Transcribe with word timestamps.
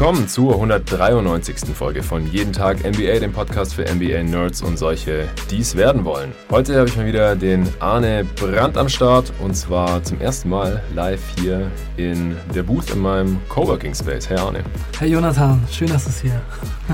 willkommen 0.00 0.28
zur 0.28 0.54
193. 0.54 1.76
Folge 1.76 2.02
von 2.02 2.26
Jeden 2.26 2.54
Tag 2.54 2.78
NBA, 2.84 3.18
dem 3.18 3.34
Podcast 3.34 3.74
für 3.74 3.82
NBA-Nerds 3.82 4.62
und 4.62 4.78
solche, 4.78 5.28
die 5.50 5.58
es 5.58 5.76
werden 5.76 6.06
wollen. 6.06 6.32
Heute 6.48 6.78
habe 6.78 6.88
ich 6.88 6.96
mal 6.96 7.04
wieder 7.04 7.36
den 7.36 7.68
Arne 7.80 8.24
Brandt 8.36 8.78
am 8.78 8.88
Start 8.88 9.30
und 9.40 9.54
zwar 9.54 10.02
zum 10.02 10.18
ersten 10.18 10.48
Mal 10.48 10.82
live 10.94 11.20
hier 11.38 11.70
in 11.98 12.34
der 12.54 12.62
Booth 12.62 12.88
in 12.88 13.00
meinem 13.00 13.42
Coworking 13.50 13.94
Space. 13.94 14.30
Hey 14.30 14.38
Arne. 14.38 14.64
Hey 14.98 15.10
Jonathan, 15.10 15.62
schön, 15.70 15.88
dass 15.88 16.04
du 16.04 16.08
es 16.08 16.20
hier. 16.22 16.40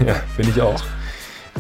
Ja, 0.05 0.15
finde 0.35 0.51
ich 0.51 0.61
auch 0.61 0.83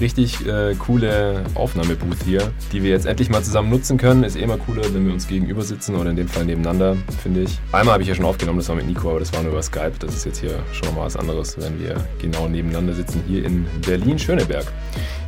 richtig 0.01 0.47
äh, 0.47 0.75
coole 0.75 1.45
Aufnahmebooth 1.55 2.23
hier, 2.25 2.53
die 2.73 2.83
wir 2.83 2.91
jetzt 2.91 3.07
endlich 3.07 3.31
mal 3.31 3.43
zusammen 3.43 3.71
nutzen 3.71 3.99
können. 3.99 4.25
Ist 4.25 4.37
eh 4.37 4.41
immer 4.41 4.59
cooler, 4.59 4.83
wenn 4.93 5.07
wir 5.07 5.13
uns 5.13 5.27
gegenüber 5.27 5.63
sitzen 5.63 5.97
oder 5.97 6.11
in 6.11 6.17
dem 6.17 6.29
Fall 6.29 6.45
nebeneinander, 6.45 6.97
finde 7.23 7.43
ich. 7.43 7.59
Einmal 7.73 7.95
habe 7.95 8.03
ich 8.03 8.09
ja 8.09 8.15
schon 8.15 8.25
aufgenommen, 8.25 8.59
das 8.59 8.69
war 8.69 8.77
mit 8.77 8.87
Nico, 8.87 9.11
aber 9.11 9.21
das 9.21 9.33
war 9.33 9.43
nur 9.43 9.53
über 9.53 9.63
Skype. 9.63 9.95
Das 9.99 10.15
ist 10.15 10.25
jetzt 10.25 10.41
hier 10.41 10.59
schon 10.73 10.95
mal 10.95 11.07
was 11.07 11.17
anderes, 11.17 11.57
wenn 11.59 11.81
wir 11.81 11.97
genau 12.21 12.49
nebeneinander 12.49 12.95
sitzen 12.95 13.23
hier 13.27 13.45
in 13.45 13.67
Berlin-Schöneberg. 13.87 14.67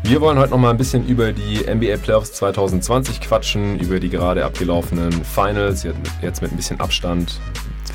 Wir 0.05 0.21
wollen 0.21 0.39
heute 0.39 0.51
noch 0.51 0.59
mal 0.59 0.71
ein 0.71 0.77
bisschen 0.77 1.07
über 1.07 1.33
die 1.33 1.65
NBA 1.69 1.97
Playoffs 1.97 2.33
2020 2.35 3.21
quatschen, 3.21 3.79
über 3.81 3.99
die 3.99 4.09
gerade 4.09 4.45
abgelaufenen 4.45 5.13
Finals, 5.25 5.87
jetzt 6.23 6.41
mit 6.41 6.53
ein 6.53 6.57
bisschen 6.57 6.81
Abstand, 6.81 7.41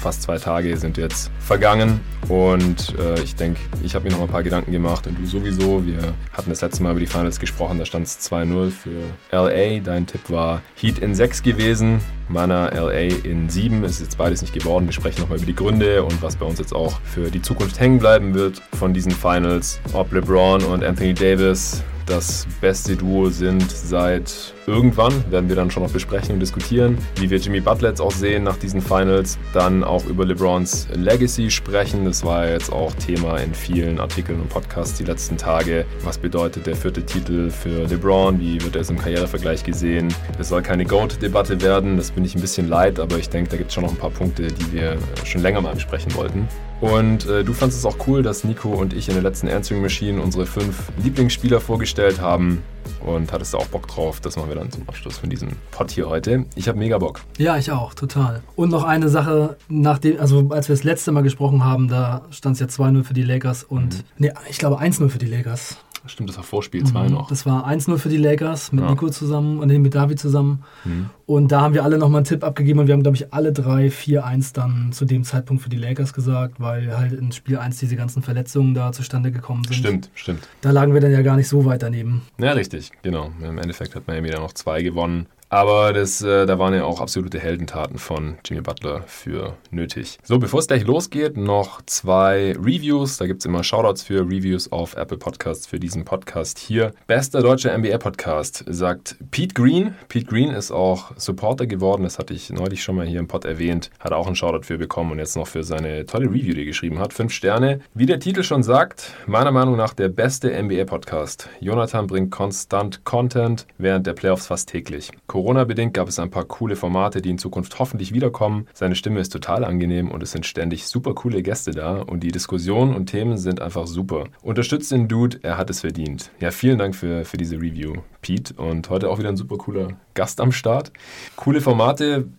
fast 0.03 0.21
zwei 0.21 0.37
Tage 0.37 0.75
sind 0.75 0.97
jetzt 0.97 1.31
vergangen 1.39 2.01
und 2.27 2.93
äh, 2.99 3.21
ich 3.21 3.37
denke, 3.37 3.61
ich 3.83 3.95
habe 3.95 4.03
mir 4.03 4.11
noch 4.11 4.21
ein 4.21 4.27
paar 4.27 4.43
Gedanken 4.43 4.73
gemacht 4.73 5.07
und 5.07 5.17
du 5.17 5.25
sowieso. 5.25 5.85
Wir 5.85 6.13
hatten 6.33 6.49
das 6.49 6.59
letzte 6.59 6.83
Mal 6.83 6.91
über 6.91 6.99
die 6.99 7.05
Finals 7.05 7.39
gesprochen, 7.39 7.79
da 7.79 7.85
stand 7.85 8.07
es 8.07 8.19
2-0 8.29 8.71
für 8.71 8.99
LA. 9.31 9.79
Dein 9.79 10.05
Tipp 10.05 10.29
war 10.29 10.61
Heat 10.75 10.99
in 10.99 11.15
6 11.15 11.41
gewesen, 11.43 12.01
meiner 12.27 12.73
LA 12.73 13.15
in 13.23 13.49
7. 13.49 13.81
Ist 13.85 14.01
jetzt 14.01 14.17
beides 14.17 14.41
nicht 14.41 14.53
geworden. 14.53 14.85
Wir 14.87 14.91
sprechen 14.91 15.21
nochmal 15.21 15.37
über 15.37 15.45
die 15.45 15.55
Gründe 15.55 16.03
und 16.03 16.21
was 16.21 16.35
bei 16.35 16.45
uns 16.45 16.59
jetzt 16.59 16.75
auch 16.75 16.99
für 17.05 17.31
die 17.31 17.41
Zukunft 17.41 17.79
hängen 17.79 17.99
bleiben 17.99 18.33
wird 18.33 18.61
von 18.77 18.93
diesen 18.93 19.13
Finals. 19.13 19.79
Ob 19.93 20.11
LeBron 20.11 20.63
und 20.65 20.83
Anthony 20.83 21.13
Davis 21.13 21.81
das 22.05 22.47
beste 22.61 22.95
Duo 22.95 23.29
sind 23.29 23.69
seit 23.71 24.53
irgendwann, 24.67 25.13
werden 25.31 25.49
wir 25.49 25.55
dann 25.55 25.71
schon 25.71 25.83
noch 25.83 25.91
besprechen 25.91 26.33
und 26.35 26.39
diskutieren, 26.39 26.97
wie 27.15 27.29
wir 27.29 27.37
Jimmy 27.37 27.59
Butler 27.59 27.89
jetzt 27.89 28.01
auch 28.01 28.11
sehen 28.11 28.43
nach 28.43 28.57
diesen 28.57 28.81
Finals, 28.81 29.37
dann 29.53 29.83
auch 29.83 30.05
über 30.05 30.25
LeBrons 30.25 30.87
Legacy 30.93 31.51
sprechen. 31.51 32.05
Das 32.05 32.23
war 32.23 32.47
jetzt 32.47 32.71
auch 32.71 32.93
Thema 32.93 33.37
in 33.37 33.53
vielen 33.53 33.99
Artikeln 33.99 34.39
und 34.39 34.49
Podcasts 34.49 34.97
die 34.97 35.03
letzten 35.03 35.37
Tage. 35.37 35.85
Was 36.03 36.17
bedeutet 36.17 36.65
der 36.65 36.75
vierte 36.75 37.05
Titel 37.05 37.49
für 37.49 37.85
LeBron? 37.87 38.39
Wie 38.39 38.61
wird 38.61 38.75
er 38.75 38.81
es 38.81 38.89
im 38.89 38.97
Karrierevergleich 38.97 39.63
gesehen? 39.63 40.13
Es 40.39 40.49
soll 40.49 40.61
keine 40.61 40.85
GOAT-Debatte 40.85 41.61
werden, 41.61 41.97
das 41.97 42.11
bin 42.11 42.25
ich 42.25 42.35
ein 42.35 42.41
bisschen 42.41 42.69
leid, 42.69 42.99
aber 42.99 43.17
ich 43.17 43.29
denke, 43.29 43.49
da 43.49 43.57
gibt 43.57 43.69
es 43.69 43.75
schon 43.75 43.83
noch 43.83 43.91
ein 43.91 43.97
paar 43.97 44.09
Punkte, 44.09 44.47
die 44.47 44.71
wir 44.73 44.97
schon 45.23 45.41
länger 45.41 45.61
mal 45.61 45.73
besprechen 45.73 46.13
wollten. 46.15 46.47
Und 46.83 47.25
äh, 47.27 47.45
du 47.45 47.53
fandest 47.53 47.79
es 47.79 47.85
auch 47.85 47.95
cool, 48.07 48.23
dass 48.23 48.43
Nico 48.43 48.67
und 48.67 48.93
ich 48.93 49.07
in 49.07 49.13
der 49.13 49.23
letzten 49.23 49.47
Answering 49.47 49.81
Machine 49.81 50.21
unsere 50.21 50.45
fünf 50.45 50.91
Lieblingsspieler 51.01 51.61
vorgestellt 51.61 52.19
haben. 52.19 52.61
Und 53.05 53.31
hattest 53.31 53.53
du 53.53 53.57
auch 53.57 53.67
Bock 53.67 53.87
drauf? 53.87 54.19
Das 54.19 54.35
machen 54.35 54.49
wir 54.49 54.57
dann 54.57 54.69
zum 54.69 54.83
Abschluss 54.89 55.17
von 55.17 55.29
diesem 55.29 55.51
Pod 55.71 55.91
hier 55.91 56.09
heute. 56.09 56.45
Ich 56.55 56.67
habe 56.67 56.77
mega 56.77 56.97
Bock. 56.97 57.21
Ja, 57.37 57.57
ich 57.57 57.71
auch, 57.71 57.93
total. 57.93 58.43
Und 58.57 58.69
noch 58.69 58.83
eine 58.83 59.07
Sache, 59.07 59.55
nachdem, 59.69 60.19
also 60.19 60.49
als 60.49 60.67
wir 60.67 60.75
das 60.75 60.83
letzte 60.83 61.13
Mal 61.13 61.23
gesprochen 61.23 61.63
haben, 61.63 61.87
da 61.87 62.23
stand 62.31 62.55
es 62.55 62.59
ja 62.59 62.65
2-0 62.67 63.05
für 63.05 63.13
die 63.13 63.23
Lakers 63.23 63.63
und, 63.63 63.99
mhm. 63.99 64.03
nee, 64.17 64.33
ich 64.49 64.57
glaube 64.57 64.81
1-0 64.81 65.07
für 65.07 65.19
die 65.19 65.27
Lakers. 65.27 65.77
Stimmt, 66.05 66.29
das 66.29 66.37
war 66.37 66.43
Vorspiel 66.43 66.83
2 66.83 67.07
mhm. 67.07 67.13
noch. 67.13 67.29
Das 67.29 67.45
war 67.45 67.67
1-0 67.67 67.97
für 67.97 68.09
die 68.09 68.17
Lakers 68.17 68.71
mit 68.71 68.83
ja. 68.83 68.89
Nico 68.89 69.09
zusammen 69.09 69.59
und 69.59 69.69
mit 69.69 69.95
David 69.95 70.19
zusammen. 70.19 70.63
Mhm. 70.83 71.09
Und 71.25 71.51
da 71.51 71.61
haben 71.61 71.73
wir 71.73 71.83
alle 71.83 71.97
nochmal 71.97 72.19
einen 72.19 72.25
Tipp 72.25 72.43
abgegeben 72.43 72.79
und 72.79 72.87
wir 72.87 72.93
haben, 72.93 73.03
glaube 73.03 73.15
ich, 73.15 73.33
alle 73.33 73.53
drei 73.53 73.87
4-1 73.87 74.53
dann 74.53 74.91
zu 74.91 75.05
dem 75.05 75.23
Zeitpunkt 75.23 75.63
für 75.63 75.69
die 75.69 75.77
Lakers 75.77 76.13
gesagt, 76.13 76.59
weil 76.59 76.95
halt 76.97 77.13
in 77.13 77.31
Spiel 77.31 77.57
1 77.57 77.77
diese 77.77 77.95
ganzen 77.95 78.21
Verletzungen 78.21 78.73
da 78.73 78.91
zustande 78.91 79.31
gekommen 79.31 79.63
sind. 79.63 79.75
Stimmt, 79.75 80.09
stimmt. 80.13 80.47
Da 80.61 80.71
lagen 80.71 80.93
wir 80.93 81.01
dann 81.01 81.11
ja 81.11 81.21
gar 81.21 81.37
nicht 81.37 81.47
so 81.47 81.63
weit 81.65 81.83
daneben. 81.83 82.21
Ja, 82.37 82.51
richtig, 82.51 82.91
genau. 83.01 83.31
Im 83.41 83.57
Endeffekt 83.57 83.95
hat 83.95 84.07
Miami 84.07 84.29
dann 84.29 84.41
noch 84.41 84.53
zwei 84.53 84.81
gewonnen. 84.81 85.27
Aber 85.53 85.93
das, 85.93 86.23
äh, 86.23 86.47
da 86.47 86.57
waren 86.57 86.73
ja 86.73 86.83
auch 86.83 86.99
absolute 86.99 87.39
Heldentaten 87.39 87.99
von 87.99 88.39
Jimmy 88.43 88.61
Butler 88.61 89.03
für 89.05 89.55
nötig. 89.69 90.17
So, 90.23 90.39
bevor 90.39 90.59
es 90.59 90.67
gleich 90.67 90.83
losgeht, 90.83 91.37
noch 91.37 91.83
zwei 91.85 92.55
Reviews. 92.57 93.17
Da 93.17 93.27
gibt 93.27 93.41
es 93.41 93.45
immer 93.45 93.63
Shoutouts 93.63 94.01
für 94.01 94.21
Reviews 94.21 94.71
auf 94.71 94.95
Apple 94.95 95.19
Podcasts 95.19 95.67
für 95.67 95.79
diesen 95.79 96.05
Podcast 96.05 96.57
hier. 96.57 96.91
Bester 97.05 97.43
deutscher 97.43 97.77
NBA-Podcast, 97.77 98.65
sagt 98.65 99.17
Pete 99.29 99.53
Green. 99.53 99.93
Pete 100.07 100.25
Green 100.25 100.49
ist 100.49 100.71
auch 100.71 101.11
Supporter 101.17 101.67
geworden. 101.67 102.01
Das 102.01 102.17
hatte 102.17 102.33
ich 102.33 102.49
neulich 102.49 102.81
schon 102.81 102.95
mal 102.95 103.05
hier 103.05 103.19
im 103.19 103.27
Pod 103.27 103.45
erwähnt. 103.45 103.91
Hat 103.99 104.11
auch 104.11 104.25
einen 104.25 104.35
Shoutout 104.35 104.63
für 104.63 104.79
bekommen 104.79 105.11
und 105.11 105.19
jetzt 105.19 105.35
noch 105.35 105.45
für 105.45 105.63
seine 105.63 106.07
tolle 106.07 106.25
Review, 106.25 106.55
die 106.55 106.61
er 106.61 106.65
geschrieben 106.65 106.97
hat. 106.97 107.13
Fünf 107.13 107.31
Sterne. 107.31 107.79
Wie 107.93 108.07
der 108.07 108.19
Titel 108.19 108.41
schon 108.41 108.63
sagt, 108.63 109.13
meiner 109.27 109.51
Meinung 109.51 109.77
nach 109.77 109.93
der 109.93 110.09
beste 110.09 110.49
NBA-Podcast. 110.49 111.47
Jonathan 111.59 112.07
bringt 112.07 112.31
konstant 112.31 113.05
Content 113.05 113.67
während 113.77 114.07
der 114.07 114.13
Playoffs 114.13 114.47
fast 114.47 114.69
täglich. 114.69 115.11
Corona-bedingt 115.43 115.93
gab 115.93 116.07
es 116.07 116.19
ein 116.19 116.29
paar 116.29 116.45
coole 116.45 116.77
Formate, 116.77 117.21
die 117.21 117.29
in 117.29 117.37
Zukunft 117.37 117.77
hoffentlich 117.77 118.13
wiederkommen. 118.13 118.65
Seine 118.73 118.95
Stimme 118.95 119.19
ist 119.19 119.27
total 119.27 119.65
angenehm 119.65 120.09
und 120.09 120.23
es 120.23 120.31
sind 120.31 120.45
ständig 120.45 120.87
super 120.87 121.13
coole 121.13 121.43
Gäste 121.43 121.71
da 121.71 121.97
und 121.97 122.21
die 122.21 122.31
Diskussionen 122.31 122.95
und 122.95 123.07
Themen 123.07 123.37
sind 123.37 123.61
einfach 123.61 123.85
super. 123.85 124.23
Unterstützt 124.41 124.93
den 124.93 125.09
Dude, 125.09 125.39
er 125.43 125.57
hat 125.57 125.69
es 125.69 125.81
verdient. 125.81 126.31
Ja, 126.39 126.51
vielen 126.51 126.77
Dank 126.77 126.95
für, 126.95 127.25
für 127.25 127.35
diese 127.35 127.57
Review, 127.57 127.95
Pete. 128.21 128.53
Und 128.53 128.89
heute 128.89 129.09
auch 129.09 129.19
wieder 129.19 129.27
ein 129.27 129.35
super 129.35 129.57
cooler 129.57 129.89
Gast 130.13 130.39
am 130.39 130.53
Start. 130.53 130.93
Coole 131.35 131.59
Formate. 131.59 132.29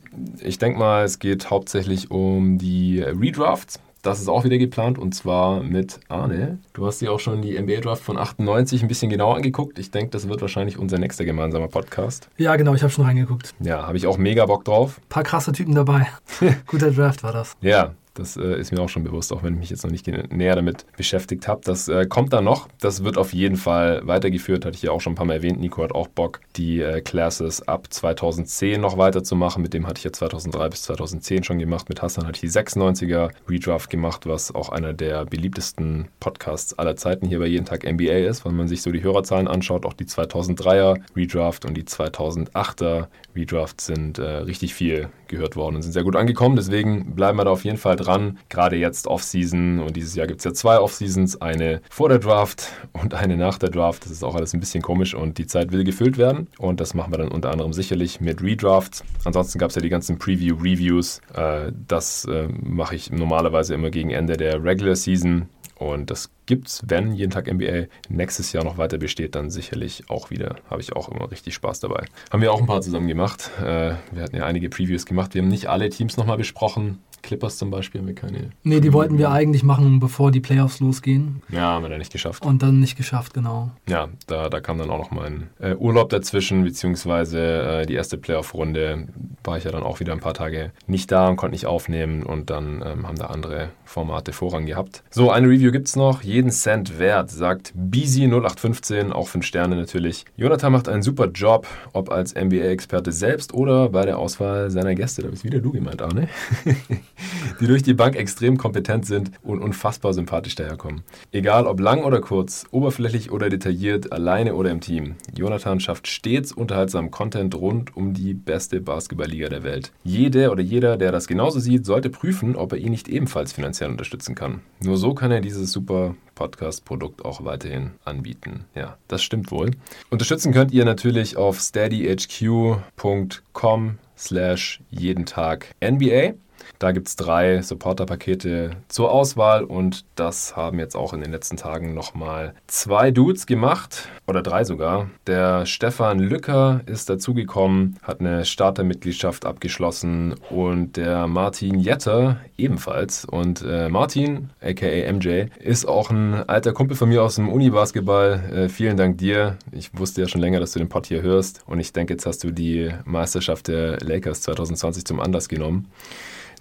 Ich 0.41 0.57
denke 0.57 0.79
mal, 0.79 1.05
es 1.05 1.19
geht 1.19 1.51
hauptsächlich 1.51 2.11
um 2.11 2.57
die 2.57 3.03
Redrafts. 3.03 3.81
Das 4.05 4.21
ist 4.21 4.29
auch 4.29 4.45
wieder 4.45 4.59
geplant 4.59 4.99
und 4.99 5.15
zwar 5.15 5.63
mit 5.63 5.99
Arne. 6.09 6.59
Du 6.75 6.87
hast 6.87 7.01
dir 7.01 7.11
auch 7.11 7.21
schon 7.21 7.41
die 7.41 7.59
NBA 7.59 7.81
Draft 7.81 8.03
von 8.03 8.19
98 8.19 8.83
ein 8.83 8.89
bisschen 8.89 9.09
genauer 9.09 9.37
angeguckt. 9.37 9.79
Ich 9.79 9.93
denke, 9.93 10.11
das 10.11 10.29
wird 10.29 10.43
wahrscheinlich 10.43 10.79
unser 10.79 10.99
nächster 10.99 11.25
gemeinsamer 11.25 11.69
Podcast. 11.69 12.29
Ja, 12.37 12.55
genau, 12.57 12.75
ich 12.75 12.83
habe 12.83 12.93
schon 12.93 13.07
reingeguckt. 13.07 13.55
Ja, 13.61 13.87
habe 13.87 13.97
ich 13.97 14.07
auch 14.07 14.19
mega 14.19 14.45
Bock 14.45 14.67
drauf. 14.67 14.99
Ein 14.99 15.09
paar 15.09 15.23
krasse 15.23 15.53
Typen 15.53 15.75
dabei. 15.75 16.07
Guter 16.67 16.91
Draft 16.91 17.23
war 17.23 17.33
das. 17.33 17.57
Ja, 17.63 17.95
das 18.15 18.37
äh, 18.37 18.59
ist 18.59 18.73
mir 18.73 18.81
auch 18.81 18.89
schon 18.89 19.03
bewusst, 19.03 19.33
auch 19.33 19.43
wenn 19.43 19.55
ich 19.55 19.61
mich 19.61 19.71
jetzt 19.71 19.85
noch 19.85 19.91
nicht 19.91 20.07
näher 20.07 20.55
damit 20.55 20.87
beschäftigt 20.97 21.49
habe. 21.49 21.61
Das 21.65 21.89
äh, 21.89 22.07
kommt 22.07 22.33
dann 22.33 22.45
noch. 22.45 22.69
Das 22.81 23.05
wird 23.05 23.19
auf 23.19 23.33
jeden 23.33 23.57
Fall 23.57 24.07
weitergeführt. 24.07 24.65
Hatte 24.65 24.77
ich 24.77 24.83
ja 24.83 24.93
auch 24.93 25.01
schon 25.01 25.13
ein 25.13 25.17
paar 25.17 25.27
Mal 25.27 25.35
erwähnt. 25.35 25.61
Nico 25.61 25.83
hat 25.83 25.93
auch 25.93 26.09
Bock, 26.09 26.41
die 26.57 26.81
äh, 26.81 27.01
Classes 27.01 27.67
ab 27.67 27.93
2010 27.93 28.81
noch 28.81 28.97
weiterzumachen. 28.97 29.63
Mit 29.63 29.75
dem 29.75 29.87
hatte 29.87 29.99
ich 29.99 30.05
ja 30.05 30.13
2003 30.13 30.69
bis 30.69 30.83
2010 30.83 31.45
schon 31.45 31.59
gemacht. 31.59 31.89
Mit 31.89 32.03
Hassan 32.03 32.27
hatte 32.27 32.37
ich 32.37 32.53
die 32.53 32.59
96er 32.59 33.31
Redraft 33.49 33.91
gemacht, 33.91 34.27
was 34.27 34.55
auch 34.55 34.69
einer 34.69 34.93
der 34.93 35.25
beliebtesten 35.27 36.09
Podcasts 36.21 36.79
aller 36.79 36.97
Zeiten 36.97 37.27
hier 37.27 37.41
bei 37.41 37.47
Jeden 37.47 37.67
Tag 37.67 37.85
NBA 37.85 38.29
ist, 38.29 38.45
wenn 38.45 38.57
man 38.57 38.69
sich 38.69 38.83
so 38.83 38.93
die 38.93 39.03
Hörerzahlen 39.03 39.49
anschaut. 39.49 39.85
Auch 39.85 39.93
die 39.93 40.07
2003er 40.07 41.01
Redraft 41.17 41.65
und 41.65 41.75
die 41.75 41.85
2008er 41.85 43.09
Redraft 43.35 43.81
sind 43.81 44.19
äh, 44.19 44.23
richtig 44.23 44.75
viel 44.75 45.09
gehört 45.27 45.57
worden 45.57 45.77
und 45.77 45.83
sind 45.83 45.93
sehr 45.93 46.05
gut 46.05 46.15
angekommen. 46.15 46.55
Deswegen 46.55 47.15
bleiben 47.17 47.39
wir 47.39 47.45
da 47.45 47.51
auf 47.51 47.65
jeden 47.65 47.79
Fall 47.79 47.97
dran. 47.97 48.04
Gerade 48.49 48.77
jetzt 48.77 49.07
Offseason 49.07 49.81
und 49.81 49.97
dieses 49.97 50.15
Jahr 50.15 50.27
gibt 50.27 50.41
es 50.41 50.45
ja 50.45 50.53
zwei 50.53 50.79
Offseasons, 50.79 51.41
eine 51.41 51.81
vor 51.91 52.09
der 52.09 52.19
Draft 52.19 52.73
und 52.93 53.15
eine 53.15 53.37
nach 53.37 53.59
der 53.59 53.71
Draft. 53.71 54.05
Das 54.05 54.13
ist 54.13 54.23
auch 54.23 54.35
alles 54.35 54.55
ein 54.55 54.61
bisschen 54.61 54.83
komisch 54.83 55.15
und 55.15 55.39
die 55.39 55.47
Zeit 55.47 55.73
will 55.73 55.85
gefüllt 55.85 56.19
werden. 56.19 56.49
Und 56.59 56.81
das 56.81 56.95
machen 56.95 57.13
wir 57.13 57.19
dann 57.19 57.29
unter 57.29 57.51
anderem 57.51 57.73
sicherlich 57.73 58.21
mit 58.21 58.43
Redrafts. 58.43 59.05
Ansonsten 59.25 59.59
gab 59.59 59.71
es 59.71 59.77
ja 59.77 59.83
die 59.83 59.89
ganzen 59.89 60.19
Preview-Reviews. 60.19 61.21
Äh, 61.35 61.73
das 61.89 62.25
äh, 62.27 62.49
mache 62.63 62.95
ich 62.95 63.11
normalerweise 63.11 63.75
immer 63.75 63.91
gegen 63.91 64.11
Ende 64.11 64.37
der 64.37 64.63
Regular 64.63 64.97
Season. 64.97 65.49
Und 65.77 66.11
das 66.11 66.31
gibt's, 66.47 66.83
wenn 66.87 67.13
jeden 67.13 67.33
Tag 67.33 67.53
NBA 67.53 67.87
nächstes 68.09 68.53
Jahr 68.53 68.65
noch 68.65 68.79
weiter 68.79 68.99
besteht, 68.99 69.35
dann 69.35 69.51
sicherlich 69.51 70.05
auch 70.09 70.31
wieder. 70.31 70.57
Habe 70.71 70.81
ich 70.81 70.95
auch 70.95 71.09
immer 71.09 71.31
richtig 71.31 71.55
Spaß 71.55 71.81
dabei. 71.81 72.05
Haben 72.31 72.43
wir 72.43 72.53
auch 72.53 72.61
ein 72.61 72.67
paar 72.67 72.81
zusammen 72.81 73.09
gemacht. 73.09 73.51
Äh, 73.61 73.95
wir 74.13 74.23
hatten 74.23 74.37
ja 74.37 74.45
einige 74.45 74.69
Previews 74.69 75.05
gemacht. 75.05 75.35
Wir 75.35 75.43
haben 75.43 75.49
nicht 75.49 75.67
alle 75.67 75.89
Teams 75.89 76.17
nochmal 76.17 76.37
besprochen. 76.37 77.01
Clippers 77.25 77.57
zum 77.57 77.71
Beispiel 77.71 78.01
haben 78.01 78.07
wir 78.07 78.15
keine. 78.15 78.51
Nee, 78.63 78.81
die 78.81 78.93
wollten 78.93 79.17
wir 79.17 79.31
eigentlich 79.31 79.63
machen, 79.63 79.99
bevor 79.99 80.31
die 80.31 80.41
Playoffs 80.41 80.81
losgehen. 80.81 81.43
Ja, 81.49 81.73
haben 81.73 81.83
wir 81.83 81.89
dann 81.89 81.99
nicht 81.99 82.13
geschafft. 82.13 82.45
Und 82.45 82.63
dann 82.63 82.81
nicht 82.81 82.97
geschafft, 82.97 83.33
genau. 83.33 83.71
Ja, 83.89 84.09
da, 84.27 84.51
da 84.51 84.61
kam 84.61 84.79
dann 84.79 84.91
auch 84.91 84.99
noch 84.99 85.11
mein 85.11 85.49
äh, 85.59 85.75
Urlaub 85.75 86.11
dazwischen, 86.11 86.65
beziehungsweise 86.65 87.41
äh, 87.83 87.87
die 87.87 87.95
erste 87.95 88.19
Playoff-Runde 88.19 89.09
war 89.43 89.57
ich 89.57 89.65
ja 89.65 89.73
dann 89.73 89.83
auch 89.83 90.01
wieder 90.01 90.13
ein 90.13 90.21
paar 90.21 90.35
Tage 90.35 90.73
nicht 90.87 91.11
da 91.11 91.29
und 91.29 91.37
konnte 91.37 91.55
nicht 91.55 91.67
aufnehmen 91.67 92.23
und 92.25 92.51
dann 92.51 92.85
ähm, 92.87 93.07
haben 93.07 93.17
da 93.17 93.27
andere 93.27 93.71
Formate 93.85 94.33
Vorrang 94.33 94.67
gehabt. 94.67 95.03
So, 95.11 95.31
eine 95.31 95.49
Review 95.49 95.73
gibt 95.73 95.89
es 95.89 95.97
noch. 95.97 96.23
Jeden 96.23 96.51
Cent 96.51 96.99
wert, 96.99 97.31
sagt 97.31 97.73
Busy0815, 97.77 99.13
auch 99.13 99.29
5 99.29 99.47
Sterne 99.47 99.77
natürlich. 99.77 100.27
Jonathan 100.37 100.73
macht 100.73 100.89
einen 100.89 101.03
super 101.03 101.27
Job, 101.29 101.67
ob 101.93 102.11
als 102.11 102.35
NBA-Experte 102.35 103.13
selbst 103.13 103.55
oder 103.55 103.89
bei 103.89 104.05
der 104.05 104.19
Auswahl 104.19 104.71
seiner 104.71 104.95
Gäste. 104.95 105.23
Da 105.23 105.29
bist 105.29 105.45
wieder 105.45 105.61
du 105.61 105.73
gemeint, 105.73 106.03
Arne. 106.03 106.29
die 107.61 107.67
durch 107.67 107.83
die 107.83 107.95
Bank 107.95 108.17
extrem 108.17 108.57
kompetent 108.57 109.07
sind 109.07 109.31
und 109.43 109.61
unfassbar 109.61 110.13
sympathisch 110.13 110.55
daherkommen. 110.55 111.03
Egal 111.33 111.67
ob 111.67 111.81
lang 111.81 112.05
oder 112.05 112.21
kurz, 112.21 112.67
oberflächlich 112.71 113.31
oder 113.31 113.49
detailliert, 113.49 114.13
alleine 114.13 114.55
oder 114.55 114.71
im 114.71 114.81
Team. 114.81 115.17
Jonathan 115.37 115.81
schafft 115.81 116.09
stets 116.09 116.53
unterhaltsamen 116.53 117.11
Content 117.11 117.55
rund 117.55 117.97
um 117.97 118.15
die 118.15 118.35
beste 118.35 118.81
Basketballliga 118.81 119.49
der 119.49 119.63
Welt. 119.63 119.93
Jede 120.03 120.51
oder 120.51 120.63
jeder, 120.63 120.97
der 120.97 121.13
das 121.13 121.27
genauso 121.27 121.61
sieht, 121.61 121.87
sollte 121.87 122.11
prüfen, 122.11 122.57
ob 122.57 122.73
er 122.73 122.79
ihn 122.79 122.91
nicht 122.91 123.09
ebenfalls 123.09 123.53
finanziell 123.53 123.91
unterstützen 123.91 124.35
kann. 124.35 124.61
Nur 124.83 124.97
so 124.97 125.15
kann 125.15 125.31
er 125.31 125.41
dieses 125.41 125.73
super 125.73 126.15
Podcast-Produkt 126.35 127.25
auch 127.25 127.45
weiterhin 127.45 127.93
anbieten. 128.05 128.65
Ja, 128.75 128.99
das 129.09 129.23
stimmt 129.23 129.51
wohl. 129.51 129.71
Unterstützen 130.11 130.53
könnt 130.53 130.73
ihr 130.73 130.85
natürlich 130.85 131.37
auf 131.37 131.61
steadyhq.com 131.61 133.99
slash 134.17 134.81
jeden 134.91 135.27
Tag 135.27 135.75
NBA. 135.83 136.35
Da 136.79 136.93
gibt 136.93 137.09
es 137.09 137.17
drei 137.17 137.63
Supporter-Pakete 137.63 138.71
zur 138.89 139.11
Auswahl 139.11 139.65
und 139.65 140.05
das 140.17 140.57
haben 140.57 140.79
jetzt 140.79 140.97
auch 140.97 141.13
in 141.13 141.21
den 141.21 141.33
letzten 141.33 141.57
Tagen 141.57 141.95
nochmal 141.95 142.55
zwei 142.67 143.11
Dudes 143.11 143.47
gemacht 143.47 144.09
oder 144.27 144.43
drei 144.43 144.65
sogar. 144.65 145.09
Der 145.27 145.67
Stefan 145.67 146.19
Lücker 146.19 146.81
ist 146.87 147.09
dazugekommen, 147.11 147.99
hat 148.03 148.21
eine 148.21 148.45
Startermitgliedschaft 148.45 149.45
abgeschlossen 149.45 150.35
und 150.51 150.97
der 150.97 151.27
Martin 151.27 151.79
Jetter 151.79 152.39
ebenfalls. 152.57 153.25
Und 153.25 153.63
äh, 153.63 153.89
Martin, 153.89 154.51
aka 154.63 155.13
MJ, 155.13 155.47
ist 155.61 155.87
auch 155.87 156.11
ein 156.11 156.35
alter 156.49 156.73
Kumpel 156.73 156.97
von 156.97 157.09
mir 157.09 157.23
aus 157.23 157.37
dem 157.37 157.49
Uni-Basketball. 157.49 158.43
Äh, 158.53 158.69
vielen 158.69 158.97
Dank 158.97 159.19
dir. 159.19 159.59
Ich 159.73 159.97
wusste 159.99 160.23
ja 160.23 160.29
schon 160.29 160.41
länger, 160.41 160.61
dass 160.61 160.73
du 160.73 160.79
den 160.79 160.89
Pod 160.89 161.07
hier 161.07 161.23
hörst 161.23 161.63
und 161.67 161.81
ich 161.81 161.93
denke, 161.93 162.15
jetzt 162.15 162.27
hast 162.27 162.45
du 162.45 162.51
die 162.51 162.91
Meisterschaft 163.05 163.69
der 163.69 163.99
Lakers 164.01 164.43
2020 164.43 165.05
zum 165.05 165.21
Anlass 165.21 165.49
genommen. 165.49 165.89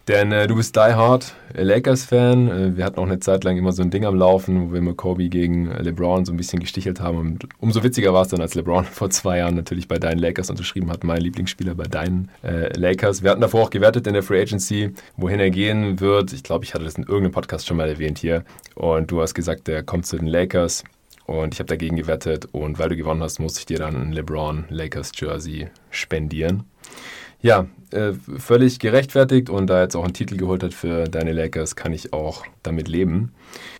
Denn 0.09 0.33
äh, 0.33 0.47
du 0.47 0.55
bist 0.55 0.75
Die 0.75 0.81
Hard 0.81 1.33
Lakers-Fan. 1.53 2.49
Äh, 2.49 2.77
wir 2.77 2.83
hatten 2.83 2.99
auch 2.99 3.05
eine 3.05 3.19
Zeit 3.19 3.45
lang 3.45 3.55
immer 3.55 3.71
so 3.71 3.81
ein 3.81 3.89
Ding 3.89 4.03
am 4.03 4.15
Laufen, 4.15 4.67
wo 4.67 4.73
wir 4.73 4.79
immer 4.79 4.93
Kobe 4.93 5.29
gegen 5.29 5.71
LeBron 5.71 6.25
so 6.25 6.33
ein 6.33 6.37
bisschen 6.37 6.59
gestichelt 6.59 6.99
haben. 6.99 7.17
Und 7.19 7.47
umso 7.59 7.83
witziger 7.83 8.13
war 8.13 8.23
es 8.23 8.27
dann, 8.27 8.41
als 8.41 8.53
LeBron 8.53 8.83
vor 8.91 9.09
zwei 9.11 9.37
Jahren 9.37 9.55
natürlich 9.55 9.87
bei 9.87 9.99
deinen 9.99 10.19
Lakers 10.19 10.49
unterschrieben 10.49 10.91
hat, 10.91 11.05
mein 11.05 11.21
Lieblingsspieler 11.21 11.73
bei 11.75 11.85
deinen 11.85 12.29
äh, 12.43 12.77
Lakers. 12.77 13.23
Wir 13.23 13.31
hatten 13.31 13.39
davor 13.39 13.63
auch 13.63 13.69
gewertet 13.69 14.05
in 14.05 14.13
der 14.13 14.23
Free 14.23 14.41
Agency, 14.41 14.93
wohin 15.15 15.39
er 15.39 15.51
gehen 15.51 16.01
wird. 16.01 16.33
Ich 16.33 16.43
glaube, 16.43 16.65
ich 16.65 16.73
hatte 16.73 16.83
das 16.83 16.95
in 16.95 17.03
irgendeinem 17.03 17.31
Podcast 17.31 17.65
schon 17.65 17.77
mal 17.77 17.87
erwähnt 17.87 18.17
hier. 18.17 18.43
Und 18.75 19.09
du 19.09 19.21
hast 19.21 19.33
gesagt, 19.33 19.67
der 19.67 19.83
kommt 19.83 20.05
zu 20.05 20.17
den 20.17 20.27
Lakers. 20.27 20.83
Und 21.27 21.53
ich 21.53 21.61
habe 21.61 21.69
dagegen 21.69 21.95
gewettet. 21.95 22.49
Und 22.51 22.77
weil 22.77 22.89
du 22.89 22.97
gewonnen 22.97 23.23
hast, 23.23 23.39
musste 23.39 23.59
ich 23.59 23.65
dir 23.67 23.77
dann 23.77 23.95
ein 23.95 24.11
LeBron 24.11 24.65
Lakers 24.67 25.13
Jersey 25.15 25.69
spendieren. 25.91 26.65
Ja, 27.43 27.65
äh, 27.91 28.13
völlig 28.37 28.79
gerechtfertigt 28.79 29.49
und 29.49 29.67
da 29.67 29.81
jetzt 29.81 29.97
auch 29.97 30.05
einen 30.05 30.13
Titel 30.13 30.37
geholt 30.37 30.63
hat 30.63 30.73
für 30.73 31.09
deine 31.09 31.33
Lakers, 31.33 31.75
kann 31.75 31.91
ich 31.91 32.13
auch 32.13 32.45
damit 32.63 32.87
leben. 32.87 33.33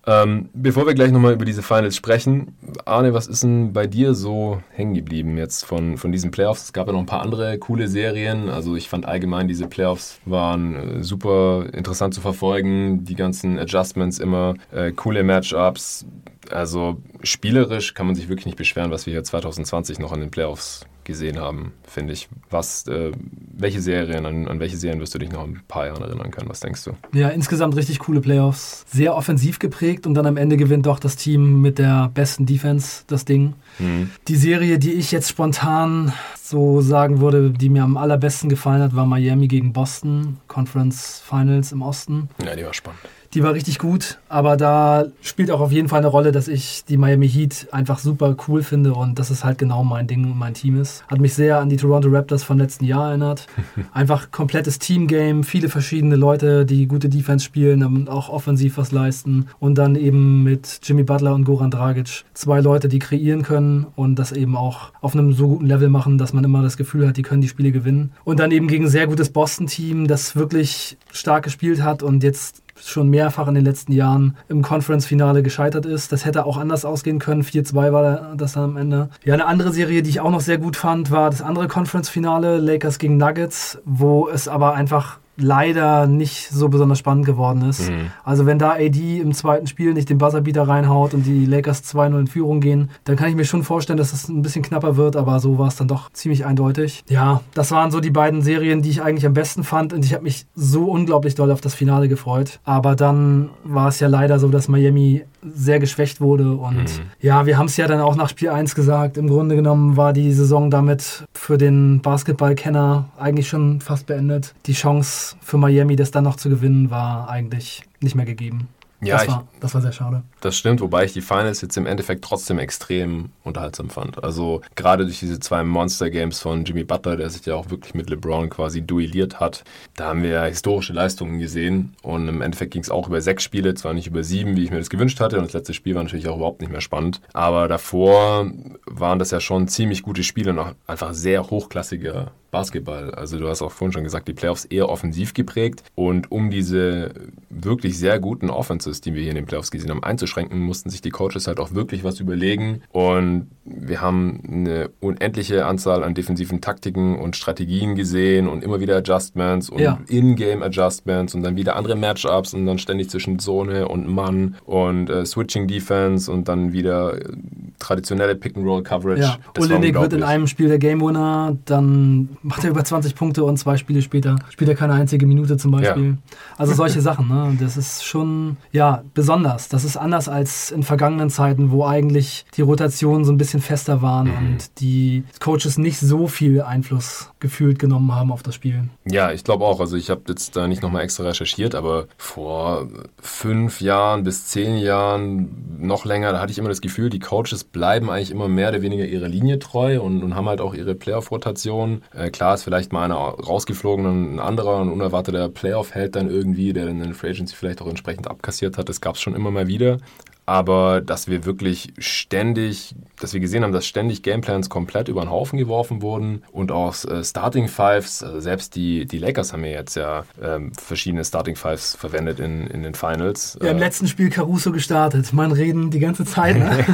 Ähm, 0.06 0.50
bevor 0.54 0.86
wir 0.86 0.94
gleich 0.94 1.14
nochmal 1.14 1.32
über 1.32 1.46
diese 1.46 1.64
Finals 1.64 1.96
sprechen, 1.96 2.58
Arne, 2.84 3.14
was 3.14 3.28
ist 3.28 3.42
denn 3.44 3.72
bei 3.72 3.88
dir 3.88 4.16
so 4.16 4.62
hängen 4.72 4.94
geblieben 4.96 5.38
jetzt 5.38 5.64
von, 5.64 5.98
von 5.98 6.12
diesen 6.12 6.30
Playoffs? 6.30 6.66
Es 6.66 6.74
gab 6.74 6.88
ja 6.88 6.94
noch 6.94 7.00
ein 7.00 7.06
paar 7.06 7.22
andere 7.22 7.58
coole 7.58 7.88
Serien. 7.88 8.50
Also 8.50 8.76
ich 8.76 8.90
fand 8.90 9.06
allgemein, 9.06 9.48
diese 9.48 9.68
Playoffs 9.68 10.20
waren 10.26 11.00
äh, 11.00 11.04
super 11.04 11.68
interessant 11.72 12.14
zu 12.14 12.20
verfolgen. 12.20 13.06
Die 13.06 13.16
ganzen 13.16 13.58
Adjustments 13.58 14.20
immer, 14.20 14.56
äh, 14.74 14.92
coole 14.92 15.24
Matchups. 15.24 16.06
Also 16.52 16.98
spielerisch 17.24 17.94
kann 17.94 18.08
man 18.08 18.16
sich 18.16 18.28
wirklich 18.28 18.46
nicht 18.46 18.58
beschweren, 18.58 18.92
was 18.92 19.06
wir 19.06 19.14
hier 19.14 19.24
2020 19.24 20.00
noch 20.00 20.12
an 20.12 20.20
den 20.20 20.32
Playoffs 20.32 20.86
gesehen 21.06 21.40
haben, 21.40 21.74
finde 21.84 22.14
ich. 22.14 22.30
Was, 22.50 22.88
äh, 22.88 23.12
welche 23.56 23.82
Serien, 23.82 24.26
an, 24.26 24.48
an, 24.48 24.60
welche 24.60 24.78
Serien 24.78 25.00
wirst 25.00 25.14
du 25.14 25.20
dich 25.20 25.32
noch 25.32 25.44
ein 25.44 25.62
paar 25.68 25.88
Jahren 25.88 26.02
erinnern 26.02 26.32
können? 26.32 26.50
Was 26.50 26.60
denkst 26.60 26.84
du? 26.84 26.92
Ja, 27.14 27.30
insgesamt 27.30 27.76
richtig 27.76 28.00
coole 28.00 28.22
Playoffs. 28.22 28.86
Sehr 28.92 29.16
offensiv 29.16 29.60
geprägt 29.60 30.06
und 30.08 30.14
dann 30.14 30.26
am 30.26 30.38
Ende 30.38 30.58
gewinnt 30.58 30.86
doch 30.86 31.00
das 31.00 31.16
Team 31.16 31.62
mit 31.62 31.80
der 31.80 32.10
besten 32.14 32.46
Defense 32.46 33.04
das 33.08 33.26
Ding. 33.26 33.54
Mhm. 33.80 34.12
Die 34.28 34.36
Serie, 34.36 34.80
die 34.80 34.94
ich 34.94 35.12
jetzt 35.12 35.30
spontan 35.30 36.14
so 36.42 36.82
sagen 36.82 37.22
würde, 37.22 37.52
die 37.52 37.70
mir 37.70 37.84
am 37.84 37.98
allerbesten 37.98 38.50
gefallen 38.50 38.82
hat, 38.82 38.96
war 38.96 39.06
Miami 39.06 39.48
gegen 39.48 39.74
Boston, 39.74 40.38
Conference 40.48 41.22
Finals 41.26 41.72
im 41.72 41.82
Osten. 41.82 42.30
Ja, 42.46 42.56
die 42.56 42.66
war 42.66 42.74
spannend. 42.74 43.00
Die 43.34 43.42
war 43.42 43.54
richtig 43.54 43.80
gut, 43.80 44.20
aber 44.30 44.58
da 44.58 45.06
spielt 45.22 45.50
auch 45.50 45.60
auf 45.60 45.72
jeden 45.72 45.90
Fall 45.90 46.00
eine 46.00 46.08
Rolle, 46.08 46.32
dass 46.32 46.48
ich 46.48 46.86
die 46.86 46.98
Miami 46.98 47.28
Heat 47.28 47.68
einfach 47.72 47.98
super 47.98 48.36
cool 48.48 48.62
finde 48.62 48.94
und 48.94 49.18
dass 49.18 49.32
es 49.32 49.44
halt 49.44 49.58
genau 49.58 49.84
mein 49.84 50.06
Ding 50.06 50.26
und 50.26 50.38
mein 50.38 50.54
Team 50.54 50.80
ist. 50.80 51.04
Hat 51.08 51.20
mich 51.20 51.34
sehr 51.34 51.60
an 51.60 51.70
die 51.70 51.78
Toronto 51.78 52.10
Raptors 52.10 52.44
vom 52.44 52.60
letzten 52.60 52.86
Jahr 52.86 53.10
erinnert. 53.10 53.48
Einfach 53.94 54.30
komplettes 54.30 54.78
Teamgame, 54.78 55.44
viele 55.44 55.70
verschiedene 55.70 56.16
Leute, 56.16 56.66
die 56.66 56.88
gute 56.88 57.10
Defense 57.10 57.44
spielen 57.44 57.84
und 57.84 58.08
auch 58.08 58.30
offensiv 58.30 58.78
was 58.78 58.92
leisten. 58.92 59.48
Und 59.60 59.80
dann 59.80 59.96
eben 59.96 60.44
mit 60.44 60.80
Jimmy 60.84 61.04
Butler 61.04 61.34
und 61.34 61.46
Goran 61.46 61.72
Dragic 61.72 62.26
zwei 62.36 62.62
Leute, 62.62 62.88
die 62.88 63.00
kreieren 63.00 63.42
können 63.42 63.88
und 63.96 64.20
das 64.20 64.32
eben 64.32 64.56
auch 64.56 64.92
auf 65.02 65.16
einem 65.16 65.34
so 65.34 65.48
guten 65.48 65.66
Level 65.66 65.90
machen, 65.90 66.20
dass 66.20 66.34
man 66.34 66.44
immer 66.44 66.62
das 66.62 66.78
Gefühl 66.78 67.08
hat, 67.08 67.18
die 67.18 67.24
können 67.24 67.42
die 67.42 67.50
Spiele 67.50 67.72
gewinnen. 67.72 68.12
Und 68.26 68.40
dann 68.40 68.52
eben 68.52 68.68
gegen 68.68 68.86
ein 68.86 68.90
sehr 68.90 69.08
gutes 69.08 69.32
Boston-Team, 69.32 70.08
das 70.08 70.36
wirklich 70.36 70.98
stark 71.12 71.44
gespielt 71.44 71.82
hat 71.82 72.04
und 72.04 72.24
jetzt 72.24 72.63
schon 72.90 73.10
mehrfach 73.10 73.48
in 73.48 73.56
den 73.56 73.66
letzten 73.66 73.92
Jahren 73.92 74.38
im 74.50 74.62
Conference-Finale 74.62 75.44
gescheitert 75.44 75.86
ist. 75.86 76.12
Das 76.12 76.26
hätte 76.26 76.46
auch 76.46 76.58
anders 76.58 76.86
ausgehen 76.86 77.20
können. 77.20 77.44
4-2 77.44 77.92
war 77.92 78.36
das 78.36 78.54
dann 78.54 78.64
am 78.64 78.78
Ende. 78.78 79.10
Ja, 79.24 79.34
eine 79.34 79.46
andere 79.46 79.72
Serie, 79.72 80.04
die 80.04 80.10
ich 80.10 80.20
auch 80.20 80.32
noch 80.32 80.42
sehr 80.42 80.58
gut 80.58 80.76
fand, 80.76 81.12
war 81.12 81.30
das 81.30 81.42
andere 81.42 81.68
Conference-Finale, 81.68 82.58
Lakers 82.58 83.00
gegen 83.00 83.18
Nuggets, 83.18 83.80
wo 83.86 84.30
es 84.30 84.48
aber 84.48 84.74
einfach 84.74 85.20
leider 85.36 86.08
nicht 86.08 86.50
so 86.50 86.70
besonders 86.70 87.00
spannend 87.00 87.26
geworden 87.26 87.68
ist. 87.68 87.90
Mhm. 87.90 88.12
Also 88.24 88.46
wenn 88.46 88.60
da 88.60 88.72
AD 88.72 89.20
im 89.20 89.34
zweiten 89.34 89.68
Spiel 89.68 89.94
nicht 89.94 90.10
den 90.10 90.18
Buzzerbeater 90.18 90.68
reinhaut 90.68 91.14
und 91.14 91.26
die 91.26 91.46
Lakers 91.46 91.84
2-0 91.84 92.20
in 92.20 92.28
Führung 92.28 92.60
gehen, 92.60 92.90
dann 93.06 93.16
kann 93.16 93.30
ich 93.30 93.36
mir 93.36 93.46
schon 93.46 93.64
vorstellen, 93.64 93.98
dass 93.98 94.14
es 94.14 94.30
ein 94.30 94.42
bisschen 94.42 94.62
knapper 94.62 94.96
wird, 94.96 95.16
aber 95.16 95.40
so 95.40 95.58
war 95.58 95.68
es 95.68 95.76
dann 95.76 95.88
doch 95.88 96.12
ziemlich 96.12 96.46
eindeutig. 96.46 97.04
Ja, 97.10 97.42
das 97.54 97.72
waren 97.72 97.92
so 97.92 98.00
die 98.00 98.12
beiden 98.12 98.42
Serien, 98.42 98.82
die 98.82 98.90
ich 98.90 99.02
eigentlich 99.02 99.26
am 99.26 99.34
besten 99.34 99.64
fand 99.64 99.94
und 99.94 100.06
ich 100.06 100.14
habe 100.14 100.24
mich 100.24 100.46
so 100.56 100.86
unglaublich 100.86 101.36
doll 101.36 101.52
auf 101.52 101.62
das 101.62 101.74
Finale 101.74 102.08
gefreut. 102.08 102.60
Aber 102.64 102.96
dann 102.96 103.50
war 103.64 103.88
es 103.88 104.00
ja 104.00 104.08
leider 104.08 104.40
so, 104.40 104.50
dass 104.50 104.68
Miami 104.68 105.24
sehr 105.54 105.80
geschwächt 105.80 106.22
wurde 106.22 106.54
und 106.54 106.84
mhm. 106.84 107.06
ja, 107.20 107.46
wir 107.46 107.58
haben 107.58 107.68
es 107.68 107.78
ja 107.78 107.88
dann 107.88 108.02
auch 108.02 108.16
nach 108.16 108.30
Spiel 108.30 108.50
1 108.50 108.76
gesagt, 108.76 109.18
im 109.18 109.28
Grunde 109.28 109.56
genommen 109.56 109.98
war 109.98 110.14
die 110.14 110.32
Saison 110.32 110.70
damit 110.70 111.26
für 111.34 111.58
den 111.58 112.02
Basketballkenner 112.02 113.10
eigentlich 113.18 113.48
schon 113.48 113.82
fast 113.82 114.06
beendet. 114.06 114.54
Die 114.66 114.74
Chance 114.74 115.36
für 115.42 115.58
Miami, 115.58 115.96
das 115.96 116.12
dann 116.12 116.24
noch 116.24 116.36
zu 116.36 116.50
gewinnen, 116.50 116.90
war 116.90 117.30
eigentlich 117.30 117.84
nicht 118.02 118.16
mehr 118.16 118.26
gegeben. 118.26 118.68
Ja, 119.06 119.18
das, 119.18 119.28
war, 119.28 119.48
ich, 119.54 119.60
das 119.60 119.74
war 119.74 119.82
sehr 119.82 119.92
schade. 119.92 120.24
Das 120.42 120.56
stimmt, 120.56 120.82
wobei 120.82 121.06
ich 121.06 121.14
die 121.14 121.22
Finals 121.22 121.62
jetzt 121.62 121.78
im 121.78 121.86
Endeffekt 121.86 122.24
trotzdem 122.24 122.60
extrem 122.60 123.30
unterhaltsam 123.44 123.90
fand. 123.90 124.24
Also 124.24 124.62
gerade 124.76 125.06
durch 125.06 125.20
diese 125.20 125.40
zwei 125.40 125.64
Monster-Games 125.64 126.40
von 126.40 126.66
Jimmy 126.66 126.84
Butler, 126.84 127.18
der 127.18 127.30
sich 127.30 127.46
ja 127.46 127.56
auch 127.56 127.70
wirklich 127.70 127.94
mit 127.94 128.10
LeBron 128.10 128.50
quasi 128.50 128.82
duelliert 128.82 129.40
hat, 129.40 129.64
da 129.96 130.10
haben 130.10 130.24
wir 130.24 130.30
ja 130.30 130.46
historische 130.46 130.94
Leistungen 130.94 131.40
gesehen. 131.40 131.96
Und 132.02 132.28
im 132.28 132.42
Endeffekt 132.42 132.74
ging 132.74 132.82
es 132.82 132.90
auch 132.90 133.08
über 133.08 133.22
sechs 133.22 133.44
Spiele, 133.44 133.74
zwar 133.76 133.94
nicht 133.94 134.08
über 134.08 134.24
sieben, 134.24 134.56
wie 134.56 134.64
ich 134.64 134.72
mir 134.72 134.80
das 134.80 134.90
gewünscht 134.90 135.20
hatte. 135.20 135.38
Und 135.38 135.46
das 135.46 135.54
letzte 135.54 135.74
Spiel 135.74 135.96
war 135.96 136.04
natürlich 136.04 136.28
auch 136.28 136.38
überhaupt 136.38 136.62
nicht 136.62 136.72
mehr 136.72 136.82
spannend. 136.82 137.22
Aber 137.34 137.68
davor 137.68 138.52
waren 138.86 139.20
das 139.20 139.32
ja 139.32 139.40
schon 139.40 139.68
ziemlich 139.68 140.04
gute 140.04 140.24
Spiele 140.24 140.52
und 140.52 140.60
auch 140.60 140.74
einfach 140.88 141.14
sehr 141.14 141.50
hochklassige 141.50 142.32
Basketball. 142.54 143.12
Also 143.12 143.40
du 143.40 143.50
hast 143.50 143.62
auch 143.62 143.72
vorhin 143.72 143.92
schon 143.92 144.04
gesagt, 144.04 144.28
die 144.28 144.34
Playoffs 144.34 144.64
eher 144.64 144.88
offensiv 144.88 145.34
geprägt. 145.34 145.84
Und 145.96 146.32
um 146.32 146.52
diese 146.52 147.12
wirklich 147.50 147.98
sehr 147.98 148.20
guten 148.20 148.50
Offenses, 148.50 149.02
die 149.02 149.14
wir 149.14 149.22
hier 149.22 149.32
in 149.32 149.36
den 149.36 149.46
Playoffs 149.46 149.72
gesehen 149.72 149.90
haben, 149.90 150.04
einzuschränken, 150.04 150.60
mussten 150.60 150.90
sich 150.90 151.02
die 151.02 151.10
Coaches 151.10 151.48
halt 151.48 151.60
auch 151.60 151.74
wirklich 151.74 152.04
was 152.04 152.20
überlegen. 152.20 152.84
Und 152.92 153.48
wir 153.66 154.02
haben 154.02 154.42
eine 154.48 154.92
unendliche 155.00 155.66
Anzahl 155.66 156.04
an 156.04 156.14
defensiven 156.14 156.62
Taktiken 156.62 157.18
und 157.18 157.36
Strategien 157.36 157.96
gesehen 157.96 158.48
und 158.48 158.64
immer 158.64 158.80
wieder 158.80 158.98
Adjustments 158.98 159.70
und 159.70 159.80
ja. 159.80 160.00
In-Game 160.08 160.62
Adjustments 160.62 161.34
und 161.34 161.44
dann 161.44 161.56
wieder 161.56 161.76
andere 161.76 161.96
Matchups 161.96 162.54
und 162.54 162.66
dann 162.66 162.78
ständig 162.78 163.10
zwischen 163.10 163.40
Zone 163.40 163.88
und 163.88 164.08
Mann 164.08 164.56
und 164.66 165.10
äh, 165.10 165.26
Switching 165.26 165.68
Defense 165.68 166.32
und 166.32 166.48
dann 166.48 166.72
wieder 166.72 167.18
äh, 167.18 167.34
traditionelle 167.80 168.36
Pick-and-Roll-Coverage. 168.36 169.22
Ja. 169.22 169.38
Olenek 169.58 170.00
wird 170.00 170.14
in 170.14 170.24
einem 170.24 170.48
Spiel 170.48 170.68
der 170.68 170.80
Game 170.80 171.02
Winner, 171.02 171.58
dann 171.66 172.30
macht 172.44 172.64
er 172.64 172.70
über 172.70 172.84
20 172.84 173.16
Punkte 173.16 173.44
und 173.44 173.58
zwei 173.58 173.78
Spiele 173.78 174.02
später 174.02 174.36
spielt 174.50 174.70
er 174.70 174.76
keine 174.76 174.94
einzige 174.94 175.26
Minute 175.26 175.58
zum 175.58 175.72
Beispiel. 175.72 176.12
Ja. 176.12 176.38
Also 176.58 176.74
solche 176.74 177.02
Sachen, 177.02 177.28
ne? 177.28 177.58
das 177.60 177.78
ist 177.78 178.06
schon 178.06 178.58
ja 178.72 179.04
besonders. 179.14 179.70
Das 179.70 179.84
ist 179.84 179.98
anders 179.98 180.30
als 180.30 180.72
in 180.72 180.84
vergangenen 180.84 181.30
Zeiten, 181.30 181.72
wo 181.72 181.86
eigentlich 181.86 182.46
die 182.56 182.62
Rotationen 182.62 183.26
so 183.26 183.32
ein 183.32 183.38
bisschen 183.38 183.62
fester 183.62 184.02
waren 184.02 184.28
mhm. 184.28 184.38
und 184.38 184.80
die 184.80 185.24
Coaches 185.40 185.78
nicht 185.78 186.00
so 186.00 186.28
viel 186.28 186.62
Einfluss 186.62 187.32
gefühlt 187.40 187.80
genommen 187.80 188.14
haben 188.14 188.32
auf 188.32 188.44
das 188.44 188.56
Spiel. 188.56 188.90
Ja, 189.06 189.32
ich 189.32 189.44
glaube 189.44 189.66
auch. 189.66 189.80
Also 189.80 189.96
ich 189.96 190.10
habe 190.10 190.22
jetzt 190.28 190.56
da 190.56 190.68
nicht 190.68 190.82
nochmal 190.82 191.04
extra 191.04 191.24
recherchiert, 191.24 191.76
aber 191.76 192.08
vor 192.18 192.88
fünf 193.22 193.82
Jahren 193.82 194.24
bis 194.24 194.48
zehn 194.48 194.78
Jahren, 194.78 195.73
noch 195.84 196.06
länger, 196.06 196.32
da 196.32 196.40
hatte 196.40 196.52
ich 196.52 196.58
immer 196.58 196.70
das 196.70 196.82
Gefühl, 196.82 197.10
die 197.10 197.20
Coaches 197.20 197.64
bleiben 197.64 198.10
eigentlich 198.10 198.32
immer 198.32 198.48
mehr 198.48 198.70
oder 198.70 198.82
weniger 198.82 199.06
ihrer 199.06 199.28
Linie 199.28 199.60
treu 199.60 200.02
und, 200.02 200.24
und 200.24 200.36
haben 200.36 200.50
halt 200.50 200.62
auch 200.62 200.74
ihre 200.74 200.96
Playoff-Rotation. 200.96 202.04
Äh, 202.14 202.30
klar 202.30 202.56
ist 202.56 202.64
vielleicht 202.64 202.94
mal 202.94 203.04
einer 203.04 203.16
rausgeflogen 203.16 204.06
und 204.06 204.36
ein 204.36 204.40
anderer, 204.40 204.82
ein 204.82 204.90
unerwarteter 204.90 205.50
Playoff-Held 205.50 206.16
dann 206.16 206.30
irgendwie, 206.30 206.74
der 206.74 206.86
dann 206.86 207.02
in 207.02 207.08
der 207.08 207.16
Free 207.16 207.30
Agency 207.30 207.56
vielleicht 207.56 207.82
auch 207.82 207.88
entsprechend 207.88 208.28
abkassiert 208.28 208.78
hat. 208.78 208.90
Das 208.90 209.02
gab 209.02 209.16
es 209.16 209.22
schon 209.22 209.36
immer 209.36 209.52
mal 209.52 209.68
wieder 209.68 209.98
aber 210.46 211.02
dass 211.02 211.28
wir 211.28 211.46
wirklich 211.46 211.94
ständig, 212.00 212.96
dass 213.20 213.34
wir 213.34 213.40
gesehen 213.40 213.64
haben, 213.64 213.72
dass 213.72 213.86
ständig 213.86 214.24
Gameplans 214.24 214.70
komplett 214.70 215.08
über 215.08 215.22
den 215.22 215.30
Haufen 215.30 215.60
geworfen 215.60 216.02
wurden 216.02 216.44
und 216.52 216.72
auch 216.72 216.96
äh, 217.06 217.24
Starting 217.24 217.68
Fives, 217.68 218.24
also 218.24 218.40
selbst 218.40 218.76
die, 218.76 219.06
die 219.06 219.20
Lakers 219.20 219.54
haben 219.54 219.64
ja 219.64 219.72
jetzt 219.72 219.96
ja 219.96 220.26
ähm, 220.42 220.72
verschiedene 220.74 221.24
Starting 221.24 221.56
Fives 221.56 221.96
verwendet 221.96 222.40
in, 222.40 222.68
in 222.68 222.84
den 222.84 222.96
Finals. 222.96 223.58
Ja, 223.62 223.70
im 223.70 223.78
äh, 223.78 223.80
letzten 223.80 224.08
Spiel 224.08 224.30
Caruso 224.30 224.72
gestartet. 224.72 225.32
Man 225.32 225.52
reden 225.52 225.92
die 225.92 226.00
ganze 226.00 226.26
Zeit. 226.26 226.58
Ne? 226.58 226.86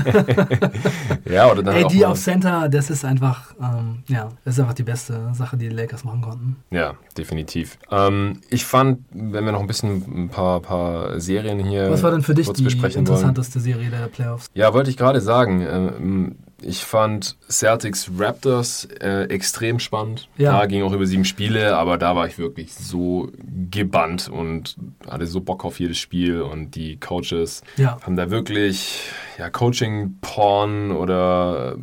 ja, 1.25 1.51
oder 1.51 1.63
dann 1.63 1.75
Ey, 1.75 1.87
die 1.87 2.05
auf 2.05 2.19
Center, 2.19 2.69
das 2.69 2.89
ist 2.89 3.05
einfach, 3.05 3.55
ähm, 3.61 4.03
ja, 4.07 4.29
das 4.43 4.55
ist 4.55 4.59
einfach 4.59 4.73
die 4.73 4.83
beste 4.83 5.31
Sache, 5.33 5.57
die 5.57 5.69
die 5.69 5.75
Lakers 5.75 6.03
machen 6.03 6.21
konnten. 6.21 6.55
Ja, 6.71 6.95
definitiv. 7.17 7.77
Ähm, 7.91 8.41
ich 8.49 8.65
fand, 8.65 8.99
wenn 9.11 9.45
wir 9.45 9.51
noch 9.51 9.61
ein 9.61 9.67
bisschen 9.67 10.23
ein 10.25 10.29
paar, 10.29 10.59
paar 10.61 11.19
Serien 11.19 11.59
hier 11.59 11.89
Was 11.89 12.03
war 12.03 12.11
denn 12.11 12.23
für 12.23 12.33
dich 12.33 12.51
die 12.51 12.65
interessante 12.65 13.38
interessanteste 13.39 13.59
Serie 13.59 13.89
der 13.89 14.07
Playoffs. 14.07 14.49
Ja, 14.53 14.73
wollte 14.73 14.89
ich 14.89 14.97
gerade 14.97 15.21
sagen. 15.21 15.61
Ähm, 15.61 16.35
ich 16.61 16.83
fand 16.83 17.37
Celtics 17.49 18.11
Raptors 18.17 18.85
äh, 18.99 19.23
extrem 19.29 19.79
spannend. 19.79 20.27
Ja. 20.37 20.59
Da 20.59 20.65
ging 20.65 20.83
auch 20.83 20.91
über 20.91 21.05
sieben 21.05 21.23
Spiele, 21.23 21.77
aber 21.77 21.97
da 21.97 22.15
war 22.15 22.27
ich 22.27 22.37
wirklich 22.37 22.73
so 22.73 23.31
gebannt 23.71 24.27
und 24.27 24.75
hatte 25.09 25.25
so 25.25 25.39
Bock 25.39 25.63
auf 25.63 25.79
jedes 25.79 25.97
Spiel 25.97 26.41
und 26.41 26.75
die 26.75 26.97
Coaches 26.97 27.63
ja. 27.77 27.97
haben 28.01 28.17
da 28.17 28.29
wirklich 28.29 29.09
ja, 29.37 29.49
Coaching-Porn 29.49 30.91
oder 30.91 31.77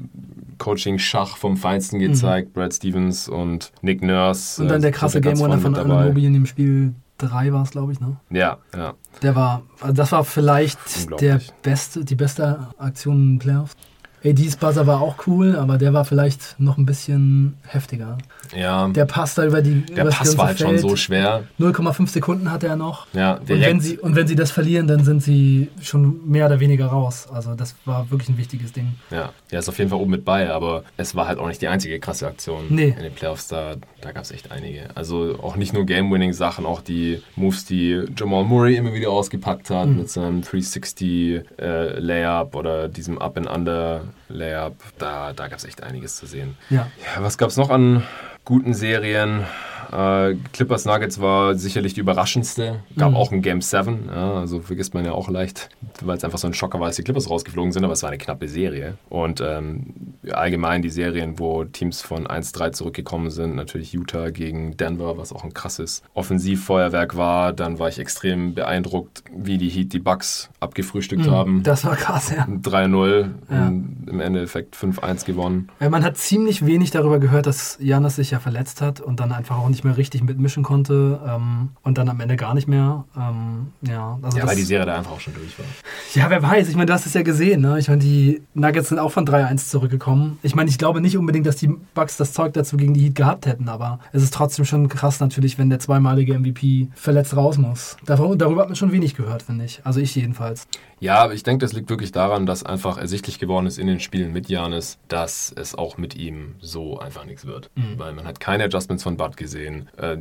Coaching-Schach 0.58 1.38
vom 1.38 1.56
Feinsten 1.56 1.98
gezeigt. 1.98 2.48
Mhm. 2.48 2.52
Brad 2.52 2.74
Stevens 2.74 3.28
und 3.28 3.72
Nick 3.80 4.02
Nurse. 4.02 4.60
Und 4.60 4.68
dann 4.68 4.82
der 4.82 4.92
krasse 4.92 5.22
Game 5.22 5.38
Winner 5.38 5.58
von 5.58 5.74
Anunobi 5.74 6.26
in 6.26 6.34
dem 6.34 6.46
Spiel 6.46 6.94
3 7.18 7.52
war 7.52 7.62
es, 7.62 7.70
glaube 7.70 7.92
ich, 7.92 8.00
ne? 8.00 8.16
Ja, 8.30 8.58
ja. 8.74 8.94
Der 9.22 9.34
war, 9.34 9.62
also 9.80 9.94
das 9.94 10.12
war 10.12 10.24
vielleicht 10.24 10.78
der 11.20 11.40
beste, 11.62 12.04
die 12.04 12.14
beste 12.14 12.68
Aktion 12.78 13.16
in 13.16 13.32
den 13.34 13.38
Playoffs. 13.38 13.76
ADs 14.24 14.56
Buzzer 14.56 14.86
war 14.86 15.00
auch 15.00 15.26
cool, 15.26 15.56
aber 15.56 15.78
der 15.78 15.92
war 15.92 16.04
vielleicht 16.04 16.58
noch 16.58 16.78
ein 16.78 16.86
bisschen 16.86 17.56
heftiger. 17.66 18.18
Ja. 18.56 18.88
Der 18.88 19.04
Pass 19.04 19.34
da 19.34 19.46
über 19.46 19.62
die. 19.62 19.82
Der 19.86 20.04
Pass 20.04 20.36
war 20.36 20.48
halt 20.48 20.58
Feld. 20.58 20.80
schon 20.80 20.90
so 20.90 20.96
schwer. 20.96 21.44
0,5 21.60 22.08
Sekunden 22.08 22.50
hat 22.50 22.64
er 22.64 22.76
noch. 22.76 23.06
Ja, 23.12 23.38
direkt. 23.38 23.50
Und 23.50 23.60
wenn, 23.60 23.80
sie, 23.80 23.98
und 23.98 24.16
wenn 24.16 24.26
sie 24.26 24.34
das 24.34 24.50
verlieren, 24.50 24.86
dann 24.86 25.04
sind 25.04 25.22
sie 25.22 25.68
schon 25.80 26.28
mehr 26.28 26.46
oder 26.46 26.60
weniger 26.60 26.86
raus. 26.86 27.28
Also 27.32 27.54
das 27.54 27.74
war 27.84 28.10
wirklich 28.10 28.28
ein 28.28 28.38
wichtiges 28.38 28.72
Ding. 28.72 28.94
Ja, 29.10 29.32
er 29.50 29.58
ist 29.58 29.68
auf 29.68 29.78
jeden 29.78 29.90
Fall 29.90 30.00
oben 30.00 30.10
mit 30.10 30.24
bei, 30.24 30.50
aber 30.50 30.84
es 30.96 31.14
war 31.14 31.28
halt 31.28 31.38
auch 31.38 31.48
nicht 31.48 31.62
die 31.62 31.68
einzige 31.68 31.98
krasse 32.00 32.26
Aktion 32.26 32.66
nee. 32.70 32.94
in 32.96 33.02
den 33.02 33.12
Playoffs. 33.12 33.48
Da, 33.48 33.76
da 34.00 34.12
gab 34.12 34.24
es 34.24 34.30
echt 34.30 34.50
einige. 34.50 34.88
Also 34.94 35.38
auch 35.42 35.56
nicht 35.56 35.72
nur 35.72 35.86
Game-Winning-Sachen, 35.86 36.66
auch 36.66 36.80
die 36.80 37.22
Moves, 37.36 37.64
die 37.64 38.04
Jamal 38.16 38.44
Murray 38.44 38.76
immer 38.76 38.92
wieder 38.92 39.10
ausgepackt 39.10 39.70
hat 39.70 39.88
mhm. 39.88 39.98
mit 39.98 40.10
seinem 40.10 40.42
360 40.42 41.42
äh, 41.58 42.46
oder 42.52 42.88
diesem 42.88 43.18
Up-and-Under 43.18 44.05
Layup. 44.28 44.76
Da, 44.98 45.32
da 45.32 45.48
gab 45.48 45.58
es 45.58 45.64
echt 45.64 45.82
einiges 45.82 46.16
zu 46.16 46.26
sehen. 46.26 46.56
Ja. 46.70 46.90
ja 47.02 47.22
was 47.22 47.38
gab 47.38 47.48
es 47.48 47.56
noch 47.56 47.70
an 47.70 48.02
guten 48.46 48.72
Serien? 48.72 49.44
Äh, 49.92 50.36
Clippers 50.52 50.84
Nuggets 50.84 51.20
war 51.20 51.54
sicherlich 51.54 51.94
die 51.94 52.00
überraschendste. 52.00 52.80
Gab 52.96 53.10
mhm. 53.10 53.16
auch 53.16 53.32
ein 53.32 53.42
Game 53.42 53.60
7. 53.60 54.08
Ja, 54.08 54.34
also 54.34 54.60
vergisst 54.60 54.94
man 54.94 55.04
ja 55.04 55.12
auch 55.12 55.28
leicht, 55.28 55.68
weil 56.02 56.16
es 56.16 56.24
einfach 56.24 56.38
so 56.38 56.46
ein 56.46 56.54
Schocker 56.54 56.80
war, 56.80 56.88
dass 56.88 56.96
die 56.96 57.02
Clippers 57.02 57.30
rausgeflogen 57.30 57.72
sind, 57.72 57.84
aber 57.84 57.92
es 57.92 58.02
war 58.02 58.10
eine 58.10 58.18
knappe 58.18 58.48
Serie. 58.48 58.96
Und 59.08 59.40
ähm, 59.40 60.16
allgemein 60.30 60.82
die 60.82 60.90
Serien, 60.90 61.38
wo 61.38 61.64
Teams 61.64 62.02
von 62.02 62.26
1-3 62.26 62.72
zurückgekommen 62.72 63.30
sind, 63.30 63.56
natürlich 63.56 63.92
Utah 63.92 64.30
gegen 64.30 64.76
Denver, 64.76 65.18
was 65.18 65.32
auch 65.32 65.44
ein 65.44 65.54
krasses 65.54 66.02
Offensivfeuerwerk 66.14 67.16
war. 67.16 67.52
Dann 67.52 67.78
war 67.78 67.88
ich 67.88 67.98
extrem 67.98 68.54
beeindruckt, 68.54 69.24
wie 69.34 69.58
die 69.58 69.68
Heat 69.68 69.92
die 69.92 69.98
Bucks 69.98 70.50
abgefrühstückt 70.60 71.26
mhm. 71.26 71.30
haben. 71.30 71.62
Das 71.62 71.84
war 71.84 71.96
krass, 71.96 72.30
ja. 72.30 72.44
3-0, 72.46 73.28
ja. 73.50 73.68
im 73.68 74.20
Endeffekt 74.20 74.76
5-1 74.76 75.24
gewonnen. 75.24 75.68
Ja, 75.80 75.88
man 75.90 76.04
hat 76.04 76.16
ziemlich 76.16 76.66
wenig 76.66 76.90
darüber 76.90 77.18
gehört, 77.18 77.46
dass 77.46 77.78
Janis 77.80 78.16
sich 78.16 78.30
ja 78.30 78.35
verletzt 78.40 78.80
hat 78.80 79.00
und 79.00 79.20
dann 79.20 79.32
einfach 79.32 79.58
auch 79.58 79.68
nicht 79.68 79.84
mehr 79.84 79.96
richtig 79.96 80.22
mitmischen 80.22 80.62
konnte 80.62 81.20
ähm, 81.26 81.70
und 81.82 81.98
dann 81.98 82.08
am 82.08 82.20
Ende 82.20 82.36
gar 82.36 82.54
nicht 82.54 82.68
mehr. 82.68 83.04
Ähm, 83.16 83.72
ja, 83.82 84.18
also 84.22 84.38
ja 84.38 84.46
weil 84.46 84.56
die 84.56 84.62
Serie 84.62 84.86
da 84.86 84.96
einfach 84.96 85.12
auch 85.12 85.20
schon 85.20 85.34
durch 85.34 85.58
war. 85.58 85.66
Ja, 86.14 86.30
wer 86.30 86.42
weiß. 86.42 86.68
Ich 86.68 86.74
meine, 86.76 86.86
du 86.86 86.92
hast 86.92 87.06
es 87.06 87.14
ja 87.14 87.22
gesehen. 87.22 87.60
Ne? 87.60 87.78
Ich 87.78 87.88
meine, 87.88 88.00
die 88.00 88.42
Nuggets 88.54 88.88
sind 88.88 88.98
auch 88.98 89.12
von 89.12 89.26
3-1 89.26 89.68
zurückgekommen. 89.68 90.38
Ich 90.42 90.54
meine, 90.54 90.70
ich 90.70 90.78
glaube 90.78 91.00
nicht 91.00 91.16
unbedingt, 91.16 91.46
dass 91.46 91.56
die 91.56 91.68
Bucks 91.94 92.16
das 92.16 92.32
Zeug 92.32 92.52
dazu 92.54 92.76
gegen 92.76 92.94
die 92.94 93.04
Heat 93.04 93.14
gehabt 93.14 93.46
hätten, 93.46 93.68
aber 93.68 94.00
es 94.12 94.22
ist 94.22 94.34
trotzdem 94.34 94.64
schon 94.64 94.88
krass 94.88 95.20
natürlich, 95.20 95.58
wenn 95.58 95.70
der 95.70 95.78
zweimalige 95.78 96.38
MVP 96.38 96.88
verletzt 96.94 97.36
raus 97.36 97.58
muss. 97.58 97.96
Darüber 98.04 98.62
hat 98.62 98.68
man 98.68 98.76
schon 98.76 98.92
wenig 98.92 99.14
gehört, 99.14 99.42
finde 99.42 99.64
ich. 99.64 99.80
Also 99.84 100.00
ich 100.00 100.14
jedenfalls. 100.14 100.66
Ja, 100.98 101.18
aber 101.18 101.34
ich 101.34 101.42
denke, 101.42 101.64
das 101.64 101.74
liegt 101.74 101.90
wirklich 101.90 102.10
daran, 102.10 102.46
dass 102.46 102.62
einfach 102.62 102.96
ersichtlich 102.96 103.38
geworden 103.38 103.66
ist 103.66 103.78
in 103.78 103.86
den 103.86 104.00
Spielen 104.00 104.32
mit 104.32 104.48
Janis, 104.48 104.98
dass 105.08 105.52
es 105.54 105.74
auch 105.74 105.98
mit 105.98 106.14
ihm 106.16 106.54
so 106.60 106.98
einfach 106.98 107.26
nichts 107.26 107.44
wird. 107.44 107.70
Mhm. 107.74 107.98
Weil 107.98 108.12
man 108.14 108.25
hat 108.26 108.40
keine 108.40 108.64
Adjustments 108.64 109.02
von 109.02 109.16
Bud 109.16 109.36
gesehen. 109.36 109.88
Äh, 109.96 110.16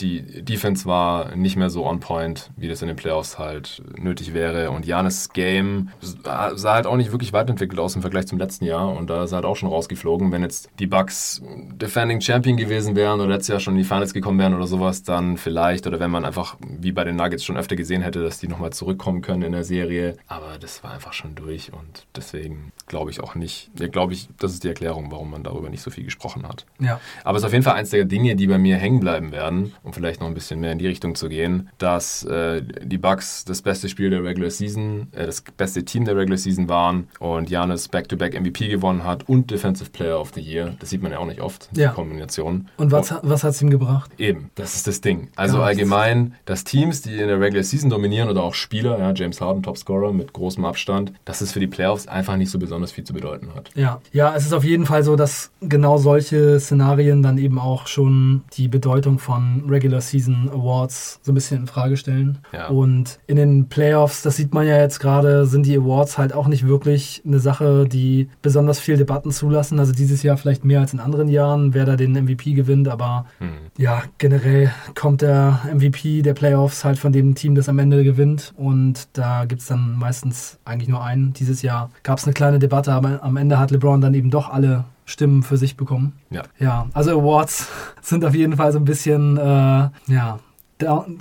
die 0.00 0.42
Defense 0.42 0.86
war 0.86 1.36
nicht 1.36 1.56
mehr 1.56 1.70
so 1.70 1.86
on 1.86 2.00
point, 2.00 2.50
wie 2.56 2.68
das 2.68 2.82
in 2.82 2.88
den 2.88 2.96
Playoffs 2.96 3.38
halt 3.38 3.82
nötig 3.96 4.34
wäre. 4.34 4.70
Und 4.70 4.86
Janis 4.86 5.30
Game 5.30 5.90
sah 6.00 6.74
halt 6.74 6.86
auch 6.86 6.96
nicht 6.96 7.12
wirklich 7.12 7.32
weiterentwickelt 7.32 7.78
aus 7.78 7.94
im 7.94 8.02
Vergleich 8.02 8.26
zum 8.26 8.38
letzten 8.38 8.64
Jahr. 8.64 8.88
Und 8.88 9.08
da 9.10 9.24
ist 9.24 9.32
halt 9.32 9.44
auch 9.44 9.56
schon 9.56 9.68
rausgeflogen. 9.68 10.32
Wenn 10.32 10.42
jetzt 10.42 10.70
die 10.78 10.86
Bucks 10.86 11.42
Defending 11.72 12.20
Champion 12.20 12.56
gewesen 12.56 12.96
wären 12.96 13.20
oder 13.20 13.30
letztes 13.30 13.48
Jahr 13.48 13.60
schon 13.60 13.74
in 13.74 13.78
die 13.78 13.84
Finals 13.84 14.12
gekommen 14.14 14.38
wären 14.38 14.54
oder 14.54 14.66
sowas, 14.66 15.02
dann 15.02 15.36
vielleicht. 15.36 15.86
Oder 15.86 16.00
wenn 16.00 16.10
man 16.10 16.24
einfach, 16.24 16.56
wie 16.60 16.92
bei 16.92 17.04
den 17.04 17.16
Nuggets, 17.16 17.44
schon 17.44 17.56
öfter 17.56 17.76
gesehen 17.76 18.02
hätte, 18.02 18.22
dass 18.22 18.38
die 18.38 18.48
nochmal 18.48 18.72
zurückkommen 18.72 19.22
können 19.22 19.42
in 19.42 19.52
der 19.52 19.64
Serie 19.64 20.16
aber 20.26 20.58
das 20.58 20.82
war 20.82 20.92
einfach 20.92 21.12
schon 21.12 21.34
durch 21.34 21.72
und 21.72 22.06
deswegen 22.16 22.72
glaube 22.86 23.10
ich 23.10 23.20
auch 23.20 23.34
nicht, 23.34 23.70
ja, 23.78 23.88
glaube 23.88 24.12
ich, 24.12 24.28
das 24.38 24.52
ist 24.52 24.64
die 24.64 24.68
Erklärung, 24.68 25.10
warum 25.10 25.30
man 25.30 25.42
darüber 25.42 25.70
nicht 25.70 25.82
so 25.82 25.90
viel 25.90 26.04
gesprochen 26.04 26.46
hat. 26.46 26.66
Ja. 26.80 27.00
Aber 27.24 27.36
es 27.36 27.42
ist 27.42 27.46
auf 27.46 27.52
jeden 27.52 27.64
Fall 27.64 27.74
eins 27.74 27.90
der 27.90 28.04
Dinge, 28.04 28.36
die 28.36 28.46
bei 28.46 28.58
mir 28.58 28.76
hängen 28.76 29.00
bleiben 29.00 29.32
werden, 29.32 29.72
um 29.82 29.92
vielleicht 29.92 30.20
noch 30.20 30.28
ein 30.28 30.34
bisschen 30.34 30.60
mehr 30.60 30.72
in 30.72 30.78
die 30.78 30.86
Richtung 30.86 31.14
zu 31.14 31.28
gehen, 31.28 31.70
dass 31.78 32.24
äh, 32.24 32.62
die 32.82 32.98
Bucks 32.98 33.44
das 33.44 33.62
beste 33.62 33.88
Spiel 33.88 34.10
der 34.10 34.22
Regular 34.22 34.50
Season, 34.50 35.08
äh, 35.12 35.26
das 35.26 35.40
beste 35.42 35.84
Team 35.84 36.04
der 36.04 36.16
Regular 36.16 36.38
Season 36.38 36.68
waren 36.68 37.08
und 37.18 37.48
Janis 37.48 37.88
Back-to-Back 37.88 38.38
MVP 38.38 38.68
gewonnen 38.68 39.04
hat 39.04 39.28
und 39.28 39.50
Defensive 39.50 39.90
Player 39.90 40.20
of 40.20 40.32
the 40.34 40.40
Year. 40.40 40.76
Das 40.80 40.90
sieht 40.90 41.02
man 41.02 41.12
ja 41.12 41.18
auch 41.18 41.26
nicht 41.26 41.40
oft, 41.40 41.68
ja. 41.72 41.88
die 41.88 41.94
Kombination. 41.94 42.68
Und 42.76 42.92
was, 42.92 43.10
und, 43.10 43.20
was 43.22 43.44
hat 43.44 43.52
es 43.52 43.62
ihm 43.62 43.70
gebracht? 43.70 44.10
Eben, 44.18 44.50
das 44.54 44.74
ist 44.74 44.86
das 44.86 45.00
Ding. 45.00 45.28
Also 45.36 45.58
Gar 45.58 45.66
allgemein, 45.66 46.34
dass 46.44 46.64
Teams, 46.64 47.02
die 47.02 47.18
in 47.18 47.28
der 47.28 47.40
Regular 47.40 47.64
Season 47.64 47.88
dominieren 47.88 48.28
oder 48.28 48.42
auch 48.42 48.54
Spieler, 48.54 48.98
ja, 48.98 49.12
James 49.12 49.40
Harden, 49.40 49.62
Topscorer, 49.62 49.94
Scorer 49.94 50.12
mit 50.12 50.32
großem 50.32 50.64
Abstand, 50.64 51.12
dass 51.24 51.40
es 51.40 51.52
für 51.52 51.60
die 51.60 51.66
Playoffs 51.66 52.08
einfach 52.08 52.36
nicht 52.36 52.50
so 52.50 52.58
besonders 52.58 52.73
viel 52.92 53.04
zu 53.04 53.12
bedeuten 53.12 53.48
hat. 53.54 53.70
Ja, 53.74 54.00
ja, 54.12 54.34
es 54.34 54.44
ist 54.44 54.52
auf 54.52 54.64
jeden 54.64 54.86
Fall 54.86 55.02
so, 55.02 55.16
dass 55.16 55.50
genau 55.60 55.98
solche 55.98 56.60
Szenarien 56.60 57.22
dann 57.22 57.38
eben 57.38 57.58
auch 57.58 57.86
schon 57.86 58.42
die 58.54 58.68
Bedeutung 58.68 59.18
von 59.18 59.64
Regular 59.68 60.00
Season 60.00 60.50
Awards 60.52 61.20
so 61.22 61.32
ein 61.32 61.34
bisschen 61.34 61.60
in 61.60 61.66
Frage 61.66 61.96
stellen. 61.96 62.38
Ja. 62.52 62.68
Und 62.68 63.18
in 63.26 63.36
den 63.36 63.68
Playoffs, 63.68 64.22
das 64.22 64.36
sieht 64.36 64.54
man 64.54 64.66
ja 64.66 64.78
jetzt 64.78 65.00
gerade, 65.00 65.46
sind 65.46 65.66
die 65.66 65.76
Awards 65.76 66.18
halt 66.18 66.32
auch 66.32 66.46
nicht 66.46 66.66
wirklich 66.66 67.22
eine 67.26 67.38
Sache, 67.38 67.86
die 67.88 68.28
besonders 68.42 68.78
viel 68.78 68.96
Debatten 68.96 69.30
zulassen. 69.30 69.78
Also 69.78 69.92
dieses 69.92 70.22
Jahr 70.22 70.36
vielleicht 70.36 70.64
mehr 70.64 70.80
als 70.80 70.92
in 70.92 71.00
anderen 71.00 71.28
Jahren, 71.28 71.74
wer 71.74 71.84
da 71.84 71.96
den 71.96 72.12
MVP 72.12 72.52
gewinnt, 72.52 72.88
aber 72.88 73.26
hm. 73.38 73.48
ja, 73.78 74.02
generell 74.18 74.72
kommt 74.94 75.22
der 75.22 75.60
MVP 75.72 76.22
der 76.22 76.34
Playoffs 76.34 76.84
halt 76.84 76.98
von 76.98 77.12
dem 77.12 77.34
Team, 77.34 77.54
das 77.54 77.68
am 77.68 77.78
Ende 77.78 78.04
gewinnt. 78.04 78.52
Und 78.56 79.08
da 79.12 79.44
gibt 79.44 79.62
es 79.62 79.68
dann 79.68 79.96
meistens 79.96 80.58
eigentlich 80.64 80.88
nur 80.88 81.02
einen. 81.02 81.32
Dieses 81.32 81.62
Jahr 81.62 81.90
gab 82.02 82.18
es 82.18 82.24
eine 82.24 82.34
kleine 82.34 82.58
Debatte, 82.64 82.92
aber 82.92 83.22
am 83.22 83.36
Ende 83.36 83.58
hat 83.58 83.70
LeBron 83.70 84.00
dann 84.00 84.14
eben 84.14 84.30
doch 84.30 84.50
alle 84.50 84.84
Stimmen 85.04 85.42
für 85.42 85.56
sich 85.56 85.76
bekommen. 85.76 86.14
Ja. 86.30 86.42
Ja, 86.58 86.86
also 86.94 87.20
Awards 87.20 87.68
sind 88.00 88.24
auf 88.24 88.34
jeden 88.34 88.56
Fall 88.56 88.72
so 88.72 88.78
ein 88.78 88.84
bisschen, 88.84 89.36
äh, 89.36 89.88
ja, 90.06 90.38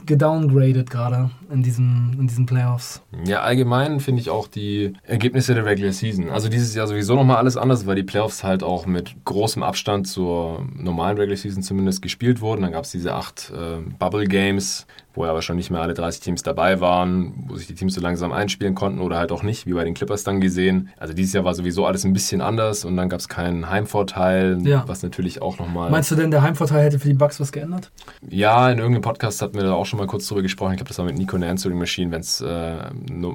gedowngraded 0.06 0.90
gerade 0.90 1.30
in 1.54 1.64
diesen, 1.64 2.18
in 2.20 2.28
diesen 2.28 2.46
Playoffs. 2.46 3.02
Ja, 3.26 3.42
allgemein 3.42 4.00
finde 4.00 4.22
ich 4.22 4.30
auch 4.30 4.48
die 4.48 4.94
Ergebnisse 5.06 5.54
der 5.54 5.66
Regular 5.66 5.94
Season. 5.94 6.30
Also 6.30 6.50
dieses 6.50 6.76
Jahr 6.76 6.88
sowieso 6.88 7.16
nochmal 7.16 7.38
alles 7.38 7.56
anders, 7.56 7.86
weil 7.86 7.96
die 7.96 8.04
Playoffs 8.04 8.44
halt 8.44 8.64
auch 8.64 8.86
mit 8.86 9.16
großem 9.24 9.64
Abstand 9.64 10.08
zur 10.08 10.66
normalen 10.76 11.18
Regular 11.18 11.38
Season 11.38 11.64
zumindest 11.64 12.02
gespielt 12.02 12.42
wurden. 12.42 12.64
Dann 12.64 12.72
gab 12.72 12.84
es 12.84 12.92
diese 12.92 13.14
acht 13.14 13.52
äh, 13.56 13.82
Bubble 14.00 14.26
Games, 14.26 14.88
wo 15.14 15.26
ja 15.26 15.32
aber 15.32 15.42
schon 15.42 15.58
nicht 15.58 15.70
mehr 15.70 15.82
alle 15.82 15.94
30 15.94 16.22
Teams 16.22 16.44
dabei 16.44 16.80
waren, 16.82 17.46
wo 17.48 17.56
sich 17.56 17.68
die 17.68 17.76
Teams 17.76 17.94
so 17.94 18.02
langsam 18.02 18.32
einspielen 18.32 18.74
konnten 18.74 19.00
oder 19.00 19.18
halt 19.18 19.32
auch 19.32 19.44
nicht, 19.44 19.68
wie 19.68 19.74
bei 19.74 19.84
den 19.84 19.94
Clippers 19.94 20.24
dann 20.24 20.42
gesehen. 20.42 20.90
Also 20.98 21.14
dieses 21.14 21.34
Jahr 21.34 21.46
war 21.46 21.54
sowieso 21.54 21.86
alles 21.86 22.04
ein 22.04 22.14
bisschen 22.14 22.42
anders 22.42 22.84
und 22.84 22.98
dann 22.98 23.10
gab 23.10 23.20
es 23.20 23.30
keinen 23.30 23.70
Heimvorteil, 23.70 24.60
ja. 24.64 24.84
was 24.88 25.04
natürlich 25.04 25.42
auch 25.42 25.60
nochmal. 25.60 25.92
Meinst 25.92 26.10
du 26.10 26.16
denn, 26.16 26.32
der 26.32 26.42
Heimvorteil 26.42 26.86
hätte 26.86 27.00
für 27.00 27.08
die 27.08 27.14
Bucks 27.14 27.40
was 27.40 27.52
geändert? 27.52 27.92
Ja, 28.28 28.72
in 28.72 28.80
irgendeinem 28.80 29.04
Podcast 29.04 29.42
hatten 29.42 29.56
wir 29.56 29.64
da 29.64 29.74
auch 29.74 29.86
schon 29.86 30.00
mal 30.00 30.08
kurz 30.08 30.28
drüber 30.28 30.42
gesprochen. 30.42 30.72
Ich 30.72 30.78
glaube, 30.78 30.90
das 30.90 30.98
war 30.98 31.06
mit 31.06 31.18
Nico 31.18 31.38
in 31.44 31.48
der 31.48 31.52
Answering 31.52 31.78
Machine, 31.78 32.12
wenn 32.12 32.22
es 32.22 32.42
äh, 32.42 32.90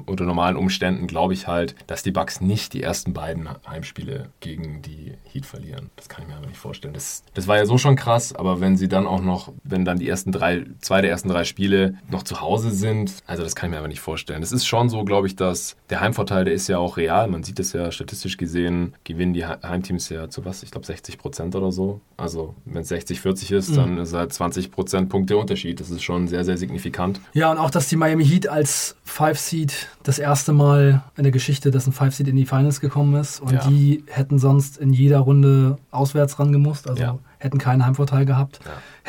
unter 0.05 0.25
normalen 0.25 0.57
Umständen, 0.57 1.07
glaube 1.07 1.33
ich 1.33 1.47
halt, 1.47 1.75
dass 1.87 2.03
die 2.03 2.11
Bucks 2.11 2.41
nicht 2.41 2.73
die 2.73 2.83
ersten 2.83 3.13
beiden 3.13 3.47
Heimspiele 3.67 4.29
gegen 4.39 4.81
die 4.81 5.13
Heat 5.23 5.45
verlieren. 5.45 5.89
Das 5.95 6.09
kann 6.09 6.23
ich 6.23 6.29
mir 6.29 6.35
aber 6.35 6.47
nicht 6.47 6.57
vorstellen. 6.57 6.93
Das, 6.93 7.23
das 7.33 7.47
war 7.47 7.57
ja 7.57 7.65
so 7.65 7.77
schon 7.77 7.95
krass, 7.95 8.33
aber 8.33 8.59
wenn 8.59 8.77
sie 8.77 8.87
dann 8.87 9.07
auch 9.07 9.21
noch, 9.21 9.53
wenn 9.63 9.85
dann 9.85 9.99
die 9.99 10.09
ersten 10.09 10.31
drei, 10.31 10.65
zwei 10.81 11.01
der 11.01 11.11
ersten 11.11 11.29
drei 11.29 11.43
Spiele 11.43 11.95
noch 12.09 12.23
zu 12.23 12.41
Hause 12.41 12.71
sind, 12.71 13.13
also 13.25 13.43
das 13.43 13.55
kann 13.55 13.69
ich 13.69 13.71
mir 13.71 13.79
aber 13.79 13.87
nicht 13.87 14.01
vorstellen. 14.01 14.41
Es 14.43 14.51
ist 14.51 14.65
schon 14.65 14.89
so, 14.89 15.03
glaube 15.03 15.27
ich, 15.27 15.35
dass 15.35 15.75
der 15.89 16.01
Heimvorteil, 16.01 16.45
der 16.45 16.53
ist 16.53 16.67
ja 16.67 16.77
auch 16.77 16.97
real. 16.97 17.27
Man 17.27 17.43
sieht 17.43 17.59
es 17.59 17.73
ja 17.73 17.91
statistisch 17.91 18.37
gesehen, 18.37 18.95
gewinnen 19.03 19.33
die 19.33 19.45
Heimteams 19.45 20.09
ja 20.09 20.29
zu 20.29 20.45
was? 20.45 20.63
Ich 20.63 20.71
glaube 20.71 20.85
60 20.85 21.17
Prozent 21.17 21.55
oder 21.55 21.71
so. 21.71 22.01
Also 22.17 22.55
wenn 22.65 22.81
es 22.81 22.91
60-40 22.91 23.55
ist, 23.55 23.71
mhm. 23.71 23.75
dann 23.75 23.97
ist 23.99 24.13
halt 24.13 24.33
20 24.33 24.71
Prozent 24.71 25.09
Punkte 25.09 25.37
Unterschied. 25.37 25.79
Das 25.79 25.89
ist 25.89 26.03
schon 26.03 26.27
sehr, 26.27 26.43
sehr 26.43 26.57
signifikant. 26.57 27.19
Ja, 27.33 27.51
und 27.51 27.57
auch, 27.57 27.69
dass 27.69 27.88
die 27.89 27.95
Miami 27.95 28.25
Heat 28.25 28.47
als 28.47 28.95
Five 29.03 29.39
Seed 29.39 29.87
das 30.03 30.19
erste 30.19 30.53
Mal 30.53 31.03
in 31.17 31.23
der 31.23 31.31
Geschichte, 31.31 31.71
dass 31.71 31.87
ein 31.87 31.93
Five 31.93 32.15
Seed 32.15 32.27
in 32.27 32.35
die 32.35 32.45
Finals 32.45 32.79
gekommen 32.79 33.19
ist 33.19 33.39
und 33.39 33.53
ja. 33.53 33.67
die 33.67 34.03
hätten 34.07 34.39
sonst 34.39 34.77
in 34.77 34.93
jeder 34.93 35.19
Runde 35.19 35.77
auswärts 35.91 36.39
rangemusst. 36.39 36.89
Also 36.89 37.01
ja 37.01 37.19
hätten 37.39 37.57
keinen 37.57 37.85
Heimvorteil 37.85 38.25
gehabt. 38.25 38.59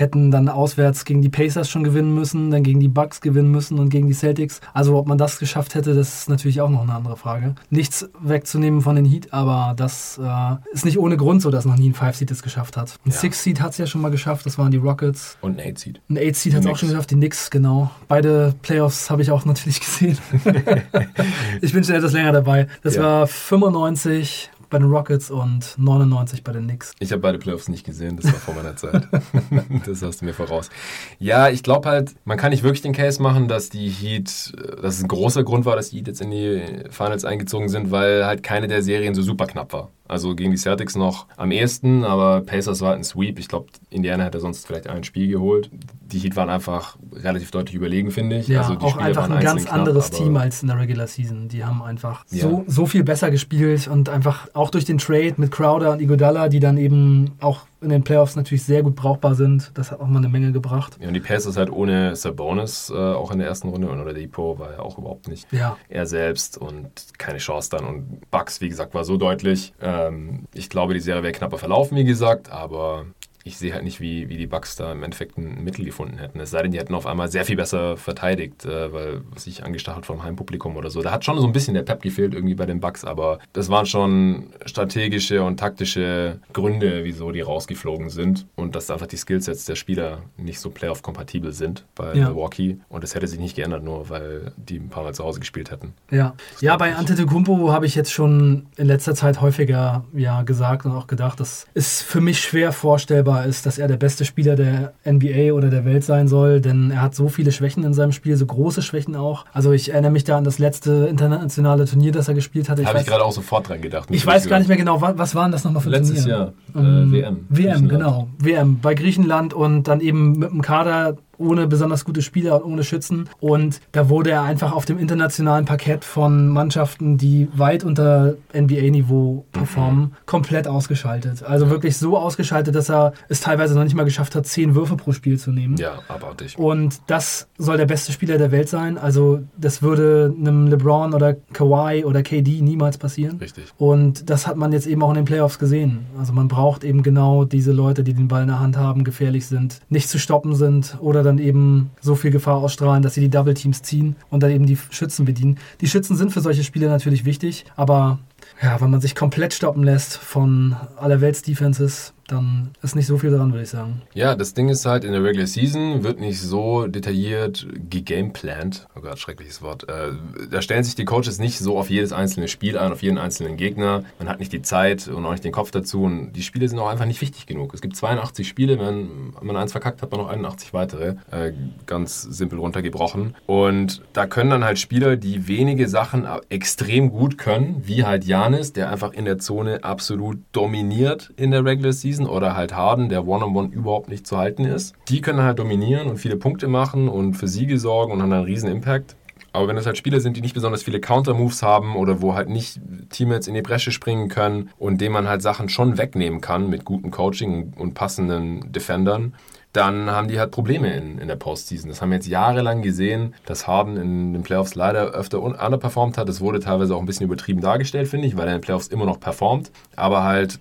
Hätten 0.00 0.30
dann 0.30 0.48
auswärts 0.48 1.04
gegen 1.04 1.22
die 1.22 1.28
Pacers 1.28 1.68
schon 1.68 1.84
gewinnen 1.84 2.14
müssen, 2.14 2.50
dann 2.50 2.62
gegen 2.62 2.80
die 2.80 2.88
Bucks 2.88 3.20
gewinnen 3.20 3.50
müssen 3.50 3.78
und 3.78 3.90
gegen 3.90 4.08
die 4.08 4.14
Celtics. 4.14 4.60
Also 4.72 4.96
ob 4.96 5.06
man 5.06 5.18
das 5.18 5.38
geschafft 5.38 5.74
hätte, 5.74 5.94
das 5.94 6.20
ist 6.20 6.28
natürlich 6.28 6.60
auch 6.60 6.70
noch 6.70 6.82
eine 6.82 6.94
andere 6.94 7.16
Frage. 7.16 7.54
Nichts 7.68 8.08
wegzunehmen 8.20 8.80
von 8.80 8.96
den 8.96 9.04
Heat, 9.04 9.32
aber 9.32 9.74
das 9.76 10.18
äh, 10.22 10.56
ist 10.72 10.84
nicht 10.84 10.98
ohne 10.98 11.16
Grund 11.16 11.42
so, 11.42 11.50
dass 11.50 11.64
noch 11.64 11.76
nie 11.76 11.90
ein 11.90 11.94
Five-Seed 11.94 12.30
es 12.30 12.42
geschafft 12.42 12.76
hat. 12.76 12.96
Ein 13.04 13.10
ja. 13.10 13.16
Six-Seed 13.16 13.60
hat 13.60 13.72
es 13.72 13.78
ja 13.78 13.86
schon 13.86 14.00
mal 14.00 14.10
geschafft, 14.10 14.46
das 14.46 14.58
waren 14.58 14.70
die 14.70 14.78
Rockets. 14.78 15.36
Und 15.40 15.58
ein 15.58 15.66
Eight-Seed. 15.66 16.00
Ein 16.08 16.16
Eight-Seed 16.16 16.54
hat 16.54 16.64
es 16.64 16.66
auch 16.66 16.76
schon 16.76 16.88
geschafft, 16.88 17.10
die 17.10 17.16
Knicks, 17.16 17.50
genau. 17.50 17.90
Beide 18.08 18.54
Playoffs 18.62 19.10
habe 19.10 19.22
ich 19.22 19.30
auch 19.30 19.44
natürlich 19.50 19.80
gesehen. 19.80 20.18
ich 21.60 21.72
bin 21.72 21.84
schon 21.84 21.94
etwas 21.94 22.12
länger 22.12 22.32
dabei. 22.32 22.66
Das 22.82 22.96
ja. 22.96 23.02
war 23.02 23.26
95, 23.26 24.50
bei 24.70 24.78
den 24.78 24.90
Rockets 24.90 25.30
und 25.30 25.74
99 25.76 26.42
bei 26.42 26.52
den 26.52 26.64
Knicks. 26.64 26.92
Ich 27.00 27.12
habe 27.12 27.20
beide 27.20 27.38
Playoffs 27.38 27.68
nicht 27.68 27.84
gesehen, 27.84 28.16
das 28.16 28.26
war 28.26 28.34
vor 28.34 28.54
meiner 28.54 28.76
Zeit. 28.76 29.08
das 29.86 30.02
hast 30.02 30.20
du 30.20 30.24
mir 30.24 30.32
voraus. 30.32 30.70
Ja, 31.18 31.48
ich 31.48 31.62
glaube 31.62 31.88
halt, 31.88 32.14
man 32.24 32.38
kann 32.38 32.50
nicht 32.50 32.62
wirklich 32.62 32.82
den 32.82 32.92
Case 32.92 33.20
machen, 33.22 33.48
dass 33.48 33.68
die 33.68 33.88
Heat, 33.88 34.52
dass 34.80 34.96
es 34.96 35.02
ein 35.02 35.08
großer 35.08 35.44
Grund 35.44 35.64
war, 35.64 35.76
dass 35.76 35.90
die 35.90 35.98
Heat 35.98 36.06
jetzt 36.06 36.20
in 36.20 36.30
die 36.30 36.62
Finals 36.90 37.24
eingezogen 37.24 37.68
sind, 37.68 37.90
weil 37.90 38.24
halt 38.24 38.42
keine 38.42 38.68
der 38.68 38.82
Serien 38.82 39.14
so 39.14 39.22
super 39.22 39.46
knapp 39.46 39.72
war. 39.72 39.90
Also 40.08 40.34
gegen 40.34 40.50
die 40.50 40.56
Celtics 40.56 40.96
noch 40.96 41.26
am 41.36 41.52
ehesten, 41.52 42.04
aber 42.04 42.40
Pacers 42.40 42.80
war 42.80 42.90
halt 42.90 42.98
ein 42.98 43.04
Sweep. 43.04 43.38
Ich 43.38 43.48
glaube, 43.48 43.66
Indiana 43.90 44.24
hätte 44.24 44.40
sonst 44.40 44.66
vielleicht 44.66 44.88
ein 44.88 45.04
Spiel 45.04 45.28
geholt. 45.28 45.70
Die 46.12 46.18
Heat 46.18 46.36
waren 46.36 46.50
einfach 46.50 46.96
relativ 47.12 47.50
deutlich 47.50 47.74
überlegen, 47.74 48.10
finde 48.10 48.38
ich. 48.38 48.48
Ja, 48.48 48.62
also 48.62 48.74
auch 48.74 48.90
Spiele 48.90 49.04
einfach 49.04 49.30
ein 49.30 49.40
ganz 49.40 49.64
knapp, 49.64 49.74
anderes 49.74 50.10
Team 50.10 50.36
als 50.36 50.62
in 50.62 50.68
der 50.68 50.78
Regular 50.78 51.06
Season. 51.06 51.48
Die 51.48 51.64
haben 51.64 51.82
einfach 51.82 52.24
ja. 52.30 52.42
so, 52.42 52.64
so 52.66 52.86
viel 52.86 53.04
besser 53.04 53.30
gespielt 53.30 53.88
und 53.88 54.08
einfach 54.08 54.48
auch 54.54 54.70
durch 54.70 54.84
den 54.84 54.98
Trade 54.98 55.34
mit 55.36 55.50
Crowder 55.50 55.92
und 55.92 56.00
Igodala, 56.00 56.48
die 56.48 56.60
dann 56.60 56.76
eben 56.76 57.32
auch 57.40 57.66
in 57.82 57.88
den 57.88 58.04
Playoffs 58.04 58.36
natürlich 58.36 58.62
sehr 58.64 58.82
gut 58.82 58.94
brauchbar 58.94 59.34
sind. 59.34 59.70
Das 59.74 59.90
hat 59.90 60.00
auch 60.00 60.06
mal 60.06 60.18
eine 60.18 60.28
Menge 60.28 60.52
gebracht. 60.52 60.98
Ja, 61.00 61.08
und 61.08 61.14
die 61.14 61.20
Pacers 61.20 61.56
halt 61.56 61.70
ohne 61.70 62.14
Sabonis 62.14 62.90
äh, 62.90 62.96
auch 62.96 63.30
in 63.30 63.38
der 63.38 63.48
ersten 63.48 63.68
Runde 63.68 63.88
und 63.88 64.00
oder 64.00 64.12
Depot 64.12 64.58
war 64.58 64.72
ja 64.72 64.80
auch 64.80 64.98
überhaupt 64.98 65.28
nicht 65.28 65.50
ja. 65.52 65.76
er 65.88 66.06
selbst 66.06 66.58
und 66.58 66.90
keine 67.18 67.38
Chance 67.38 67.70
dann. 67.70 67.84
Und 67.84 68.30
Bucks, 68.30 68.60
wie 68.60 68.68
gesagt, 68.68 68.94
war 68.94 69.04
so 69.04 69.16
deutlich. 69.16 69.72
Ähm, 69.80 70.46
ich 70.54 70.68
glaube, 70.68 70.94
die 70.94 71.00
Serie 71.00 71.22
wäre 71.22 71.32
knapper 71.32 71.58
verlaufen, 71.58 71.96
wie 71.96 72.04
gesagt, 72.04 72.50
aber 72.50 73.06
ich 73.44 73.56
sehe 73.56 73.72
halt 73.72 73.84
nicht, 73.84 74.00
wie, 74.00 74.28
wie 74.28 74.36
die 74.36 74.46
Bucks 74.46 74.76
da 74.76 74.92
im 74.92 75.02
Endeffekt 75.02 75.38
ein 75.38 75.64
Mittel 75.64 75.84
gefunden 75.84 76.18
hätten. 76.18 76.40
Es 76.40 76.50
sei 76.50 76.62
denn, 76.62 76.72
die 76.72 76.78
hätten 76.78 76.94
auf 76.94 77.06
einmal 77.06 77.30
sehr 77.30 77.44
viel 77.44 77.56
besser 77.56 77.96
verteidigt, 77.96 78.64
äh, 78.64 78.92
weil 78.92 79.22
sich 79.36 79.64
angestachelt 79.64 80.06
vom 80.06 80.22
Heimpublikum 80.22 80.76
oder 80.76 80.90
so. 80.90 81.02
Da 81.02 81.10
hat 81.10 81.24
schon 81.24 81.38
so 81.38 81.46
ein 81.46 81.52
bisschen 81.52 81.74
der 81.74 81.82
Pep 81.82 82.02
gefehlt 82.02 82.34
irgendwie 82.34 82.54
bei 82.54 82.66
den 82.66 82.80
Bucks, 82.80 83.04
aber 83.04 83.38
das 83.52 83.68
waren 83.68 83.86
schon 83.86 84.50
strategische 84.66 85.42
und 85.42 85.58
taktische 85.58 86.38
Gründe, 86.52 87.04
wieso 87.04 87.32
die 87.32 87.40
rausgeflogen 87.40 88.10
sind 88.10 88.46
und 88.56 88.74
dass 88.74 88.90
einfach 88.90 89.06
die 89.06 89.16
Skillsets 89.16 89.64
der 89.64 89.74
Spieler 89.74 90.22
nicht 90.36 90.60
so 90.60 90.70
Playoff-kompatibel 90.70 91.52
sind 91.52 91.84
bei 91.94 92.14
ja. 92.14 92.28
Milwaukee 92.28 92.78
und 92.88 93.04
das 93.04 93.14
hätte 93.14 93.26
sich 93.26 93.38
nicht 93.38 93.56
geändert, 93.56 93.82
nur 93.84 94.10
weil 94.10 94.52
die 94.56 94.76
ein 94.76 94.88
paar 94.88 95.04
Mal 95.04 95.14
zu 95.14 95.24
Hause 95.24 95.40
gespielt 95.40 95.70
hätten. 95.70 95.94
Ja, 96.10 96.34
ja 96.60 96.76
bei 96.76 96.94
Antetokounmpo 96.94 97.72
habe 97.72 97.86
ich 97.86 97.94
jetzt 97.94 98.12
schon 98.12 98.66
in 98.76 98.86
letzter 98.86 99.14
Zeit 99.14 99.40
häufiger 99.40 100.04
ja, 100.12 100.42
gesagt 100.42 100.84
und 100.84 100.92
auch 100.92 101.06
gedacht, 101.06 101.40
das 101.40 101.66
ist 101.74 102.02
für 102.02 102.20
mich 102.20 102.40
schwer 102.40 102.72
vorstellbar, 102.72 103.29
vorstellbar 103.30 103.46
ist, 103.46 103.66
dass 103.66 103.78
er 103.78 103.88
der 103.88 103.96
beste 103.96 104.24
Spieler 104.24 104.56
der 104.56 104.92
NBA 105.04 105.52
oder 105.52 105.70
der 105.70 105.84
Welt 105.84 106.04
sein 106.04 106.28
soll, 106.28 106.60
denn 106.60 106.90
er 106.90 107.02
hat 107.02 107.14
so 107.14 107.28
viele 107.28 107.52
Schwächen 107.52 107.84
in 107.84 107.94
seinem 107.94 108.12
Spiel, 108.12 108.36
so 108.36 108.46
große 108.46 108.82
Schwächen 108.82 109.16
auch. 109.16 109.44
Also 109.52 109.72
ich 109.72 109.92
erinnere 109.92 110.10
mich 110.10 110.24
da 110.24 110.36
an 110.36 110.44
das 110.44 110.58
letzte 110.58 111.06
internationale 111.08 111.84
Turnier, 111.84 112.12
das 112.12 112.28
er 112.28 112.34
gespielt 112.34 112.68
hatte. 112.68 112.84
Habe 112.84 113.00
ich 113.00 113.06
gerade 113.06 113.24
auch 113.24 113.32
sofort 113.32 113.68
dran 113.68 113.80
gedacht. 113.80 114.08
Ich 114.10 114.26
weiß 114.26 114.48
gar 114.48 114.58
nicht 114.58 114.68
mehr 114.68 114.76
genau, 114.76 115.00
was, 115.00 115.16
was 115.18 115.34
waren 115.34 115.52
das 115.52 115.64
nochmal 115.64 115.82
für 115.82 115.90
Letztes 115.90 116.24
Turnier? 116.24 116.52
Jahr, 116.74 116.82
äh, 116.82 117.12
WM. 117.12 117.46
WM, 117.48 117.88
genau. 117.88 118.28
WM 118.38 118.80
bei 118.80 118.94
Griechenland 118.94 119.54
und 119.54 119.84
dann 119.84 120.00
eben 120.00 120.38
mit 120.38 120.50
dem 120.50 120.62
Kader 120.62 121.16
ohne 121.40 121.66
besonders 121.66 122.04
gute 122.04 122.22
Spieler 122.22 122.62
und 122.62 122.70
ohne 122.72 122.84
Schützen. 122.84 123.28
Und 123.40 123.80
da 123.92 124.08
wurde 124.08 124.30
er 124.30 124.42
einfach 124.42 124.72
auf 124.72 124.84
dem 124.84 124.98
internationalen 124.98 125.64
Parkett 125.64 126.04
von 126.04 126.48
Mannschaften, 126.48 127.16
die 127.16 127.48
weit 127.54 127.82
unter 127.82 128.34
NBA-Niveau 128.54 129.44
performen, 129.52 130.00
mhm. 130.00 130.12
komplett 130.26 130.68
ausgeschaltet. 130.68 131.42
Also 131.42 131.70
wirklich 131.70 131.96
so 131.96 132.16
ausgeschaltet, 132.16 132.74
dass 132.74 132.90
er 132.90 133.14
es 133.28 133.40
teilweise 133.40 133.74
noch 133.74 133.84
nicht 133.84 133.94
mal 133.94 134.04
geschafft 134.04 134.34
hat, 134.34 134.46
zehn 134.46 134.74
Würfe 134.74 134.96
pro 134.96 135.12
Spiel 135.12 135.38
zu 135.38 135.50
nehmen. 135.50 135.76
Ja, 135.76 136.00
abartig. 136.08 136.58
Und 136.58 137.00
das 137.06 137.48
soll 137.58 137.78
der 137.78 137.86
beste 137.86 138.12
Spieler 138.12 138.36
der 138.38 138.52
Welt 138.52 138.68
sein. 138.68 138.98
Also 138.98 139.40
das 139.56 139.82
würde 139.82 140.34
einem 140.38 140.66
LeBron 140.66 141.14
oder 141.14 141.34
Kawhi 141.52 142.04
oder 142.04 142.22
KD 142.22 142.60
niemals 142.60 142.98
passieren. 142.98 143.38
Richtig. 143.38 143.64
Und 143.78 144.28
das 144.28 144.46
hat 144.46 144.56
man 144.56 144.72
jetzt 144.72 144.86
eben 144.86 145.02
auch 145.02 145.10
in 145.10 145.16
den 145.16 145.24
Playoffs 145.24 145.58
gesehen. 145.58 146.06
Also 146.18 146.32
man 146.32 146.48
braucht 146.48 146.84
eben 146.84 147.02
genau 147.02 147.44
diese 147.44 147.72
Leute, 147.72 148.04
die 148.04 148.12
den 148.12 148.28
Ball 148.28 148.42
in 148.42 148.48
der 148.48 148.60
Hand 148.60 148.76
haben, 148.76 149.04
gefährlich 149.04 149.46
sind, 149.46 149.80
nicht 149.88 150.08
zu 150.08 150.18
stoppen 150.18 150.54
sind 150.54 150.98
oder 151.00 151.29
dann 151.30 151.38
eben 151.38 151.90
so 152.00 152.14
viel 152.14 152.30
Gefahr 152.30 152.56
ausstrahlen, 152.56 153.02
dass 153.02 153.14
sie 153.14 153.20
die 153.20 153.30
Double 153.30 153.54
Teams 153.54 153.82
ziehen 153.82 154.16
und 154.30 154.42
dann 154.42 154.50
eben 154.50 154.66
die 154.66 154.78
Schützen 154.90 155.24
bedienen. 155.24 155.58
Die 155.80 155.88
Schützen 155.88 156.16
sind 156.16 156.32
für 156.32 156.40
solche 156.40 156.64
Spiele 156.64 156.88
natürlich 156.88 157.24
wichtig, 157.24 157.64
aber 157.76 158.18
ja, 158.62 158.80
wenn 158.80 158.90
man 158.90 159.00
sich 159.00 159.14
komplett 159.14 159.54
stoppen 159.54 159.84
lässt 159.84 160.16
von 160.16 160.76
aller 160.96 161.20
Welts 161.20 161.42
Defenses, 161.42 162.12
dann 162.30 162.70
ist 162.82 162.96
nicht 162.96 163.06
so 163.06 163.18
viel 163.18 163.30
dran, 163.30 163.52
würde 163.52 163.64
ich 163.64 163.70
sagen. 163.70 164.02
Ja, 164.14 164.34
das 164.34 164.54
Ding 164.54 164.68
ist 164.68 164.86
halt, 164.86 165.04
in 165.04 165.12
der 165.12 165.22
Regular 165.22 165.46
Season 165.46 166.02
wird 166.02 166.20
nicht 166.20 166.40
so 166.40 166.86
detailliert 166.86 167.66
gegameplant. 167.88 168.86
Oh 168.96 169.00
Gott, 169.00 169.18
schreckliches 169.18 169.62
Wort. 169.62 169.88
Äh, 169.88 170.12
da 170.50 170.62
stellen 170.62 170.84
sich 170.84 170.94
die 170.94 171.04
Coaches 171.04 171.38
nicht 171.38 171.58
so 171.58 171.78
auf 171.78 171.90
jedes 171.90 172.12
einzelne 172.12 172.48
Spiel 172.48 172.78
ein, 172.78 172.92
auf 172.92 173.02
jeden 173.02 173.18
einzelnen 173.18 173.56
Gegner. 173.56 174.04
Man 174.18 174.28
hat 174.28 174.38
nicht 174.40 174.52
die 174.52 174.62
Zeit 174.62 175.08
und 175.08 175.24
auch 175.26 175.32
nicht 175.32 175.44
den 175.44 175.52
Kopf 175.52 175.70
dazu. 175.70 176.02
Und 176.02 176.32
die 176.32 176.42
Spiele 176.42 176.68
sind 176.68 176.78
auch 176.78 176.88
einfach 176.88 177.06
nicht 177.06 177.20
wichtig 177.20 177.46
genug. 177.46 177.74
Es 177.74 177.80
gibt 177.80 177.96
82 177.96 178.46
Spiele, 178.46 178.78
wenn 178.78 179.32
man 179.40 179.56
eins 179.56 179.72
verkackt, 179.72 180.02
hat 180.02 180.10
man 180.10 180.20
noch 180.20 180.28
81 180.28 180.72
weitere. 180.72 181.16
Äh, 181.30 181.52
ganz 181.86 182.22
simpel 182.22 182.58
runtergebrochen. 182.58 183.34
Und 183.46 184.02
da 184.12 184.26
können 184.26 184.50
dann 184.50 184.64
halt 184.64 184.78
Spieler, 184.78 185.16
die 185.16 185.48
wenige 185.48 185.88
Sachen 185.88 186.26
extrem 186.48 187.10
gut 187.10 187.38
können, 187.38 187.82
wie 187.84 188.04
halt 188.04 188.24
Janis, 188.24 188.72
der 188.72 188.90
einfach 188.90 189.12
in 189.12 189.24
der 189.24 189.38
Zone 189.38 189.82
absolut 189.82 190.38
dominiert 190.52 191.32
in 191.36 191.50
der 191.50 191.64
Regular 191.64 191.92
Season 191.92 192.19
Season 192.20 192.26
oder 192.26 192.56
halt 192.56 192.74
Harden, 192.74 193.08
der 193.08 193.26
One-on-One 193.26 193.68
-on 193.68 193.70
-One 193.70 193.72
überhaupt 193.72 194.08
nicht 194.08 194.26
zu 194.26 194.36
halten 194.36 194.64
ist. 194.64 194.94
Die 195.08 195.20
können 195.20 195.42
halt 195.42 195.58
dominieren 195.58 196.08
und 196.08 196.18
viele 196.18 196.36
Punkte 196.36 196.68
machen 196.68 197.08
und 197.08 197.34
für 197.34 197.48
Siege 197.48 197.78
sorgen 197.78 198.12
und 198.12 198.22
haben 198.22 198.32
einen 198.32 198.44
riesen 198.44 198.70
Impact. 198.70 199.16
Aber 199.52 199.66
wenn 199.66 199.76
es 199.76 199.86
halt 199.86 199.98
Spieler 199.98 200.20
sind, 200.20 200.36
die 200.36 200.42
nicht 200.42 200.54
besonders 200.54 200.84
viele 200.84 201.00
Counter-Moves 201.00 201.62
haben 201.62 201.96
oder 201.96 202.22
wo 202.22 202.34
halt 202.34 202.48
nicht 202.48 202.80
Teammates 203.10 203.48
in 203.48 203.54
die 203.54 203.62
Bresche 203.62 203.90
springen 203.90 204.28
können 204.28 204.70
und 204.78 205.00
denen 205.00 205.12
man 205.12 205.28
halt 205.28 205.42
Sachen 205.42 205.68
schon 205.68 205.98
wegnehmen 205.98 206.40
kann 206.40 206.70
mit 206.70 206.84
gutem 206.84 207.10
Coaching 207.10 207.72
und 207.76 207.94
passenden 207.94 208.70
Defendern, 208.70 209.34
dann 209.72 210.10
haben 210.10 210.28
die 210.28 210.38
halt 210.38 210.52
Probleme 210.52 210.94
in, 210.94 211.18
in 211.18 211.26
der 211.26 211.34
Postseason. 211.34 211.88
Das 211.88 212.00
haben 212.00 212.10
wir 212.10 212.16
jetzt 212.16 212.28
jahrelang 212.28 212.82
gesehen, 212.82 213.34
dass 213.44 213.66
Harden 213.66 213.96
in 213.96 214.32
den 214.34 214.42
Playoffs 214.42 214.76
leider 214.76 215.10
öfter 215.10 215.42
underperformt 215.42 216.16
hat. 216.16 216.28
Das 216.28 216.40
wurde 216.40 216.60
teilweise 216.60 216.94
auch 216.94 217.00
ein 217.00 217.06
bisschen 217.06 217.26
übertrieben 217.26 217.60
dargestellt, 217.60 218.06
finde 218.06 218.28
ich, 218.28 218.36
weil 218.36 218.46
er 218.46 218.54
in 218.54 218.58
den 218.58 218.64
Playoffs 218.64 218.86
immer 218.86 219.04
noch 219.04 219.18
performt. 219.18 219.72
Aber 219.96 220.22
halt 220.22 220.60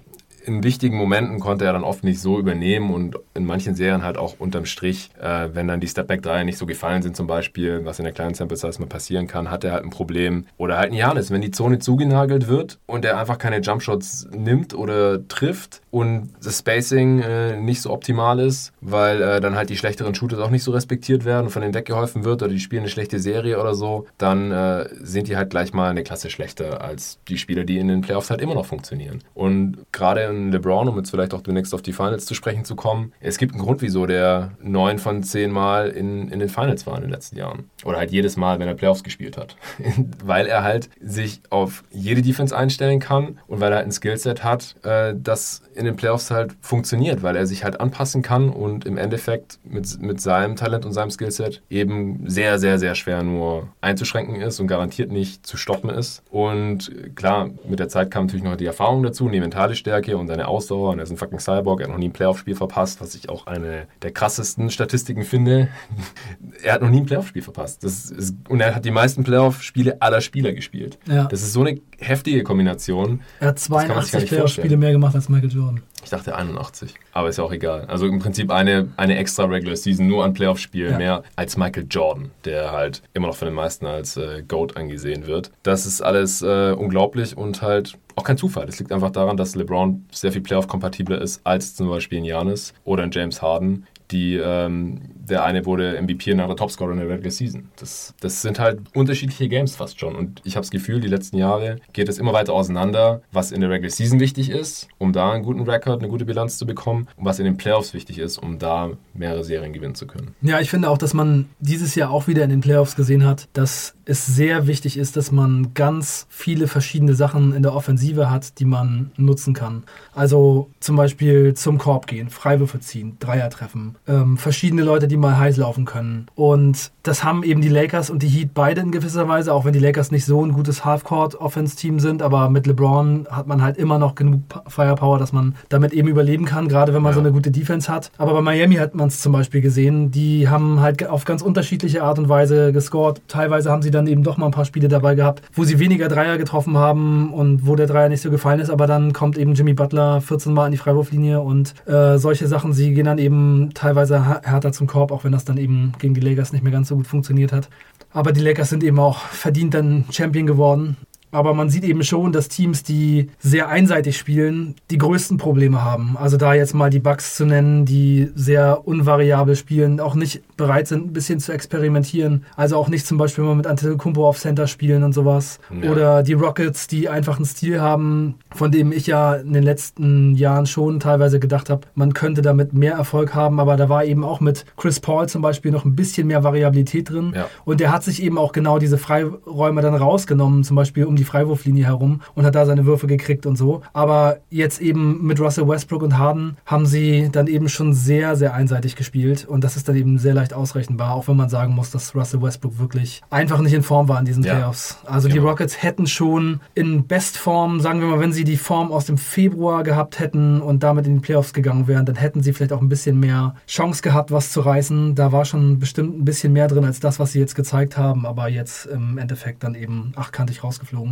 in 0.49 0.63
wichtigen 0.63 0.97
Momenten 0.97 1.39
konnte 1.39 1.65
er 1.65 1.73
dann 1.73 1.83
oft 1.83 2.03
nicht 2.03 2.19
so 2.19 2.39
übernehmen 2.39 2.93
und 2.93 3.15
in 3.33 3.45
manchen 3.45 3.75
Serien 3.75 4.03
halt 4.03 4.17
auch 4.17 4.35
unterm 4.39 4.65
Strich, 4.65 5.11
äh, 5.21 5.49
wenn 5.53 5.67
dann 5.67 5.79
die 5.79 5.87
Stepback-Dreier 5.87 6.43
nicht 6.43 6.57
so 6.57 6.65
gefallen 6.65 7.01
sind 7.01 7.15
zum 7.15 7.27
Beispiel, 7.27 7.85
was 7.85 7.99
in 7.99 8.03
der 8.03 8.13
kleinen 8.13 8.33
Sample 8.33 8.57
Size 8.57 8.79
mal 8.79 8.87
passieren 8.87 9.27
kann, 9.27 9.51
hat 9.51 9.63
er 9.63 9.73
halt 9.73 9.83
ein 9.83 9.91
Problem. 9.91 10.45
Oder 10.57 10.77
halt 10.77 10.91
ein 10.91 10.95
Janis, 10.95 11.31
wenn 11.31 11.41
die 11.41 11.51
Zone 11.51 11.79
zugenagelt 11.79 12.47
wird 12.47 12.79
und 12.87 13.05
er 13.05 13.19
einfach 13.19 13.37
keine 13.37 13.59
Jumpshots 13.59 14.27
nimmt 14.31 14.73
oder 14.73 15.25
trifft 15.27 15.81
und 15.91 16.29
das 16.43 16.59
Spacing 16.59 17.19
äh, 17.19 17.55
nicht 17.57 17.81
so 17.81 17.91
optimal 17.91 18.39
ist, 18.39 18.73
weil 18.81 19.21
äh, 19.21 19.41
dann 19.41 19.55
halt 19.55 19.69
die 19.69 19.77
schlechteren 19.77 20.15
Shooters 20.15 20.39
auch 20.39 20.49
nicht 20.49 20.63
so 20.63 20.71
respektiert 20.71 21.25
werden 21.25 21.45
und 21.45 21.51
von 21.51 21.61
denen 21.61 21.73
weggeholfen 21.73 22.23
wird 22.25 22.41
oder 22.41 22.51
die 22.51 22.59
spielen 22.59 22.81
eine 22.81 22.89
schlechte 22.89 23.19
Serie 23.19 23.59
oder 23.59 23.75
so, 23.75 24.07
dann 24.17 24.51
äh, 24.51 24.89
sind 25.01 25.27
die 25.27 25.37
halt 25.37 25.51
gleich 25.51 25.73
mal 25.73 25.89
eine 25.89 26.03
Klasse 26.03 26.29
schlechter 26.29 26.81
als 26.81 27.19
die 27.27 27.37
Spieler, 27.37 27.63
die 27.63 27.77
in 27.77 27.87
den 27.87 28.01
Playoffs 28.01 28.29
halt 28.29 28.41
immer 28.41 28.55
noch 28.55 28.65
funktionieren. 28.65 29.19
Und 29.33 29.85
gerade 29.91 30.23
in 30.23 30.38
LeBron, 30.47 30.87
um 30.87 30.97
jetzt 30.97 31.11
vielleicht 31.11 31.33
auch 31.33 31.41
demnächst 31.41 31.73
auf 31.73 31.81
die 31.81 31.93
Finals 31.93 32.25
zu 32.25 32.33
sprechen 32.33 32.65
zu 32.65 32.75
kommen, 32.75 33.13
es 33.19 33.37
gibt 33.37 33.53
einen 33.53 33.61
Grund, 33.61 33.81
wieso 33.81 34.05
der 34.05 34.51
neun 34.61 34.99
von 34.99 35.23
zehn 35.23 35.51
Mal 35.51 35.89
in, 35.89 36.29
in 36.29 36.39
den 36.39 36.49
Finals 36.49 36.87
war 36.87 36.95
in 36.95 37.01
den 37.01 37.11
letzten 37.11 37.37
Jahren. 37.37 37.69
Oder 37.83 37.97
halt 37.97 38.11
jedes 38.11 38.37
Mal, 38.37 38.59
wenn 38.59 38.67
er 38.67 38.73
Playoffs 38.73 39.03
gespielt 39.03 39.37
hat. 39.37 39.55
weil 40.23 40.47
er 40.47 40.63
halt 40.63 40.89
sich 41.01 41.41
auf 41.49 41.83
jede 41.91 42.21
Defense 42.21 42.55
einstellen 42.55 42.99
kann 42.99 43.39
und 43.47 43.59
weil 43.59 43.71
er 43.71 43.77
halt 43.77 43.87
ein 43.87 43.91
Skillset 43.91 44.43
hat, 44.43 44.75
äh, 44.83 45.13
das 45.15 45.61
in 45.79 45.85
den 45.85 45.95
Playoffs 45.95 46.29
halt 46.29 46.55
funktioniert, 46.61 47.23
weil 47.23 47.35
er 47.35 47.45
sich 47.45 47.63
halt 47.63 47.79
anpassen 47.79 48.21
kann 48.21 48.49
und 48.49 48.85
im 48.85 48.97
Endeffekt 48.97 49.59
mit, 49.63 50.01
mit 50.01 50.19
seinem 50.19 50.55
Talent 50.55 50.85
und 50.85 50.91
seinem 50.91 51.09
Skillset 51.09 51.61
eben 51.69 52.29
sehr, 52.29 52.59
sehr, 52.59 52.77
sehr 52.79 52.95
schwer 52.95 53.23
nur 53.23 53.69
einzuschränken 53.79 54.41
ist 54.41 54.59
und 54.59 54.67
garantiert 54.67 55.11
nicht 55.11 55.45
zu 55.45 55.55
stoppen 55.55 55.89
ist. 55.89 56.21
Und 56.29 56.91
klar, 57.15 57.49
mit 57.67 57.79
der 57.79 57.87
Zeit 57.87 58.11
kam 58.11 58.25
natürlich 58.25 58.43
noch 58.43 58.57
die 58.57 58.65
Erfahrung 58.65 59.03
dazu, 59.03 59.29
die 59.29 59.39
mentale 59.39 59.75
Stärke 59.75 60.17
und 60.19 60.27
seine 60.27 60.47
Ausdauer. 60.47 60.91
Und 60.91 60.99
er 60.99 61.03
ist 61.03 61.11
ein 61.11 61.17
fucking 61.17 61.39
Cyborg, 61.39 61.81
er 61.81 61.85
hat 61.85 61.91
noch 61.91 61.97
nie 61.99 62.09
ein 62.09 62.13
Playoff-Spiel 62.13 62.55
verpasst, 62.55 63.01
was 63.01 63.15
ich 63.15 63.29
auch 63.29 63.47
eine 63.47 63.87
der 64.01 64.11
krassesten 64.11 64.69
Statistiken 64.69 65.23
finde. 65.23 65.69
er 66.63 66.73
hat 66.73 66.81
noch 66.81 66.89
nie 66.89 67.01
ein 67.01 67.05
Playoff-Spiel 67.05 67.41
verpasst. 67.41 67.83
Das 67.83 68.11
ist, 68.11 68.35
und 68.47 68.61
er 68.61 68.75
hat 68.75 68.85
die 68.85 68.91
meisten 68.91 69.23
Playoff-Spiele 69.23 70.01
aller 70.01 70.21
Spieler 70.21 70.53
gespielt. 70.53 70.99
Ja. 71.07 71.25
Das 71.25 71.41
ist 71.41 71.53
so 71.53 71.61
eine 71.61 71.79
heftige 71.97 72.43
Kombination. 72.43 73.21
Er 73.39 73.49
hat 73.49 73.59
82 73.59 74.27
Playoff-Spiele 74.27 74.77
mehr 74.77 74.91
gemacht 74.91 75.15
als 75.15 75.29
Michael 75.29 75.51
Jordan. 75.51 75.81
Ich 76.03 76.09
dachte 76.09 76.35
81, 76.35 76.95
aber 77.11 77.29
ist 77.29 77.37
ja 77.37 77.43
auch 77.43 77.51
egal. 77.51 77.85
Also 77.85 78.07
im 78.07 78.19
Prinzip 78.19 78.51
eine, 78.51 78.89
eine 78.97 79.17
extra 79.17 79.45
Regular 79.45 79.75
Season 79.75 80.07
nur 80.07 80.23
an 80.23 80.33
Playoff-Spielen 80.33 80.93
ja. 80.93 80.97
mehr 80.97 81.23
als 81.35 81.57
Michael 81.57 81.87
Jordan, 81.89 82.31
der 82.45 82.71
halt 82.71 83.01
immer 83.13 83.27
noch 83.27 83.35
von 83.35 83.47
den 83.47 83.55
meisten 83.55 83.85
als 83.85 84.17
äh, 84.17 84.43
GOAT 84.47 84.77
angesehen 84.77 85.27
wird. 85.27 85.51
Das 85.63 85.85
ist 85.85 86.01
alles 86.01 86.41
äh, 86.41 86.71
unglaublich 86.71 87.35
und 87.37 87.61
halt 87.61 87.97
auch 88.15 88.23
kein 88.23 88.37
Zufall. 88.37 88.65
Das 88.65 88.79
liegt 88.79 88.91
einfach 88.91 89.11
daran, 89.11 89.37
dass 89.37 89.55
LeBron 89.55 90.05
sehr 90.11 90.31
viel 90.31 90.41
Playoff-kompatibler 90.41 91.21
ist 91.21 91.41
als 91.45 91.75
zum 91.75 91.89
Beispiel 91.89 92.19
ein 92.19 92.25
Janis 92.25 92.73
oder 92.83 93.03
ein 93.03 93.11
James 93.11 93.41
Harden, 93.41 93.87
die 94.11 94.35
ähm, 94.35 95.01
der 95.29 95.43
eine 95.43 95.65
wurde 95.65 96.01
MVP 96.01 96.33
nach 96.33 96.47
der 96.47 96.55
Topscorer 96.55 96.91
in 96.91 96.97
der 96.97 97.09
Regular 97.09 97.31
Season. 97.31 97.69
Das, 97.77 98.13
das 98.19 98.41
sind 98.41 98.59
halt 98.59 98.79
unterschiedliche 98.93 99.47
Games 99.47 99.75
fast 99.75 99.99
schon. 99.99 100.15
Und 100.15 100.41
ich 100.43 100.55
habe 100.55 100.63
das 100.63 100.71
Gefühl, 100.71 100.99
die 100.99 101.07
letzten 101.07 101.37
Jahre 101.37 101.77
geht 101.93 102.09
es 102.09 102.17
immer 102.17 102.33
weiter 102.33 102.53
auseinander, 102.53 103.21
was 103.31 103.51
in 103.51 103.61
der 103.61 103.69
Regular 103.69 103.91
Season 103.91 104.19
wichtig 104.19 104.49
ist, 104.49 104.87
um 104.97 105.13
da 105.13 105.31
einen 105.31 105.43
guten 105.43 105.61
Rekord, 105.61 105.99
eine 105.99 106.09
gute 106.09 106.25
Bilanz 106.25 106.57
zu 106.57 106.65
bekommen, 106.65 107.07
und 107.15 107.25
was 107.25 107.39
in 107.39 107.45
den 107.45 107.57
Playoffs 107.57 107.93
wichtig 107.93 108.19
ist, 108.19 108.37
um 108.37 108.59
da 108.59 108.91
mehrere 109.13 109.43
Serien 109.43 109.73
gewinnen 109.73 109.95
zu 109.95 110.07
können. 110.07 110.35
Ja, 110.41 110.59
ich 110.59 110.69
finde 110.69 110.89
auch, 110.89 110.97
dass 110.97 111.13
man 111.13 111.49
dieses 111.59 111.95
Jahr 111.95 112.11
auch 112.11 112.27
wieder 112.27 112.43
in 112.43 112.49
den 112.49 112.61
Playoffs 112.61 112.95
gesehen 112.95 113.25
hat, 113.25 113.47
dass 113.53 113.95
es 114.05 114.25
sehr 114.25 114.65
wichtig 114.65 114.97
ist, 114.97 115.17
dass 115.17 115.31
man 115.31 115.73
ganz 115.75 116.25
viele 116.29 116.67
verschiedene 116.67 117.13
Sachen 117.13 117.53
in 117.53 117.61
der 117.61 117.75
Offensive 117.75 118.31
hat, 118.31 118.59
die 118.59 118.65
man 118.65 119.11
nutzen 119.17 119.53
kann. 119.53 119.83
Also 120.15 120.71
zum 120.79 120.95
Beispiel 120.95 121.53
zum 121.53 121.77
Korb 121.77 122.07
gehen, 122.07 122.29
Freiwürfe 122.29 122.79
ziehen, 122.79 123.17
Dreier 123.19 123.49
treffen, 123.49 123.95
ähm, 124.07 124.37
verschiedene 124.37 124.83
Leute, 124.83 125.07
die 125.07 125.17
mal 125.19 125.37
heiß 125.37 125.57
laufen 125.57 125.85
können. 125.85 126.27
Und 126.35 126.91
das 127.03 127.23
haben 127.23 127.43
eben 127.43 127.61
die 127.61 127.69
Lakers 127.69 128.09
und 128.09 128.23
die 128.23 128.27
Heat 128.27 128.53
beide 128.53 128.81
in 128.81 128.91
gewisser 128.91 129.27
Weise, 129.27 129.53
auch 129.53 129.65
wenn 129.65 129.73
die 129.73 129.79
Lakers 129.79 130.11
nicht 130.11 130.25
so 130.25 130.45
ein 130.45 130.53
gutes 130.53 130.85
Halfcourt-Offense-Team 130.85 131.99
sind, 131.99 132.21
aber 132.21 132.49
mit 132.49 132.67
LeBron 132.67 133.27
hat 133.29 133.47
man 133.47 133.61
halt 133.61 133.77
immer 133.77 133.97
noch 133.97 134.15
genug 134.15 134.41
Firepower, 134.67 135.17
dass 135.17 135.33
man 135.33 135.55
damit 135.69 135.93
eben 135.93 136.07
überleben 136.07 136.45
kann, 136.45 136.67
gerade 136.67 136.93
wenn 136.93 137.01
man 137.01 137.11
ja. 137.11 137.15
so 137.15 137.19
eine 137.19 137.31
gute 137.31 137.51
Defense 137.51 137.91
hat. 137.91 138.11
Aber 138.17 138.33
bei 138.33 138.41
Miami 138.41 138.75
hat 138.75 138.95
man 138.95 139.07
es 139.07 139.19
zum 139.19 139.31
Beispiel 139.31 139.61
gesehen, 139.61 140.11
die 140.11 140.49
haben 140.49 140.81
halt 140.81 141.07
auf 141.07 141.25
ganz 141.25 141.41
unterschiedliche 141.41 142.03
Art 142.03 142.19
und 142.19 142.29
Weise 142.29 142.71
gescored. 142.71 143.21
Teilweise 143.27 143.71
haben 143.71 143.81
sie 143.81 143.91
dann 143.91 144.07
eben 144.07 144.23
doch 144.23 144.37
mal 144.37 144.47
ein 144.47 144.51
paar 144.51 144.65
Spiele 144.65 144.87
dabei 144.87 145.15
gehabt, 145.15 145.41
wo 145.53 145.63
sie 145.63 145.79
weniger 145.79 146.07
Dreier 146.07 146.37
getroffen 146.37 146.77
haben 146.77 147.33
und 147.33 147.65
wo 147.65 147.75
der 147.75 147.87
Dreier 147.87 148.09
nicht 148.09 148.21
so 148.21 148.29
gefallen 148.29 148.59
ist, 148.59 148.69
aber 148.69 148.87
dann 148.87 149.13
kommt 149.13 149.37
eben 149.37 149.53
Jimmy 149.53 149.73
Butler 149.73 150.21
14 150.21 150.53
Mal 150.53 150.65
an 150.65 150.71
die 150.71 150.77
Freiwurflinie 150.77 151.41
und 151.41 151.73
äh, 151.87 152.17
solche 152.17 152.47
Sachen, 152.47 152.73
sie 152.73 152.93
gehen 152.93 153.05
dann 153.05 153.17
eben 153.17 153.71
teilweise 153.73 154.25
härter 154.43 154.71
zum 154.71 154.87
Korb, 154.87 155.08
auch 155.11 155.23
wenn 155.23 155.31
das 155.31 155.45
dann 155.45 155.57
eben 155.57 155.93
gegen 155.99 156.13
die 156.13 156.21
Lakers 156.21 156.53
nicht 156.53 156.63
mehr 156.63 156.71
ganz 156.71 156.89
so 156.89 156.95
gut 156.95 157.07
funktioniert 157.07 157.51
hat. 157.51 157.69
Aber 158.11 158.31
die 158.31 158.41
Lakers 158.41 158.69
sind 158.69 158.83
eben 158.83 158.99
auch 158.99 159.19
verdient 159.19 159.73
dann 159.73 160.05
Champion 160.11 160.47
geworden. 160.47 160.97
Aber 161.31 161.53
man 161.53 161.69
sieht 161.69 161.83
eben 161.83 162.03
schon, 162.03 162.31
dass 162.31 162.49
Teams, 162.49 162.83
die 162.83 163.29
sehr 163.39 163.69
einseitig 163.69 164.17
spielen, 164.17 164.75
die 164.89 164.97
größten 164.97 165.37
Probleme 165.37 165.83
haben. 165.83 166.17
Also 166.17 166.37
da 166.37 166.53
jetzt 166.53 166.73
mal 166.73 166.89
die 166.89 166.99
Bugs 166.99 167.35
zu 167.35 167.45
nennen, 167.45 167.85
die 167.85 168.29
sehr 168.33 168.87
unvariabel 168.87 169.55
spielen, 169.55 169.99
auch 169.99 170.15
nicht 170.15 170.41
bereit 170.57 170.87
sind, 170.87 171.07
ein 171.07 171.13
bisschen 171.13 171.39
zu 171.39 171.51
experimentieren. 171.51 172.45
Also 172.55 172.77
auch 172.77 172.89
nicht 172.89 173.05
zum 173.05 173.17
Beispiel 173.17 173.43
mal 173.43 173.55
mit 173.55 173.67
Antetokounmpo 173.67 174.27
auf 174.27 174.39
Center 174.39 174.65
spielen 174.65 175.03
und 175.03 175.13
sowas. 175.13 175.59
Ja. 175.81 175.91
Oder 175.91 176.23
die 176.23 176.33
Rockets, 176.33 176.87
die 176.87 177.09
einfach 177.09 177.37
einen 177.37 177.45
Stil 177.45 177.79
haben, 177.79 178.35
von 178.51 178.71
dem 178.71 178.91
ich 178.91 179.05
ja 179.05 179.35
in 179.35 179.53
den 179.53 179.63
letzten 179.63 180.33
Jahren 180.35 180.65
schon 180.65 180.99
teilweise 180.99 181.39
gedacht 181.39 181.69
habe, 181.69 181.81
man 181.93 182.13
könnte 182.13 182.41
damit 182.41 182.73
mehr 182.73 182.93
Erfolg 182.93 183.35
haben. 183.35 183.59
Aber 183.59 183.77
da 183.77 183.87
war 183.87 184.03
eben 184.03 184.23
auch 184.23 184.39
mit 184.39 184.65
Chris 184.77 184.99
Paul 184.99 185.29
zum 185.29 185.43
Beispiel 185.43 185.71
noch 185.71 185.85
ein 185.85 185.95
bisschen 185.95 186.25
mehr 186.27 186.43
Variabilität 186.43 187.11
drin. 187.11 187.33
Ja. 187.35 187.47
Und 187.65 187.79
der 187.79 187.91
hat 187.91 188.03
sich 188.03 188.23
eben 188.23 188.39
auch 188.39 188.51
genau 188.51 188.79
diese 188.79 188.97
Freiräume 188.97 189.81
dann 189.81 189.93
rausgenommen, 189.93 190.63
zum 190.63 190.75
Beispiel 190.75 191.05
um 191.05 191.18
die 191.19 191.25
Freiwurflinie 191.25 191.85
herum 191.85 192.21
und 192.35 192.45
hat 192.45 192.55
da 192.55 192.65
seine 192.65 192.85
Würfe 192.85 193.07
gekriegt 193.07 193.45
und 193.45 193.57
so. 193.57 193.81
Aber 193.93 194.37
jetzt 194.49 194.81
eben 194.81 195.25
mit 195.25 195.39
Russell 195.39 195.67
Westbrook 195.67 196.01
und 196.01 196.17
Harden 196.17 196.57
haben 196.65 196.85
sie 196.85 197.29
dann 197.31 197.47
eben 197.47 197.69
schon 197.69 197.93
sehr, 197.93 198.35
sehr 198.35 198.53
einseitig 198.53 198.95
gespielt 198.95 199.45
und 199.45 199.63
das 199.63 199.75
ist 199.75 199.87
dann 199.87 199.95
eben 199.95 200.17
sehr 200.17 200.33
leicht 200.33 200.53
ausrechenbar, 200.53 201.13
auch 201.13 201.27
wenn 201.27 201.37
man 201.37 201.49
sagen 201.49 201.73
muss, 201.73 201.91
dass 201.91 202.15
Russell 202.15 202.41
Westbrook 202.41 202.79
wirklich 202.79 203.21
einfach 203.29 203.59
nicht 203.59 203.73
in 203.73 203.83
Form 203.83 204.07
war 204.07 204.19
in 204.19 204.25
diesen 204.25 204.43
ja. 204.43 204.55
Playoffs. 204.55 204.97
Also 205.05 205.27
ja. 205.27 205.33
die 205.33 205.39
Rockets 205.39 205.81
hätten 205.81 206.07
schon 206.07 206.61
in 206.73 207.07
Bestform, 207.07 207.79
sagen 207.79 208.01
wir 208.01 208.07
mal, 208.07 208.19
wenn 208.19 208.33
sie 208.33 208.43
die 208.43 208.57
Form 208.57 208.91
aus 208.91 209.05
dem 209.05 209.17
Februar 209.17 209.83
gehabt 209.83 210.19
hätten 210.19 210.61
und 210.61 210.83
damit 210.83 211.07
in 211.07 211.15
die 211.15 211.19
Playoffs 211.19 211.53
gegangen 211.53 211.87
wären, 211.87 212.05
dann 212.05 212.15
hätten 212.15 212.41
sie 212.41 212.53
vielleicht 212.53 212.73
auch 212.73 212.81
ein 212.81 212.89
bisschen 212.89 213.19
mehr 213.19 213.55
Chance 213.67 214.01
gehabt, 214.01 214.31
was 214.31 214.51
zu 214.51 214.61
reißen. 214.61 215.15
Da 215.15 215.31
war 215.31 215.45
schon 215.45 215.79
bestimmt 215.79 216.17
ein 216.19 216.25
bisschen 216.25 216.53
mehr 216.53 216.67
drin 216.67 216.85
als 216.85 216.99
das, 216.99 217.19
was 217.19 217.31
sie 217.31 217.39
jetzt 217.39 217.55
gezeigt 217.55 217.97
haben, 217.97 218.25
aber 218.25 218.49
jetzt 218.49 218.85
im 218.85 219.17
Endeffekt 219.17 219.63
dann 219.63 219.75
eben 219.75 220.13
achtkantig 220.15 220.63
rausgeflogen. 220.63 221.08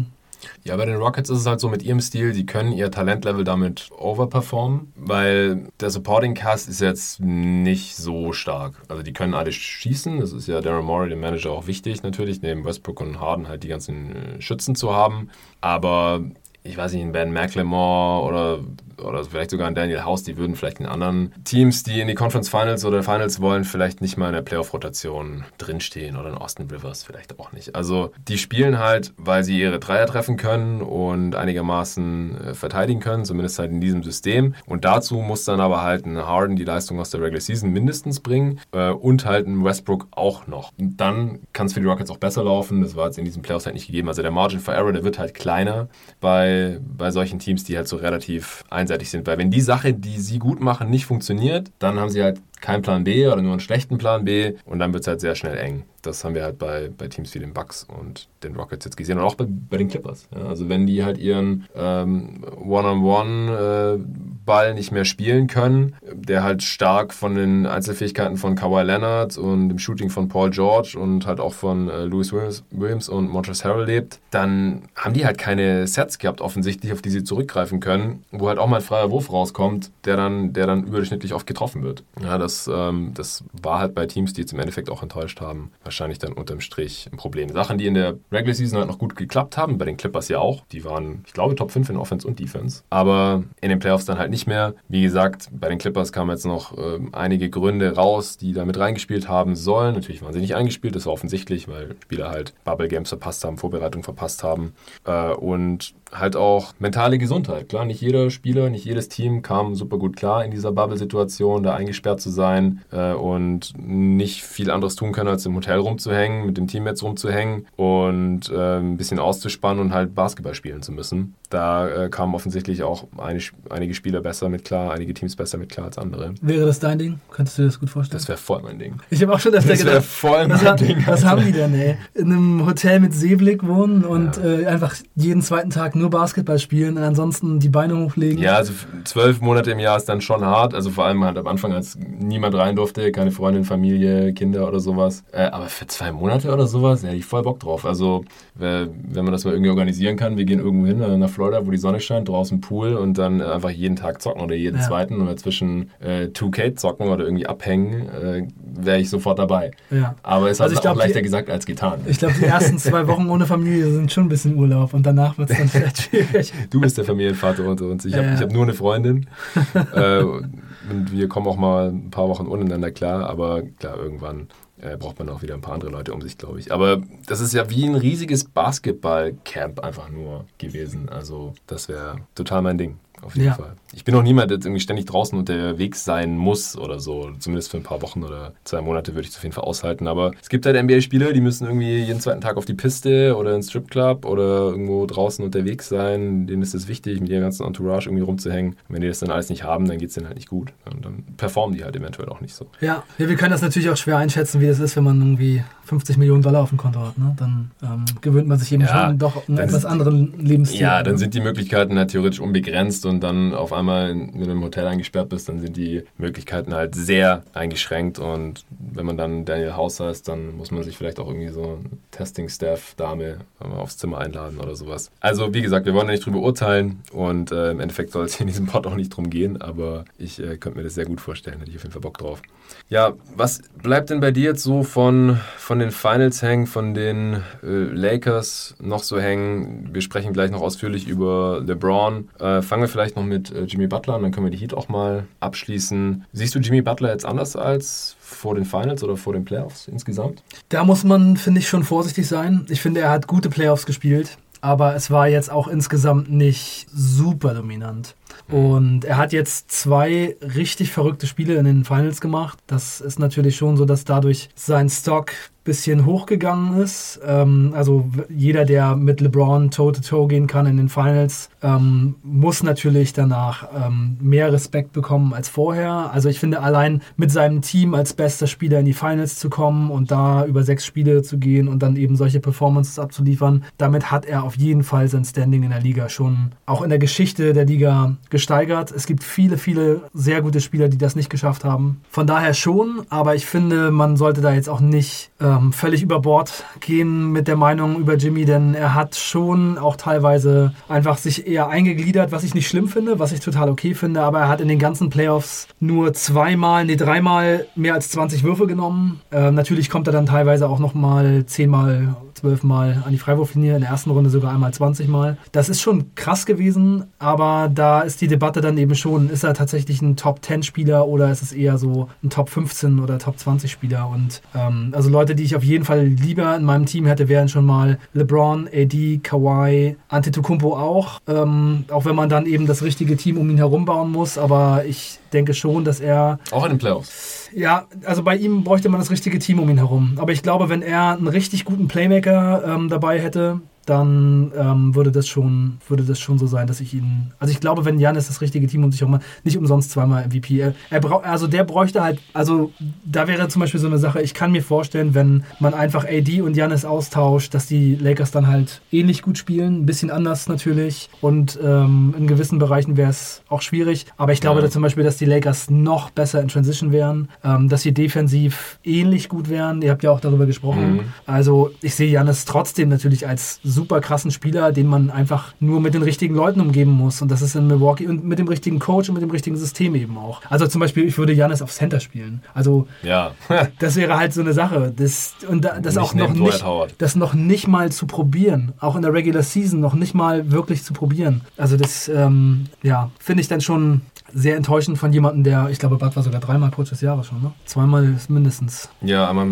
Ja, 0.64 0.76
bei 0.76 0.86
den 0.86 0.96
Rockets 0.96 1.30
ist 1.30 1.40
es 1.40 1.46
halt 1.46 1.60
so 1.60 1.70
mit 1.70 1.84
ihrem 1.84 2.00
Stil, 2.00 2.34
die 2.34 2.46
können 2.46 2.72
ihr 2.72 2.92
Talentlevel 2.92 3.44
damit 3.44 3.90
overperformen, 3.98 4.94
weil 4.96 5.70
der 5.80 5.90
Supporting 5.90 6.34
Cast 6.34 6.70
ist 6.70 6.82
jetzt 6.82 7.20
nicht 7.20 7.96
so 7.96 8.34
stark. 8.34 8.82
Also 8.88 9.04
die 9.04 9.14
können 9.14 9.34
alle 9.34 9.52
schießen, 9.52 10.20
das 10.20 10.34
ist 10.34 10.48
ja 10.48 10.62
Darren 10.62 10.86
Morey, 10.86 11.10
dem 11.10 11.20
Manager, 11.20 11.52
auch 11.52 11.68
wichtig 11.68 12.04
natürlich, 12.04 12.42
neben 12.42 12.66
Westbrook 12.66 13.02
und 13.02 13.20
Harden 13.20 13.48
halt 13.48 13.64
die 13.64 13.68
ganzen 13.68 14.16
äh, 14.16 14.42
Schützen 14.42 14.76
zu 14.76 14.94
haben. 14.94 15.30
Aber 15.62 16.22
ich 16.68 16.78
weiß 16.78 16.94
nicht, 16.94 17.04
ein 17.04 17.12
Ben 17.12 17.32
McLemore 17.32 18.26
oder 18.28 18.60
oder 19.04 19.24
vielleicht 19.24 19.52
sogar 19.52 19.68
ein 19.68 19.76
Daniel 19.76 20.04
House, 20.04 20.24
die 20.24 20.38
würden 20.38 20.56
vielleicht 20.56 20.80
in 20.80 20.86
anderen 20.86 21.34
Teams, 21.44 21.84
die 21.84 22.02
in 22.02 22.08
die 22.08 22.16
Conference 22.16 22.50
Finals 22.50 22.86
oder 22.86 23.04
Finals 23.04 23.42
wollen, 23.42 23.64
vielleicht 23.64 24.02
nicht 24.02 24.18
mal 24.18 24.28
in 24.28 24.34
der 24.34 24.42
Playoff-Rotation 24.42 25.46
drinstehen 25.58 26.18
oder 26.18 26.30
in 26.30 26.36
Austin 26.36 26.70
Rivers 26.70 27.04
vielleicht 27.04 27.40
auch 27.40 27.52
nicht. 27.52 27.76
Also 27.76 28.12
die 28.28 28.38
spielen 28.38 28.80
halt, 28.80 29.14
weil 29.18 29.44
sie 29.44 29.60
ihre 29.60 29.80
Dreier 29.80 30.08
treffen 30.08 30.38
können 30.38 30.82
und 30.82 31.36
einigermaßen 31.36 32.42
äh, 32.42 32.54
verteidigen 32.54 33.00
können, 33.00 33.26
zumindest 33.26 33.60
halt 33.60 33.72
in 33.72 33.82
diesem 33.82 34.04
System. 34.04 34.56
Und 34.66 34.86
dazu 34.86 35.18
muss 35.18 35.46
dann 35.46 35.60
aber 35.60 35.84
halt 35.84 36.06
ein 36.06 36.18
Harden 36.18 36.56
die 36.56 36.64
Leistung 36.64 37.00
aus 37.00 37.10
der 37.10 37.22
Regular 37.22 37.42
Season 37.42 37.72
mindestens 37.72 38.20
bringen 38.20 38.60
äh, 38.72 38.90
und 38.90 39.26
halt 39.26 39.48
ein 39.48 39.64
Westbrook 39.64 40.08
auch 40.12 40.48
noch. 40.48 40.72
Und 40.80 40.98
dann 40.98 41.40
kann 41.54 41.68
es 41.68 41.74
für 41.74 41.82
die 41.82 41.86
Rockets 41.86 42.10
auch 42.10 42.18
besser 42.18 42.44
laufen. 42.44 42.82
Das 42.82 42.96
war 42.96 43.06
jetzt 43.06 43.18
in 43.18 43.26
diesem 43.26 43.42
Playoffs 43.42 43.66
halt 43.66 43.76
nicht 43.76 43.88
gegeben. 43.88 44.08
Also 44.08 44.22
der 44.22 44.32
Margin 44.32 44.60
for 44.60 44.74
Error, 44.74 44.92
der 44.92 45.04
wird 45.04 45.20
halt 45.20 45.34
kleiner 45.34 45.88
bei, 46.20 46.57
bei 46.98 47.12
solchen 47.12 47.40
Teams, 47.40 47.64
die 47.64 47.78
halt 47.78 47.88
so 47.88 47.98
relativ 47.98 48.64
ein 48.70 48.88
einseitig 48.88 49.10
sind. 49.10 49.28
Weil 49.28 49.38
wenn 49.38 49.52
die 49.52 49.62
Sache, 49.62 49.94
die 49.94 50.18
sie 50.18 50.40
gut 50.40 50.62
machen, 50.62 50.90
nicht 50.90 51.06
funktioniert, 51.06 51.72
dann 51.80 52.00
haben 52.00 52.10
sie 52.10 52.24
halt 52.24 52.42
keinen 52.62 52.82
Plan 52.82 53.04
B 53.04 53.28
oder 53.28 53.42
nur 53.42 53.52
einen 53.52 53.60
schlechten 53.60 53.98
Plan 53.98 54.24
B 54.24 54.54
und 54.66 54.80
dann 54.80 54.94
wird 54.94 55.02
es 55.02 55.08
halt 55.08 55.20
sehr 55.20 55.36
schnell 55.36 55.58
eng. 55.58 55.84
Das 56.08 56.24
haben 56.24 56.36
wir 56.36 56.44
halt 56.44 56.58
bei, 56.58 56.90
bei 56.96 57.08
Teams 57.08 57.34
wie 57.36 57.40
den 57.40 57.54
Bucks 57.54 57.86
und 57.86 58.28
den 58.44 58.56
Rockets 58.56 58.86
jetzt 58.86 58.98
gesehen 58.98 59.18
und 59.18 59.26
auch 59.26 59.36
bei, 59.36 59.46
bei 59.48 59.78
den 59.78 59.88
Clippers. 59.88 60.28
Ja, 60.36 60.48
also 60.48 60.70
wenn 60.70 60.88
die 60.88 61.04
halt 61.04 61.18
ihren 61.18 61.68
ähm, 61.76 62.44
One-on-One 62.56 64.00
äh, 64.48 64.74
nicht 64.74 64.92
mehr 64.92 65.06
spielen 65.06 65.48
können, 65.48 65.96
der 66.14 66.44
halt 66.44 66.64
stark 66.64 67.14
von 67.14 67.36
den 67.36 67.66
Einzelfähigkeiten 67.66 68.38
von 68.38 68.56
Kawhi 68.56 68.84
Leonard 68.84 69.38
und 69.38 69.70
dem 69.70 69.80
Shooting 69.80 70.10
von 70.10 70.30
Paul 70.30 70.52
George 70.52 70.98
und 70.98 71.26
halt 71.28 71.40
auch 71.40 71.54
von 71.54 71.90
äh, 71.90 72.06
Louis 72.06 72.32
Williams 72.72 73.10
und 73.10 73.30
Montrezl 73.30 73.68
Harrell 73.68 73.86
lebt, 73.86 74.20
dann 74.32 74.84
haben 74.96 75.14
die 75.14 75.26
halt 75.26 75.38
keine 75.38 75.86
Sets 75.88 76.18
gehabt 76.20 76.42
offensichtlich, 76.42 76.94
auf 76.94 77.02
die 77.02 77.10
sie 77.10 77.24
zurückgreifen 77.24 77.80
können, 77.80 78.24
wo 78.32 78.48
halt 78.48 78.60
auch 78.60 78.68
mal 78.68 78.78
ein 78.78 78.82
freier 78.82 79.12
Wurf 79.12 79.32
rauskommt, 79.32 79.92
der 80.06 80.16
dann, 80.16 80.54
der 80.54 80.68
dann 80.68 80.84
überdurchschnittlich 80.84 81.34
oft 81.34 81.48
getroffen 81.48 81.84
wird. 81.84 82.04
Ja, 82.22 82.38
das, 82.38 82.70
ähm, 82.72 83.12
das 83.14 83.44
war 83.62 83.80
halt 83.80 83.96
bei 83.96 84.06
Teams, 84.06 84.34
die 84.34 84.42
jetzt 84.42 84.54
im 84.54 84.60
Endeffekt 84.60 84.90
auch 84.90 85.04
enttäuscht 85.04 85.42
haben, 85.42 85.72
wahrscheinlich 85.84 85.97
dann 86.20 86.34
unterm 86.34 86.62
Strich 86.62 87.10
ein 87.12 87.18
Problem. 87.18 87.50
Sachen, 87.50 87.78
die 87.78 87.88
in 87.88 87.94
der 87.94 88.18
Regular 88.32 88.54
Season 88.54 88.80
halt 88.80 88.88
noch 88.88 89.00
gut 89.00 89.16
geklappt 89.16 89.58
haben, 89.58 89.78
bei 89.78 89.86
den 89.86 89.98
Clippers 89.98 90.30
ja 90.30 90.40
auch, 90.40 90.64
die 90.72 90.84
waren, 90.84 91.24
ich 91.26 91.34
glaube, 91.34 91.56
Top 91.56 91.72
5 91.72 91.90
in 91.90 91.98
Offense 91.98 92.28
und 92.28 92.40
Defense, 92.40 92.84
aber 92.90 93.44
in 93.62 93.70
den 93.70 93.80
Playoffs 93.80 94.06
dann 94.06 94.18
halt 94.18 94.32
nicht 94.32 94.48
mehr. 94.48 94.74
Wie 94.88 95.02
gesagt, 95.02 95.50
bei 95.52 95.70
den 95.70 95.78
Clippers 95.78 96.12
kamen 96.12 96.32
jetzt 96.32 96.46
noch 96.46 96.78
äh, 96.78 97.00
einige 97.12 97.50
Gründe 97.50 97.96
raus, 97.96 98.38
die 98.38 98.54
da 98.54 98.66
mit 98.66 98.78
reingespielt 98.78 99.28
haben 99.28 99.56
sollen. 99.56 99.96
Natürlich 99.96 100.22
waren 100.22 100.34
sie 100.34 100.42
nicht 100.42 100.56
eingespielt, 100.56 100.96
das 100.96 101.06
war 101.06 101.14
offensichtlich, 101.14 101.68
weil 101.68 101.96
Spieler 102.04 102.30
halt 102.30 102.54
Bubble 102.64 102.88
Games 102.88 103.10
verpasst 103.10 103.44
haben, 103.44 103.58
Vorbereitung 103.58 104.04
verpasst 104.04 104.44
haben 104.44 104.74
äh, 105.06 105.32
und 105.32 105.94
halt 106.14 106.36
auch 106.36 106.74
mentale 106.80 107.18
Gesundheit. 107.18 107.70
Klar, 107.70 107.86
nicht 107.86 108.02
jeder 108.02 108.30
Spieler, 108.30 108.70
nicht 108.70 108.86
jedes 108.86 109.10
Team 109.10 109.42
kam 109.42 109.76
super 109.76 109.98
gut 109.98 110.16
klar 110.16 110.44
in 110.46 110.52
dieser 110.52 110.72
Bubble-Situation, 110.72 111.64
da 111.64 111.76
eingesperrt 111.76 112.22
zu 112.22 112.30
sein 112.30 112.82
äh, 112.92 113.14
und 113.14 113.74
nicht 113.78 114.44
viel 114.44 114.72
anderes 114.72 114.96
tun 114.96 115.12
können, 115.12 115.30
als 115.30 115.46
im 115.46 115.56
Hotel 115.56 115.80
rumzuhängen, 115.80 116.46
mit 116.46 116.58
dem 116.58 116.68
Team 116.68 116.86
jetzt 116.88 117.04
rumzuhängen 117.04 117.68
und 117.76 118.50
äh, 118.50 118.78
ein 118.78 118.98
bisschen 118.98 119.20
auszuspannen 119.20 119.82
und 119.82 119.94
halt 119.94 120.16
Basketball 120.16 120.54
spielen 120.54 120.82
zu 120.82 120.92
müssen. 120.92 121.36
Da 121.50 121.88
äh, 121.88 122.10
kamen 122.10 122.36
offensichtlich 122.36 122.84
auch 122.84 123.06
eine, 123.18 123.40
einige 123.70 123.94
Spieler 123.94 124.22
besser 124.22 124.50
mit 124.50 124.66
klar, 124.66 124.92
einige 124.92 125.14
Teams 125.14 125.36
besser 125.36 125.58
mit 125.58 125.70
klar 125.70 125.88
als 125.88 125.98
andere. 125.98 126.34
Wäre 126.42 126.66
das 126.66 126.80
dein 126.80 127.00
Ding? 127.00 127.20
Könntest 127.32 127.58
du 127.58 127.62
dir 127.62 127.68
das 127.68 127.80
gut 127.80 127.90
vorstellen? 127.90 128.20
Das 128.20 128.28
wäre 128.28 128.38
voll 128.38 128.62
mein 128.64 128.80
Ding. 128.80 128.96
Ich 129.10 129.22
habe 129.22 129.34
auch 129.34 129.40
schon 129.40 129.54
öfter 129.54 129.70
das 129.70 129.80
gedacht, 129.80 130.04
voll 130.04 130.48
mein 130.48 130.66
was, 130.66 130.76
Ding. 130.76 131.04
Was 131.06 131.24
haben 131.24 131.46
die 131.46 131.54
denn, 131.54 131.74
ey? 131.74 131.98
In 132.14 132.32
einem 132.32 132.66
Hotel 132.66 133.00
mit 133.00 133.14
Seeblick 133.14 133.66
wohnen 133.66 134.04
und 134.04 134.38
ja. 134.38 134.44
äh, 134.44 134.66
einfach 134.66 134.96
jeden 135.16 135.42
zweiten 135.42 135.70
Tag 135.70 135.96
nur 135.98 136.10
Basketball 136.10 136.60
spielen 136.60 136.98
und 136.98 137.04
ansonsten 137.04 137.60
die 137.60 137.70
Beine 137.70 137.98
hochlegen. 137.98 138.42
Ja, 138.42 138.56
also 138.56 138.74
zwölf 139.04 139.42
Monate 139.42 139.72
im 139.72 139.80
Jahr 139.80 139.98
ist 139.98 140.06
dann 140.06 140.22
schon 140.22 140.46
hart. 140.46 140.74
Also 140.74 140.90
vor 140.90 141.06
allem 141.06 141.24
halt 141.24 141.38
am 141.38 141.48
Anfang, 141.48 141.74
als 141.74 141.98
niemand 141.98 142.56
rein 142.56 142.76
durfte, 142.76 143.12
keine 143.12 143.32
Freundin, 143.32 143.64
Familie, 143.64 144.34
Kinder 144.34 144.68
oder 144.68 144.80
sowas. 144.80 145.24
Äh, 145.32 145.48
aber 145.48 145.66
für 145.66 145.88
zwei 145.88 146.12
Monate 146.12 146.52
oder 146.52 146.68
sowas, 146.68 147.02
ja, 147.02 147.10
hätte 147.10 147.18
ich 147.18 147.26
voll 147.26 147.44
Bock 147.44 147.60
drauf. 147.60 147.86
Also 147.86 148.24
wenn 148.60 149.24
man 149.24 149.32
das 149.32 149.46
mal 149.46 149.52
irgendwie 149.52 149.70
organisieren 149.70 150.18
kann, 150.18 150.38
wir 150.38 150.46
gehen 150.46 150.60
irgendwo 150.60 150.88
hin 150.88 151.02
äh, 151.02 151.18
nach 151.18 151.30
Florida, 151.30 151.66
wo 151.66 151.72
die 151.72 151.78
Sonne 151.78 152.00
scheint, 152.00 152.28
draußen 152.28 152.60
Pool 152.62 152.96
und 152.96 153.18
dann 153.18 153.42
einfach 153.42 153.70
jeden 153.70 153.96
Tag 153.96 154.22
zocken 154.22 154.42
oder 154.42 154.56
jeden 154.56 154.78
ja. 154.78 154.84
zweiten 154.84 155.22
oder 155.22 155.38
zwischen 155.38 155.92
äh, 156.00 156.26
2K 156.26 156.76
zocken 156.76 157.08
oder 157.10 157.24
irgendwie 157.24 157.46
abhängen, 157.46 158.10
äh, 158.10 158.48
wäre 158.80 159.00
ich 159.00 159.10
sofort 159.10 159.40
dabei. 159.40 159.72
Ja. 159.92 160.16
Aber 160.24 160.50
es 160.50 160.60
also 160.60 160.76
halt 160.76 160.80
auch 160.80 160.94
glaub, 160.94 160.98
leichter 160.98 161.20
die, 161.20 161.24
gesagt 161.24 161.50
als 161.50 161.66
getan. 161.66 162.02
Ich 162.08 162.20
glaube, 162.20 162.36
die 162.40 162.46
ersten 162.46 162.78
zwei 162.78 163.08
Wochen 163.08 163.30
ohne 163.30 163.46
Familie 163.46 163.92
sind 163.92 164.12
schon 164.12 164.26
ein 164.26 164.30
bisschen 164.30 164.58
Urlaub 164.58 164.94
und 164.94 165.06
danach 165.06 165.38
wird 165.38 165.52
es 165.52 165.58
dann 165.58 165.70
schwierig. 165.96 166.54
Du 166.70 166.82
bist 166.82 166.98
der 166.98 167.06
Familienvater 167.06 167.66
unter 167.66 167.86
uns. 167.86 168.06
Ich 168.06 168.16
habe 168.16 168.28
ja. 168.28 168.40
hab 168.40 168.52
nur 168.52 168.64
eine 168.64 168.74
Freundin. 168.74 169.28
äh, 169.94 170.22
und 170.22 171.12
wir 171.12 171.28
kommen 171.28 171.48
auch 171.48 171.58
mal 171.58 171.90
ein 171.90 172.12
paar 172.12 172.30
Wochen 172.30 172.48
untereinander 172.48 172.92
klar, 172.92 173.30
aber 173.30 173.64
klar, 173.64 173.98
irgendwann 173.98 174.48
äh, 174.80 174.96
braucht 174.98 175.20
man 175.20 175.30
auch 175.30 175.42
wieder 175.42 175.54
ein 175.54 175.62
paar 175.62 175.74
andere 175.74 175.92
Leute 175.92 176.14
um 176.14 176.22
sich, 176.22 176.38
glaube 176.38 176.60
ich. 176.60 176.72
Aber 176.72 177.02
das 177.26 177.40
ist 177.40 177.54
ja 177.54 177.70
wie 177.70 177.86
ein 177.86 177.96
riesiges 177.96 178.46
Basketball-Camp 178.46 179.80
einfach 179.80 180.10
nur 180.10 180.46
gewesen. 180.58 181.10
Also 181.10 181.54
das 181.66 181.90
wäre 181.90 182.18
total 182.36 182.62
mein 182.62 182.78
Ding 182.78 182.98
auf 183.22 183.36
jeden 183.36 183.48
ja. 183.48 183.54
Fall. 183.54 183.76
Ich 183.94 184.04
bin 184.04 184.16
auch 184.16 184.24
niemand, 184.24 184.52
der 184.52 184.58
irgendwie 184.58 184.80
ständig 184.80 185.06
draußen 185.06 185.38
unterwegs 185.38 186.04
sein 186.04 186.38
muss 186.38 186.78
oder 186.78 187.00
so. 187.00 187.32
Zumindest 187.40 187.72
für 187.72 187.78
ein 187.78 187.84
paar 187.84 188.02
Wochen 188.02 188.24
oder 188.24 188.54
zwei 188.64 188.82
Monate 188.82 189.14
würde 189.14 189.24
ich 189.24 189.30
es 189.30 189.38
auf 189.38 189.44
jeden 189.44 189.54
Fall 189.54 189.64
aushalten. 189.64 190.08
Aber 190.08 190.32
es 190.42 190.50
gibt 190.50 190.66
halt 190.66 190.82
NBA-Spieler, 190.82 191.34
die 191.34 191.42
müssen 191.42 191.66
irgendwie 191.66 191.98
jeden 191.98 192.20
zweiten 192.20 192.42
Tag 192.42 192.58
auf 192.58 192.66
die 192.66 192.74
Piste 192.74 193.36
oder 193.36 193.56
ins 193.56 193.70
Stripclub 193.70 194.26
oder 194.26 194.70
irgendwo 194.70 195.06
draußen 195.06 195.44
unterwegs 195.44 195.90
sein. 195.90 196.48
Denen 196.48 196.62
ist 196.62 196.76
es 196.76 196.88
wichtig, 196.88 197.22
mit 197.22 197.30
ihrem 197.30 197.42
ganzen 197.42 197.66
Entourage 197.66 198.08
irgendwie 198.08 198.24
rumzuhängen. 198.24 198.74
Und 198.74 198.96
wenn 198.96 199.02
die 199.02 199.08
das 199.08 199.20
dann 199.20 199.32
alles 199.32 199.50
nicht 199.50 199.64
haben, 199.64 199.88
dann 199.88 199.98
geht 199.98 200.10
es 200.10 200.16
denen 200.16 200.28
halt 200.28 200.38
nicht 200.38 200.50
gut. 200.50 200.74
Und 200.92 201.06
dann 201.06 201.24
performen 201.38 201.76
die 201.76 201.84
halt 201.84 201.96
eventuell 201.96 202.30
auch 202.30 202.42
nicht 202.42 202.56
so. 202.56 202.68
Ja. 202.82 203.04
ja, 203.18 203.30
wir 203.30 203.36
können 203.36 203.52
das 203.52 203.62
natürlich 203.62 203.90
auch 203.90 203.98
schwer 203.98 204.18
einschätzen, 204.18 204.62
wie 204.62 204.68
das 204.68 204.80
ist, 204.80 204.96
wenn 204.96 205.04
man 205.04 205.20
irgendwie 205.20 205.64
50 205.86 206.18
Millionen 206.18 206.42
Dollar 206.42 206.62
auf 206.64 206.70
dem 206.70 206.78
Konto 206.78 207.00
hat. 207.00 207.18
Ne? 207.18 207.34
Dann 207.38 207.72
ähm, 207.82 208.06
gewöhnt 208.22 208.48
man 208.48 208.60
sich 208.60 208.72
eben 208.72 208.84
ja, 208.84 209.08
schon 209.08 209.18
doch 209.18 209.48
einen 209.48 209.58
etwas 209.58 209.86
anderen 209.86 210.34
Lebensstil. 210.38 210.82
Ja, 210.82 211.02
dann 211.02 211.18
sind 211.18 211.34
die 211.34 211.40
Möglichkeiten 211.40 211.98
halt 211.98 212.12
theoretisch 212.12 212.40
unbegrenzt 212.40 213.06
und 213.06 213.22
dann 213.22 213.54
auf 213.54 213.72
einmal 213.78 214.10
in, 214.10 214.30
in 214.30 214.44
einem 214.44 214.64
Hotel 214.64 214.86
eingesperrt 214.88 215.30
bist, 215.30 215.50
dann 215.50 215.60
sind 215.60 215.78
die 215.78 216.04
Möglichkeiten 216.18 216.74
halt 216.74 216.96
sehr 216.96 217.44
eingeschränkt 217.54 218.20
und 218.20 218.66
wenn 218.70 219.06
man 219.06 219.18
dann 219.18 219.46
Daniel 219.46 219.76
House 219.76 220.00
heißt, 220.00 220.28
dann 220.28 220.58
muss 220.58 220.72
man 220.72 220.84
sich 220.84 220.98
vielleicht 220.98 221.20
auch 221.20 221.28
irgendwie 221.28 221.50
so 221.50 221.64
eine 221.64 221.90
Testing-Staff-Dame 222.12 223.38
aufs 223.60 223.98
Zimmer 223.98 224.20
einladen 224.20 224.60
oder 224.60 224.76
sowas. 224.76 225.12
Also 225.20 225.54
wie 225.54 225.62
gesagt, 225.62 225.86
wir 225.86 225.94
wollen 225.94 226.08
ja 226.08 226.14
nicht 226.14 226.26
drüber 226.26 226.40
urteilen 226.40 227.02
und 227.12 227.52
äh, 227.52 227.72
im 227.72 227.80
Endeffekt 227.80 228.12
soll 228.12 228.26
es 228.26 228.36
hier 228.36 228.42
in 228.42 228.48
diesem 228.48 228.68
Pod 228.68 228.88
auch 228.88 228.96
nicht 228.96 229.16
drum 229.16 229.30
gehen, 229.30 229.62
aber 229.62 230.06
ich 230.18 230.40
äh, 230.40 230.58
könnte 230.58 230.78
mir 230.78 230.84
das 230.84 230.96
sehr 230.96 231.06
gut 231.06 231.22
vorstellen, 231.22 231.60
hätte 231.60 231.72
ich 231.72 231.78
auf 231.78 231.84
jeden 231.84 231.94
Fall 231.94 232.02
Bock 232.02 232.18
drauf. 232.18 232.42
Ja, 232.90 233.14
was 233.36 233.62
bleibt 233.82 234.10
denn 234.10 234.20
bei 234.20 234.32
dir 234.32 234.46
jetzt 234.46 234.64
so 234.64 234.84
von, 234.84 235.40
von 235.58 235.80
den 235.80 235.92
Finals 235.92 236.42
hängen, 236.42 236.68
von 236.68 236.94
den 236.94 237.44
äh, 237.62 237.68
Lakers 237.68 238.76
noch 238.82 239.04
so 239.04 239.20
hängen? 239.20 239.90
Wir 239.94 240.02
sprechen 240.02 240.34
gleich 240.34 240.52
noch 240.52 240.62
ausführlich 240.62 241.08
über 241.08 241.62
LeBron. 241.66 242.30
Äh, 242.40 242.62
fangen 242.62 242.84
wir 242.84 242.88
vielleicht 242.88 243.16
noch 243.16 243.24
mit 243.24 243.52
äh, 243.52 243.67
Jimmy 243.68 243.88
Butler 243.88 244.16
an, 244.16 244.24
dann 244.24 244.32
können 244.32 244.46
wir 244.46 244.52
die 244.52 244.58
Heat 244.58 244.74
auch 244.74 244.90
mal 244.90 245.28
abschließen. 245.40 246.26
Siehst 246.34 246.56
du 246.56 246.60
Jimmy 246.60 246.82
Butler 246.82 247.12
jetzt 247.12 247.26
anders 247.26 247.56
als 247.56 248.16
vor 248.20 248.56
den 248.56 248.66
Finals 248.66 249.04
oder 249.04 249.18
vor 249.18 249.34
den 249.34 249.46
Playoffs 249.46 249.88
insgesamt? 249.88 250.44
Da 250.70 250.84
muss 250.84 251.04
man, 251.04 251.38
finde 251.38 251.60
ich, 251.60 251.70
schon 251.70 251.84
vorsichtig 251.84 252.28
sein. 252.28 252.66
Ich 252.70 252.82
finde, 252.82 253.02
er 253.02 253.10
hat 253.10 253.28
gute 253.28 253.50
Playoffs 253.50 253.86
gespielt, 253.86 254.38
aber 254.62 254.96
es 254.96 255.12
war 255.12 255.28
jetzt 255.28 255.52
auch 255.52 255.68
insgesamt 255.68 256.32
nicht 256.32 256.88
super 256.92 257.54
dominant. 257.54 258.16
Und 258.50 259.06
er 259.06 259.18
hat 259.18 259.34
jetzt 259.34 259.72
zwei 259.72 260.36
richtig 260.42 260.92
verrückte 260.92 261.28
Spiele 261.28 261.56
in 261.56 261.66
den 261.66 261.86
Finals 261.86 262.22
gemacht. 262.22 262.60
Das 262.68 263.02
ist 263.02 263.20
natürlich 263.20 263.56
schon 263.56 263.78
so, 263.78 263.86
dass 263.86 264.06
dadurch 264.06 264.50
sein 264.56 264.90
Stock 264.90 265.32
bisschen 265.68 266.06
hochgegangen 266.06 266.82
ist. 266.82 267.20
Ähm, 267.28 267.74
also 267.76 268.10
jeder, 268.30 268.64
der 268.64 268.96
mit 268.96 269.20
LeBron 269.20 269.70
toe-to-toe 269.70 270.20
-to 270.20 270.24
-toe 270.24 270.28
gehen 270.30 270.48
kann 270.48 270.66
in 270.66 270.78
den 270.78 270.88
Finals, 270.88 271.50
ähm, 271.62 272.16
muss 272.24 272.64
natürlich 272.64 273.12
danach 273.12 273.68
ähm, 273.76 274.16
mehr 274.22 274.52
Respekt 274.54 274.94
bekommen 274.94 275.34
als 275.34 275.50
vorher. 275.50 276.10
Also 276.14 276.30
ich 276.30 276.40
finde, 276.40 276.62
allein 276.62 277.02
mit 277.18 277.32
seinem 277.32 277.62
Team 277.62 277.96
als 277.96 278.14
bester 278.14 278.48
Spieler 278.48 278.80
in 278.80 278.86
die 278.86 278.94
Finals 278.94 279.38
zu 279.38 279.50
kommen 279.50 279.92
und 279.92 280.10
da 280.10 280.46
über 280.46 280.64
sechs 280.64 280.86
Spiele 280.86 281.22
zu 281.22 281.38
gehen 281.38 281.68
und 281.68 281.84
dann 281.84 281.98
eben 281.98 282.16
solche 282.16 282.40
Performances 282.40 282.98
abzuliefern, 282.98 283.66
damit 283.78 284.10
hat 284.10 284.26
er 284.26 284.44
auf 284.44 284.56
jeden 284.56 284.84
Fall 284.84 285.10
sein 285.10 285.26
Standing 285.26 285.64
in 285.64 285.72
der 285.72 285.82
Liga 285.82 286.08
schon 286.08 286.52
auch 286.66 286.82
in 286.82 286.90
der 286.90 287.00
Geschichte 287.00 287.52
der 287.52 287.66
Liga 287.66 288.16
gesteigert. 288.30 288.92
Es 288.92 289.08
gibt 289.08 289.24
viele, 289.24 289.58
viele 289.58 290.02
sehr 290.14 290.42
gute 290.42 290.62
Spieler, 290.62 290.88
die 290.88 290.98
das 290.98 291.16
nicht 291.16 291.30
geschafft 291.30 291.64
haben. 291.64 292.02
Von 292.10 292.28
daher 292.28 292.54
schon, 292.54 293.02
aber 293.10 293.36
ich 293.36 293.46
finde, 293.46 293.92
man 293.92 294.18
sollte 294.18 294.42
da 294.42 294.54
jetzt 294.54 294.70
auch 294.70 294.80
nicht 294.80 295.32
äh, 295.40 295.48
ähm, 295.48 295.74
völlig 295.74 296.04
über 296.04 296.20
Bord 296.20 296.66
gehen 296.80 297.32
mit 297.32 297.48
der 297.48 297.56
Meinung 297.56 297.98
über 297.98 298.16
Jimmy, 298.16 298.46
denn 298.46 298.74
er 298.74 298.94
hat 298.94 299.16
schon 299.16 299.78
auch 299.78 299.96
teilweise 299.96 300.74
einfach 300.90 301.18
sich 301.18 301.48
eher 301.48 301.70
eingegliedert, 301.70 302.32
was 302.32 302.44
ich 302.44 302.54
nicht 302.54 302.68
schlimm 302.68 302.88
finde, 302.88 303.20
was 303.20 303.32
ich 303.32 303.40
total 303.40 303.70
okay 303.70 303.94
finde, 303.94 304.22
aber 304.22 304.40
er 304.40 304.48
hat 304.50 304.62
in 304.62 304.68
den 304.68 304.80
ganzen 304.80 305.10
Playoffs 305.10 305.68
nur 305.80 306.14
zweimal, 306.14 306.86
nee, 306.86 306.96
dreimal 306.96 307.68
mehr 307.76 307.94
als 307.94 308.10
20 308.10 308.44
Würfe 308.44 308.68
genommen. 308.68 309.22
Ähm, 309.32 309.56
natürlich 309.56 309.90
kommt 309.90 310.08
er 310.08 310.14
dann 310.14 310.26
teilweise 310.26 310.68
auch 310.70 310.80
nochmal 310.80 311.46
zehnmal 311.46 312.16
zwölfmal 312.38 313.04
an 313.06 313.12
die 313.12 313.18
Freiwurflinie, 313.18 313.76
in 313.76 313.82
der 313.82 313.90
ersten 313.90 314.12
Runde 314.12 314.30
sogar 314.30 314.54
einmal 314.54 314.74
20 314.74 315.08
Mal. 315.08 315.38
Das 315.52 315.70
ist 315.70 315.82
schon 315.82 316.16
krass 316.16 316.46
gewesen, 316.46 317.06
aber 317.20 317.70
da 317.74 318.02
ist 318.02 318.22
die 318.22 318.28
Debatte 318.28 318.62
dann 318.62 318.78
eben 318.78 318.96
schon, 318.96 319.30
ist 319.30 319.44
er 319.44 319.54
tatsächlich 319.54 320.02
ein 320.02 320.16
Top-10-Spieler 320.16 321.08
oder 321.08 321.32
ist 321.32 321.42
es 321.42 321.52
eher 321.52 321.78
so 321.78 322.10
ein 322.24 322.30
Top-15 322.30 323.02
oder 323.02 323.18
Top-20-Spieler? 323.18 324.08
Und 324.10 324.42
ähm, 324.56 324.92
also 324.96 325.10
Leute, 325.10 325.36
die 325.36 325.44
ich 325.44 325.56
auf 325.56 325.64
jeden 325.64 325.86
Fall 325.86 326.06
lieber 326.06 326.56
in 326.56 326.64
meinem 326.64 326.86
Team 326.86 327.06
hätte, 327.06 327.28
wären 327.30 327.50
schon 327.50 327.66
mal 327.66 327.98
LeBron, 328.14 328.70
AD, 328.74 329.20
Kawhi, 329.24 329.96
Antetokounmpo 330.10 330.76
auch. 330.76 331.20
Ähm, 331.28 331.86
auch 331.90 332.06
wenn 332.06 332.16
man 332.16 332.30
dann 332.30 332.46
eben 332.46 332.68
das 332.68 332.84
richtige 332.84 333.18
Team 333.18 333.38
um 333.38 333.50
ihn 333.50 333.58
herum 333.58 333.86
bauen 333.86 334.12
muss, 334.12 334.38
aber 334.38 334.86
ich 334.86 335.20
denke 335.34 335.54
schon, 335.54 335.86
dass 335.86 336.00
er... 336.00 336.40
Auch 336.52 336.64
in 336.64 336.72
den 336.72 336.78
Playoffs 336.80 337.38
ja, 337.54 337.86
also 338.06 338.24
bei 338.24 338.36
ihm 338.36 338.64
bräuchte 338.64 338.90
man 338.90 339.00
das 339.00 339.12
richtige 339.12 339.40
Team 339.40 339.60
um 339.60 339.70
ihn 339.70 339.78
herum. 339.78 340.18
Aber 340.18 340.32
ich 340.32 340.44
glaube, 340.44 340.70
wenn 340.70 340.82
er 340.82 341.14
einen 341.14 341.28
richtig 341.28 341.66
guten 341.66 341.88
Playmaker 341.88 342.64
ähm, 342.66 342.90
dabei 342.90 343.20
hätte, 343.20 343.62
dann 343.90 344.52
ähm, 344.56 344.96
würde, 344.96 345.12
das 345.12 345.28
schon, 345.28 345.78
würde 345.88 346.04
das 346.04 346.20
schon 346.20 346.38
so 346.38 346.46
sein, 346.46 346.68
dass 346.68 346.82
ich 346.82 346.94
ihn. 346.94 347.32
Also 347.40 347.54
ich 347.54 347.60
glaube, 347.60 347.86
wenn 347.86 348.00
Janis 348.00 348.28
das 348.28 348.42
richtige 348.42 348.68
Team 348.68 348.84
und 348.84 348.92
sich 348.92 349.04
auch 349.04 349.08
mal 349.08 349.22
nicht 349.44 349.58
umsonst 349.58 349.92
zweimal 349.92 350.28
MVP. 350.28 350.60
Er, 350.60 350.74
er 350.90 351.00
braucht, 351.00 351.26
also 351.26 351.48
der 351.48 351.64
bräuchte 351.64 352.04
halt, 352.04 352.20
also 352.34 352.72
da 353.06 353.28
wäre 353.28 353.48
zum 353.48 353.62
Beispiel 353.62 353.80
so 353.80 353.88
eine 353.88 353.98
Sache, 353.98 354.22
ich 354.22 354.34
kann 354.34 354.52
mir 354.52 354.62
vorstellen, 354.62 355.14
wenn 355.16 355.44
man 355.60 355.74
einfach 355.74 356.06
AD 356.06 356.42
und 356.42 356.58
Janis 356.58 356.86
austauscht, 356.86 357.54
dass 357.54 357.66
die 357.66 357.96
Lakers 357.96 358.32
dann 358.32 358.48
halt 358.48 358.82
ähnlich 358.92 359.22
gut 359.22 359.38
spielen, 359.38 359.82
ein 359.82 359.86
bisschen 359.86 360.12
anders 360.12 360.48
natürlich. 360.48 361.10
Und 361.22 361.58
ähm, 361.64 362.14
in 362.18 362.28
gewissen 362.28 362.60
Bereichen 362.60 362.98
wäre 362.98 363.10
es 363.10 363.42
auch 363.48 363.62
schwierig. 363.62 364.06
Aber 364.18 364.34
ich 364.34 364.42
glaube 364.42 364.62
ja. 364.62 364.70
zum 364.70 364.82
Beispiel, 364.82 365.04
dass 365.04 365.18
die 365.18 365.26
Lakers 365.26 365.70
noch 365.70 366.10
besser 366.10 366.42
in 366.42 366.50
Transition 366.50 366.92
wären, 366.92 367.30
ähm, 367.44 367.70
dass 367.70 367.84
sie 367.84 367.94
defensiv 367.94 368.80
ähnlich 368.84 369.30
gut 369.30 369.50
wären. 369.50 369.82
Ihr 369.82 369.92
habt 369.92 370.04
ja 370.04 370.12
auch 370.12 370.20
darüber 370.20 370.46
gesprochen. 370.46 370.94
Mhm. 370.94 371.00
Also 371.26 371.72
ich 371.82 371.96
sehe 371.96 372.10
Janis 372.10 372.46
trotzdem 372.46 372.90
natürlich 372.90 373.28
als 373.28 373.60
super 373.78 374.02
krassen 374.02 374.32
Spieler, 374.32 374.72
den 374.72 374.88
man 374.88 375.12
einfach 375.12 375.54
nur 375.60 375.80
mit 375.80 375.94
den 375.94 376.02
richtigen 376.02 376.34
Leuten 376.34 376.60
umgeben 376.60 376.92
muss. 376.92 377.22
Und 377.22 377.30
das 377.30 377.44
ist 377.44 377.56
in 377.56 377.68
Milwaukee 377.68 378.08
und 378.08 378.26
mit 378.26 378.40
dem 378.40 378.48
richtigen 378.48 378.80
Coach 378.80 379.08
und 379.10 379.14
mit 379.14 379.22
dem 379.22 379.30
richtigen 379.30 379.56
System 379.56 379.94
eben 379.94 380.18
auch. 380.18 380.42
Also 380.50 380.66
zum 380.68 380.82
Beispiel, 380.82 381.06
ich 381.06 381.18
würde 381.18 381.34
Janis 381.34 381.62
auf 381.62 381.72
Center 381.72 382.00
spielen. 382.00 382.42
Also 382.54 382.88
ja. 383.04 383.32
das 383.80 383.96
wäre 383.96 384.18
halt 384.18 384.34
so 384.34 384.42
eine 384.42 384.54
Sache. 384.54 384.92
Das, 384.96 385.36
und 385.48 385.64
das 385.64 385.84
nicht 385.84 385.98
auch 386.00 386.14
noch 386.16 386.34
nicht, 386.34 386.66
das 386.98 387.16
noch 387.16 387.34
nicht 387.36 387.68
mal 387.68 387.92
zu 387.92 388.08
probieren. 388.08 388.74
Auch 388.80 388.96
in 388.96 389.04
der 389.04 389.14
Regular 389.14 389.44
Season 389.44 389.80
noch 389.80 389.94
nicht 389.94 390.16
mal 390.16 390.52
wirklich 390.52 390.84
zu 390.84 390.94
probieren. 390.94 391.42
Also 391.56 391.78
das, 391.78 392.08
ähm, 392.08 392.66
ja, 392.82 393.12
finde 393.20 393.42
ich 393.42 393.48
dann 393.48 393.62
schon 393.62 394.02
sehr 394.34 394.56
enttäuschend 394.56 394.98
von 394.98 395.12
jemandem, 395.14 395.44
der, 395.44 395.70
ich 395.70 395.80
glaube, 395.80 395.98
Bad 395.98 396.16
war 396.16 396.24
sogar 396.24 396.42
dreimal 396.42 396.72
Coach 396.72 396.90
des 396.90 397.02
Jahres 397.02 397.28
schon, 397.28 397.42
ne? 397.42 397.52
Zweimal 397.66 398.16
mindestens. 398.30 398.90
Ja, 399.02 399.26
aber 399.26 399.46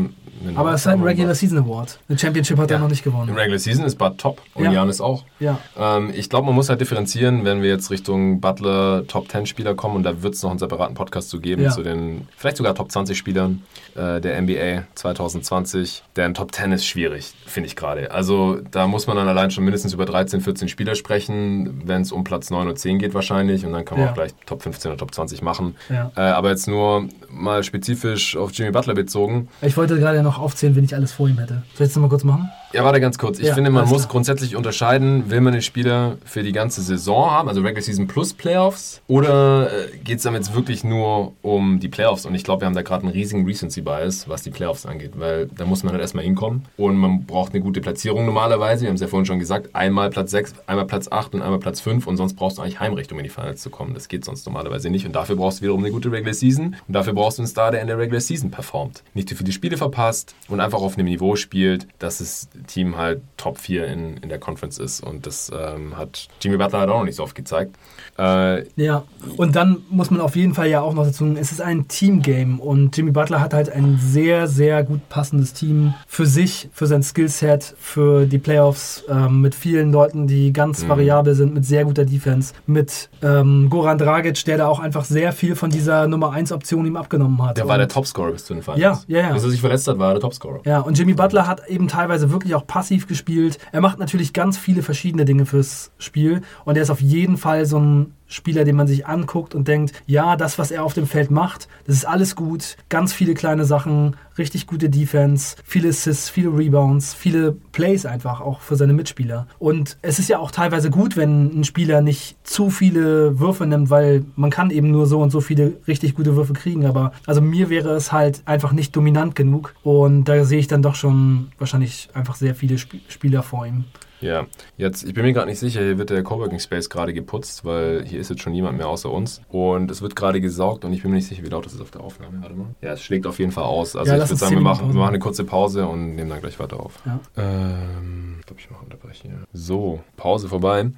aber 0.55 0.73
es 0.73 0.81
ist 0.81 0.87
halt 0.87 0.99
ein 0.99 1.03
Regular 1.03 1.33
Season 1.33 1.57
Award. 1.59 1.99
Eine 2.07 2.17
Championship 2.17 2.57
hat 2.57 2.69
ja. 2.69 2.77
er 2.77 2.81
noch 2.81 2.89
nicht 2.89 3.03
gewonnen. 3.03 3.29
Im 3.29 3.35
Regular 3.35 3.59
Season 3.59 3.85
ist 3.85 3.95
Bud 3.95 4.17
top 4.17 4.41
und 4.53 4.65
ja. 4.65 4.71
Janis 4.71 5.01
auch. 5.01 5.23
Ja. 5.39 5.59
Ähm, 5.77 6.11
ich 6.13 6.29
glaube, 6.29 6.47
man 6.47 6.55
muss 6.55 6.69
halt 6.69 6.81
differenzieren, 6.81 7.45
wenn 7.45 7.61
wir 7.61 7.69
jetzt 7.69 7.89
Richtung 7.89 8.41
Butler 8.41 9.07
Top 9.07 9.31
10 9.31 9.45
Spieler 9.45 9.75
kommen 9.75 9.95
und 9.95 10.03
da 10.03 10.21
wird 10.21 10.35
es 10.35 10.43
noch 10.43 10.49
einen 10.49 10.59
separaten 10.59 10.95
Podcast 10.95 11.29
zu 11.29 11.39
geben, 11.39 11.63
ja. 11.63 11.71
zu 11.71 11.83
den 11.83 12.27
vielleicht 12.35 12.57
sogar 12.57 12.75
Top 12.75 12.91
20 12.91 13.17
Spielern 13.17 13.63
äh, 13.95 14.19
der 14.19 14.41
NBA 14.41 14.83
2020. 14.95 16.03
Denn 16.15 16.33
Top 16.33 16.53
10 16.53 16.73
ist 16.73 16.85
schwierig, 16.85 17.33
finde 17.45 17.67
ich 17.67 17.75
gerade. 17.75 18.11
Also 18.11 18.59
da 18.71 18.87
muss 18.87 19.07
man 19.07 19.15
dann 19.15 19.27
allein 19.27 19.51
schon 19.51 19.63
mindestens 19.63 19.93
über 19.93 20.05
13, 20.05 20.41
14 20.41 20.67
Spieler 20.67 20.95
sprechen, 20.95 21.83
wenn 21.85 22.01
es 22.01 22.11
um 22.11 22.23
Platz 22.23 22.49
9 22.49 22.67
und 22.67 22.77
10 22.77 22.99
geht 22.99 23.13
wahrscheinlich 23.13 23.65
und 23.65 23.71
dann 23.71 23.85
kann 23.85 23.99
man 23.99 24.09
auch 24.09 24.13
gleich 24.13 24.33
Top 24.45 24.61
15 24.65 24.91
oder 24.91 24.97
Top 24.97 25.13
20 25.13 25.41
machen. 25.41 25.75
Äh, 25.89 26.19
aber 26.19 26.49
jetzt 26.49 26.67
nur 26.67 27.07
mal 27.29 27.63
spezifisch 27.63 28.35
auf 28.35 28.51
Jimmy 28.51 28.71
Butler 28.71 28.95
bezogen. 28.95 29.47
Ich 29.61 29.77
wollte 29.77 29.97
gerade 29.99 30.23
noch 30.23 30.39
aufzählen, 30.39 30.75
wen 30.75 30.83
ich 30.83 30.95
alles 30.95 31.13
vor 31.13 31.29
ihm 31.29 31.37
hätte. 31.37 31.63
Soll 31.75 31.87
ich 31.87 31.93
das 31.93 32.01
mal 32.01 32.09
kurz 32.09 32.23
machen? 32.23 32.49
Ja, 32.75 32.83
warte 32.83 32.99
ganz 32.99 33.17
kurz. 33.17 33.39
Ich 33.39 33.47
ja, 33.47 33.53
finde, 33.53 33.69
man 33.69 33.87
muss 33.87 34.01
klar. 34.01 34.11
grundsätzlich 34.11 34.57
unterscheiden, 34.57 35.31
will 35.31 35.39
man 35.39 35.53
den 35.53 35.61
Spieler 35.61 36.17
für 36.25 36.43
die 36.43 36.51
ganze 36.51 36.81
Saison 36.81 37.31
haben, 37.31 37.47
also 37.47 37.61
Regular 37.61 37.81
Season 37.81 38.05
plus 38.05 38.33
Playoffs, 38.33 39.01
oder 39.07 39.71
äh, 39.71 39.97
geht 40.03 40.17
es 40.17 40.23
dann 40.23 40.33
jetzt 40.33 40.53
wirklich 40.53 40.83
nur 40.83 41.31
um 41.41 41.79
die 41.79 41.87
Playoffs? 41.87 42.25
Und 42.25 42.35
ich 42.35 42.43
glaube, 42.43 42.63
wir 42.63 42.65
haben 42.65 42.75
da 42.75 42.81
gerade 42.81 43.03
einen 43.03 43.13
riesigen 43.13 43.45
Recency 43.45 43.79
Bias, 43.79 44.27
was 44.27 44.41
die 44.41 44.49
Playoffs 44.49 44.85
angeht, 44.85 45.13
weil 45.15 45.47
da 45.47 45.63
muss 45.63 45.83
man 45.83 45.93
halt 45.93 46.01
erstmal 46.01 46.25
hinkommen 46.25 46.63
und 46.75 46.97
man 46.97 47.25
braucht 47.25 47.53
eine 47.53 47.63
gute 47.63 47.79
Platzierung 47.79 48.25
normalerweise. 48.25 48.81
Wir 48.81 48.89
haben 48.89 48.95
es 48.95 49.01
ja 49.01 49.07
vorhin 49.07 49.25
schon 49.25 49.39
gesagt, 49.39 49.73
einmal 49.73 50.09
Platz 50.09 50.31
6, 50.31 50.55
einmal 50.67 50.85
Platz 50.85 51.07
8 51.09 51.33
und 51.33 51.43
einmal 51.43 51.59
Platz 51.59 51.79
5 51.79 52.05
und 52.07 52.17
sonst 52.17 52.33
brauchst 52.33 52.57
du 52.57 52.61
eigentlich 52.61 52.81
Heimrecht, 52.81 53.09
um 53.13 53.19
in 53.19 53.23
die 53.23 53.29
Finals 53.29 53.61
zu 53.61 53.69
kommen. 53.69 53.93
Das 53.93 54.09
geht 54.09 54.25
sonst 54.25 54.45
normalerweise 54.45 54.89
nicht 54.89 55.05
und 55.05 55.15
dafür 55.15 55.37
brauchst 55.37 55.59
du 55.59 55.61
wiederum 55.61 55.81
eine 55.81 55.93
gute 55.93 56.11
Regular 56.11 56.33
Season 56.33 56.75
und 56.87 56.93
dafür 56.93 57.13
brauchst 57.13 57.37
du 57.37 57.43
einen 57.43 57.47
Star, 57.47 57.71
der 57.71 57.79
in 57.79 57.87
der 57.87 57.97
Regular 57.97 58.19
Season 58.19 58.51
performt. 58.51 59.01
Nicht 59.13 59.29
zu 59.29 59.35
viele 59.35 59.53
Spiele 59.53 59.77
verpasst 59.77 60.35
und 60.49 60.59
einfach 60.59 60.81
auf 60.81 60.97
einem 60.97 61.05
Niveau 61.05 61.37
spielt, 61.37 61.87
dass 61.99 62.17
das 62.17 62.49
Team 62.67 62.97
halt 62.97 63.21
Top 63.37 63.57
4 63.57 63.87
in, 63.87 64.17
in 64.17 64.29
der 64.29 64.39
Conference 64.39 64.77
ist. 64.77 65.01
Und 65.01 65.25
das 65.25 65.51
ähm, 65.53 65.97
hat 65.97 66.27
Jimmy 66.41 66.57
Butler 66.57 66.79
halt 66.79 66.89
auch 66.89 66.99
noch 66.99 67.05
nicht 67.05 67.15
so 67.15 67.23
oft 67.23 67.35
gezeigt. 67.35 67.75
Äh, 68.17 68.65
ja, 68.75 69.03
und 69.37 69.55
dann 69.55 69.77
muss 69.89 70.09
man 70.09 70.21
auf 70.21 70.35
jeden 70.35 70.53
Fall 70.53 70.67
ja 70.67 70.81
auch 70.81 70.93
noch 70.93 71.05
dazu 71.05 71.25
sagen, 71.25 71.37
es 71.37 71.51
ist 71.51 71.61
ein 71.61 71.87
Teamgame 71.87 72.61
und 72.61 72.95
Jimmy 72.95 73.11
Butler 73.11 73.41
hat 73.41 73.53
halt 73.53 73.69
ein 73.69 73.99
sehr, 74.01 74.47
sehr 74.47 74.83
gut 74.83 75.07
passendes 75.09 75.53
Team 75.53 75.93
für 76.07 76.25
sich, 76.25 76.69
für 76.71 76.87
sein 76.87 77.03
Skillset, 77.03 77.75
für 77.77 78.25
die 78.25 78.37
Playoffs, 78.37 79.03
ähm, 79.09 79.41
mit 79.41 79.53
vielen 79.53 79.91
Leuten, 79.91 80.27
die 80.27 80.53
ganz 80.53 80.83
mhm. 80.83 80.89
variabel 80.89 81.35
sind, 81.35 81.53
mit 81.53 81.65
sehr 81.65 81.83
guter 81.83 82.05
Defense, 82.05 82.53
mit 82.67 83.09
ähm, 83.21 83.69
Goran 83.69 83.97
Dragic, 83.97 84.45
der 84.45 84.57
da 84.57 84.67
auch 84.67 84.79
einfach 84.79 85.03
sehr 85.03 85.33
viel 85.33 85.55
von 85.55 85.69
dieser 85.69 86.07
Nummer 86.07 86.31
1 86.31 86.51
Option 86.51 86.85
ihm 86.85 86.95
abgenommen 86.95 87.41
hat. 87.43 87.57
Der 87.57 87.67
war 87.67 87.77
der 87.77 87.89
Topscorer 87.89 88.31
bis 88.31 88.45
zu 88.45 88.53
den 88.53 88.63
Finals. 88.63 88.81
Ja, 88.81 88.99
ja, 89.07 89.19
ja. 89.27 89.33
Bis 89.33 89.43
er 89.43 89.49
sich 89.49 89.59
verletzt 89.59 89.87
hat, 89.87 89.99
war 89.99 90.09
er 90.09 90.13
der 90.13 90.21
Topscorer. 90.21 90.61
Ja, 90.65 90.79
und 90.79 90.97
Jimmy 90.97 91.13
Butler 91.13 91.47
hat 91.47 91.67
eben 91.67 91.87
teilweise 91.87 92.31
wirklich 92.31 92.44
auch 92.53 92.67
passiv 92.67 93.07
gespielt. 93.07 93.57
Er 93.71 93.81
macht 93.81 93.97
natürlich 93.97 94.33
ganz 94.33 94.57
viele 94.57 94.83
verschiedene 94.83 95.25
Dinge 95.25 95.45
fürs 95.47 95.91
Spiel 95.97 96.41
und 96.65 96.75
er 96.75 96.83
ist 96.83 96.91
auf 96.91 97.01
jeden 97.01 97.37
Fall 97.37 97.65
so 97.65 97.79
ein 97.79 98.13
Spieler, 98.35 98.65
den 98.65 98.75
man 98.75 98.87
sich 98.87 99.07
anguckt 99.07 99.55
und 99.55 99.67
denkt, 99.67 99.93
ja, 100.05 100.35
das, 100.35 100.59
was 100.59 100.69
er 100.69 100.83
auf 100.83 100.93
dem 100.93 101.07
Feld 101.07 101.31
macht, 101.31 101.67
das 101.87 101.95
ist 101.95 102.05
alles 102.05 102.35
gut. 102.35 102.75
Ganz 102.89 103.13
viele 103.13 103.33
kleine 103.33 103.65
Sachen, 103.65 104.17
richtig 104.37 104.67
gute 104.67 104.89
Defense, 104.89 105.55
viele 105.63 105.89
Assists, 105.89 106.29
viele 106.29 106.49
Rebounds, 106.49 107.13
viele 107.13 107.53
Plays 107.71 108.05
einfach 108.05 108.41
auch 108.41 108.59
für 108.59 108.75
seine 108.75 108.93
Mitspieler. 108.93 109.47
Und 109.57 109.97
es 110.01 110.19
ist 110.19 110.27
ja 110.27 110.39
auch 110.39 110.51
teilweise 110.51 110.89
gut, 110.89 111.15
wenn 111.15 111.59
ein 111.59 111.63
Spieler 111.63 112.01
nicht 112.01 112.35
zu 112.43 112.69
viele 112.69 113.39
Würfe 113.39 113.65
nimmt, 113.65 113.89
weil 113.89 114.25
man 114.35 114.49
kann 114.49 114.69
eben 114.69 114.91
nur 114.91 115.05
so 115.05 115.21
und 115.21 115.31
so 115.31 115.39
viele 115.39 115.77
richtig 115.87 116.15
gute 116.15 116.35
Würfe 116.35 116.53
kriegen. 116.53 116.85
Aber 116.85 117.13
also 117.25 117.41
mir 117.41 117.69
wäre 117.69 117.95
es 117.95 118.11
halt 118.11 118.41
einfach 118.45 118.73
nicht 118.73 118.95
dominant 118.95 119.35
genug. 119.35 119.73
Und 119.83 120.25
da 120.25 120.43
sehe 120.43 120.59
ich 120.59 120.67
dann 120.67 120.81
doch 120.81 120.95
schon 120.95 121.47
wahrscheinlich 121.57 122.09
einfach 122.13 122.35
sehr 122.35 122.55
viele 122.55 122.75
Sp 122.75 122.99
Spieler 123.07 123.43
vor 123.43 123.65
ihm. 123.65 123.85
Ja, 124.21 124.45
jetzt, 124.77 125.03
ich 125.03 125.13
bin 125.13 125.23
mir 125.23 125.33
gerade 125.33 125.47
nicht 125.47 125.59
sicher, 125.59 125.81
hier 125.81 125.97
wird 125.97 126.09
der 126.09 126.23
Coworking 126.23 126.59
Space 126.59 126.89
gerade 126.89 127.13
geputzt, 127.13 127.65
weil 127.65 128.05
hier 128.05 128.19
ist 128.19 128.29
jetzt 128.29 128.41
schon 128.41 128.53
niemand 128.53 128.77
mehr 128.77 128.87
außer 128.87 129.11
uns. 129.11 129.41
Und 129.49 129.91
es 129.91 130.01
wird 130.01 130.15
gerade 130.15 130.41
gesaugt 130.41 130.85
und 130.85 130.93
ich 130.93 131.01
bin 131.01 131.11
mir 131.11 131.17
nicht 131.17 131.27
sicher, 131.27 131.43
wie 131.43 131.49
laut 131.49 131.65
das 131.65 131.73
ist 131.73 131.81
auf 131.81 131.91
der 131.91 132.01
Aufnahme. 132.01 132.41
Warte 132.41 132.55
mal. 132.55 132.67
Ja, 132.81 132.93
es 132.93 133.03
schlägt 133.03 133.27
auf 133.27 133.39
jeden 133.39 133.51
Fall 133.51 133.65
aus. 133.65 133.95
Also 133.95 134.11
ja, 134.11 134.17
ich 134.17 134.29
würde 134.29 134.35
sagen, 134.37 134.55
wir 134.55 134.61
machen, 134.61 134.87
wir 134.93 134.99
machen, 134.99 135.09
eine 135.09 135.19
kurze 135.19 135.43
Pause 135.43 135.87
und 135.87 136.15
nehmen 136.15 136.29
dann 136.29 136.41
gleich 136.41 136.59
weiter 136.59 136.79
auf. 136.79 136.99
Ja. 137.05 137.19
Ähm, 137.37 138.37
ich 138.39 138.45
glaube, 138.45 138.61
ich 138.61 138.69
mache 138.69 138.83
unterbrechen 138.83 139.29
hier. 139.29 139.39
So, 139.53 140.01
Pause 140.17 140.47
vorbei. 140.47 140.91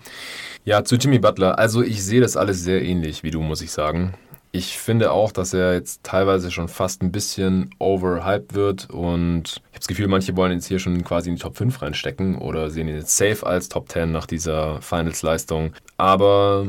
Ja, 0.64 0.84
zu 0.84 0.96
Jimmy 0.96 1.20
Butler. 1.20 1.58
Also 1.58 1.82
ich 1.82 2.04
sehe 2.04 2.22
das 2.22 2.38
alles 2.38 2.64
sehr 2.64 2.82
ähnlich 2.84 3.24
wie 3.24 3.32
du, 3.32 3.42
muss 3.42 3.62
ich 3.62 3.72
sagen. 3.72 4.14
Ich 4.58 4.80
finde 4.80 5.12
auch, 5.12 5.32
dass 5.32 5.54
er 5.54 5.76
jetzt 5.76 6.02
teilweise 6.02 6.50
schon 6.50 6.68
fast 6.68 7.04
ein 7.04 7.12
bisschen 7.12 7.70
overhyped 7.78 8.56
wird 8.56 8.90
und 8.90 9.44
ich 9.44 9.56
habe 9.56 9.78
das 9.78 9.88
Gefühl, 9.88 10.08
manche 10.08 10.36
wollen 10.36 10.52
ihn 10.52 10.58
jetzt 10.58 10.66
hier 10.66 10.80
schon 10.80 11.04
quasi 11.04 11.30
in 11.30 11.36
die 11.36 11.42
Top 11.44 11.56
5 11.56 11.80
reinstecken 11.80 12.40
oder 12.40 12.72
sehen 12.72 12.88
ihn 12.88 12.96
jetzt 12.96 13.16
safe 13.16 13.46
als 13.46 13.70
Top 13.70 13.88
10 13.88 14.12
nach 14.12 14.26
dieser 14.26 14.82
Finals-Leistung. 14.82 15.74
Aber 15.98 16.66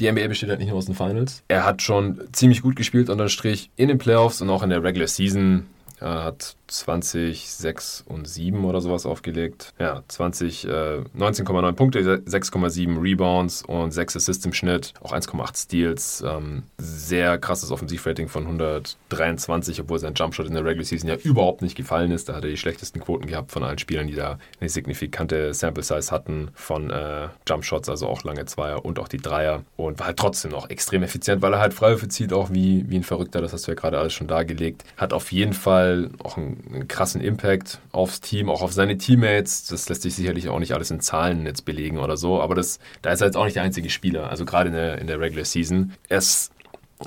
die 0.00 0.10
NBA 0.10 0.26
besteht 0.26 0.48
halt 0.48 0.58
nicht 0.58 0.70
nur 0.70 0.78
aus 0.78 0.86
den 0.86 0.96
Finals. 0.96 1.44
Er 1.46 1.64
hat 1.64 1.82
schon 1.82 2.20
ziemlich 2.32 2.62
gut 2.62 2.74
gespielt 2.74 3.08
unterm 3.08 3.28
Strich 3.28 3.70
in 3.76 3.86
den 3.86 3.98
Playoffs 3.98 4.42
und 4.42 4.50
auch 4.50 4.64
in 4.64 4.70
der 4.70 4.82
Regular 4.82 5.06
Season. 5.06 5.66
Er 6.00 6.24
hat 6.24 6.56
20, 6.70 7.50
6 7.50 8.04
und 8.06 8.28
7 8.28 8.64
oder 8.64 8.80
sowas 8.80 9.06
aufgelegt. 9.06 9.74
Ja, 9.78 10.02
20, 10.08 10.66
äh, 10.66 11.02
19,9 11.16 11.72
Punkte, 11.72 12.22
6,7 12.26 13.00
Rebounds 13.00 13.62
und 13.62 13.92
6 13.92 14.16
Assists 14.16 14.44
im 14.46 14.52
Schnitt, 14.52 14.94
auch 15.02 15.12
1,8 15.12 15.56
Steals. 15.56 16.24
Ähm, 16.26 16.62
sehr 16.78 17.38
krasses 17.38 17.70
Offensivrating 17.70 18.28
von 18.28 18.44
123, 18.44 19.80
obwohl 19.80 19.98
sein 19.98 20.14
Jumpshot 20.14 20.46
in 20.46 20.54
der 20.54 20.64
Regular 20.64 20.84
Season 20.84 21.08
ja 21.08 21.16
überhaupt 21.16 21.62
nicht 21.62 21.76
gefallen 21.76 22.10
ist. 22.12 22.28
Da 22.28 22.34
hat 22.34 22.44
er 22.44 22.50
die 22.50 22.56
schlechtesten 22.56 23.00
Quoten 23.00 23.26
gehabt 23.26 23.52
von 23.52 23.64
allen 23.64 23.78
Spielern, 23.78 24.06
die 24.06 24.14
da 24.14 24.38
eine 24.60 24.68
signifikante 24.68 25.52
Sample 25.54 25.82
Size 25.82 26.10
hatten 26.10 26.50
von 26.54 26.90
äh, 26.90 27.28
Jumpshots, 27.48 27.88
also 27.88 28.06
auch 28.06 28.22
lange 28.24 28.44
Zweier 28.46 28.84
und 28.84 28.98
auch 28.98 29.08
die 29.08 29.18
Dreier. 29.18 29.62
Und 29.76 29.98
war 29.98 30.06
halt 30.06 30.18
trotzdem 30.18 30.52
noch 30.52 30.70
extrem 30.70 31.02
effizient, 31.02 31.42
weil 31.42 31.52
er 31.52 31.60
halt 31.60 31.74
Freiwürfe 31.74 32.08
zieht, 32.08 32.32
auch 32.32 32.50
wie, 32.50 32.88
wie 32.88 32.96
ein 32.96 33.02
Verrückter. 33.02 33.40
Das 33.40 33.52
hast 33.52 33.66
du 33.66 33.72
ja 33.72 33.74
gerade 33.74 33.98
alles 33.98 34.12
schon 34.12 34.28
dargelegt. 34.28 34.84
Hat 34.96 35.12
auf 35.12 35.32
jeden 35.32 35.52
Fall 35.52 36.10
auch 36.22 36.36
ein 36.36 36.59
einen 36.68 36.88
krassen 36.88 37.20
Impact 37.20 37.80
aufs 37.92 38.20
Team, 38.20 38.48
auch 38.48 38.62
auf 38.62 38.72
seine 38.72 38.98
Teammates. 38.98 39.66
Das 39.66 39.88
lässt 39.88 40.02
sich 40.02 40.14
sicherlich 40.14 40.48
auch 40.48 40.58
nicht 40.58 40.72
alles 40.72 40.90
in 40.90 41.00
Zahlen 41.00 41.46
jetzt 41.46 41.64
belegen 41.64 41.98
oder 41.98 42.16
so, 42.16 42.40
aber 42.40 42.54
das, 42.54 42.78
da 43.02 43.10
ist 43.10 43.20
er 43.20 43.26
jetzt 43.26 43.36
auch 43.36 43.44
nicht 43.44 43.56
der 43.56 43.62
einzige 43.62 43.90
Spieler, 43.90 44.30
also 44.30 44.44
gerade 44.44 44.68
in 44.68 44.74
der, 44.74 44.98
in 44.98 45.06
der 45.06 45.20
Regular 45.20 45.44
Season. 45.44 45.92
Er 46.08 46.18
ist 46.18 46.52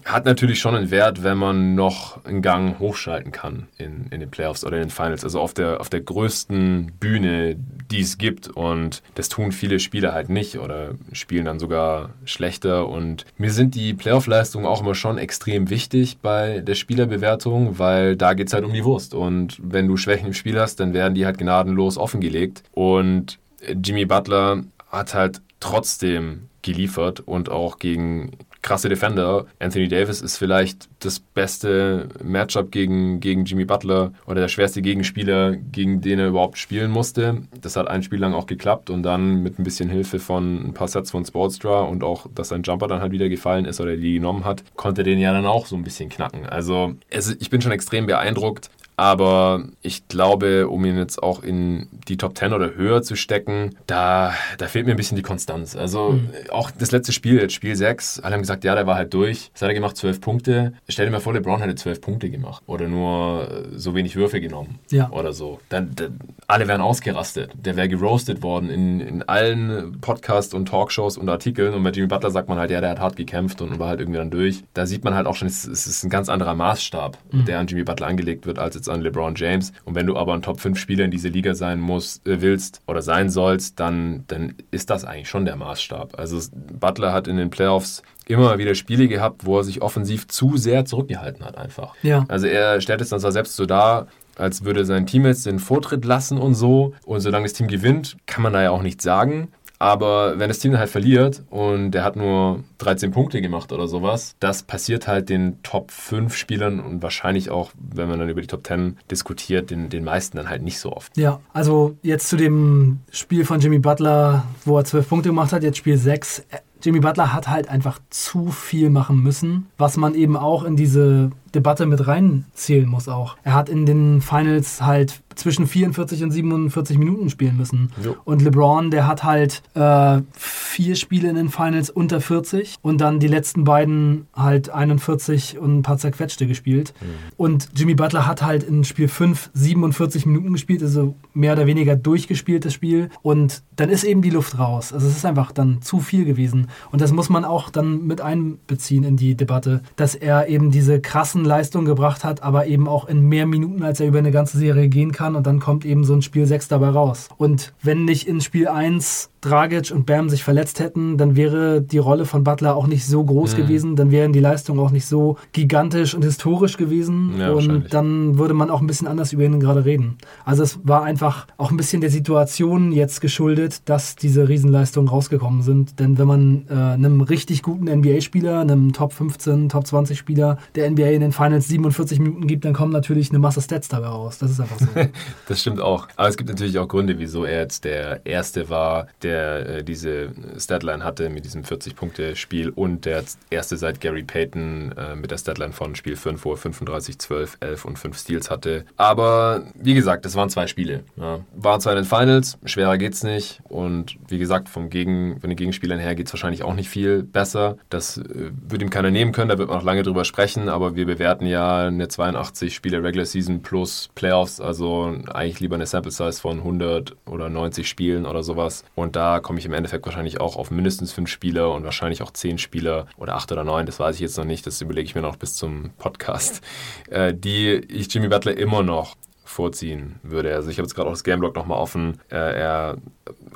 hat 0.05 0.25
natürlich 0.25 0.59
schon 0.59 0.75
einen 0.75 0.91
Wert, 0.91 1.23
wenn 1.23 1.37
man 1.37 1.75
noch 1.75 2.23
einen 2.25 2.41
Gang 2.41 2.79
hochschalten 2.79 3.31
kann 3.31 3.67
in, 3.77 4.07
in 4.09 4.19
den 4.19 4.31
Playoffs 4.31 4.65
oder 4.65 4.77
in 4.77 4.83
den 4.83 4.89
Finals. 4.89 5.23
Also 5.23 5.39
auf 5.39 5.53
der, 5.53 5.79
auf 5.79 5.89
der 5.89 6.01
größten 6.01 6.93
Bühne, 6.99 7.55
die 7.91 8.01
es 8.01 8.17
gibt. 8.17 8.47
Und 8.47 9.03
das 9.15 9.29
tun 9.29 9.51
viele 9.51 9.79
Spieler 9.79 10.13
halt 10.13 10.29
nicht 10.29 10.57
oder 10.57 10.95
spielen 11.11 11.45
dann 11.45 11.59
sogar 11.59 12.09
schlechter. 12.25 12.87
Und 12.89 13.25
mir 13.37 13.51
sind 13.51 13.75
die 13.75 13.93
Playoff-Leistungen 13.93 14.65
auch 14.65 14.81
immer 14.81 14.95
schon 14.95 15.17
extrem 15.17 15.69
wichtig 15.69 16.17
bei 16.21 16.59
der 16.59 16.75
Spielerbewertung, 16.75 17.77
weil 17.77 18.15
da 18.15 18.33
geht 18.33 18.47
es 18.47 18.53
halt 18.53 18.65
um 18.65 18.73
die 18.73 18.83
Wurst. 18.83 19.13
Und 19.13 19.57
wenn 19.61 19.87
du 19.87 19.97
Schwächen 19.97 20.27
im 20.27 20.33
Spiel 20.33 20.59
hast, 20.59 20.79
dann 20.79 20.93
werden 20.93 21.13
die 21.13 21.25
halt 21.25 21.37
gnadenlos 21.37 21.97
offengelegt. 21.97 22.63
Und 22.71 23.37
Jimmy 23.83 24.05
Butler 24.05 24.63
hat 24.89 25.13
halt 25.13 25.41
trotzdem 25.59 26.49
geliefert 26.61 27.19
und 27.19 27.49
auch 27.49 27.77
gegen 27.77 28.31
krasse 28.63 28.89
Defender. 28.89 29.45
Anthony 29.59 29.87
Davis 29.87 30.21
ist 30.21 30.37
vielleicht 30.37 30.89
das 30.99 31.19
beste 31.19 32.07
Matchup 32.23 32.71
gegen, 32.71 33.19
gegen 33.19 33.45
Jimmy 33.45 33.65
Butler 33.65 34.13
oder 34.25 34.41
der 34.41 34.47
schwerste 34.47 34.81
Gegenspieler, 34.81 35.55
gegen 35.55 36.01
den 36.01 36.17
er 36.17 36.29
überhaupt 36.29 36.57
spielen 36.57 36.89
musste. 36.89 37.43
Das 37.61 37.75
hat 37.75 37.87
ein 37.87 38.01
Spiel 38.01 38.19
lang 38.19 38.33
auch 38.33 38.47
geklappt 38.47 38.89
und 38.89 39.03
dann 39.03 39.43
mit 39.43 39.59
ein 39.59 39.63
bisschen 39.63 39.89
Hilfe 39.89 40.17
von 40.17 40.69
ein 40.69 40.73
paar 40.73 40.87
Sets 40.87 41.11
von 41.11 41.25
Sportstra 41.25 41.81
und 41.81 42.03
auch, 42.03 42.25
dass 42.33 42.47
sein 42.47 42.63
Jumper 42.63 42.87
dann 42.87 43.01
halt 43.01 43.11
wieder 43.11 43.29
gefallen 43.29 43.65
ist 43.65 43.79
oder 43.79 43.95
die 43.95 44.13
genommen 44.13 44.45
hat, 44.45 44.63
konnte 44.75 45.03
den 45.03 45.19
ja 45.19 45.33
dann 45.33 45.45
auch 45.45 45.65
so 45.67 45.75
ein 45.75 45.83
bisschen 45.83 46.09
knacken. 46.09 46.45
Also 46.45 46.95
es, 47.09 47.35
ich 47.39 47.49
bin 47.49 47.61
schon 47.61 47.71
extrem 47.73 48.07
beeindruckt. 48.07 48.69
Aber 48.95 49.65
ich 49.81 50.07
glaube, 50.07 50.67
um 50.67 50.85
ihn 50.85 50.97
jetzt 50.97 51.21
auch 51.21 51.41
in 51.41 51.87
die 52.07 52.17
Top 52.17 52.37
10 52.37 52.53
oder 52.53 52.75
höher 52.75 53.01
zu 53.01 53.15
stecken, 53.15 53.75
da, 53.87 54.33
da 54.57 54.67
fehlt 54.67 54.85
mir 54.85 54.91
ein 54.91 54.97
bisschen 54.97 55.15
die 55.17 55.23
Konstanz. 55.23 55.75
Also 55.75 56.11
mhm. 56.11 56.29
auch 56.49 56.71
das 56.71 56.91
letzte 56.91 57.11
Spiel, 57.11 57.39
jetzt 57.39 57.53
Spiel 57.53 57.75
6, 57.75 58.19
alle 58.19 58.35
haben 58.35 58.41
gesagt, 58.41 58.63
ja, 58.63 58.75
der 58.75 58.87
war 58.87 58.95
halt 58.95 59.13
durch. 59.13 59.51
Was 59.53 59.61
hat 59.61 59.69
er 59.69 59.73
gemacht? 59.73 59.97
12 59.97 60.21
Punkte. 60.21 60.73
Stell 60.87 61.05
dir 61.05 61.11
mal 61.11 61.19
vor, 61.19 61.33
LeBron 61.33 61.61
hätte 61.61 61.75
12 61.75 62.01
Punkte 62.01 62.29
gemacht. 62.29 62.63
Oder 62.67 62.87
nur 62.87 63.65
so 63.75 63.95
wenig 63.95 64.15
Würfe 64.15 64.41
genommen. 64.41 64.79
Ja. 64.91 65.09
Oder 65.11 65.33
so. 65.33 65.59
Dann, 65.69 65.95
dann 65.95 66.19
alle 66.47 66.67
wären 66.67 66.81
ausgerastet. 66.81 67.51
Der 67.55 67.75
wäre 67.75 67.89
geroastet 67.89 68.43
worden 68.43 68.69
in, 68.69 68.99
in 68.99 69.23
allen 69.23 69.99
Podcasts 70.01 70.53
und 70.53 70.67
Talkshows 70.67 71.17
und 71.17 71.29
Artikeln. 71.29 71.73
Und 71.73 71.83
bei 71.83 71.89
Jimmy 71.89 72.07
Butler 72.07 72.31
sagt 72.31 72.49
man 72.49 72.59
halt, 72.59 72.71
ja, 72.71 72.81
der 72.81 72.91
hat 72.91 72.99
hart 72.99 73.15
gekämpft 73.15 73.61
und 73.61 73.79
war 73.79 73.89
halt 73.89 73.99
irgendwie 73.99 74.19
dann 74.19 74.29
durch. 74.29 74.63
Da 74.73 74.85
sieht 74.85 75.03
man 75.03 75.15
halt 75.15 75.25
auch 75.25 75.35
schon, 75.35 75.47
es, 75.47 75.65
es 75.65 75.87
ist 75.87 76.03
ein 76.03 76.09
ganz 76.09 76.29
anderer 76.29 76.53
Maßstab, 76.55 77.17
mhm. 77.31 77.45
der 77.45 77.59
an 77.59 77.67
Jimmy 77.67 77.83
Butler 77.83 78.07
angelegt 78.07 78.45
wird, 78.45 78.59
als 78.59 78.82
jetzt 78.83 78.89
an 78.89 79.01
LeBron 79.01 79.35
James. 79.35 79.71
Und 79.85 79.95
wenn 79.95 80.05
du 80.05 80.17
aber 80.17 80.33
ein 80.33 80.41
Top-5-Spieler 80.41 81.05
in 81.05 81.11
dieser 81.11 81.29
Liga 81.29 81.55
sein 81.55 81.79
musst, 81.79 82.27
äh, 82.27 82.41
willst 82.41 82.81
oder 82.87 83.01
sein 83.01 83.29
sollst, 83.29 83.79
dann, 83.79 84.25
dann 84.27 84.55
ist 84.71 84.89
das 84.89 85.05
eigentlich 85.05 85.29
schon 85.29 85.45
der 85.45 85.55
Maßstab. 85.55 86.19
Also 86.19 86.39
Butler 86.79 87.13
hat 87.13 87.27
in 87.27 87.37
den 87.37 87.49
Playoffs 87.49 88.03
immer 88.27 88.57
wieder 88.57 88.75
Spiele 88.75 89.07
gehabt, 89.07 89.45
wo 89.45 89.57
er 89.57 89.63
sich 89.63 89.81
offensiv 89.81 90.27
zu 90.27 90.57
sehr 90.57 90.85
zurückgehalten 90.85 91.45
hat 91.45 91.57
einfach. 91.57 91.95
Ja. 92.03 92.25
Also 92.27 92.47
er 92.47 92.79
stellt 92.81 93.01
es 93.01 93.09
dann 93.09 93.19
zwar 93.19 93.31
selbst 93.31 93.55
so 93.55 93.65
dar, 93.65 94.07
als 94.35 94.63
würde 94.63 94.85
sein 94.85 95.05
Team 95.05 95.25
jetzt 95.25 95.45
den 95.45 95.59
Vortritt 95.59 96.05
lassen 96.05 96.37
und 96.37 96.55
so. 96.55 96.93
Und 97.05 97.19
solange 97.19 97.45
das 97.45 97.53
Team 97.53 97.67
gewinnt, 97.67 98.17
kann 98.25 98.43
man 98.43 98.53
da 98.53 98.63
ja 98.63 98.71
auch 98.71 98.81
nichts 98.81 99.03
sagen. 99.03 99.49
Aber 99.83 100.39
wenn 100.39 100.47
das 100.47 100.59
Team 100.59 100.77
halt 100.77 100.89
verliert 100.89 101.43
und 101.49 101.91
der 101.91 102.05
hat 102.05 102.15
nur 102.15 102.63
13 102.77 103.11
Punkte 103.11 103.41
gemacht 103.41 103.73
oder 103.73 103.89
sowas, 103.89 104.33
das 104.39 104.63
passiert 104.63 105.09
halt 105.09 105.27
den 105.27 105.61
Top 105.61 105.91
5 105.91 106.37
Spielern 106.37 106.79
und 106.79 107.03
wahrscheinlich 107.03 107.49
auch, 107.49 107.71
wenn 107.77 108.07
man 108.07 108.17
dann 108.17 108.29
über 108.29 108.39
die 108.39 108.47
Top 108.47 108.65
10 108.65 108.97
diskutiert, 109.11 109.71
den, 109.71 109.89
den 109.89 110.05
meisten 110.05 110.37
dann 110.37 110.47
halt 110.47 110.61
nicht 110.61 110.79
so 110.79 110.93
oft. 110.93 111.17
Ja, 111.17 111.41
also 111.51 111.97
jetzt 112.01 112.29
zu 112.29 112.37
dem 112.37 113.01
Spiel 113.11 113.43
von 113.43 113.59
Jimmy 113.59 113.79
Butler, 113.79 114.45
wo 114.63 114.77
er 114.77 114.85
12 114.85 115.09
Punkte 115.09 115.29
gemacht 115.29 115.51
hat, 115.51 115.63
jetzt 115.63 115.79
Spiel 115.79 115.97
6. 115.97 116.45
Jimmy 116.81 117.01
Butler 117.01 117.33
hat 117.33 117.49
halt 117.49 117.67
einfach 117.67 117.99
zu 118.09 118.51
viel 118.51 118.89
machen 118.89 119.21
müssen, 119.21 119.67
was 119.77 119.97
man 119.97 120.15
eben 120.15 120.37
auch 120.37 120.63
in 120.63 120.77
diese 120.77 121.31
Debatte 121.55 121.85
mit 121.85 122.07
reinzählen 122.07 122.87
muss 122.87 123.07
auch. 123.07 123.37
Er 123.43 123.53
hat 123.53 123.69
in 123.69 123.85
den 123.85 124.21
Finals 124.21 124.81
halt 124.81 125.21
zwischen 125.35 125.67
44 125.67 126.23
und 126.23 126.31
47 126.31 126.97
Minuten 126.97 127.29
spielen 127.29 127.57
müssen. 127.57 127.91
Jo. 128.03 128.15
Und 128.23 128.41
LeBron, 128.41 128.91
der 128.91 129.07
hat 129.07 129.23
halt 129.23 129.61
äh, 129.73 130.21
vier 130.33 130.95
Spiele 130.95 131.29
in 131.29 131.35
den 131.35 131.49
Finals 131.49 131.89
unter 131.89 132.21
40 132.21 132.75
und 132.81 133.01
dann 133.01 133.19
die 133.19 133.27
letzten 133.27 133.63
beiden 133.63 134.27
halt 134.33 134.69
41 134.69 135.57
und 135.59 135.79
ein 135.79 135.81
paar 135.81 135.97
zerquetschte 135.97 136.47
gespielt. 136.47 136.93
Mhm. 137.01 137.05
Und 137.37 137.69
Jimmy 137.75 137.95
Butler 137.95 138.27
hat 138.27 138.43
halt 138.43 138.63
in 138.63 138.83
Spiel 138.83 139.07
5 139.07 139.51
47 139.53 140.25
Minuten 140.25 140.53
gespielt, 140.53 140.81
also 140.81 141.15
mehr 141.33 141.53
oder 141.53 141.67
weniger 141.67 141.95
durchgespielt 141.95 142.65
das 142.65 142.73
Spiel. 142.73 143.09
Und 143.21 143.63
dann 143.75 143.89
ist 143.89 144.03
eben 144.03 144.21
die 144.21 144.29
Luft 144.29 144.57
raus. 144.59 144.93
Also 144.93 145.07
es 145.07 145.17
ist 145.17 145.25
einfach 145.25 145.51
dann 145.51 145.81
zu 145.81 145.99
viel 145.99 146.25
gewesen. 146.25 146.67
Und 146.91 147.01
das 147.01 147.11
muss 147.11 147.29
man 147.29 147.45
auch 147.45 147.69
dann 147.69 148.05
mit 148.05 148.21
einbeziehen 148.21 149.03
in 149.03 149.17
die 149.17 149.35
Debatte, 149.35 149.81
dass 149.95 150.15
er 150.15 150.47
eben 150.47 150.71
diese 150.71 150.99
krassen 150.99 151.42
Leistungen 151.45 151.85
gebracht 151.85 152.23
hat, 152.23 152.43
aber 152.43 152.67
eben 152.67 152.87
auch 152.87 153.07
in 153.07 153.27
mehr 153.27 153.45
Minuten, 153.45 153.83
als 153.83 153.99
er 153.99 154.07
über 154.07 154.19
eine 154.19 154.31
ganze 154.31 154.57
Serie 154.57 154.87
gehen 154.89 155.11
kann. 155.11 155.35
Und 155.35 155.47
dann 155.47 155.59
kommt 155.59 155.85
eben 155.85 156.03
so 156.03 156.13
ein 156.13 156.21
Spiel 156.21 156.45
6 156.45 156.67
dabei 156.67 156.89
raus. 156.89 157.29
Und 157.37 157.73
wenn 157.81 158.05
nicht 158.05 158.27
in 158.27 158.41
Spiel 158.41 158.67
1 158.67 159.29
Dragic 159.43 159.91
und 159.91 160.05
Bam 160.05 160.29
sich 160.29 160.43
verletzt 160.43 160.79
hätten, 160.79 161.17
dann 161.17 161.35
wäre 161.35 161.81
die 161.81 161.97
Rolle 161.97 162.25
von 162.25 162.43
Butler 162.43 162.75
auch 162.75 162.87
nicht 162.87 163.05
so 163.05 163.23
groß 163.23 163.53
mhm. 163.53 163.57
gewesen, 163.57 163.95
dann 163.95 164.11
wären 164.11 164.33
die 164.33 164.39
Leistungen 164.39 164.79
auch 164.79 164.91
nicht 164.91 165.05
so 165.05 165.37
gigantisch 165.51 166.15
und 166.15 166.23
historisch 166.23 166.77
gewesen 166.77 167.33
ja, 167.37 167.51
und 167.51 167.93
dann 167.93 168.37
würde 168.37 168.53
man 168.53 168.69
auch 168.69 168.81
ein 168.81 168.87
bisschen 168.87 169.07
anders 169.07 169.33
über 169.33 169.43
ihn 169.43 169.59
gerade 169.59 169.85
reden. 169.85 170.17
Also 170.45 170.63
es 170.63 170.79
war 170.83 171.03
einfach 171.03 171.47
auch 171.57 171.71
ein 171.71 171.77
bisschen 171.77 172.01
der 172.01 172.09
Situation 172.09 172.91
jetzt 172.91 173.19
geschuldet, 173.19 173.81
dass 173.85 174.15
diese 174.15 174.47
Riesenleistungen 174.47 175.09
rausgekommen 175.09 175.61
sind, 175.61 175.99
denn 175.99 176.17
wenn 176.17 176.27
man 176.27 176.65
äh, 176.69 176.73
einem 176.73 177.21
richtig 177.21 177.63
guten 177.63 177.85
NBA-Spieler, 177.85 178.61
einem 178.61 178.93
Top 178.93 179.11
15, 179.13 179.69
Top 179.69 179.85
20 179.85 180.17
Spieler 180.17 180.57
der 180.75 180.89
NBA 180.89 181.07
in 181.07 181.21
den 181.21 181.31
Finals 181.33 181.67
47 181.67 182.19
Minuten 182.19 182.47
gibt, 182.47 182.63
dann 182.63 182.73
kommen 182.73 182.93
natürlich 182.93 183.29
eine 183.29 183.39
Masse 183.39 183.61
Stats 183.61 183.89
dabei 183.89 184.07
raus. 184.07 184.37
Das 184.37 184.51
ist 184.51 184.59
einfach 184.61 184.79
so. 184.79 184.87
das 185.47 185.59
stimmt 185.59 185.81
auch. 185.81 186.07
Aber 186.15 186.29
es 186.29 186.37
gibt 186.37 186.49
natürlich 186.49 186.79
auch 186.79 186.87
Gründe, 186.87 187.19
wieso 187.19 187.43
er 187.43 187.59
jetzt 187.59 187.83
der 187.83 188.25
Erste 188.25 188.69
war, 188.69 189.07
der 189.21 189.32
der 189.33 189.69
äh, 189.69 189.83
diese 189.83 190.29
Statline 190.57 191.03
hatte 191.03 191.29
mit 191.29 191.45
diesem 191.45 191.63
40-Punkte-Spiel 191.63 192.69
und 192.69 193.05
der 193.05 193.23
erste 193.49 193.77
seit 193.77 193.99
Gary 193.99 194.23
Payton 194.23 194.93
äh, 194.97 195.15
mit 195.15 195.31
der 195.31 195.37
Statline 195.37 195.73
von 195.73 195.95
Spiel 195.95 196.15
5, 196.15 196.45
wo 196.45 196.51
er 196.51 196.57
35, 196.57 197.17
12, 197.17 197.57
11 197.59 197.85
und 197.85 197.99
5 197.99 198.17
Steals 198.17 198.51
hatte. 198.51 198.85
Aber 198.95 199.63
wie 199.75 199.95
gesagt, 199.95 200.25
das 200.25 200.35
waren 200.35 200.49
zwei 200.49 200.67
Spiele. 200.67 201.03
Ja. 201.17 201.39
Waren 201.55 201.81
zwar 201.81 201.93
in 201.93 202.03
den 202.03 202.05
Finals, 202.05 202.57
schwerer 202.65 202.97
geht's 202.97 203.23
nicht. 203.23 203.61
Und 203.69 204.17
wie 204.27 204.37
gesagt, 204.37 204.69
vom 204.69 204.89
Gegen, 204.89 205.39
von 205.39 205.49
den 205.49 205.57
Gegenspielern 205.57 205.99
her 205.99 206.15
geht 206.15 206.27
es 206.27 206.33
wahrscheinlich 206.33 206.63
auch 206.63 206.75
nicht 206.75 206.89
viel 206.89 207.23
besser. 207.23 207.77
Das 207.89 208.17
äh, 208.17 208.51
würde 208.67 208.85
ihm 208.85 208.91
keiner 208.91 209.11
nehmen 209.11 209.31
können, 209.31 209.49
da 209.49 209.57
wird 209.57 209.69
man 209.69 209.77
noch 209.79 209.85
lange 209.85 210.03
drüber 210.03 210.25
sprechen, 210.25 210.69
aber 210.69 210.95
wir 210.95 211.05
bewerten 211.05 211.47
ja 211.47 211.87
eine 211.87 212.07
82 212.07 212.75
Spiele 212.75 213.03
Regular 213.03 213.25
Season 213.25 213.61
plus 213.61 214.09
Playoffs, 214.13 214.61
also 214.61 215.15
eigentlich 215.33 215.59
lieber 215.59 215.75
eine 215.75 215.87
Sample 215.87 216.11
Size 216.11 216.39
von 216.39 216.59
100 216.59 217.15
oder 217.25 217.49
90 217.49 217.87
Spielen 217.87 218.25
oder 218.25 218.43
sowas. 218.43 218.83
Und 218.95 219.15
da 219.15 219.22
da 219.23 219.39
komme 219.39 219.57
ich 219.57 219.65
im 219.65 219.71
Endeffekt 219.71 220.05
wahrscheinlich 220.05 220.41
auch 220.41 220.57
auf 220.57 220.69
mindestens 220.69 221.13
fünf 221.13 221.29
Spieler 221.29 221.71
und 221.71 221.85
wahrscheinlich 221.85 222.21
auch 222.21 222.31
zehn 222.31 222.57
Spieler 222.57 223.07
oder 223.15 223.35
acht 223.35 223.53
oder 223.53 223.63
neun, 223.63 223.85
das 223.85 223.97
weiß 223.97 224.15
ich 224.15 224.21
jetzt 224.21 224.37
noch 224.37 224.43
nicht, 224.43 224.67
das 224.67 224.81
überlege 224.81 225.05
ich 225.05 225.15
mir 225.15 225.21
noch 225.21 225.37
bis 225.37 225.55
zum 225.55 225.91
Podcast, 225.97 226.61
äh, 227.09 227.33
die 227.33 227.69
ich 227.69 228.13
Jimmy 228.13 228.27
Butler 228.27 228.57
immer 228.57 228.83
noch 228.83 229.15
vorziehen 229.53 230.19
würde. 230.23 230.53
Also 230.53 230.69
ich 230.69 230.77
habe 230.77 230.85
jetzt 230.85 230.95
gerade 230.95 231.07
auch 231.07 231.13
das 231.13 231.23
Gameblock 231.23 231.55
nochmal 231.55 231.77
offen. 231.77 232.19
Äh, 232.29 232.35
er 232.35 232.97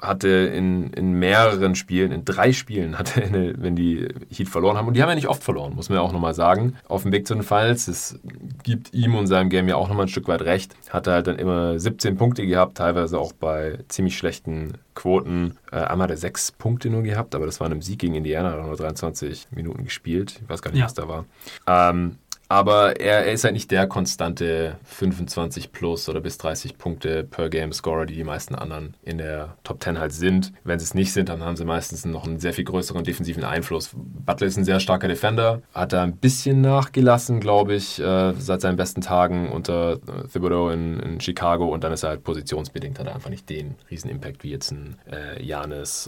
hatte 0.01 0.27
in, 0.27 0.93
in 0.93 1.13
mehreren 1.13 1.75
Spielen, 1.75 2.11
in 2.11 2.23
drei 2.23 2.53
Spielen, 2.53 2.97
hatte 2.99 3.21
eine, 3.21 3.55
wenn 3.57 3.75
die 3.75 4.07
Heat 4.29 4.47
verloren 4.47 4.77
haben, 4.77 4.87
und 4.87 4.95
die 4.95 5.01
haben 5.01 5.09
ja 5.09 5.15
nicht 5.15 5.27
oft 5.27 5.43
verloren, 5.43 5.73
muss 5.75 5.89
man 5.89 5.97
ja 5.97 6.01
auch 6.01 6.13
nochmal 6.13 6.33
sagen, 6.33 6.75
auf 6.87 7.03
dem 7.03 7.11
Weg 7.11 7.27
zu 7.27 7.33
den 7.33 7.43
Finals. 7.43 7.87
Es 7.87 8.19
gibt 8.63 8.93
ihm 8.93 9.15
und 9.15 9.27
seinem 9.27 9.49
Game 9.49 9.67
ja 9.67 9.75
auch 9.75 9.89
nochmal 9.89 10.05
ein 10.05 10.09
Stück 10.09 10.27
weit 10.27 10.43
recht. 10.43 10.75
Hatte 10.89 11.11
halt 11.11 11.27
dann 11.27 11.39
immer 11.39 11.79
17 11.79 12.15
Punkte 12.15 12.45
gehabt, 12.45 12.77
teilweise 12.77 13.19
auch 13.19 13.33
bei 13.33 13.79
ziemlich 13.87 14.17
schlechten 14.17 14.73
Quoten. 14.95 15.57
Äh, 15.71 15.77
einmal 15.77 16.05
hat 16.05 16.11
er 16.11 16.17
sechs 16.17 16.51
Punkte 16.51 16.89
nur 16.89 17.03
gehabt, 17.03 17.35
aber 17.35 17.45
das 17.45 17.59
war 17.59 17.67
in 17.67 17.73
einem 17.73 17.81
Sieg 17.81 17.99
gegen 17.99 18.15
Indiana, 18.15 18.51
hat 18.51 18.59
er 18.59 18.67
nur 18.67 18.77
23 18.77 19.47
Minuten 19.51 19.83
gespielt. 19.83 20.39
Ich 20.43 20.49
weiß 20.49 20.61
gar 20.61 20.71
nicht, 20.71 20.79
ja. 20.79 20.85
was 20.85 20.93
da 20.93 21.07
war. 21.07 21.25
Ähm, 21.67 22.17
aber 22.49 22.99
er, 22.99 23.25
er, 23.25 23.33
ist 23.33 23.43
halt 23.43 23.53
nicht 23.53 23.71
der 23.71 23.87
konstante 23.87 24.77
25 24.83 25.71
plus 25.71 26.07
oder 26.07 26.21
bis 26.21 26.37
30 26.37 26.77
Punkte 26.77 27.23
per 27.23 27.49
Game 27.49 27.73
Scorer, 27.73 28.05
die 28.05 28.15
die 28.15 28.23
meisten 28.23 28.55
anderen 28.55 28.95
in 29.03 29.17
der 29.17 29.55
Top 29.63 29.83
10 29.83 29.99
halt 29.99 30.13
sind. 30.13 30.53
Wenn 30.63 30.79
sie 30.79 30.85
es 30.85 30.93
nicht 30.93 31.11
sind, 31.11 31.29
dann 31.29 31.43
haben 31.43 31.57
sie 31.57 31.65
meistens 31.65 32.05
noch 32.05 32.25
einen 32.25 32.39
sehr 32.39 32.53
viel 32.53 32.63
größeren 32.63 33.03
defensiven 33.03 33.43
Einfluss. 33.43 33.91
Butler 33.93 34.47
ist 34.47 34.57
ein 34.57 34.65
sehr 34.65 34.79
starker 34.79 35.07
Defender, 35.07 35.61
hat 35.73 35.93
da 35.93 36.03
ein 36.03 36.15
bisschen 36.15 36.61
nachgelassen, 36.61 37.39
glaube 37.39 37.75
ich, 37.75 37.99
äh, 37.99 38.33
seit 38.33 38.61
seinen 38.61 38.77
besten 38.77 39.01
Tagen 39.01 39.49
unter 39.49 39.99
Thibodeau 40.31 40.69
in, 40.69 40.99
in, 40.99 41.19
Chicago 41.19 41.67
und 41.73 41.83
dann 41.83 41.91
ist 41.91 42.03
er 42.03 42.09
halt 42.09 42.23
positionsbedingt, 42.23 42.99
hat 42.99 43.07
er 43.07 43.15
einfach 43.15 43.29
nicht 43.29 43.49
den 43.49 43.75
riesen 43.89 44.09
Impact 44.09 44.43
wie 44.43 44.51
jetzt 44.51 44.71
ein 44.71 44.97
äh, 45.05 45.37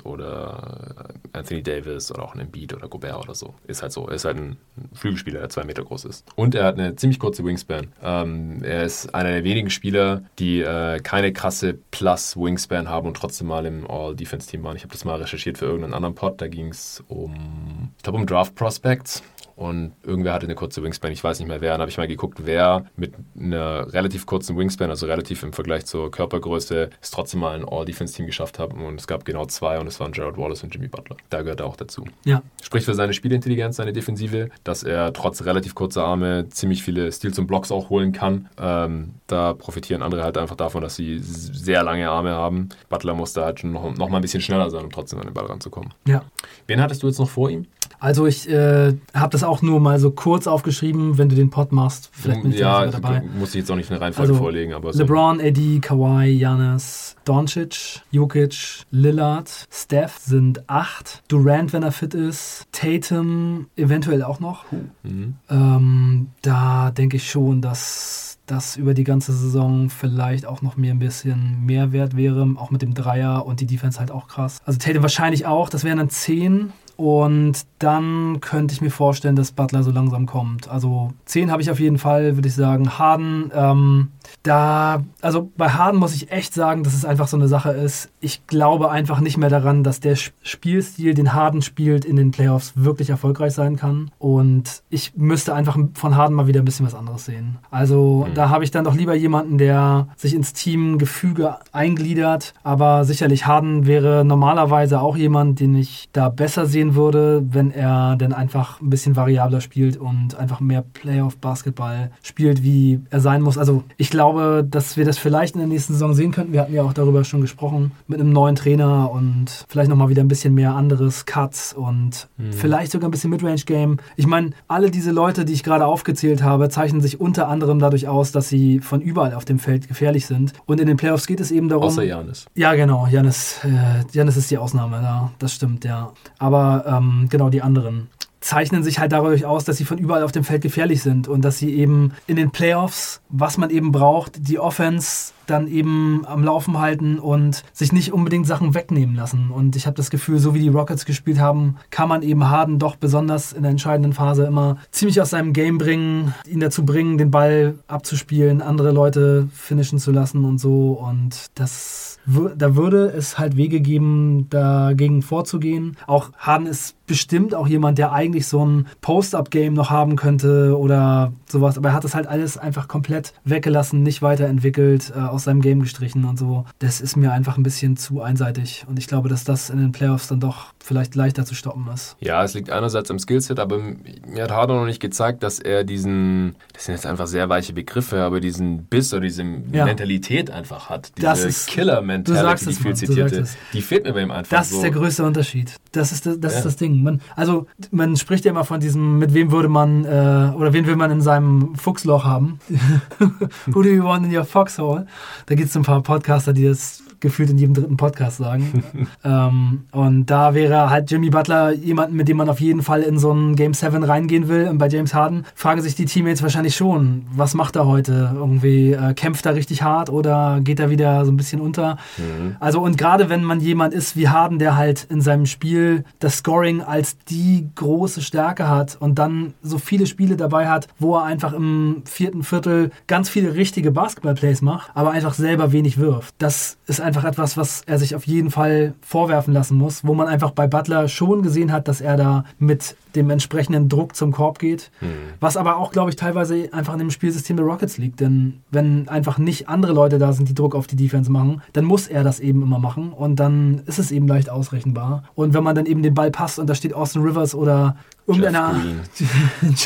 oder 0.04 1.10
äh, 1.34 1.38
Anthony 1.38 1.64
Davis 1.64 2.12
oder 2.12 2.24
auch 2.24 2.36
ein 2.36 2.42
Embiid 2.42 2.74
oder 2.74 2.88
Gobert 2.88 3.24
oder 3.24 3.36
so. 3.36 3.56
Ist 3.68 3.82
halt 3.82 3.92
so. 3.92 4.08
Er 4.08 4.16
ist 4.16 4.26
halt 4.26 4.38
ein 4.38 4.58
Flügelspieler, 4.94 5.40
der 5.40 5.50
zwei 5.50 5.64
Meter 5.64 5.84
groß 5.84 6.06
ist. 6.06 6.26
Und 6.36 6.56
er 6.56 6.66
hat 6.66 6.80
eine 6.80 6.96
ziemlich 6.96 7.20
kurze 7.20 7.44
Wingspan. 7.44 7.88
Ähm, 8.02 8.64
er 8.64 8.84
ist 8.84 9.14
einer 9.14 9.32
der 9.32 9.44
wenigen 9.44 9.70
Spieler, 9.70 10.24
die 10.40 10.62
äh, 10.62 11.00
keine 11.00 11.34
krasse 11.34 11.78
Plus-Wingspan 11.92 12.90
haben 12.90 13.08
und 13.08 13.18
trotzdem 13.18 13.48
mal 13.48 13.66
im 13.66 13.90
All-Defense-Team 13.90 14.64
waren. 14.64 14.76
Ich 14.76 14.84
habe 14.84 14.94
das 14.94 15.06
mal 15.06 15.20
recherchiert 15.20 15.58
für 15.58 15.66
irgendeinen 15.66 15.94
anderen 15.94 16.16
Pod. 16.16 16.42
Da 16.42 16.48
ging 16.48 16.70
es 16.70 17.04
um, 17.08 17.92
ich 17.98 18.04
glaube, 18.04 18.20
um 18.20 18.26
Draft 18.26 18.56
Prospects 18.56 19.24
und 19.60 19.92
irgendwer 20.04 20.32
hatte 20.32 20.46
eine 20.46 20.56
kurze 20.56 20.82
Wingspan, 20.82 21.12
ich 21.12 21.22
weiß 21.22 21.38
nicht 21.40 21.50
mehr 21.50 21.60
wer. 21.60 21.72
Dann 21.72 21.82
habe 21.82 21.92
ich 21.92 21.98
mal 21.98 22.08
geguckt, 22.08 22.40
wer 22.46 22.86
mit 22.96 23.14
einer 23.38 23.92
relativ 23.92 24.26
kurzen 24.26 24.58
Wingspan, 24.58 24.90
also 24.90 25.06
relativ 25.06 25.44
im 25.44 25.52
Vergleich 25.52 25.86
zur 25.86 26.10
Körpergröße, 26.10 26.90
es 27.02 27.12
trotzdem 27.12 27.42
mal 27.42 27.60
ein 27.60 27.68
All-Defense-Team 27.68 28.26
geschafft 28.26 28.58
hat. 28.58 28.74
Und 28.74 29.02
es 29.02 29.06
gab 29.06 29.26
genau 29.26 29.46
zwei 29.48 29.78
und 29.78 29.86
es 29.88 30.00
waren 30.00 30.14
Jared 30.14 30.38
Wallace 30.38 30.64
und 30.64 30.74
Jimmy 30.74 30.88
Butler. 30.88 31.18
Da 31.30 31.42
gehört 31.42 31.60
er 31.60 31.66
auch 31.66 31.76
dazu. 31.76 32.06
Ja. 32.24 32.42
Spricht 32.64 32.86
für 32.86 32.94
seine 32.94 33.12
Spielintelligenz, 33.12 33.76
seine 33.76 33.92
Defensive, 33.92 34.50
dass 34.64 34.84
er 34.84 35.12
trotz 35.12 35.44
relativ 35.44 35.76
kurzer 35.76 36.06
Arme 36.06 36.48
ziemlich 36.48 36.82
viele 36.82 37.12
Steals 37.12 37.38
und 37.38 37.48
Blocks 37.48 37.70
auch 37.70 37.90
holen 37.90 38.14
kann. 38.14 38.48
Ähm, 38.58 39.16
da 39.28 39.54
profitieren 39.56 40.04
andere 40.04 40.24
halt 40.24 40.38
einfach 40.38 40.56
davon, 40.56 40.82
dass 40.84 40.96
sie 40.96 41.20
sehr 41.20 41.84
lange 41.84 42.10
Arme 42.10 42.32
haben. 42.32 42.70
Butler 42.88 43.14
musste 43.14 43.44
halt 43.44 43.60
schon 43.60 43.74
noch, 43.74 43.94
noch 43.94 44.08
mal 44.08 44.20
ein 44.20 44.22
bisschen 44.22 44.40
schneller 44.40 44.70
sein, 44.70 44.86
um 44.86 44.90
trotzdem 44.90 45.20
an 45.20 45.26
den 45.26 45.34
Ball 45.34 45.48
ranzukommen. 45.48 45.94
Ja. 46.08 46.24
Wen 46.68 46.82
hattest 46.82 47.04
du 47.04 47.08
jetzt 47.08 47.20
noch 47.20 47.30
vor 47.30 47.50
ihm? 47.50 47.68
Also 48.00 48.26
ich 48.28 48.50
äh, 48.50 48.94
habe 49.14 49.32
das 49.32 49.44
auch 49.44 49.62
nur 49.62 49.80
mal 49.80 50.00
so 50.00 50.12
kurz 50.12 50.48
aufgeschrieben, 50.48 51.18
wenn 51.18 51.30
du 51.30 51.36
den 51.36 51.50
Pod 51.50 51.72
machst. 51.72 52.10
Vielleicht 52.14 52.42
bin 52.42 52.52
ich 52.52 52.60
ja, 52.60 52.86
da 52.86 52.92
dabei. 52.92 53.24
muss 53.38 53.50
ich 53.50 53.56
jetzt 53.56 53.72
auch 53.72 53.76
nicht 53.76 53.92
eine 53.92 54.00
Reihenfolge 54.00 54.32
Also, 54.32 54.42
vorlegen, 54.42 54.74
aber 54.74 54.92
LeBron, 54.92 55.42
AD, 55.42 55.80
Kawhi, 55.82 56.38
Giannis, 56.38 57.16
Doncic, 57.26 58.02
Jokic, 58.12 58.86
Lillard, 58.92 59.68
Steph 59.72 60.18
sind 60.20 60.70
acht. 60.70 61.24
Durant, 61.28 61.74
wenn 61.74 61.84
er 61.84 61.92
fit 61.92 62.14
ist. 62.14 62.66
Tatum 62.72 63.68
eventuell 63.76 64.24
auch 64.24 64.40
noch. 64.40 64.66
Mhm. 65.04 65.36
Ähm, 65.50 66.28
da 66.42 66.92
denke 66.92 67.18
ich 67.18 67.30
schon, 67.30 67.62
dass 67.62 68.40
das 68.46 68.78
über 68.78 68.94
die 68.94 69.04
ganze 69.04 69.32
Saison 69.32 69.90
vielleicht 69.90 70.46
auch 70.46 70.62
noch 70.62 70.76
mir 70.76 70.92
ein 70.92 71.00
bisschen 71.00 71.66
mehr 71.66 71.92
wert 71.92 72.16
wäre, 72.16 72.48
auch 72.58 72.72
mit 72.72 72.82
dem 72.82 72.94
Dreier 72.94 73.46
und 73.46 73.60
die 73.60 73.68
Defense 73.68 74.00
halt 74.00 74.12
auch 74.12 74.28
krass. 74.28 74.58
Also 74.66 74.80
Tatum 74.80 75.04
wahrscheinlich 75.04 75.46
auch, 75.46 75.70
das 75.70 75.84
wären 75.84 75.98
dann 75.98 76.10
10 76.10 76.74
und 77.00 77.66
dann 77.80 78.42
könnte 78.42 78.74
ich 78.74 78.82
mir 78.82 78.92
vorstellen, 78.92 79.38
dass 79.38 79.54
Butler 79.54 79.84
so 79.84 79.92
langsam 79.92 80.26
kommt. 80.26 80.68
Also 80.68 81.14
10 81.24 81.50
habe 81.50 81.62
ich 81.62 81.72
auf 81.72 81.80
jeden 81.80 81.98
Fall, 81.98 82.36
würde 82.36 82.50
ich 82.50 82.56
sagen. 82.56 83.00
Harden, 83.00 83.52
ähm, 83.56 84.10
da, 84.44 85.04
also 85.22 85.50
bei 85.56 85.70
Harden 85.70 85.98
muss 85.98 86.14
ich 86.14 86.30
echt 86.30 86.54
sagen, 86.54 86.84
dass 86.84 86.94
es 86.94 87.06
einfach 87.06 87.30
so 87.30 87.38
eine 87.38 87.48
Sache 87.48 87.72
ist. 87.72 88.10
Ich 88.20 88.46
glaube 88.48 88.92
einfach 88.92 89.22
nicht 89.22 89.38
mehr 89.38 89.50
daran, 89.50 89.86
dass 89.86 90.02
der 90.02 90.18
Spielstil, 90.18 91.14
den 91.14 91.34
Harden 91.34 91.62
spielt, 91.62 92.04
in 92.04 92.18
den 92.18 92.32
Playoffs 92.32 92.74
wirklich 92.76 93.10
erfolgreich 93.10 93.54
sein 93.54 93.78
kann. 93.78 94.12
Und 94.20 94.84
ich 94.90 95.14
müsste 95.16 95.56
einfach 95.56 95.78
von 95.94 96.18
Harden 96.18 96.36
mal 96.36 96.48
wieder 96.48 96.62
ein 96.62 96.66
bisschen 96.66 96.86
was 96.86 96.96
anderes 96.96 97.24
sehen. 97.24 97.60
Also 97.72 98.26
mhm. 98.28 98.34
da 98.34 98.50
habe 98.50 98.66
ich 98.66 98.72
dann 98.72 98.84
doch 98.84 98.96
lieber 98.96 99.16
jemanden, 99.16 99.58
der 99.58 100.10
sich 100.18 100.34
ins 100.34 100.52
Teamgefüge 100.52 101.56
eingliedert. 101.72 102.54
Aber 102.62 103.06
sicherlich 103.06 103.46
Harden 103.48 103.86
wäre 103.88 104.26
normalerweise 104.26 105.00
auch 105.00 105.16
jemand, 105.16 105.62
den 105.62 105.76
ich 105.76 106.10
da 106.12 106.28
besser 106.28 106.66
sehen 106.66 106.89
würde, 106.96 107.44
wenn 107.50 107.72
er 107.72 108.16
dann 108.16 108.34
einfach 108.34 108.82
ein 108.82 108.90
bisschen 108.90 109.16
variabler 109.16 109.62
spielt 109.62 109.98
und 109.98 110.36
einfach 110.36 110.60
mehr 110.60 110.82
Playoff-Basketball 110.82 112.12
spielt, 112.22 112.64
wie 112.64 113.02
er 113.10 113.20
sein 113.20 113.42
muss. 113.42 113.58
Also 113.58 113.84
ich 113.98 114.10
glaube, 114.10 114.66
dass 114.70 114.98
wir 114.98 115.06
das 115.06 115.18
vielleicht 115.18 115.56
in 115.56 115.60
der 115.60 115.68
nächsten 115.68 115.94
Saison 115.94 116.14
sehen 116.14 116.32
könnten. 116.32 116.54
Wir 116.54 116.62
hatten 116.62 116.74
ja 116.74 116.84
auch 116.84 116.94
darüber 116.94 117.24
schon 117.24 117.42
gesprochen, 117.42 117.92
mit 118.08 118.20
einem 118.20 118.32
neuen 118.32 118.56
Trainer 118.56 119.12
und 119.12 119.66
vielleicht 119.68 119.90
nochmal 119.90 120.10
wieder 120.10 120.24
ein 120.24 120.28
bisschen 120.28 120.54
mehr 120.54 120.76
anderes 120.76 121.26
Cuts 121.26 121.74
und 121.74 122.28
mhm. 122.38 122.54
vielleicht 122.54 122.92
sogar 122.92 123.08
ein 123.08 123.12
bisschen 123.12 123.30
Midrange-Game. 123.30 123.98
Ich 124.16 124.28
meine, 124.28 124.52
alle 124.68 124.92
diese 124.92 125.12
Leute, 125.12 125.46
die 125.46 125.54
ich 125.54 125.64
gerade 125.64 125.86
aufgezählt 125.86 126.44
habe, 126.44 126.70
zeichnen 126.70 127.02
sich 127.02 127.20
unter 127.20 127.48
anderem 127.48 127.80
dadurch 127.80 128.08
aus, 128.08 128.32
dass 128.32 128.50
sie 128.50 128.80
von 128.80 129.02
überall 129.02 129.34
auf 129.34 129.46
dem 129.46 129.60
Feld 129.60 129.88
gefährlich 129.88 130.26
sind. 130.26 130.54
Und 130.66 130.80
in 130.80 130.88
den 130.88 130.98
Playoffs 130.98 131.28
geht 131.28 131.40
es 131.40 131.52
eben 131.52 131.70
darum. 131.70 131.86
Außer 131.86 132.04
Janis. 132.04 132.46
Ja, 132.56 132.74
genau. 132.76 133.08
Janis, 133.08 133.60
äh, 133.64 134.06
Janis 134.12 134.38
ist 134.38 134.52
die 134.52 134.58
Ausnahme, 134.58 135.02
ja, 135.02 135.32
das 135.40 135.54
stimmt, 135.54 135.86
ja. 135.86 136.12
Aber 136.38 136.79
ähm, 136.86 137.28
genau 137.30 137.50
die 137.50 137.62
anderen 137.62 138.10
zeichnen 138.42 138.84
sich 138.84 139.00
halt 139.00 139.12
dadurch 139.12 139.46
aus, 139.46 139.66
dass 139.66 139.78
sie 139.78 139.86
von 139.86 139.98
überall 139.98 140.24
auf 140.24 140.32
dem 140.32 140.44
Feld 140.44 140.62
gefährlich 140.62 141.02
sind 141.02 141.28
und 141.28 141.44
dass 141.44 141.58
sie 141.58 141.74
eben 141.74 142.14
in 142.28 142.36
den 142.36 142.52
Playoffs, 142.52 143.22
was 143.30 143.58
man 143.58 143.70
eben 143.70 143.92
braucht, 143.92 144.48
die 144.48 144.60
Offense 144.60 145.34
dann 145.46 145.68
eben 145.68 146.26
am 146.26 146.44
Laufen 146.44 146.80
halten 146.80 147.20
und 147.20 147.64
sich 147.74 147.92
nicht 147.92 148.14
unbedingt 148.14 148.46
Sachen 148.46 148.76
wegnehmen 148.76 149.16
lassen. 149.16 149.50
Und 149.50 149.76
ich 149.76 149.88
habe 149.88 149.96
das 149.96 150.10
Gefühl, 150.10 150.38
so 150.40 150.54
wie 150.54 150.60
die 150.60 150.70
Rockets 150.70 151.06
gespielt 151.06 151.40
haben, 151.40 151.78
kann 151.90 152.08
man 152.08 152.22
eben 152.22 152.50
Harden 152.50 152.80
doch 152.80 152.96
besonders 152.96 153.52
in 153.52 153.64
der 153.64 153.72
entscheidenden 153.72 154.14
Phase 154.14 154.46
immer 154.46 154.78
ziemlich 154.92 155.20
aus 155.22 155.32
seinem 155.32 155.54
Game 155.54 155.78
bringen, 155.78 156.34
ihn 156.48 156.60
dazu 156.60 156.86
bringen, 156.86 157.18
den 157.18 157.32
Ball 157.32 157.76
abzuspielen, 157.88 158.62
andere 158.62 158.92
Leute 158.92 159.48
finishen 159.54 160.00
zu 160.00 160.12
lassen 160.12 160.46
und 160.46 160.60
so. 160.60 160.92
Und 160.92 161.48
das 161.56 162.09
da 162.56 162.76
würde 162.76 163.08
es 163.08 163.40
halt 163.40 163.58
Wege 163.58 163.82
geben, 163.82 164.48
dagegen 164.50 165.22
vorzugehen. 165.22 165.98
Auch 166.08 166.32
Harden 166.38 166.68
ist 166.68 166.96
bestimmt 167.10 167.56
auch 167.56 167.68
jemand, 167.68 167.98
der 167.98 168.14
eigentlich 168.14 168.48
so 168.48 168.64
ein 168.64 168.88
Post-Up-Game 169.02 169.74
noch 169.74 169.90
haben 169.90 170.16
könnte 170.16 170.78
oder 170.78 171.34
sowas. 171.48 171.78
Aber 171.78 171.90
er 171.90 171.96
hat 171.96 172.04
das 172.04 172.14
halt 172.14 172.28
alles 172.28 172.58
einfach 172.58 172.88
komplett 172.88 173.34
weggelassen, 173.44 174.04
nicht 174.04 174.22
weiterentwickelt, 174.22 175.12
äh, 175.16 175.20
aus 175.20 175.46
seinem 175.46 175.62
Game 175.62 175.82
gestrichen 175.82 176.24
und 176.24 176.38
so. 176.38 176.66
Das 176.78 177.02
ist 177.02 177.18
mir 177.18 177.34
einfach 177.34 177.58
ein 177.58 177.64
bisschen 177.64 177.98
zu 177.98 178.22
einseitig. 178.22 178.86
Und 178.88 179.00
ich 179.00 179.08
glaube, 179.08 179.28
dass 179.28 179.44
das 179.44 179.72
in 179.72 179.80
den 179.80 179.92
Playoffs 179.92 180.28
dann 180.28 180.40
doch 180.40 180.74
vielleicht 180.80 181.16
leichter 181.16 181.46
zu 181.46 181.56
stoppen 181.56 181.88
ist. 181.92 182.16
Ja, 182.20 182.44
es 182.44 182.54
liegt 182.54 182.70
einerseits 182.70 183.10
am 183.10 183.18
Skillset, 183.18 183.60
aber 183.60 183.80
mir 183.80 184.44
hat 184.44 184.52
Harden 184.52 184.76
noch 184.76 184.86
nicht 184.86 185.02
gezeigt, 185.02 185.42
dass 185.42 185.60
er 185.60 185.84
diesen, 185.84 186.56
das 186.74 186.86
sind 186.86 186.94
jetzt 186.94 187.08
einfach 187.08 187.26
sehr 187.26 187.50
weiche 187.50 187.74
Begriffe, 187.74 188.22
aber 188.22 188.40
diesen 188.40 188.84
Biss 188.84 189.12
oder 189.14 189.24
diese 189.24 189.44
ja. 189.72 189.86
Mentalität 189.86 190.52
einfach 190.52 190.90
hat. 190.92 191.12
Diese 191.18 191.72
Killer-Mentality, 191.72 192.66
die 192.68 192.74
viel 192.74 192.96
zitierte, 192.96 193.46
die 193.74 193.82
fehlt 193.82 194.04
mir 194.04 194.14
bei 194.14 194.22
ihm 194.22 194.32
einfach. 194.32 194.56
Das 194.56 194.70
so. 194.70 194.76
ist 194.76 194.84
der 194.84 194.92
größte 194.92 195.24
Unterschied. 195.24 195.76
Das 195.92 196.12
ist 196.12 196.28
das, 196.28 196.40
das, 196.40 196.54
ja. 196.54 196.60
ist 196.60 196.66
das 196.66 196.76
Ding. 196.76 196.99
Man, 197.04 197.22
also 197.36 197.68
man 197.92 198.16
spricht 198.16 198.46
ja 198.46 198.52
immer 198.52 198.66
von 198.66 198.80
diesem, 198.80 199.20
mit 199.20 199.34
wem 199.34 199.52
würde 199.52 199.70
man 199.70 200.06
äh, 200.06 200.54
oder 200.56 200.74
wen 200.74 200.86
will 200.86 200.96
man 200.96 201.12
in 201.12 201.22
seinem 201.22 201.76
Fuchsloch 201.76 202.26
haben? 202.26 202.60
Who 203.68 203.82
do 203.82 203.90
you 203.90 204.04
want 204.04 204.26
in 204.26 204.36
your 204.36 204.46
foxhole? 204.46 205.06
Da 205.46 205.56
gibt 205.56 205.70
es 205.70 205.76
ein 205.76 205.84
paar 205.84 206.02
Podcaster, 206.02 206.54
die 206.54 206.66
das 206.66 206.99
gefühlt 207.20 207.50
in 207.50 207.58
jedem 207.58 207.74
dritten 207.74 207.98
Podcast 207.98 208.38
sagen. 208.38 208.84
ähm, 209.24 209.84
und 209.92 210.26
da 210.28 210.54
wäre 210.54 210.90
halt 210.90 211.12
Jimmy 211.12 211.30
Butler 211.30 211.74
jemand, 211.74 212.14
mit 212.14 212.28
dem 212.28 212.38
man 212.38 212.50
auf 212.50 212.60
jeden 212.60 212.84
Fall 212.84 213.02
in 213.02 213.18
so 213.20 213.32
ein 213.32 213.56
Game 213.56 213.74
7 213.74 214.04
reingehen 214.04 214.48
will. 214.48 214.68
Und 214.68 214.78
bei 214.78 214.88
James 214.88 215.14
Harden 215.14 215.46
fragen 215.56 215.82
sich 215.82 215.96
die 215.96 216.06
Teammates 216.06 216.42
wahrscheinlich 216.42 216.76
schon, 216.76 217.26
was 217.32 217.54
macht 217.54 217.76
er 217.76 217.86
heute? 217.86 218.32
Irgendwie 218.36 218.94
äh, 218.94 219.14
kämpft 219.14 219.46
er 219.46 219.56
richtig 219.56 219.84
hart 219.84 220.10
oder 220.10 220.60
geht 220.62 220.80
er 220.80 220.90
wieder 220.90 221.26
so 221.26 221.32
ein 221.32 221.38
bisschen 221.38 221.62
unter? 221.62 221.98
Mhm. 222.18 222.56
Also 222.60 222.82
und 222.82 222.98
gerade 222.98 223.30
wenn 223.30 223.44
man 223.44 223.60
jemand 223.60 223.94
ist 223.94 224.16
wie 224.16 224.30
Harden, 224.30 224.60
der 224.60 224.76
halt 224.76 225.06
in 225.10 225.22
seinem 225.22 225.46
Spiel 225.46 226.04
das 226.20 226.38
Scoring 226.38 226.82
als 226.82 227.18
die 227.30 227.70
große 227.76 228.22
Stärke 228.22 228.68
hat 228.68 228.98
und 229.00 229.20
dann 229.20 229.54
so 229.62 229.78
viele 229.78 230.06
Spiele 230.06 230.38
dabei 230.38 230.68
hat, 230.70 230.88
wo 230.98 231.16
er 231.16 231.24
einfach 231.24 231.54
im 231.54 232.04
vierten 232.06 232.44
Viertel 232.44 232.92
ganz 233.08 233.30
viele 233.30 233.56
richtige 233.56 233.92
Basketball-Plays 233.92 234.62
macht, 234.62 234.92
aber 234.94 235.12
einfach 235.12 235.34
selber 235.34 235.72
wenig 235.72 235.98
wirft. 235.98 236.36
Das 236.38 236.78
ist 236.88 237.02
einfach 237.02 237.09
etwas, 237.16 237.58
was 237.58 237.82
er 237.86 237.98
sich 238.00 238.16
auf 238.16 238.26
jeden 238.28 238.52
Fall 238.52 238.94
vorwerfen 239.02 239.54
lassen 239.54 239.78
muss, 239.78 240.06
wo 240.06 240.14
man 240.14 240.28
einfach 240.28 240.52
bei 240.52 240.68
Butler 240.68 241.08
schon 241.08 241.42
gesehen 241.42 241.72
hat, 241.72 241.88
dass 241.88 242.02
er 242.02 242.18
da 242.18 242.44
mit 242.58 242.96
dem 243.16 243.30
entsprechenden 243.30 243.90
Druck 243.90 244.16
zum 244.16 244.32
Korb 244.32 244.60
geht. 244.60 244.92
Mhm. 245.02 245.08
Was 245.40 245.58
aber 245.58 245.78
auch, 245.78 245.92
glaube 245.92 246.10
ich, 246.10 246.16
teilweise 246.16 246.70
einfach 246.74 246.94
in 246.94 247.00
dem 247.00 247.12
Spielsystem 247.12 247.58
der 247.58 247.66
Rockets 247.66 247.98
liegt. 247.98 248.20
Denn 248.20 248.62
wenn 248.72 249.10
einfach 249.10 249.38
nicht 249.38 249.68
andere 249.68 249.94
Leute 249.94 250.20
da 250.20 250.34
sind, 250.34 250.48
die 250.48 250.54
Druck 250.54 250.76
auf 250.76 250.88
die 250.88 250.96
Defense 250.96 251.32
machen, 251.32 251.62
dann 251.74 251.86
muss 251.86 252.08
er 252.08 252.24
das 252.24 252.40
eben 252.40 252.62
immer 252.62 252.80
machen 252.80 253.12
und 253.12 253.38
dann 253.38 253.82
ist 253.86 254.00
es 254.00 254.12
eben 254.12 254.28
leicht 254.28 254.50
ausrechenbar. 254.50 255.24
Und 255.36 255.54
wenn 255.54 255.64
man 255.64 255.76
dann 255.76 255.86
eben 255.86 256.04
den 256.04 256.14
Ball 256.14 256.32
passt 256.32 256.60
und 256.60 256.70
da 256.70 256.76
steht 256.76 256.94
Austin 256.94 257.24
Rivers 257.24 257.56
oder 257.56 257.96
irgendeiner 258.30 258.76
Jeff 259.16 259.32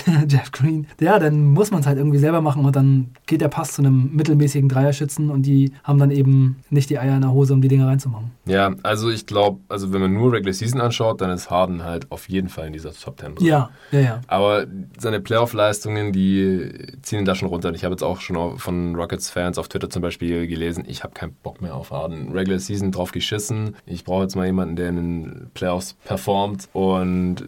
Green. 0.05 0.27
Jeff 0.27 0.51
Green. 0.51 0.87
Ja, 0.99 1.19
dann 1.19 1.45
muss 1.45 1.71
man 1.71 1.81
es 1.81 1.87
halt 1.87 1.97
irgendwie 1.97 2.19
selber 2.19 2.41
machen 2.41 2.65
und 2.65 2.75
dann 2.75 3.11
geht 3.25 3.41
der 3.41 3.47
Pass 3.47 3.73
zu 3.73 3.81
einem 3.81 4.11
mittelmäßigen 4.13 4.69
Dreierschützen 4.69 5.29
und 5.29 5.45
die 5.45 5.73
haben 5.83 5.97
dann 5.99 6.11
eben 6.11 6.57
nicht 6.69 6.89
die 6.89 6.99
Eier 6.99 7.15
in 7.15 7.21
der 7.21 7.31
Hose, 7.31 7.53
um 7.53 7.61
die 7.61 7.67
Dinger 7.67 7.87
reinzumachen. 7.87 8.31
Ja, 8.45 8.75
also 8.83 9.09
ich 9.09 9.25
glaube, 9.25 9.59
also 9.69 9.93
wenn 9.93 10.01
man 10.01 10.13
nur 10.13 10.33
Regular 10.33 10.53
Season 10.53 10.81
anschaut, 10.81 11.21
dann 11.21 11.31
ist 11.31 11.49
Harden 11.49 11.83
halt 11.83 12.11
auf 12.11 12.29
jeden 12.29 12.49
Fall 12.49 12.67
in 12.67 12.73
dieser 12.73 12.93
Top 12.93 13.19
10 13.19 13.35
drin. 13.35 13.47
Ja, 13.47 13.69
ja, 13.91 13.99
ja. 13.99 14.21
Aber 14.27 14.65
seine 14.99 15.21
Playoff-Leistungen, 15.21 16.11
die 16.11 16.69
ziehen 17.01 17.19
ihn 17.19 17.25
da 17.25 17.35
schon 17.35 17.47
runter. 17.47 17.69
Und 17.69 17.75
ich 17.75 17.83
habe 17.83 17.93
jetzt 17.93 18.03
auch 18.03 18.19
schon 18.19 18.57
von 18.59 18.95
Rockets-Fans 18.95 19.57
auf 19.57 19.69
Twitter 19.69 19.89
zum 19.89 20.01
Beispiel 20.01 20.47
gelesen, 20.47 20.83
ich 20.87 21.03
habe 21.03 21.13
keinen 21.13 21.33
Bock 21.43 21.61
mehr 21.61 21.75
auf 21.75 21.91
Harden. 21.91 22.31
Regular 22.31 22.59
Season 22.59 22.91
drauf 22.91 23.11
geschissen. 23.11 23.75
Ich 23.85 24.03
brauche 24.03 24.23
jetzt 24.23 24.35
mal 24.35 24.45
jemanden, 24.45 24.75
der 24.75 24.89
in 24.89 24.95
den 24.95 25.51
Playoffs 25.53 25.95
performt 26.05 26.67
und 26.73 27.47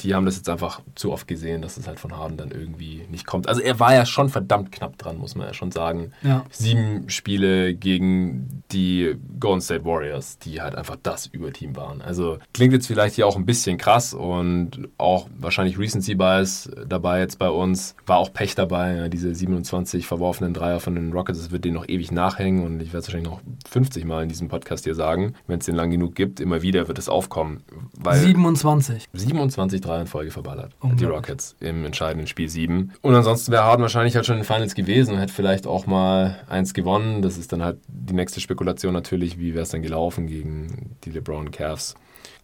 die 0.00 0.14
haben 0.14 0.26
das 0.26 0.35
jetzt 0.36 0.48
einfach 0.48 0.80
zu 0.94 1.12
oft 1.12 1.26
gesehen, 1.28 1.62
dass 1.62 1.76
es 1.76 1.86
halt 1.86 2.00
von 2.00 2.16
Harden 2.16 2.36
dann 2.36 2.50
irgendwie 2.50 3.02
nicht 3.10 3.26
kommt. 3.26 3.48
Also 3.48 3.60
er 3.60 3.78
war 3.80 3.94
ja 3.94 4.06
schon 4.06 4.28
verdammt 4.28 4.72
knapp 4.72 4.98
dran, 4.98 5.18
muss 5.18 5.34
man 5.34 5.46
ja 5.46 5.54
schon 5.54 5.70
sagen. 5.70 6.12
Ja. 6.22 6.44
Sieben 6.50 7.08
Spiele 7.08 7.74
gegen 7.74 8.62
die 8.72 9.16
Golden 9.40 9.60
State 9.60 9.84
Warriors, 9.84 10.38
die 10.38 10.60
halt 10.60 10.74
einfach 10.74 10.96
das 11.02 11.26
Überteam 11.26 11.76
waren. 11.76 12.02
Also 12.02 12.38
klingt 12.52 12.72
jetzt 12.72 12.86
vielleicht 12.86 13.14
hier 13.14 13.26
auch 13.26 13.36
ein 13.36 13.46
bisschen 13.46 13.78
krass 13.78 14.14
und 14.14 14.88
auch 14.98 15.28
wahrscheinlich 15.38 15.78
Recency 15.78 16.14
Bias 16.14 16.70
dabei 16.86 17.20
jetzt 17.20 17.38
bei 17.38 17.50
uns. 17.50 17.94
War 18.06 18.18
auch 18.18 18.32
Pech 18.32 18.54
dabei, 18.54 18.96
ja, 18.96 19.08
diese 19.08 19.34
27 19.34 20.06
verworfenen 20.06 20.54
Dreier 20.54 20.80
von 20.80 20.94
den 20.94 21.12
Rockets, 21.12 21.38
das 21.38 21.50
wird 21.50 21.64
denen 21.64 21.74
noch 21.74 21.88
ewig 21.88 22.12
nachhängen 22.12 22.64
und 22.64 22.80
ich 22.80 22.88
werde 22.92 22.98
es 22.98 23.06
wahrscheinlich 23.08 23.30
noch 23.30 23.40
50 23.68 24.04
Mal 24.04 24.22
in 24.22 24.28
diesem 24.28 24.48
Podcast 24.48 24.84
hier 24.84 24.94
sagen, 24.94 25.34
wenn 25.46 25.60
es 25.60 25.66
den 25.66 25.76
lang 25.76 25.90
genug 25.90 26.14
gibt, 26.14 26.40
immer 26.40 26.62
wieder 26.62 26.88
wird 26.88 26.98
es 26.98 27.08
aufkommen. 27.08 27.62
27. 28.02 29.06
27 29.12 29.80
Dreier 29.80 30.00
in 30.00 30.06
Folge 30.06 30.25
verballert, 30.30 30.72
die 30.82 31.04
Rockets 31.04 31.56
im 31.60 31.84
entscheidenden 31.84 32.26
Spiel 32.26 32.48
7. 32.48 32.92
Und 33.02 33.14
ansonsten 33.14 33.52
wäre 33.52 33.64
Harden 33.64 33.82
wahrscheinlich 33.82 34.14
halt 34.16 34.26
schon 34.26 34.36
in 34.36 34.42
den 34.42 34.46
Finals 34.46 34.74
gewesen 34.74 35.14
und 35.14 35.20
hätte 35.20 35.32
vielleicht 35.32 35.66
auch 35.66 35.86
mal 35.86 36.38
eins 36.48 36.74
gewonnen. 36.74 37.22
Das 37.22 37.38
ist 37.38 37.52
dann 37.52 37.62
halt 37.62 37.78
die 37.88 38.14
nächste 38.14 38.40
Spekulation 38.40 38.92
natürlich, 38.92 39.38
wie 39.38 39.54
wäre 39.54 39.62
es 39.62 39.70
dann 39.70 39.82
gelaufen 39.82 40.26
gegen 40.26 40.96
die 41.04 41.10
LeBron 41.10 41.50
Cavs. 41.50 41.94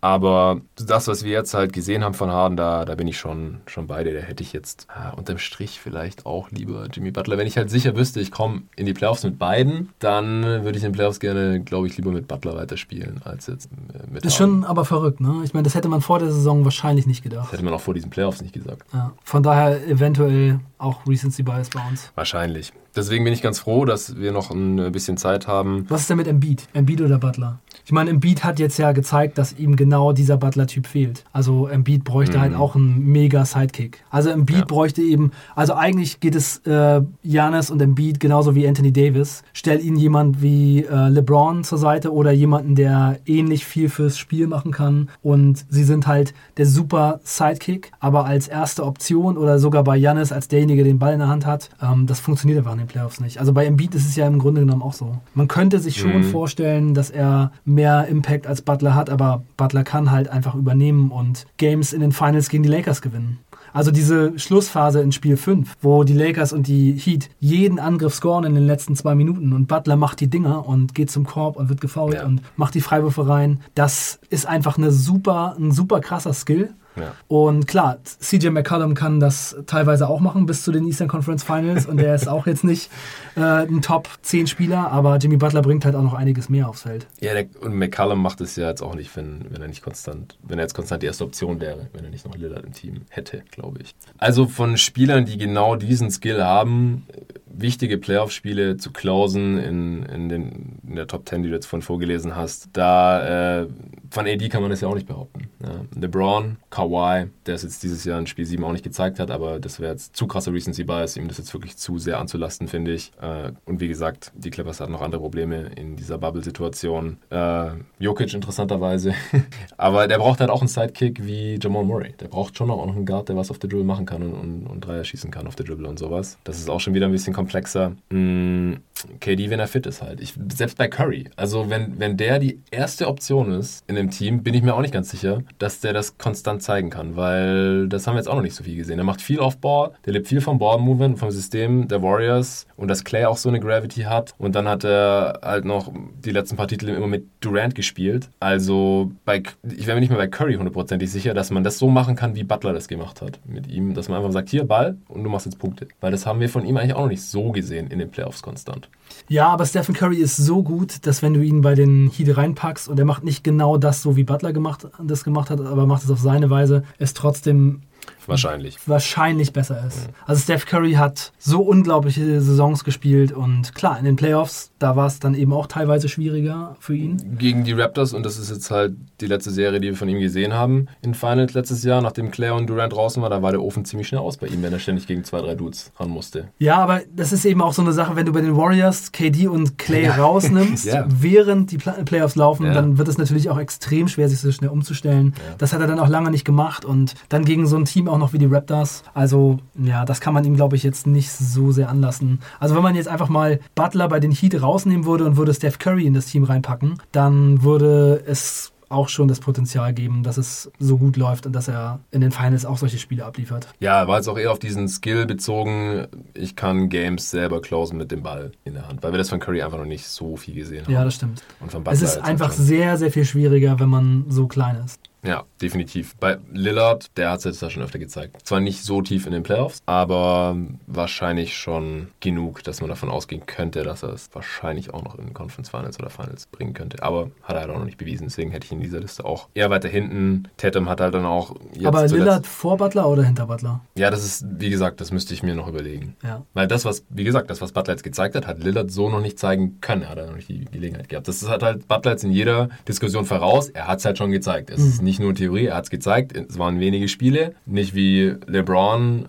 Aber 0.04 0.60
das, 0.74 1.06
was 1.06 1.22
wir 1.22 1.30
jetzt 1.30 1.54
halt 1.54 1.72
gesehen 1.72 2.02
haben 2.02 2.14
von 2.14 2.28
Harden, 2.32 2.56
da, 2.56 2.84
da 2.84 2.96
bin 2.96 3.06
ich 3.06 3.18
schon, 3.18 3.60
schon 3.66 3.86
beide. 3.86 4.12
Da 4.12 4.18
hätte 4.18 4.42
ich 4.42 4.52
jetzt 4.52 4.88
äh, 4.90 5.16
unterm 5.16 5.38
Strich 5.38 5.78
vielleicht 5.80 6.26
auch 6.26 6.50
lieber 6.50 6.88
Jimmy 6.92 7.12
Butler. 7.12 7.38
Wenn 7.38 7.46
ich 7.46 7.56
halt 7.56 7.70
sicher 7.70 7.94
wüsste, 7.96 8.18
ich 8.18 8.32
komme 8.32 8.62
in 8.74 8.84
die 8.86 8.94
Playoffs 8.94 9.22
mit 9.22 9.38
beiden, 9.38 9.90
dann 10.00 10.42
würde 10.42 10.70
ich 10.76 10.82
in 10.82 10.90
den 10.90 10.96
Playoffs 10.96 11.20
gerne, 11.20 11.60
glaube 11.60 11.86
ich, 11.86 11.96
lieber 11.96 12.10
mit 12.10 12.26
Butler 12.26 12.56
weiterspielen, 12.56 13.20
als 13.24 13.46
jetzt 13.46 13.66
äh, 13.94 13.98
mit 14.12 14.24
Das 14.24 14.34
ist 14.34 14.40
Harden. 14.40 14.62
schon 14.62 14.64
aber 14.64 14.84
verrückt, 14.84 15.20
ne? 15.20 15.40
Ich 15.44 15.54
meine, 15.54 15.62
das 15.62 15.76
hätte 15.76 15.88
man 15.88 16.00
vor 16.00 16.18
der 16.18 16.32
Saison 16.32 16.64
wahrscheinlich 16.64 17.06
nicht 17.06 17.22
gedacht. 17.22 17.44
Das 17.46 17.52
hätte 17.52 17.64
man 17.64 17.72
auch 17.72 17.80
vor 17.80 17.94
diesen 17.94 18.10
Playoffs 18.10 18.42
nicht 18.42 18.54
gesagt. 18.54 18.82
Ja. 18.92 19.12
Von 19.22 19.44
daher 19.44 19.86
eventuell 19.86 20.58
auch 20.78 21.06
Recency 21.06 21.44
Bias 21.44 21.70
bei 21.70 21.80
uns. 21.88 22.10
Wahrscheinlich. 22.16 22.72
Deswegen 22.96 23.22
bin 23.22 23.32
ich 23.32 23.40
ganz 23.40 23.60
froh, 23.60 23.84
dass 23.84 24.16
wir 24.16 24.32
noch 24.32 24.50
ein 24.50 24.90
bisschen 24.90 25.16
Zeit 25.16 25.46
haben. 25.46 25.86
Was 25.88 26.02
ist 26.02 26.10
denn 26.10 26.16
mit 26.18 26.26
Embiid? 26.26 26.66
Embiid 26.74 27.00
oder 27.00 27.18
Butler? 27.18 27.60
Ich 27.84 27.92
meine, 27.92 28.10
Embiid 28.10 28.44
hat 28.44 28.58
jetzt 28.58 28.78
ja 28.78 28.92
gezeigt, 28.92 29.38
dass 29.38 29.58
ihm 29.58 29.76
genau 29.76 30.12
dieser 30.12 30.36
Butler-Typ 30.36 30.86
fehlt. 30.86 31.24
Also 31.32 31.66
Embiid 31.66 32.04
bräuchte 32.04 32.40
halt 32.40 32.52
mhm. 32.52 32.58
halt 32.58 32.62
auch 32.62 32.76
einen 32.76 33.04
mega 33.04 33.44
Sidekick. 33.44 34.04
Also 34.10 34.30
Embiid 34.30 34.58
ja. 34.58 34.64
bräuchte 34.64 35.02
eben, 35.02 35.32
also 35.56 35.74
eigentlich 35.74 36.20
geht 36.20 36.34
es 36.34 36.58
äh, 36.66 37.02
Janis 37.22 37.70
und 37.70 37.82
Embiid 37.82 38.20
genauso 38.20 38.54
wie 38.54 38.66
Anthony 38.66 38.92
Davis. 38.92 39.42
Stell 39.52 39.80
ihnen 39.80 39.96
jemand 39.96 40.42
wie 40.42 40.84
äh, 40.84 41.08
LeBron 41.08 41.64
zur 41.64 41.78
Seite 41.78 42.12
oder 42.12 42.30
jemanden, 42.30 42.74
der 42.74 43.18
ähnlich 43.26 43.64
viel 43.64 43.88
fürs 43.88 44.16
Spiel 44.18 44.46
machen 44.46 44.70
kann. 44.72 45.08
Und 45.22 45.64
sie 45.68 45.84
sind 45.84 46.06
halt 46.06 46.34
der 46.56 46.66
super 46.66 47.20
Sidekick, 47.24 47.90
aber 48.00 48.26
als 48.26 48.48
erste 48.48 48.84
Option 48.84 49.36
oder 49.36 49.58
sogar 49.58 49.82
bei 49.84 49.96
Janis 49.96 50.32
als 50.32 50.48
derjenige, 50.48 50.84
der 50.84 50.92
den 50.92 50.98
Ball 50.98 51.14
in 51.14 51.18
der 51.18 51.28
Hand 51.28 51.46
hat, 51.46 51.70
ähm, 51.82 52.06
das 52.06 52.20
funktioniert 52.20 52.58
einfach 52.58 52.72
in 52.72 52.78
den 52.78 52.86
Playoffs 52.86 53.20
nicht. 53.20 53.38
Also 53.38 53.52
bei 53.52 53.66
Embiid 53.66 53.94
ist 53.94 54.06
es 54.06 54.16
ja 54.16 54.26
im 54.26 54.38
Grunde 54.38 54.60
genommen 54.60 54.82
auch 54.82 54.92
so. 54.92 55.16
Man 55.34 55.48
könnte 55.48 55.78
sich 55.78 55.96
schon 55.96 56.18
mhm. 56.18 56.24
vorstellen, 56.24 56.94
dass 56.94 57.10
er 57.10 57.52
mehr 57.74 58.06
Impact 58.06 58.46
als 58.46 58.62
Butler 58.62 58.94
hat, 58.94 59.10
aber 59.10 59.42
Butler 59.56 59.84
kann 59.84 60.10
halt 60.10 60.28
einfach 60.28 60.54
übernehmen 60.54 61.10
und 61.10 61.46
Games 61.56 61.92
in 61.92 62.00
den 62.00 62.12
Finals 62.12 62.48
gegen 62.48 62.62
die 62.62 62.68
Lakers 62.68 63.02
gewinnen. 63.02 63.38
Also 63.72 63.90
diese 63.90 64.38
Schlussphase 64.38 65.00
in 65.00 65.12
Spiel 65.12 65.36
5, 65.36 65.76
wo 65.80 66.04
die 66.04 66.12
Lakers 66.12 66.52
und 66.52 66.66
die 66.66 66.92
Heat 66.92 67.30
jeden 67.38 67.78
Angriff 67.78 68.14
scoren 68.14 68.44
in 68.44 68.54
den 68.54 68.66
letzten 68.66 68.96
zwei 68.96 69.14
Minuten 69.14 69.52
und 69.52 69.66
Butler 69.66 69.96
macht 69.96 70.20
die 70.20 70.28
Dinger 70.28 70.68
und 70.68 70.94
geht 70.94 71.10
zum 71.10 71.24
Korb 71.24 71.56
und 71.56 71.70
wird 71.70 71.80
gefoult 71.80 72.14
ja. 72.14 72.26
und 72.26 72.42
macht 72.56 72.74
die 72.74 72.82
Freiwürfe 72.82 73.26
rein. 73.26 73.60
Das 73.74 74.20
ist 74.28 74.46
einfach 74.46 74.76
eine 74.76 74.90
super, 74.90 75.56
ein 75.58 75.72
super 75.72 76.00
krasser 76.00 76.34
Skill. 76.34 76.74
Ja. 76.96 77.14
Und 77.28 77.66
klar, 77.66 77.98
CJ 78.02 78.48
McCollum 78.48 78.94
kann 78.94 79.20
das 79.20 79.56
teilweise 79.66 80.08
auch 80.08 80.20
machen 80.20 80.46
bis 80.46 80.62
zu 80.62 80.72
den 80.72 80.86
Eastern 80.86 81.08
Conference 81.08 81.42
Finals 81.42 81.86
und 81.86 81.98
der 81.98 82.14
ist 82.14 82.28
auch 82.28 82.46
jetzt 82.46 82.64
nicht 82.64 82.90
äh, 83.36 83.40
ein 83.40 83.82
Top 83.82 84.08
10 84.22 84.46
Spieler, 84.46 84.90
aber 84.90 85.16
Jimmy 85.16 85.36
Butler 85.36 85.62
bringt 85.62 85.84
halt 85.84 85.94
auch 85.94 86.02
noch 86.02 86.14
einiges 86.14 86.48
mehr 86.48 86.68
aufs 86.68 86.82
Feld. 86.82 87.06
Ja, 87.20 87.34
der, 87.34 87.46
und 87.60 87.74
McCollum 87.74 88.20
macht 88.20 88.40
es 88.40 88.56
ja 88.56 88.68
jetzt 88.68 88.82
auch 88.82 88.94
nicht, 88.94 89.14
wenn, 89.16 89.46
wenn 89.50 89.62
er 89.62 89.68
nicht 89.68 89.82
konstant, 89.82 90.38
wenn 90.42 90.58
er 90.58 90.64
jetzt 90.64 90.74
konstant 90.74 91.02
die 91.02 91.06
erste 91.06 91.24
Option 91.24 91.60
wäre, 91.60 91.88
wenn 91.92 92.04
er 92.04 92.10
nicht 92.10 92.26
noch 92.26 92.36
Lillard 92.36 92.64
im 92.64 92.72
Team 92.72 93.02
hätte, 93.08 93.42
glaube 93.50 93.80
ich. 93.82 93.94
Also 94.18 94.46
von 94.46 94.76
Spielern, 94.76 95.24
die 95.24 95.38
genau 95.38 95.76
diesen 95.76 96.10
Skill 96.10 96.42
haben, 96.42 97.06
wichtige 97.46 97.98
Playoff-Spiele 97.98 98.76
zu 98.76 98.92
closen 98.92 99.58
in, 99.58 100.02
in, 100.04 100.28
den, 100.28 100.80
in 100.86 100.96
der 100.96 101.06
Top 101.06 101.28
10, 101.28 101.42
die 101.42 101.48
du 101.48 101.54
jetzt 101.54 101.66
vorhin 101.66 101.82
vorgelesen 101.82 102.36
hast, 102.36 102.70
da 102.72 103.62
äh, 103.62 103.68
von 104.10 104.26
AD 104.26 104.48
kann 104.48 104.62
man 104.62 104.70
das 104.70 104.80
ja 104.80 104.88
auch 104.88 104.94
nicht 104.94 105.06
behaupten. 105.06 105.48
Ja. 105.62 106.00
LeBron, 106.00 106.56
Kawhi, 106.82 107.28
der 107.46 107.54
es 107.54 107.62
jetzt 107.62 107.82
dieses 107.82 108.04
Jahr 108.04 108.18
in 108.18 108.26
Spiel 108.26 108.44
7 108.44 108.62
auch 108.64 108.72
nicht 108.72 108.84
gezeigt 108.84 109.18
hat, 109.18 109.30
aber 109.30 109.60
das 109.60 109.80
wäre 109.80 109.92
jetzt 109.92 110.16
zu 110.16 110.26
krasser 110.26 110.52
Recency 110.52 110.84
Bias, 110.84 111.16
ihm 111.16 111.28
das 111.28 111.38
jetzt 111.38 111.52
wirklich 111.54 111.76
zu 111.76 111.98
sehr 111.98 112.18
anzulasten, 112.18 112.68
finde 112.68 112.92
ich. 112.92 113.12
Äh, 113.20 113.52
und 113.64 113.80
wie 113.80 113.88
gesagt, 113.88 114.32
die 114.34 114.50
Clippers 114.50 114.80
hatten 114.80 114.92
noch 114.92 115.02
andere 115.02 115.20
Probleme 115.20 115.70
in 115.76 115.96
dieser 115.96 116.18
Bubble-Situation. 116.18 117.18
Äh, 117.30 117.70
Jokic 117.98 118.34
interessanterweise. 118.34 119.14
aber 119.76 120.08
der 120.08 120.18
braucht 120.18 120.40
halt 120.40 120.50
auch 120.50 120.60
einen 120.60 120.68
Sidekick 120.68 121.24
wie 121.24 121.58
Jamal 121.60 121.84
Murray. 121.84 122.14
Der 122.20 122.28
braucht 122.28 122.56
schon 122.56 122.70
auch 122.70 122.84
noch 122.86 122.96
einen 122.96 123.06
Guard, 123.06 123.28
der 123.28 123.36
was 123.36 123.50
auf 123.50 123.58
der 123.58 123.70
Dribble 123.70 123.84
machen 123.84 124.06
kann 124.06 124.22
und, 124.22 124.34
und, 124.34 124.66
und 124.66 124.80
Dreier 124.80 125.04
schießen 125.04 125.30
kann 125.30 125.46
auf 125.46 125.56
der 125.56 125.66
Dribble 125.66 125.88
und 125.88 125.98
sowas. 125.98 126.38
Das 126.44 126.58
ist 126.58 126.68
auch 126.68 126.80
schon 126.80 126.94
wieder 126.94 127.06
ein 127.06 127.12
bisschen 127.12 127.32
komplexer. 127.32 127.92
Mm, 128.10 128.74
KD, 129.20 129.50
wenn 129.50 129.60
er 129.60 129.68
fit 129.68 129.86
ist 129.86 130.02
halt. 130.02 130.20
Ich, 130.20 130.34
selbst 130.52 130.78
bei 130.78 130.88
Curry. 130.88 131.28
Also 131.36 131.70
wenn, 131.70 131.98
wenn 131.98 132.16
der 132.16 132.38
die 132.38 132.60
erste 132.70 133.08
Option 133.08 133.52
ist 133.52 133.84
in 133.88 133.94
dem 133.94 134.10
Team, 134.10 134.42
bin 134.42 134.54
ich 134.54 134.62
mir 134.62 134.74
auch 134.74 134.80
nicht 134.80 134.94
ganz 134.94 135.10
sicher, 135.10 135.42
dass 135.58 135.80
der 135.80 135.92
das 135.92 136.18
konstant 136.18 136.62
zeigen 136.72 136.90
kann, 136.90 137.16
weil 137.16 137.86
das 137.88 138.06
haben 138.06 138.14
wir 138.14 138.18
jetzt 138.18 138.28
auch 138.28 138.34
noch 138.34 138.42
nicht 138.42 138.54
so 138.54 138.64
viel 138.64 138.76
gesehen. 138.76 138.98
Er 138.98 139.04
macht 139.04 139.20
viel 139.20 139.40
Off-Ball, 139.40 139.90
der 140.06 140.14
lebt 140.14 140.26
viel 140.26 140.40
vom 140.40 140.58
Ball-Movement, 140.58 141.18
vom 141.18 141.30
System 141.30 141.86
der 141.86 142.02
Warriors 142.02 142.66
und 142.76 142.88
dass 142.88 143.04
Clay 143.04 143.26
auch 143.26 143.36
so 143.36 143.50
eine 143.50 143.60
Gravity 143.60 144.02
hat. 144.02 144.34
Und 144.38 144.54
dann 144.54 144.66
hat 144.66 144.84
er 144.84 145.40
halt 145.42 145.66
noch 145.66 145.92
die 146.24 146.30
letzten 146.30 146.56
paar 146.56 146.68
Titel 146.68 146.88
immer 146.88 147.06
mit 147.06 147.26
Durant 147.40 147.74
gespielt. 147.74 148.30
Also 148.40 149.12
bei, 149.26 149.42
ich 149.64 149.86
wäre 149.86 149.96
mir 149.96 150.00
nicht 150.00 150.08
mehr 150.08 150.18
bei 150.18 150.28
Curry 150.28 150.54
hundertprozentig 150.54 151.10
sicher, 151.10 151.34
dass 151.34 151.50
man 151.50 151.62
das 151.62 151.78
so 151.78 151.88
machen 151.88 152.16
kann, 152.16 152.34
wie 152.34 152.44
Butler 152.44 152.72
das 152.72 152.88
gemacht 152.88 153.20
hat 153.20 153.38
mit 153.46 153.66
ihm, 153.66 153.92
dass 153.92 154.08
man 154.08 154.18
einfach 154.18 154.32
sagt, 154.32 154.48
hier 154.48 154.64
Ball 154.64 154.96
und 155.08 155.22
du 155.24 155.28
machst 155.28 155.44
jetzt 155.44 155.58
Punkte. 155.58 155.88
Weil 156.00 156.10
das 156.10 156.24
haben 156.24 156.40
wir 156.40 156.48
von 156.48 156.64
ihm 156.64 156.78
eigentlich 156.78 156.94
auch 156.94 157.02
noch 157.02 157.08
nicht 157.08 157.22
so 157.22 157.52
gesehen 157.52 157.88
in 157.88 157.98
den 157.98 158.10
Playoffs 158.10 158.42
konstant. 158.42 158.88
Ja, 159.28 159.48
aber 159.48 159.66
Stephen 159.66 159.94
Curry 159.94 160.16
ist 160.16 160.36
so 160.36 160.62
gut, 160.62 161.06
dass 161.06 161.22
wenn 161.22 161.34
du 161.34 161.42
ihn 161.42 161.60
bei 161.60 161.74
den 161.74 162.08
Heat 162.08 162.34
reinpackst 162.36 162.88
und 162.88 162.98
er 162.98 163.04
macht 163.04 163.24
nicht 163.24 163.44
genau 163.44 163.76
das 163.76 164.00
so, 164.00 164.16
wie 164.16 164.24
Butler 164.24 164.54
gemacht, 164.54 164.88
das 165.02 165.24
gemacht 165.24 165.50
hat, 165.50 165.60
aber 165.60 165.86
macht 165.86 166.04
es 166.04 166.10
auf 166.10 166.20
seine 166.20 166.48
Weise, 166.48 166.61
es 166.98 167.14
trotzdem 167.14 167.82
Wahrscheinlich. 168.28 168.76
Wahrscheinlich 168.86 169.52
besser 169.52 169.84
ist. 169.86 170.08
Mhm. 170.08 170.14
Also 170.26 170.42
Steph 170.42 170.66
Curry 170.66 170.92
hat 170.94 171.32
so 171.38 171.62
unglaubliche 171.62 172.40
Saisons 172.40 172.84
gespielt 172.84 173.32
und 173.32 173.74
klar, 173.74 173.98
in 173.98 174.04
den 174.04 174.16
Playoffs, 174.16 174.70
da 174.78 174.96
war 174.96 175.06
es 175.06 175.18
dann 175.18 175.34
eben 175.34 175.52
auch 175.52 175.66
teilweise 175.66 176.08
schwieriger 176.08 176.76
für 176.80 176.94
ihn. 176.94 177.36
Gegen 177.38 177.64
die 177.64 177.72
Raptors 177.72 178.12
und 178.12 178.24
das 178.24 178.38
ist 178.38 178.50
jetzt 178.50 178.70
halt 178.70 178.94
die 179.20 179.26
letzte 179.26 179.50
Serie, 179.50 179.80
die 179.80 179.88
wir 179.88 179.96
von 179.96 180.08
ihm 180.08 180.20
gesehen 180.20 180.52
haben 180.52 180.88
in 181.00 181.14
Finals 181.14 181.54
letztes 181.54 181.82
Jahr, 181.84 182.02
nachdem 182.02 182.30
Claire 182.30 182.54
und 182.54 182.66
Durant 182.68 182.92
draußen 182.92 183.22
war, 183.22 183.30
da 183.30 183.42
war 183.42 183.52
der 183.52 183.62
Ofen 183.62 183.84
ziemlich 183.84 184.08
schnell 184.08 184.20
aus 184.20 184.36
bei 184.36 184.46
ihm, 184.46 184.62
wenn 184.62 184.72
er 184.72 184.78
ständig 184.78 185.06
gegen 185.06 185.24
zwei, 185.24 185.40
drei 185.40 185.54
Dudes 185.54 185.92
ran 185.96 186.10
musste. 186.10 186.48
Ja, 186.58 186.78
aber 186.78 187.00
das 187.14 187.32
ist 187.32 187.44
eben 187.44 187.62
auch 187.62 187.72
so 187.72 187.82
eine 187.82 187.92
Sache, 187.92 188.16
wenn 188.16 188.26
du 188.26 188.32
bei 188.32 188.40
den 188.40 188.56
Warriors 188.56 189.12
KD 189.12 189.48
und 189.48 189.78
Clay 189.78 190.04
ja. 190.04 190.16
rausnimmst, 190.16 190.84
ja. 190.86 191.06
während 191.08 191.70
die 191.70 191.78
Playoffs 191.78 192.36
laufen, 192.36 192.66
ja. 192.66 192.74
dann 192.74 192.98
wird 192.98 193.08
es 193.08 193.18
natürlich 193.18 193.50
auch 193.50 193.58
extrem 193.58 194.08
schwer, 194.08 194.28
sich 194.28 194.40
so 194.40 194.50
schnell 194.52 194.70
umzustellen. 194.70 195.34
Das 195.58 195.72
hat 195.72 195.80
er 195.80 195.86
dann 195.86 195.98
auch 195.98 196.08
lange 196.08 196.30
nicht 196.30 196.44
gemacht 196.44 196.84
und 196.84 197.14
dann 197.28 197.44
gegen 197.44 197.66
so 197.66 197.76
ein 197.76 197.84
Team 197.84 198.08
auch 198.12 198.18
noch 198.18 198.32
wie 198.32 198.38
die 198.38 198.46
Raptors. 198.46 199.02
Also, 199.14 199.58
ja, 199.74 200.04
das 200.04 200.20
kann 200.20 200.34
man 200.34 200.44
ihm, 200.44 200.54
glaube 200.54 200.76
ich, 200.76 200.82
jetzt 200.82 201.06
nicht 201.06 201.32
so 201.32 201.72
sehr 201.72 201.88
anlassen. 201.88 202.40
Also, 202.60 202.76
wenn 202.76 202.82
man 202.82 202.94
jetzt 202.94 203.08
einfach 203.08 203.28
mal 203.28 203.60
Butler 203.74 204.08
bei 204.08 204.20
den 204.20 204.30
Heat 204.30 204.60
rausnehmen 204.60 205.06
würde 205.06 205.24
und 205.24 205.36
würde 205.36 205.54
Steph 205.54 205.78
Curry 205.78 206.06
in 206.06 206.14
das 206.14 206.26
Team 206.26 206.44
reinpacken, 206.44 207.00
dann 207.10 207.62
würde 207.62 208.22
es 208.26 208.72
auch 208.92 209.08
schon 209.08 209.26
das 209.26 209.40
Potenzial 209.40 209.94
geben, 209.94 210.22
dass 210.22 210.36
es 210.36 210.70
so 210.78 210.98
gut 210.98 211.16
läuft 211.16 211.46
und 211.46 211.54
dass 211.54 211.66
er 211.66 212.00
in 212.10 212.20
den 212.20 212.30
Finals 212.30 212.66
auch 212.66 212.76
solche 212.76 212.98
Spiele 212.98 213.24
abliefert. 213.24 213.66
Ja, 213.80 214.06
war 214.06 214.18
jetzt 214.18 214.28
auch 214.28 214.38
eher 214.38 214.52
auf 214.52 214.58
diesen 214.58 214.86
Skill 214.86 215.26
bezogen. 215.26 216.06
Ich 216.34 216.54
kann 216.54 216.90
Games 216.90 217.30
selber 217.30 217.62
closen 217.62 217.96
mit 217.96 218.10
dem 218.10 218.22
Ball 218.22 218.52
in 218.64 218.74
der 218.74 218.86
Hand, 218.88 219.02
weil 219.02 219.12
wir 219.12 219.18
das 219.18 219.30
von 219.30 219.40
Curry 219.40 219.62
einfach 219.62 219.78
noch 219.78 219.86
nicht 219.86 220.06
so 220.06 220.36
viel 220.36 220.54
gesehen 220.54 220.84
haben. 220.84 220.92
Ja, 220.92 221.04
das 221.04 221.14
stimmt. 221.14 221.42
es 221.90 222.02
ist 222.02 222.18
einfach 222.18 222.52
sehr, 222.52 222.98
sehr 222.98 223.10
viel 223.10 223.24
schwieriger, 223.24 223.80
wenn 223.80 223.88
man 223.88 224.26
so 224.28 224.46
klein 224.46 224.76
ist. 224.84 225.00
Ja, 225.24 225.44
definitiv. 225.62 226.16
Bei 226.16 226.38
Lillard, 226.52 227.16
der 227.16 227.30
hat 227.30 227.38
es 227.38 227.44
jetzt 227.44 227.62
ja 227.62 227.70
schon 227.70 227.82
öfter 227.82 227.98
gezeigt. 227.98 228.46
Zwar 228.46 228.60
nicht 228.60 228.82
so 228.82 229.00
tief 229.02 229.26
in 229.26 229.32
den 229.32 229.42
Playoffs, 229.42 229.82
aber 229.86 230.56
wahrscheinlich 230.86 231.56
schon 231.56 232.08
genug, 232.20 232.62
dass 232.64 232.80
man 232.80 232.90
davon 232.90 233.08
ausgehen 233.08 233.46
könnte, 233.46 233.82
dass 233.84 234.02
er 234.02 234.10
es 234.10 234.28
wahrscheinlich 234.32 234.92
auch 234.92 235.02
noch 235.04 235.18
in 235.18 235.32
Conference 235.32 235.70
Finals 235.70 235.98
oder 235.98 236.10
Finals 236.10 236.46
bringen 236.46 236.74
könnte. 236.74 237.02
Aber 237.02 237.30
hat 237.42 237.56
er 237.56 237.62
halt 237.62 237.70
auch 237.70 237.78
noch 237.78 237.84
nicht 237.84 237.98
bewiesen, 237.98 238.24
deswegen 238.24 238.50
hätte 238.50 238.66
ich 238.66 238.72
in 238.72 238.80
dieser 238.80 239.00
Liste 239.00 239.24
auch 239.24 239.48
eher 239.54 239.70
weiter 239.70 239.88
hinten. 239.88 240.48
Tatum 240.56 240.88
hat 240.88 241.00
halt 241.00 241.14
dann 241.14 241.24
auch. 241.24 241.54
aber 241.84 242.06
Lillard 242.06 242.46
vor 242.46 242.76
Butler 242.76 243.08
oder 243.08 243.22
hinter 243.22 243.46
Butler? 243.46 243.80
Ja, 243.94 244.10
das 244.10 244.24
ist, 244.24 244.44
wie 244.58 244.70
gesagt, 244.70 245.00
das 245.00 245.12
müsste 245.12 245.34
ich 245.34 245.42
mir 245.42 245.54
noch 245.54 245.68
überlegen. 245.68 246.16
Ja. 246.22 246.42
Weil 246.54 246.66
das, 246.66 246.84
was, 246.84 247.04
wie 247.08 247.24
gesagt, 247.24 247.50
das, 247.50 247.60
was 247.60 247.72
Butler 247.72 247.94
jetzt 247.94 248.02
gezeigt 248.02 248.34
hat, 248.34 248.46
hat 248.46 248.62
Lillard 248.62 248.90
so 248.90 249.08
noch 249.08 249.20
nicht 249.20 249.38
zeigen 249.38 249.80
können. 249.80 250.02
Er 250.02 250.10
hat 250.10 250.26
noch 250.26 250.36
nicht 250.36 250.48
die 250.48 250.64
Gelegenheit 250.64 251.08
gehabt. 251.08 251.28
Das 251.28 251.48
hat 251.48 251.62
halt 251.62 251.88
Butler 251.88 252.12
jetzt 252.12 252.24
in 252.24 252.32
jeder 252.32 252.68
Diskussion 252.88 253.24
voraus. 253.24 253.68
Er 253.68 253.86
hat 253.86 254.00
es 254.00 254.04
halt 254.04 254.18
schon 254.18 254.30
gezeigt. 254.30 254.70
Es 254.70 254.80
mhm. 254.80 254.88
ist 254.88 255.02
nicht 255.02 255.20
nur 255.20 255.34
Theorie, 255.52 255.66
er 255.66 255.76
hat 255.76 255.84
es 255.84 255.90
gezeigt. 255.90 256.36
Es 256.36 256.58
waren 256.58 256.80
wenige 256.80 257.08
Spiele, 257.08 257.54
nicht 257.66 257.94
wie 257.94 258.34
LeBron 258.46 259.26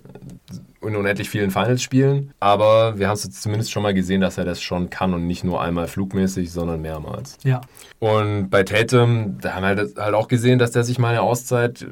in 0.82 0.95
unendlich 0.95 1.30
vielen 1.30 1.51
Finals 1.51 1.82
spielen. 1.82 2.32
Aber 2.39 2.99
wir 2.99 3.07
haben 3.07 3.15
es 3.15 3.30
zumindest 3.41 3.71
schon 3.71 3.84
mal 3.84 3.93
gesehen, 3.93 4.21
dass 4.21 4.38
er 4.38 4.45
das 4.45 4.61
schon 4.61 4.89
kann 4.89 5.13
und 5.13 5.28
nicht 5.28 5.43
nur 5.43 5.61
einmal 5.61 5.88
flugmäßig, 5.88 6.51
sondern 6.51 6.82
mehrmals. 6.82 7.38
Ja. 7.43 7.61
Und 7.99 8.49
bei 8.49 8.63
Tatum, 8.63 9.38
da 9.39 9.53
haben 9.53 9.63
wir 9.63 9.88
halt 10.03 10.13
auch 10.13 10.28
gesehen, 10.28 10.59
dass 10.59 10.71
der 10.71 10.84
sich 10.84 10.99
mal 10.99 11.09
eine 11.09 11.21
Auszeit, 11.21 11.86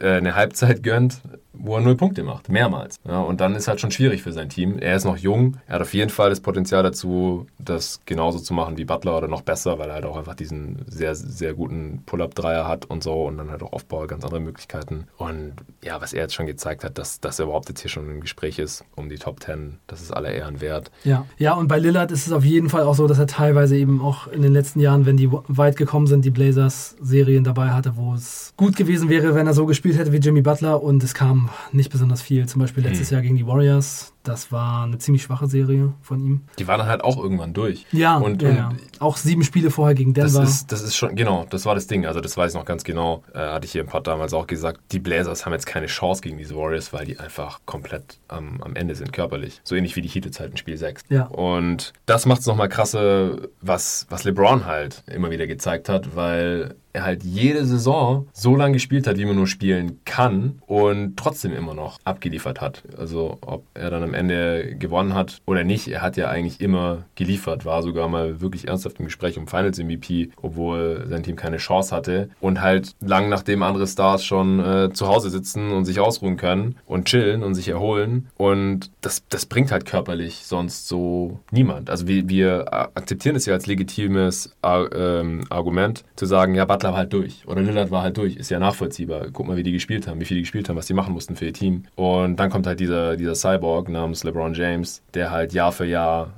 äh, 0.00 0.08
eine 0.08 0.34
Halbzeit 0.34 0.82
gönnt 0.82 1.20
wo 1.62 1.76
er 1.76 1.80
null 1.80 1.96
Punkte 1.96 2.24
macht, 2.24 2.48
mehrmals. 2.48 2.96
Ja, 3.06 3.20
und 3.20 3.40
dann 3.40 3.54
ist 3.54 3.68
halt 3.68 3.80
schon 3.80 3.92
schwierig 3.92 4.22
für 4.22 4.32
sein 4.32 4.48
Team. 4.48 4.78
Er 4.78 4.96
ist 4.96 5.04
noch 5.04 5.16
jung, 5.16 5.58
er 5.66 5.76
hat 5.76 5.82
auf 5.82 5.94
jeden 5.94 6.10
Fall 6.10 6.30
das 6.30 6.40
Potenzial 6.40 6.82
dazu, 6.82 7.46
das 7.58 8.00
genauso 8.04 8.40
zu 8.40 8.52
machen 8.52 8.76
wie 8.76 8.84
Butler 8.84 9.16
oder 9.16 9.28
noch 9.28 9.42
besser, 9.42 9.78
weil 9.78 9.88
er 9.88 9.94
halt 9.94 10.04
auch 10.04 10.16
einfach 10.16 10.34
diesen 10.34 10.84
sehr, 10.88 11.14
sehr 11.14 11.54
guten 11.54 12.02
Pull-Up-Dreier 12.04 12.66
hat 12.66 12.86
und 12.86 13.04
so 13.04 13.24
und 13.24 13.38
dann 13.38 13.50
halt 13.50 13.62
auch 13.62 13.72
Aufbau 13.72 14.06
ganz 14.06 14.24
andere 14.24 14.40
Möglichkeiten. 14.40 15.06
Und 15.16 15.54
ja, 15.84 16.00
was 16.00 16.12
er 16.12 16.22
jetzt 16.22 16.34
schon 16.34 16.46
gezeigt 16.46 16.82
hat, 16.82 16.98
dass, 16.98 17.20
dass 17.20 17.38
er 17.38 17.44
überhaupt 17.44 17.68
jetzt 17.68 17.80
hier 17.80 17.90
schon 17.90 18.10
im 18.10 18.20
Gespräch 18.20 18.58
ist 18.58 18.84
um 18.96 19.08
die 19.08 19.16
Top 19.16 19.40
10, 19.40 19.78
das 19.86 20.02
ist 20.02 20.10
aller 20.10 20.32
Ehren 20.32 20.60
wert. 20.60 20.90
Ja, 21.04 21.26
ja, 21.38 21.54
und 21.54 21.68
bei 21.68 21.78
Lillard 21.78 22.10
ist 22.10 22.26
es 22.26 22.32
auf 22.32 22.44
jeden 22.44 22.70
Fall 22.70 22.82
auch 22.82 22.96
so, 22.96 23.06
dass 23.06 23.20
er 23.20 23.28
teilweise 23.28 23.76
eben 23.76 24.00
auch 24.00 24.26
in 24.26 24.42
den 24.42 24.52
letzten 24.52 24.80
Jahren, 24.80 25.06
wenn 25.06 25.16
die 25.16 25.30
weit 25.30 25.76
gekommen 25.76 26.08
sind, 26.08 26.24
die 26.24 26.30
Blazers-Serien 26.30 27.44
dabei 27.44 27.70
hatte, 27.70 27.96
wo 27.96 28.14
es 28.14 28.52
gut 28.56 28.74
gewesen 28.74 29.08
wäre, 29.08 29.36
wenn 29.36 29.46
er 29.46 29.54
so 29.54 29.66
gespielt 29.66 29.96
hätte 29.96 30.12
wie 30.12 30.18
Jimmy 30.18 30.42
Butler 30.42 30.82
und 30.82 31.04
es 31.04 31.14
kam 31.14 31.50
nicht 31.72 31.90
besonders 31.90 32.22
viel. 32.22 32.46
Zum 32.46 32.60
Beispiel 32.60 32.82
letztes 32.84 33.10
hm. 33.10 33.14
Jahr 33.14 33.22
gegen 33.22 33.36
die 33.36 33.46
Warriors 33.46 34.12
das 34.22 34.52
war 34.52 34.84
eine 34.84 34.98
ziemlich 34.98 35.22
schwache 35.22 35.48
Serie 35.48 35.94
von 36.00 36.20
ihm. 36.20 36.42
Die 36.58 36.68
war 36.68 36.78
dann 36.78 36.86
halt 36.86 37.02
auch 37.02 37.16
irgendwann 37.16 37.54
durch. 37.54 37.86
Ja, 37.92 38.16
und, 38.16 38.42
ja, 38.42 38.48
und 38.48 38.56
ja. 38.56 38.72
auch 39.00 39.16
sieben 39.16 39.42
Spiele 39.42 39.70
vorher 39.70 39.94
gegen 39.94 40.14
Denver. 40.14 40.40
Das 40.40 40.50
ist, 40.50 40.72
das 40.72 40.82
ist 40.82 40.94
schon, 40.94 41.16
genau, 41.16 41.44
das 41.50 41.66
war 41.66 41.74
das 41.74 41.86
Ding. 41.86 42.06
Also 42.06 42.20
das 42.20 42.36
weiß 42.36 42.52
ich 42.52 42.58
noch 42.58 42.64
ganz 42.64 42.84
genau. 42.84 43.22
Äh, 43.34 43.38
hatte 43.38 43.66
ich 43.66 43.72
hier 43.72 43.80
im 43.80 43.88
Pod 43.88 44.06
damals 44.06 44.32
auch 44.32 44.46
gesagt. 44.46 44.80
Die 44.92 45.00
Blazers 45.00 45.44
haben 45.44 45.52
jetzt 45.52 45.66
keine 45.66 45.86
Chance 45.86 46.22
gegen 46.22 46.38
diese 46.38 46.56
Warriors, 46.56 46.92
weil 46.92 47.04
die 47.04 47.18
einfach 47.18 47.60
komplett 47.66 48.18
am, 48.28 48.62
am 48.62 48.76
Ende 48.76 48.94
sind, 48.94 49.12
körperlich. 49.12 49.60
So 49.64 49.74
ähnlich 49.74 49.96
wie 49.96 50.02
die 50.02 50.08
Heat 50.08 50.38
halt 50.38 50.52
in 50.52 50.56
Spiel 50.56 50.76
6. 50.76 51.02
Ja. 51.08 51.24
Und 51.24 51.92
das 52.06 52.26
macht 52.26 52.40
es 52.42 52.46
nochmal 52.46 52.68
krasse, 52.68 53.50
was, 53.60 54.06
was 54.08 54.24
LeBron 54.24 54.66
halt 54.66 55.02
immer 55.06 55.30
wieder 55.30 55.46
gezeigt 55.46 55.88
hat, 55.88 56.14
weil 56.14 56.76
er 56.92 57.04
halt 57.04 57.24
jede 57.24 57.64
Saison 57.64 58.26
so 58.32 58.56
lange 58.56 58.74
gespielt 58.74 59.06
hat, 59.06 59.18
wie 59.18 59.24
man 59.24 59.36
nur 59.36 59.46
spielen 59.46 60.00
kann 60.04 60.60
und 60.66 61.16
trotzdem 61.16 61.52
immer 61.52 61.74
noch 61.74 61.98
abgeliefert 62.04 62.60
hat. 62.60 62.82
Also 62.96 63.38
ob 63.40 63.64
er 63.74 63.90
dann 63.90 64.02
am 64.02 64.14
Ende 64.14 64.76
gewonnen 64.76 65.14
hat 65.14 65.40
oder 65.46 65.64
nicht, 65.64 65.88
er 65.88 66.02
hat 66.02 66.16
ja 66.16 66.28
eigentlich 66.28 66.60
immer 66.60 67.04
geliefert, 67.14 67.64
war 67.64 67.82
sogar 67.82 68.08
mal 68.08 68.40
wirklich 68.40 68.68
ernsthaft 68.68 68.98
im 68.98 69.06
Gespräch 69.06 69.38
um 69.38 69.46
Finals 69.46 69.78
MVP, 69.78 70.30
obwohl 70.40 71.06
sein 71.08 71.22
Team 71.22 71.36
keine 71.36 71.56
Chance 71.56 71.94
hatte 71.94 72.30
und 72.40 72.60
halt 72.60 72.94
lang 73.00 73.28
nachdem 73.28 73.62
andere 73.62 73.86
Stars 73.86 74.24
schon 74.24 74.60
äh, 74.60 74.92
zu 74.92 75.08
Hause 75.08 75.30
sitzen 75.30 75.72
und 75.72 75.84
sich 75.84 76.00
ausruhen 76.00 76.36
können 76.36 76.76
und 76.86 77.06
chillen 77.06 77.42
und 77.42 77.54
sich 77.54 77.68
erholen 77.68 78.28
und 78.36 78.90
das, 79.00 79.26
das 79.28 79.46
bringt 79.46 79.72
halt 79.72 79.86
körperlich 79.86 80.42
sonst 80.44 80.88
so 80.88 81.40
niemand. 81.50 81.90
Also 81.90 82.06
wir, 82.06 82.28
wir 82.28 82.72
akzeptieren 82.72 83.36
es 83.36 83.46
ja 83.46 83.54
als 83.54 83.66
legitimes 83.66 84.54
ähm, 84.62 85.44
Argument 85.50 86.04
zu 86.16 86.26
sagen, 86.26 86.54
ja, 86.54 86.64
Butler 86.64 86.81
war 86.90 86.98
halt 86.98 87.12
durch 87.12 87.46
oder 87.46 87.62
Lillard 87.62 87.90
war 87.90 88.02
halt 88.02 88.16
durch, 88.16 88.36
ist 88.36 88.50
ja 88.50 88.58
nachvollziehbar. 88.58 89.28
Guck 89.32 89.46
mal, 89.46 89.56
wie 89.56 89.62
die 89.62 89.72
gespielt 89.72 90.06
haben, 90.06 90.20
wie 90.20 90.24
viele 90.24 90.38
die 90.38 90.42
gespielt 90.42 90.68
haben, 90.68 90.76
was 90.76 90.86
die 90.86 90.94
machen 90.94 91.14
mussten 91.14 91.36
für 91.36 91.46
ihr 91.46 91.52
Team. 91.52 91.84
Und 91.94 92.36
dann 92.36 92.50
kommt 92.50 92.66
halt 92.66 92.80
dieser, 92.80 93.16
dieser 93.16 93.34
Cyborg 93.34 93.88
namens 93.88 94.24
LeBron 94.24 94.54
James, 94.54 95.02
der 95.14 95.30
halt 95.30 95.52
Jahr 95.52 95.72
für 95.72 95.86
Jahr 95.86 96.34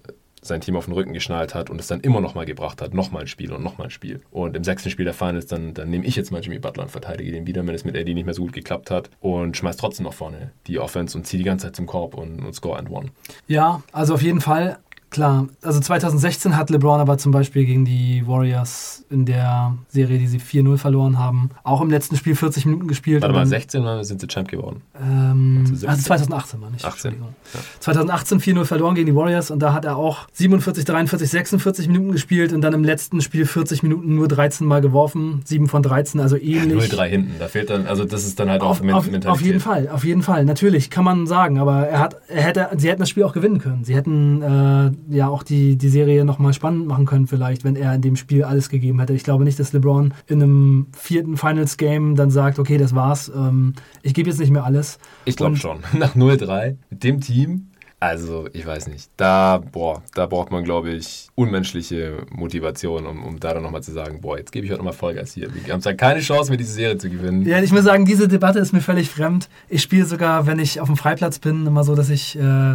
sein 0.46 0.60
Team 0.60 0.76
auf 0.76 0.84
den 0.84 0.94
Rücken 0.94 1.12
geschnallt 1.12 1.54
hat 1.54 1.70
und 1.70 1.80
es 1.80 1.86
dann 1.86 2.00
immer 2.00 2.20
nochmal 2.20 2.44
gebracht 2.44 2.82
hat, 2.82 2.94
nochmal 2.94 3.22
ein 3.22 3.26
Spiel 3.26 3.52
und 3.52 3.62
nochmal 3.62 3.86
ein 3.86 3.90
Spiel. 3.90 4.20
Und 4.30 4.56
im 4.56 4.64
sechsten 4.64 4.90
Spiel 4.90 5.04
der 5.04 5.14
Finals, 5.14 5.46
dann, 5.46 5.74
dann 5.74 5.88
nehme 5.88 6.04
ich 6.04 6.16
jetzt 6.16 6.30
mal 6.30 6.42
Jimmy 6.42 6.58
Butler 6.58 6.84
und 6.84 6.90
verteidige 6.90 7.32
den 7.32 7.46
wieder, 7.46 7.66
wenn 7.66 7.74
es 7.74 7.84
mit 7.84 7.96
Eddie 7.96 8.14
nicht 8.14 8.26
mehr 8.26 8.34
so 8.34 8.42
gut 8.42 8.52
geklappt 8.52 8.90
hat 8.90 9.10
und 9.20 9.56
schmeiß 9.56 9.76
trotzdem 9.76 10.04
noch 10.04 10.12
vorne 10.12 10.52
die 10.66 10.78
Offense 10.78 11.16
und 11.16 11.26
ziehe 11.26 11.38
die 11.38 11.44
ganze 11.44 11.66
Zeit 11.66 11.76
zum 11.76 11.86
Korb 11.86 12.14
und, 12.14 12.44
und 12.44 12.54
score 12.54 12.78
and 12.78 12.90
one. 12.90 13.10
Ja, 13.48 13.82
also 13.92 14.14
auf 14.14 14.22
jeden 14.22 14.40
Fall. 14.40 14.78
Klar, 15.14 15.46
also 15.62 15.78
2016 15.78 16.56
hat 16.56 16.70
LeBron 16.70 16.98
aber 16.98 17.18
zum 17.18 17.30
Beispiel 17.30 17.64
gegen 17.64 17.84
die 17.84 18.26
Warriors 18.26 19.04
in 19.10 19.24
der 19.24 19.78
Serie, 19.86 20.18
die 20.18 20.26
sie 20.26 20.40
4-0 20.40 20.76
verloren 20.76 21.20
haben, 21.20 21.50
auch 21.62 21.80
im 21.82 21.88
letzten 21.88 22.16
Spiel 22.16 22.34
40 22.34 22.66
Minuten 22.66 22.88
gespielt. 22.88 23.22
Warte 23.22 23.32
mal, 23.32 23.46
16 23.46 23.80
Mal 23.84 24.02
sind 24.02 24.20
sie 24.20 24.26
Champ 24.26 24.48
geworden? 24.48 24.82
Ähm, 25.00 25.66
also 25.86 26.02
2018 26.02 26.60
war 26.60 26.70
nicht. 26.70 26.84
18. 26.84 27.12
Ja. 27.12 27.60
2018 27.78 28.40
4-0 28.40 28.64
verloren 28.64 28.96
gegen 28.96 29.06
die 29.06 29.14
Warriors 29.14 29.52
und 29.52 29.60
da 29.60 29.72
hat 29.72 29.84
er 29.84 29.98
auch 29.98 30.26
47, 30.32 30.84
43, 30.84 31.30
46 31.30 31.86
Minuten 31.86 32.10
gespielt 32.10 32.52
und 32.52 32.62
dann 32.62 32.72
im 32.72 32.82
letzten 32.82 33.20
Spiel 33.20 33.46
40 33.46 33.84
Minuten 33.84 34.16
nur 34.16 34.26
13 34.26 34.66
Mal 34.66 34.80
geworfen, 34.80 35.42
7 35.44 35.68
von 35.68 35.84
13, 35.84 36.18
also 36.18 36.36
ähnlich. 36.36 36.90
Ja, 36.90 36.98
0-3 36.98 37.04
hinten, 37.04 37.34
da 37.38 37.46
fehlt 37.46 37.70
dann, 37.70 37.86
also 37.86 38.04
das 38.04 38.24
ist 38.24 38.40
dann 38.40 38.50
halt 38.50 38.62
auch 38.62 38.70
auf, 38.70 38.82
Mentalität. 38.82 39.26
Auf 39.28 39.40
jeden 39.40 39.60
Fall, 39.60 39.88
auf 39.90 40.02
jeden 40.02 40.24
Fall, 40.24 40.44
natürlich, 40.44 40.90
kann 40.90 41.04
man 41.04 41.28
sagen, 41.28 41.58
aber 41.58 41.86
er 41.86 42.00
hat, 42.00 42.16
er 42.26 42.42
hätte, 42.42 42.68
sie 42.78 42.88
hätten 42.88 42.98
das 42.98 43.10
Spiel 43.10 43.22
auch 43.22 43.32
gewinnen 43.32 43.60
können. 43.60 43.84
Sie 43.84 43.94
hätten 43.94 44.42
äh, 44.42 44.90
ja 45.08 45.28
auch 45.28 45.42
die, 45.42 45.76
die 45.76 45.88
Serie 45.88 46.24
nochmal 46.24 46.52
spannend 46.52 46.86
machen 46.86 47.06
können, 47.06 47.26
vielleicht, 47.26 47.64
wenn 47.64 47.76
er 47.76 47.94
in 47.94 48.02
dem 48.02 48.16
Spiel 48.16 48.44
alles 48.44 48.68
gegeben 48.68 49.00
hätte. 49.00 49.14
Ich 49.14 49.24
glaube 49.24 49.44
nicht, 49.44 49.58
dass 49.58 49.72
LeBron 49.72 50.14
in 50.26 50.42
einem 50.42 50.86
vierten 50.96 51.36
Finals-Game 51.36 52.16
dann 52.16 52.30
sagt, 52.30 52.58
okay, 52.58 52.78
das 52.78 52.94
war's, 52.94 53.30
ähm, 53.34 53.74
ich 54.02 54.14
gebe 54.14 54.28
jetzt 54.28 54.38
nicht 54.38 54.50
mehr 54.50 54.64
alles. 54.64 54.98
Ich 55.24 55.36
glaube 55.36 55.56
schon. 55.56 55.78
Nach 55.98 56.14
0-3 56.14 56.76
mit 56.90 57.04
dem 57.04 57.20
Team 57.20 57.68
also, 58.04 58.50
ich 58.52 58.66
weiß 58.66 58.88
nicht. 58.88 59.08
Da, 59.16 59.56
boah, 59.72 60.02
da 60.14 60.26
braucht 60.26 60.50
man, 60.50 60.62
glaube 60.62 60.90
ich, 60.90 61.28
unmenschliche 61.36 62.26
Motivation, 62.30 63.06
um, 63.06 63.24
um 63.24 63.40
da 63.40 63.54
dann 63.54 63.62
nochmal 63.62 63.82
zu 63.82 63.92
sagen, 63.92 64.20
boah, 64.20 64.36
jetzt 64.36 64.52
gebe 64.52 64.66
ich 64.66 64.70
heute 64.70 64.80
nochmal 64.80 64.92
Vollgas 64.92 65.32
hier. 65.32 65.48
Wir 65.54 65.72
haben 65.72 65.80
zwar 65.80 65.94
keine 65.94 66.20
Chance 66.20 66.50
mehr, 66.50 66.58
diese 66.58 66.74
Serie 66.74 66.98
zu 66.98 67.08
gewinnen. 67.08 67.46
Ja, 67.46 67.62
ich 67.62 67.72
muss 67.72 67.84
sagen, 67.84 68.04
diese 68.04 68.28
Debatte 68.28 68.58
ist 68.58 68.74
mir 68.74 68.82
völlig 68.82 69.08
fremd. 69.08 69.48
Ich 69.70 69.80
spiele 69.80 70.04
sogar, 70.04 70.46
wenn 70.46 70.58
ich 70.58 70.82
auf 70.82 70.88
dem 70.88 70.98
Freiplatz 70.98 71.38
bin, 71.38 71.66
immer 71.66 71.82
so, 71.82 71.94
dass 71.94 72.10
ich 72.10 72.38
äh, 72.38 72.74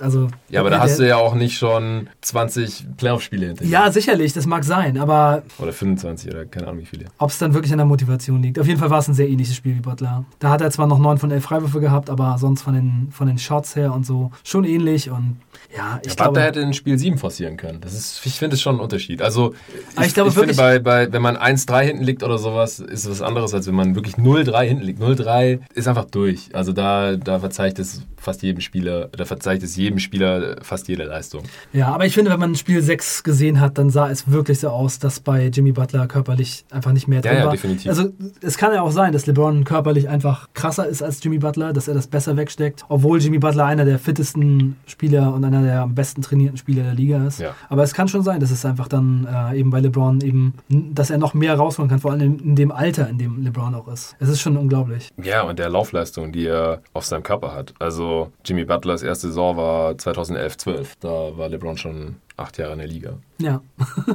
also, 0.00 0.28
ja, 0.48 0.60
aber 0.60 0.70
da 0.70 0.80
hast 0.80 0.98
du 0.98 1.06
ja 1.06 1.16
auch 1.16 1.34
nicht 1.34 1.56
schon 1.56 2.08
20 2.20 2.96
Playoff-Spiele 2.96 3.46
hinter 3.46 3.64
dir. 3.64 3.70
Ja, 3.70 3.90
sicherlich, 3.90 4.32
das 4.32 4.46
mag 4.46 4.64
sein, 4.64 4.98
aber. 4.98 5.42
Oder 5.58 5.72
25 5.72 6.30
oder 6.30 6.46
keine 6.46 6.68
Ahnung 6.68 6.80
wie 6.80 6.86
viele. 6.86 7.06
Ob 7.18 7.30
es 7.30 7.38
dann 7.38 7.54
wirklich 7.54 7.72
an 7.72 7.78
der 7.78 7.86
Motivation 7.86 8.42
liegt. 8.42 8.58
Auf 8.58 8.66
jeden 8.66 8.78
Fall 8.78 8.90
war 8.90 8.98
es 8.98 9.08
ein 9.08 9.14
sehr 9.14 9.28
ähnliches 9.28 9.56
Spiel 9.56 9.76
wie 9.76 9.80
Butler. 9.80 10.24
Da 10.38 10.50
hat 10.50 10.60
er 10.60 10.70
zwar 10.70 10.86
noch 10.86 10.98
9 10.98 11.18
von 11.18 11.30
11 11.30 11.44
Freiwürfe 11.44 11.80
gehabt, 11.80 12.10
aber 12.10 12.36
sonst 12.38 12.62
von 12.62 12.74
den, 12.74 13.08
von 13.10 13.26
den 13.26 13.38
Shots 13.38 13.76
her 13.76 13.92
und 13.92 14.06
so 14.06 14.30
schon 14.44 14.64
ähnlich 14.64 15.10
und 15.10 15.36
ja, 15.76 16.00
ich 16.02 16.10
ja, 16.10 16.14
glaube. 16.14 16.30
Butler 16.30 16.46
hätte 16.46 16.60
in 16.60 16.72
Spiel 16.72 16.98
7 16.98 17.18
forcieren 17.18 17.56
können. 17.56 17.80
Das 17.80 17.92
ist, 17.92 18.24
ich 18.24 18.38
finde 18.38 18.54
es 18.54 18.62
schon 18.62 18.76
ein 18.76 18.80
Unterschied. 18.80 19.20
Also, 19.20 19.54
ich, 19.98 20.06
ich, 20.06 20.14
glaube, 20.14 20.30
ich 20.30 20.34
finde, 20.34 20.54
bei, 20.54 20.78
bei, 20.78 21.12
wenn 21.12 21.22
man 21.22 21.36
1-3 21.36 21.80
hinten 21.82 22.04
liegt 22.04 22.22
oder 22.22 22.38
sowas, 22.38 22.78
ist 22.78 23.04
es 23.04 23.10
was 23.10 23.22
anderes, 23.22 23.52
als 23.52 23.66
wenn 23.66 23.74
man 23.74 23.94
wirklich 23.94 24.14
0-3 24.14 24.62
hinten 24.62 24.84
liegt. 24.84 25.00
0-3 25.00 25.60
ist 25.74 25.88
einfach 25.88 26.06
durch. 26.06 26.54
Also, 26.54 26.72
da, 26.72 27.16
da 27.16 27.40
verzeiht 27.40 27.78
es 27.78 28.02
fast 28.28 28.42
jedem 28.42 28.60
Spieler, 28.60 29.08
da 29.08 29.24
verzeiht 29.24 29.62
es 29.62 29.74
jedem 29.74 29.98
Spieler 29.98 30.56
fast 30.60 30.86
jede 30.88 31.04
Leistung. 31.04 31.44
Ja, 31.72 31.88
aber 31.88 32.04
ich 32.04 32.12
finde, 32.12 32.30
wenn 32.30 32.38
man 32.38 32.54
Spiel 32.56 32.82
6 32.82 33.22
gesehen 33.22 33.58
hat, 33.58 33.78
dann 33.78 33.88
sah 33.88 34.10
es 34.10 34.30
wirklich 34.30 34.60
so 34.60 34.68
aus, 34.68 34.98
dass 34.98 35.20
bei 35.20 35.46
Jimmy 35.46 35.72
Butler 35.72 36.06
körperlich 36.06 36.66
einfach 36.70 36.92
nicht 36.92 37.08
mehr 37.08 37.22
drin 37.22 37.32
ja, 37.32 37.38
ja, 37.38 37.44
war. 37.46 37.52
definitiv. 37.52 37.88
Also 37.88 38.10
es 38.42 38.58
kann 38.58 38.74
ja 38.74 38.82
auch 38.82 38.90
sein, 38.90 39.14
dass 39.14 39.24
LeBron 39.24 39.64
körperlich 39.64 40.10
einfach 40.10 40.48
krasser 40.52 40.86
ist 40.86 41.02
als 41.02 41.24
Jimmy 41.24 41.38
Butler, 41.38 41.72
dass 41.72 41.88
er 41.88 41.94
das 41.94 42.06
besser 42.06 42.36
wegsteckt, 42.36 42.84
obwohl 42.90 43.18
Jimmy 43.18 43.38
Butler 43.38 43.64
einer 43.64 43.86
der 43.86 43.98
fittesten 43.98 44.76
Spieler 44.86 45.32
und 45.32 45.42
einer 45.44 45.62
der 45.62 45.80
am 45.80 45.94
besten 45.94 46.20
trainierten 46.20 46.58
Spieler 46.58 46.82
der 46.82 46.94
Liga 46.94 47.26
ist. 47.26 47.40
Ja. 47.40 47.54
Aber 47.70 47.82
es 47.82 47.94
kann 47.94 48.08
schon 48.08 48.22
sein, 48.22 48.40
dass 48.40 48.50
es 48.50 48.66
einfach 48.66 48.88
dann 48.88 49.26
äh, 49.26 49.58
eben 49.58 49.70
bei 49.70 49.80
LeBron 49.80 50.20
eben, 50.20 50.52
dass 50.68 51.08
er 51.08 51.16
noch 51.16 51.32
mehr 51.32 51.54
rausholen 51.54 51.88
kann, 51.88 52.00
vor 52.00 52.10
allem 52.10 52.20
in, 52.20 52.38
in 52.40 52.56
dem 52.56 52.72
Alter, 52.72 53.08
in 53.08 53.16
dem 53.16 53.42
LeBron 53.42 53.74
auch 53.74 53.88
ist. 53.88 54.16
Es 54.18 54.28
ist 54.28 54.42
schon 54.42 54.58
unglaublich. 54.58 55.08
Ja, 55.22 55.42
und 55.42 55.58
der 55.58 55.70
Laufleistung, 55.70 56.30
die 56.32 56.46
er 56.46 56.82
auf 56.92 57.06
seinem 57.06 57.22
Körper 57.22 57.54
hat. 57.54 57.74
Also 58.18 58.32
Jimmy 58.44 58.64
Butlers 58.64 59.02
erste 59.02 59.28
Saison 59.28 59.56
war 59.56 59.96
2011, 59.96 60.56
12. 60.58 60.96
Da 61.00 61.08
war 61.36 61.48
LeBron 61.48 61.76
schon 61.76 62.16
acht 62.36 62.56
Jahre 62.56 62.72
in 62.72 62.78
der 62.78 62.86
Liga. 62.86 63.14
Ja. 63.40 63.62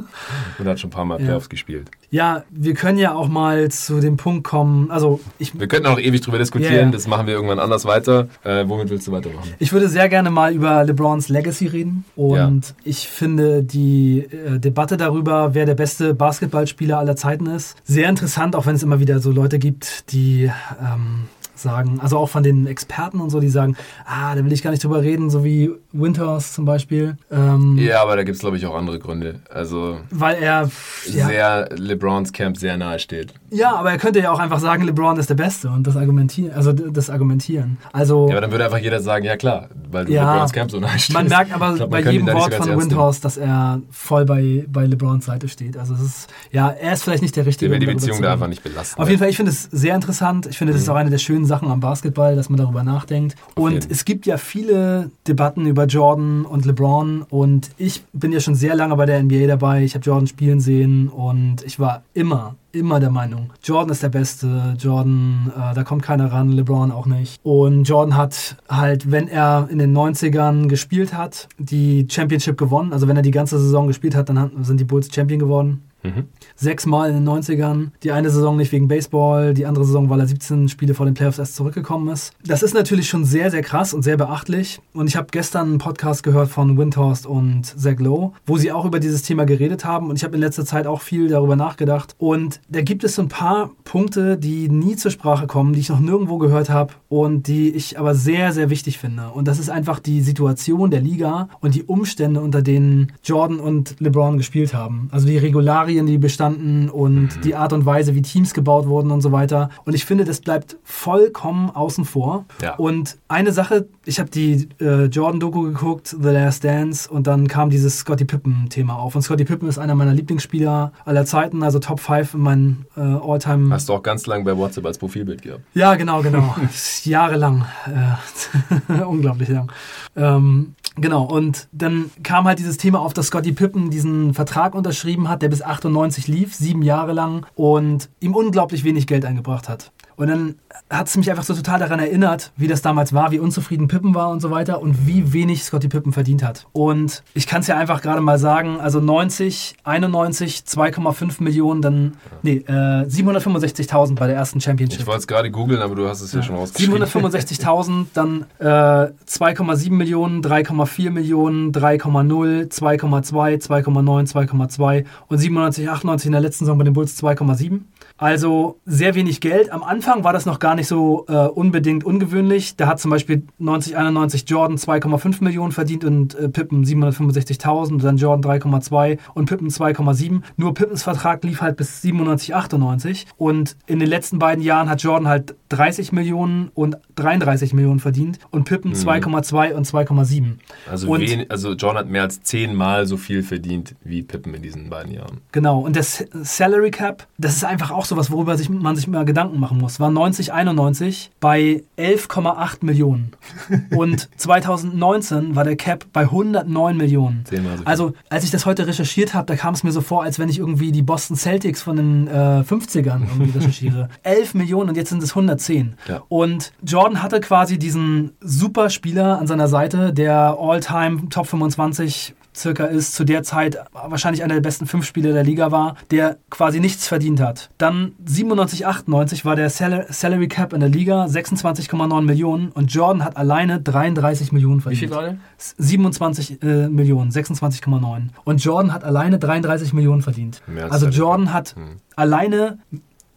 und 0.57 0.65
hat 0.65 0.79
schon 0.79 0.89
ein 0.89 0.93
paar 0.93 1.03
Mal 1.03 1.17
Playoffs 1.17 1.45
ja. 1.45 1.49
gespielt. 1.49 1.91
Ja, 2.09 2.43
wir 2.49 2.73
können 2.73 2.97
ja 2.97 3.13
auch 3.13 3.27
mal 3.27 3.69
zu 3.69 3.99
dem 3.99 4.15
Punkt 4.15 4.45
kommen. 4.45 4.91
Also 4.91 5.19
ich, 5.39 5.59
wir 5.59 5.67
könnten 5.67 5.87
auch 5.87 5.99
ewig 5.99 6.21
drüber 6.21 6.37
diskutieren, 6.37 6.73
yeah. 6.73 6.91
das 6.91 7.07
machen 7.07 7.27
wir 7.27 7.33
irgendwann 7.33 7.59
anders 7.59 7.85
weiter. 7.85 8.29
Äh, 8.43 8.63
womit 8.67 8.89
willst 8.89 9.07
du 9.07 9.11
weitermachen? 9.11 9.53
Ich 9.59 9.73
würde 9.73 9.89
sehr 9.89 10.07
gerne 10.07 10.29
mal 10.29 10.53
über 10.53 10.83
LeBrons 10.85 11.27
Legacy 11.27 11.67
reden. 11.67 12.05
Und 12.15 12.67
ja. 12.67 12.75
ich 12.85 13.09
finde 13.09 13.61
die 13.61 14.19
äh, 14.19 14.57
Debatte 14.57 14.95
darüber, 14.95 15.53
wer 15.53 15.65
der 15.65 15.75
beste 15.75 16.13
Basketballspieler 16.13 16.97
aller 16.97 17.17
Zeiten 17.17 17.47
ist, 17.47 17.75
sehr 17.83 18.07
interessant, 18.07 18.55
auch 18.55 18.65
wenn 18.65 18.75
es 18.75 18.83
immer 18.83 19.01
wieder 19.01 19.19
so 19.19 19.31
Leute 19.31 19.59
gibt, 19.59 20.11
die 20.13 20.49
ähm, 20.79 21.25
sagen, 21.63 21.99
also 22.01 22.17
auch 22.17 22.29
von 22.29 22.43
den 22.43 22.67
Experten 22.67 23.19
und 23.19 23.29
so, 23.31 23.39
die 23.39 23.49
sagen, 23.49 23.75
ah, 24.05 24.35
da 24.35 24.45
will 24.45 24.51
ich 24.53 24.61
gar 24.61 24.71
nicht 24.71 24.83
drüber 24.83 25.01
reden, 25.01 25.29
so 25.29 25.43
wie 25.43 25.71
Winters 25.91 26.53
zum 26.53 26.65
Beispiel. 26.65 27.17
Ähm, 27.31 27.77
ja, 27.79 28.01
aber 28.01 28.15
da 28.15 28.23
gibt 28.23 28.35
es, 28.35 28.41
glaube 28.41 28.57
ich, 28.57 28.65
auch 28.67 28.75
andere 28.75 28.99
Gründe. 28.99 29.39
Also, 29.49 29.97
weil 30.11 30.35
er 30.35 30.69
ja. 31.11 31.25
sehr 31.27 31.69
LeBrons 31.75 32.31
Camp 32.33 32.57
sehr 32.57 32.77
nahe 32.77 32.99
steht. 32.99 33.33
Ja, 33.49 33.75
aber 33.75 33.91
er 33.91 33.97
könnte 33.97 34.19
ja 34.19 34.31
auch 34.31 34.39
einfach 34.39 34.59
sagen, 34.59 34.83
LeBron 34.83 35.17
ist 35.17 35.29
der 35.29 35.35
Beste 35.35 35.69
und 35.69 35.87
das 35.87 35.95
argumentieren, 35.97 36.53
also 36.53 36.71
das 36.73 37.09
argumentieren. 37.09 37.77
Also, 37.91 38.27
ja, 38.27 38.33
aber 38.33 38.41
dann 38.41 38.51
würde 38.51 38.65
einfach 38.65 38.77
jeder 38.79 38.99
sagen, 39.01 39.25
ja 39.25 39.37
klar, 39.37 39.69
weil 39.91 40.05
du 40.05 40.11
Ja. 40.13 40.33
LeBrons 40.33 40.51
Camp 40.53 40.69
so 40.71 40.79
Man 40.79 40.99
stehst. 40.99 41.29
merkt 41.29 41.53
aber 41.53 41.73
glaub, 41.75 41.89
bei 41.89 42.01
man 42.01 42.07
ihn 42.13 42.21
jedem 42.21 42.27
so 42.27 42.33
Wort 42.33 42.53
von. 42.53 42.79
Windhorst, 42.79 43.23
dass 43.23 43.37
er 43.37 43.81
voll 43.89 44.25
bei, 44.25 44.65
bei 44.67 44.85
LeBrons 44.85 45.25
Seite 45.25 45.47
steht. 45.47 45.77
Also 45.77 45.93
es 45.93 46.01
ist, 46.01 46.33
ja, 46.51 46.69
er 46.69 46.93
ist 46.93 47.03
vielleicht 47.03 47.21
nicht 47.21 47.35
der 47.35 47.43
Der 47.43 47.47
Richtige. 47.49 47.71
will 47.71 47.79
die 47.79 47.85
Beziehung 47.85 48.21
da 48.21 48.33
einfach 48.33 48.47
nicht 48.47 48.63
belasten. 48.63 48.99
Auf 49.01 49.07
jeden 49.07 49.19
Fall, 49.19 49.29
ich 49.29 49.37
finde 49.37 49.51
es 49.51 49.63
sehr 49.71 49.95
interessant. 49.95 50.47
Ich 50.47 50.57
finde, 50.57 50.73
das 50.73 50.81
ist 50.81 50.89
auch 50.89 50.95
eine 50.95 51.09
der 51.09 51.17
schönen 51.19 51.45
Sachen 51.45 51.52
am 51.61 51.79
Basketball, 51.79 52.35
dass 52.35 52.49
man 52.49 52.57
darüber 52.57 52.83
nachdenkt. 52.83 53.35
Und 53.55 53.73
jeden. 53.73 53.91
es 53.91 54.05
gibt 54.05 54.25
ja 54.25 54.37
viele 54.37 55.11
Debatten 55.27 55.65
über 55.65 55.85
Jordan 55.85 56.45
und 56.45 56.65
LeBron. 56.65 57.23
Und 57.29 57.69
ich 57.77 58.03
bin 58.13 58.31
ja 58.31 58.39
schon 58.39 58.55
sehr 58.55 58.75
lange 58.75 58.95
bei 58.95 59.05
der 59.05 59.21
NBA 59.21 59.47
dabei. 59.47 59.83
Ich 59.83 59.95
habe 59.95 60.03
Jordan 60.03 60.27
spielen 60.27 60.59
sehen 60.59 61.09
und 61.09 61.63
ich 61.65 61.79
war 61.79 62.03
immer, 62.13 62.55
immer 62.71 62.99
der 62.99 63.11
Meinung, 63.11 63.51
Jordan 63.63 63.91
ist 63.91 64.03
der 64.03 64.09
Beste. 64.09 64.75
Jordan, 64.79 65.51
äh, 65.55 65.73
da 65.73 65.83
kommt 65.83 66.03
keiner 66.03 66.31
ran, 66.31 66.51
LeBron 66.51 66.91
auch 66.91 67.05
nicht. 67.05 67.39
Und 67.43 67.83
Jordan 67.83 68.17
hat 68.17 68.57
halt, 68.67 69.11
wenn 69.11 69.27
er 69.27 69.67
in 69.69 69.79
den 69.79 69.95
90ern 69.95 70.67
gespielt 70.67 71.13
hat, 71.13 71.47
die 71.59 72.07
Championship 72.09 72.57
gewonnen. 72.57 72.93
Also 72.93 73.07
wenn 73.07 73.15
er 73.15 73.23
die 73.23 73.31
ganze 73.31 73.59
Saison 73.59 73.87
gespielt 73.87 74.15
hat, 74.15 74.29
dann 74.29 74.51
sind 74.63 74.79
die 74.79 74.85
Bulls 74.85 75.13
Champion 75.13 75.39
geworden 75.39 75.83
Mhm. 76.03 76.25
sechsmal 76.55 77.09
in 77.09 77.15
den 77.15 77.27
90ern. 77.27 77.91
Die 78.03 78.11
eine 78.11 78.29
Saison 78.29 78.57
nicht 78.57 78.71
wegen 78.71 78.87
Baseball, 78.87 79.53
die 79.53 79.65
andere 79.65 79.85
Saison, 79.85 80.09
weil 80.09 80.19
er 80.19 80.27
17 80.27 80.69
Spiele 80.69 80.93
vor 80.93 81.05
den 81.05 81.15
Playoffs 81.15 81.39
erst 81.39 81.55
zurückgekommen 81.55 82.09
ist. 82.09 82.33
Das 82.45 82.61
ist 82.61 82.73
natürlich 82.73 83.07
schon 83.07 83.25
sehr, 83.25 83.51
sehr 83.51 83.61
krass 83.61 83.93
und 83.93 84.03
sehr 84.03 84.17
beachtlich. 84.17 84.81
Und 84.93 85.07
ich 85.07 85.15
habe 85.15 85.27
gestern 85.31 85.69
einen 85.69 85.77
Podcast 85.77 86.23
gehört 86.23 86.49
von 86.49 86.77
Windhorst 86.77 87.25
und 87.25 87.65
Zach 87.65 87.99
Lowe, 87.99 88.33
wo 88.45 88.57
sie 88.57 88.71
auch 88.71 88.85
über 88.85 88.99
dieses 88.99 89.23
Thema 89.23 89.45
geredet 89.45 89.85
haben. 89.85 90.09
Und 90.09 90.17
ich 90.17 90.23
habe 90.23 90.35
in 90.35 90.41
letzter 90.41 90.65
Zeit 90.65 90.87
auch 90.87 91.01
viel 91.01 91.27
darüber 91.29 91.55
nachgedacht. 91.55 92.15
Und 92.17 92.59
da 92.69 92.81
gibt 92.81 93.03
es 93.03 93.15
so 93.15 93.21
ein 93.21 93.29
paar 93.29 93.71
Punkte, 93.83 94.37
die 94.37 94.69
nie 94.69 94.95
zur 94.95 95.11
Sprache 95.11 95.47
kommen, 95.47 95.73
die 95.73 95.79
ich 95.79 95.89
noch 95.89 95.99
nirgendwo 95.99 96.37
gehört 96.37 96.69
habe 96.69 96.93
und 97.09 97.47
die 97.47 97.69
ich 97.69 97.97
aber 97.97 98.15
sehr, 98.15 98.51
sehr 98.51 98.69
wichtig 98.69 98.97
finde. 98.97 99.29
Und 99.29 99.47
das 99.47 99.59
ist 99.59 99.69
einfach 99.69 99.99
die 99.99 100.21
Situation 100.21 100.91
der 100.91 101.01
Liga 101.01 101.49
und 101.61 101.75
die 101.75 101.83
Umstände, 101.83 102.41
unter 102.41 102.61
denen 102.61 103.13
Jordan 103.23 103.59
und 103.59 103.95
LeBron 103.99 104.37
gespielt 104.37 104.73
haben. 104.73 105.07
Also 105.11 105.27
die 105.27 105.37
Regularien, 105.37 105.92
die 106.01 106.17
bestanden 106.17 106.89
und 106.89 107.43
die 107.43 107.55
Art 107.55 107.73
und 107.73 107.85
Weise, 107.85 108.15
wie 108.15 108.21
Teams 108.21 108.53
gebaut 108.53 108.87
wurden 108.87 109.11
und 109.11 109.21
so 109.21 109.31
weiter. 109.31 109.69
Und 109.85 109.93
ich 109.93 110.05
finde, 110.05 110.25
das 110.25 110.41
bleibt 110.41 110.77
vollkommen 110.83 111.69
außen 111.69 112.05
vor. 112.05 112.45
Ja. 112.61 112.75
Und 112.75 113.17
eine 113.27 113.51
Sache, 113.51 113.87
ich 114.05 114.19
habe 114.19 114.29
die 114.29 114.69
äh, 114.79 115.05
Jordan-Doku 115.05 115.63
geguckt, 115.63 116.07
The 116.07 116.29
Last 116.29 116.63
Dance, 116.63 117.09
und 117.09 117.27
dann 117.27 117.47
kam 117.47 117.69
dieses 117.69 117.97
Scottie 117.97 118.25
Pippen-Thema 118.25 118.95
auf. 118.95 119.15
Und 119.15 119.21
Scottie 119.21 119.45
Pippen 119.45 119.67
ist 119.67 119.77
einer 119.77 119.95
meiner 119.95 120.13
Lieblingsspieler 120.13 120.91
aller 121.05 121.25
Zeiten, 121.25 121.63
also 121.63 121.79
Top 121.79 121.99
5 121.99 122.33
in 122.33 122.39
meinen 122.39 122.85
äh, 122.95 123.01
All-Time. 123.01 123.73
Hast 123.73 123.89
du 123.89 123.93
auch 123.93 124.03
ganz 124.03 124.25
lange 124.25 124.43
bei 124.43 124.57
WhatsApp 124.57 124.85
als 124.85 124.97
Profilbild 124.97 125.41
gehabt. 125.41 125.61
Ja, 125.73 125.95
genau, 125.95 126.21
genau. 126.21 126.55
Jahrelang. 127.03 127.65
Äh, 127.87 129.03
unglaublich 129.05 129.49
lang. 129.49 129.71
Ähm, 130.15 130.75
genau, 130.95 131.23
und 131.23 131.67
dann 131.71 132.11
kam 132.23 132.45
halt 132.45 132.59
dieses 132.59 132.77
Thema 132.77 132.99
auf, 132.99 133.13
dass 133.13 133.27
Scottie 133.27 133.53
Pippen 133.53 133.89
diesen 133.89 134.33
Vertrag 134.33 134.75
unterschrieben 134.75 135.29
hat, 135.29 135.41
der 135.41 135.49
bis 135.49 135.61
98 135.61 136.27
lief, 136.27 136.53
sieben 136.53 136.81
Jahre 136.81 137.13
lang, 137.13 137.45
und 137.55 138.09
ihm 138.19 138.35
unglaublich 138.35 138.83
wenig 138.83 139.07
Geld 139.07 139.25
eingebracht 139.25 139.69
hat. 139.69 139.91
Und 140.15 140.27
dann 140.27 140.55
hat 140.89 141.07
es 141.07 141.17
mich 141.17 141.29
einfach 141.29 141.43
so 141.43 141.53
total 141.53 141.79
daran 141.79 141.99
erinnert, 141.99 142.51
wie 142.55 142.67
das 142.67 142.81
damals 142.81 143.13
war, 143.13 143.31
wie 143.31 143.39
unzufrieden 143.39 143.87
Pippen 143.87 144.13
war 144.13 144.29
und 144.29 144.41
so 144.41 144.51
weiter 144.51 144.81
und 144.81 145.07
wie 145.07 145.33
wenig 145.33 145.63
Scottie 145.63 145.87
Pippen 145.87 146.13
verdient 146.13 146.43
hat. 146.43 146.67
Und 146.71 147.23
ich 147.33 147.47
kann 147.47 147.61
es 147.61 147.67
ja 147.67 147.77
einfach 147.77 148.01
gerade 148.01 148.21
mal 148.21 148.37
sagen, 148.37 148.79
also 148.79 148.99
90, 148.99 149.75
91, 149.83 150.63
2,5 150.67 151.41
Millionen, 151.43 151.81
dann, 151.81 152.13
nee, 152.41 152.63
äh, 152.67 153.05
765.000 153.05 154.15
bei 154.15 154.27
der 154.27 154.35
ersten 154.35 154.61
Championship. 154.61 154.99
Ich 154.99 155.07
wollte 155.07 155.21
es 155.21 155.27
gerade 155.27 155.51
googeln, 155.51 155.81
aber 155.81 155.95
du 155.95 156.07
hast 156.07 156.21
es 156.21 156.33
ja, 156.33 156.41
schon 156.41 156.55
rausgeschrieben. 156.55 157.03
765.000, 157.03 158.05
dann 158.13 158.45
äh, 158.59 158.65
2,7 158.65 159.91
Millionen, 159.91 160.41
3,4 160.41 161.09
Millionen, 161.09 161.71
3,0, 161.71 162.71
2,2, 162.71 163.67
2,9, 163.67 164.31
2,2 164.31 165.05
und 165.27 165.37
97, 165.37 165.89
98 165.89 166.25
in 166.27 166.31
der 166.31 166.41
letzten 166.41 166.65
Saison 166.65 166.77
bei 166.77 166.83
den 166.83 166.93
Bulls 166.93 167.21
2,7. 167.21 167.81
Also 168.17 168.79
sehr 168.85 169.15
wenig 169.15 169.41
Geld. 169.41 169.71
Am 169.71 169.83
Anfang 169.83 170.23
war 170.23 170.33
das 170.33 170.45
noch 170.45 170.59
gar 170.59 170.75
nicht 170.75 170.87
so 170.87 171.25
äh, 171.27 171.33
unbedingt 171.47 172.03
ungewöhnlich. 172.03 172.75
Da 172.75 172.87
hat 172.87 172.99
zum 172.99 173.11
Beispiel 173.11 173.43
90, 173.57 173.97
91 173.97 174.45
Jordan 174.47 174.77
2,5 174.77 175.43
Millionen 175.43 175.71
verdient 175.71 176.05
und 176.05 176.35
äh, 176.35 176.47
Pippen 176.47 176.85
765.000, 176.85 178.01
dann 178.01 178.17
Jordan 178.17 178.59
3,2 178.61 179.17
und 179.33 179.45
Pippen 179.49 179.69
2,7. 179.69 180.41
Nur 180.57 180.73
Pippens 180.73 181.03
Vertrag 181.03 181.43
lief 181.43 181.61
halt 181.61 181.75
bis 181.77 182.01
97, 182.01 182.53
98 182.55 183.25
und 183.37 183.75
in 183.87 183.99
den 183.99 184.07
letzten 184.09 184.39
beiden 184.39 184.63
Jahren 184.63 184.89
hat 184.89 185.01
Jordan 185.01 185.27
halt 185.27 185.55
30 185.69 186.11
Millionen 186.11 186.69
und 186.75 186.97
33 187.15 187.73
Millionen 187.73 187.99
verdient 187.99 188.37
und 188.51 188.65
Pippen 188.65 188.93
2,2 188.93 189.73
und 189.73 189.87
2,7. 189.87 190.57
Also, 190.89 191.09
Und- 191.09 191.21
wen, 191.21 191.49
also 191.49 191.73
John 191.73 191.97
hat 191.97 192.07
mehr 192.09 192.21
als 192.21 192.41
zehnmal 192.43 193.05
so 193.05 193.17
viel 193.17 193.43
verdient 193.43 193.95
wie 194.03 194.21
Pippen 194.21 194.53
in 194.53 194.61
diesen 194.61 194.89
beiden 194.89 195.13
Jahren. 195.13 195.41
Genau, 195.51 195.79
und 195.79 195.95
das 195.95 196.23
Salary 196.43 196.91
Cap, 196.91 197.27
das 197.37 197.55
ist 197.55 197.65
einfach 197.65 197.91
auch 197.91 198.02
sowas, 198.05 198.31
worüber 198.31 198.57
sich, 198.57 198.69
man 198.69 198.95
sich 198.95 199.07
mal 199.07 199.25
Gedanken 199.25 199.59
machen 199.59 199.77
muss. 199.77 199.99
War 199.99 200.09
90, 200.09 200.53
91 200.53 201.31
bei 201.39 201.83
11,8 201.97 202.77
Millionen. 202.81 203.33
Und 203.95 204.29
2019 204.37 205.55
war 205.55 205.63
der 205.63 205.75
Cap 205.75 206.05
bei 206.13 206.21
109 206.21 206.97
Millionen. 206.97 207.45
Zehnmal 207.45 207.77
so 207.77 207.83
viel. 207.83 207.87
Also, 207.87 208.13
als 208.29 208.43
ich 208.43 208.51
das 208.51 208.65
heute 208.65 208.87
recherchiert 208.87 209.33
habe, 209.33 209.45
da 209.45 209.55
kam 209.55 209.73
es 209.73 209.83
mir 209.83 209.91
so 209.91 210.01
vor, 210.01 210.23
als 210.23 210.39
wenn 210.39 210.49
ich 210.49 210.59
irgendwie 210.59 210.91
die 210.91 211.01
Boston 211.01 211.37
Celtics 211.37 211.81
von 211.81 211.95
den 211.95 212.27
äh, 212.27 212.63
50ern 212.67 213.21
irgendwie 213.21 213.51
recherchiere. 213.57 214.09
11 214.23 214.53
Millionen 214.55 214.89
und 214.89 214.95
jetzt 214.95 215.09
sind 215.09 215.23
es 215.23 215.31
110. 215.31 215.95
Ja. 216.07 216.21
Und 216.29 216.73
Jordan 216.83 217.21
hatte 217.21 217.39
quasi 217.39 217.77
diesen 217.77 218.31
super 218.39 218.89
Spieler 218.89 219.39
an 219.39 219.47
seiner 219.47 219.67
Seite, 219.67 220.13
der 220.13 220.57
All-Time 220.59 221.29
Top 221.29 221.47
25 221.47 222.35
circa 222.55 222.85
ist, 222.85 223.13
zu 223.15 223.23
der 223.23 223.43
Zeit 223.43 223.77
wahrscheinlich 223.91 224.43
einer 224.43 224.53
der 224.55 224.61
besten 224.61 224.85
fünf 224.85 225.05
Spieler 225.05 225.33
der 225.33 225.43
Liga 225.43 225.71
war, 225.71 225.95
der 226.11 226.37
quasi 226.49 226.79
nichts 226.79 227.07
verdient 227.07 227.39
hat. 227.41 227.69
Dann 227.77 228.13
97, 228.25 228.85
98 228.85 229.45
war 229.45 229.55
der 229.55 229.69
Sal 229.69 230.05
Salary 230.09 230.47
Cap 230.47 230.73
in 230.73 230.79
der 230.79 230.89
Liga 230.89 231.25
26,9 231.25 232.21
Millionen 232.21 232.69
und 232.69 232.93
Jordan 232.93 233.23
hat 233.23 233.37
alleine 233.37 233.79
33 233.81 234.51
Millionen 234.51 234.77
Wie 234.79 234.81
verdient. 234.83 234.99
viel 234.99 235.11
war 235.11 235.23
der? 235.23 235.37
27 235.57 236.61
äh, 236.63 236.87
Millionen, 236.89 237.31
26,9. 237.31 238.29
Und 238.43 238.63
Jordan 238.63 238.93
hat 238.93 239.03
alleine 239.03 239.39
33 239.39 239.93
Millionen 239.93 240.21
verdient. 240.21 240.61
Mehr 240.67 240.85
als 240.85 240.93
Also 240.93 241.05
Salary 241.07 241.17
Jordan 241.19 241.53
hat 241.53 241.75
Hm. 241.75 241.97
alleine 242.15 242.77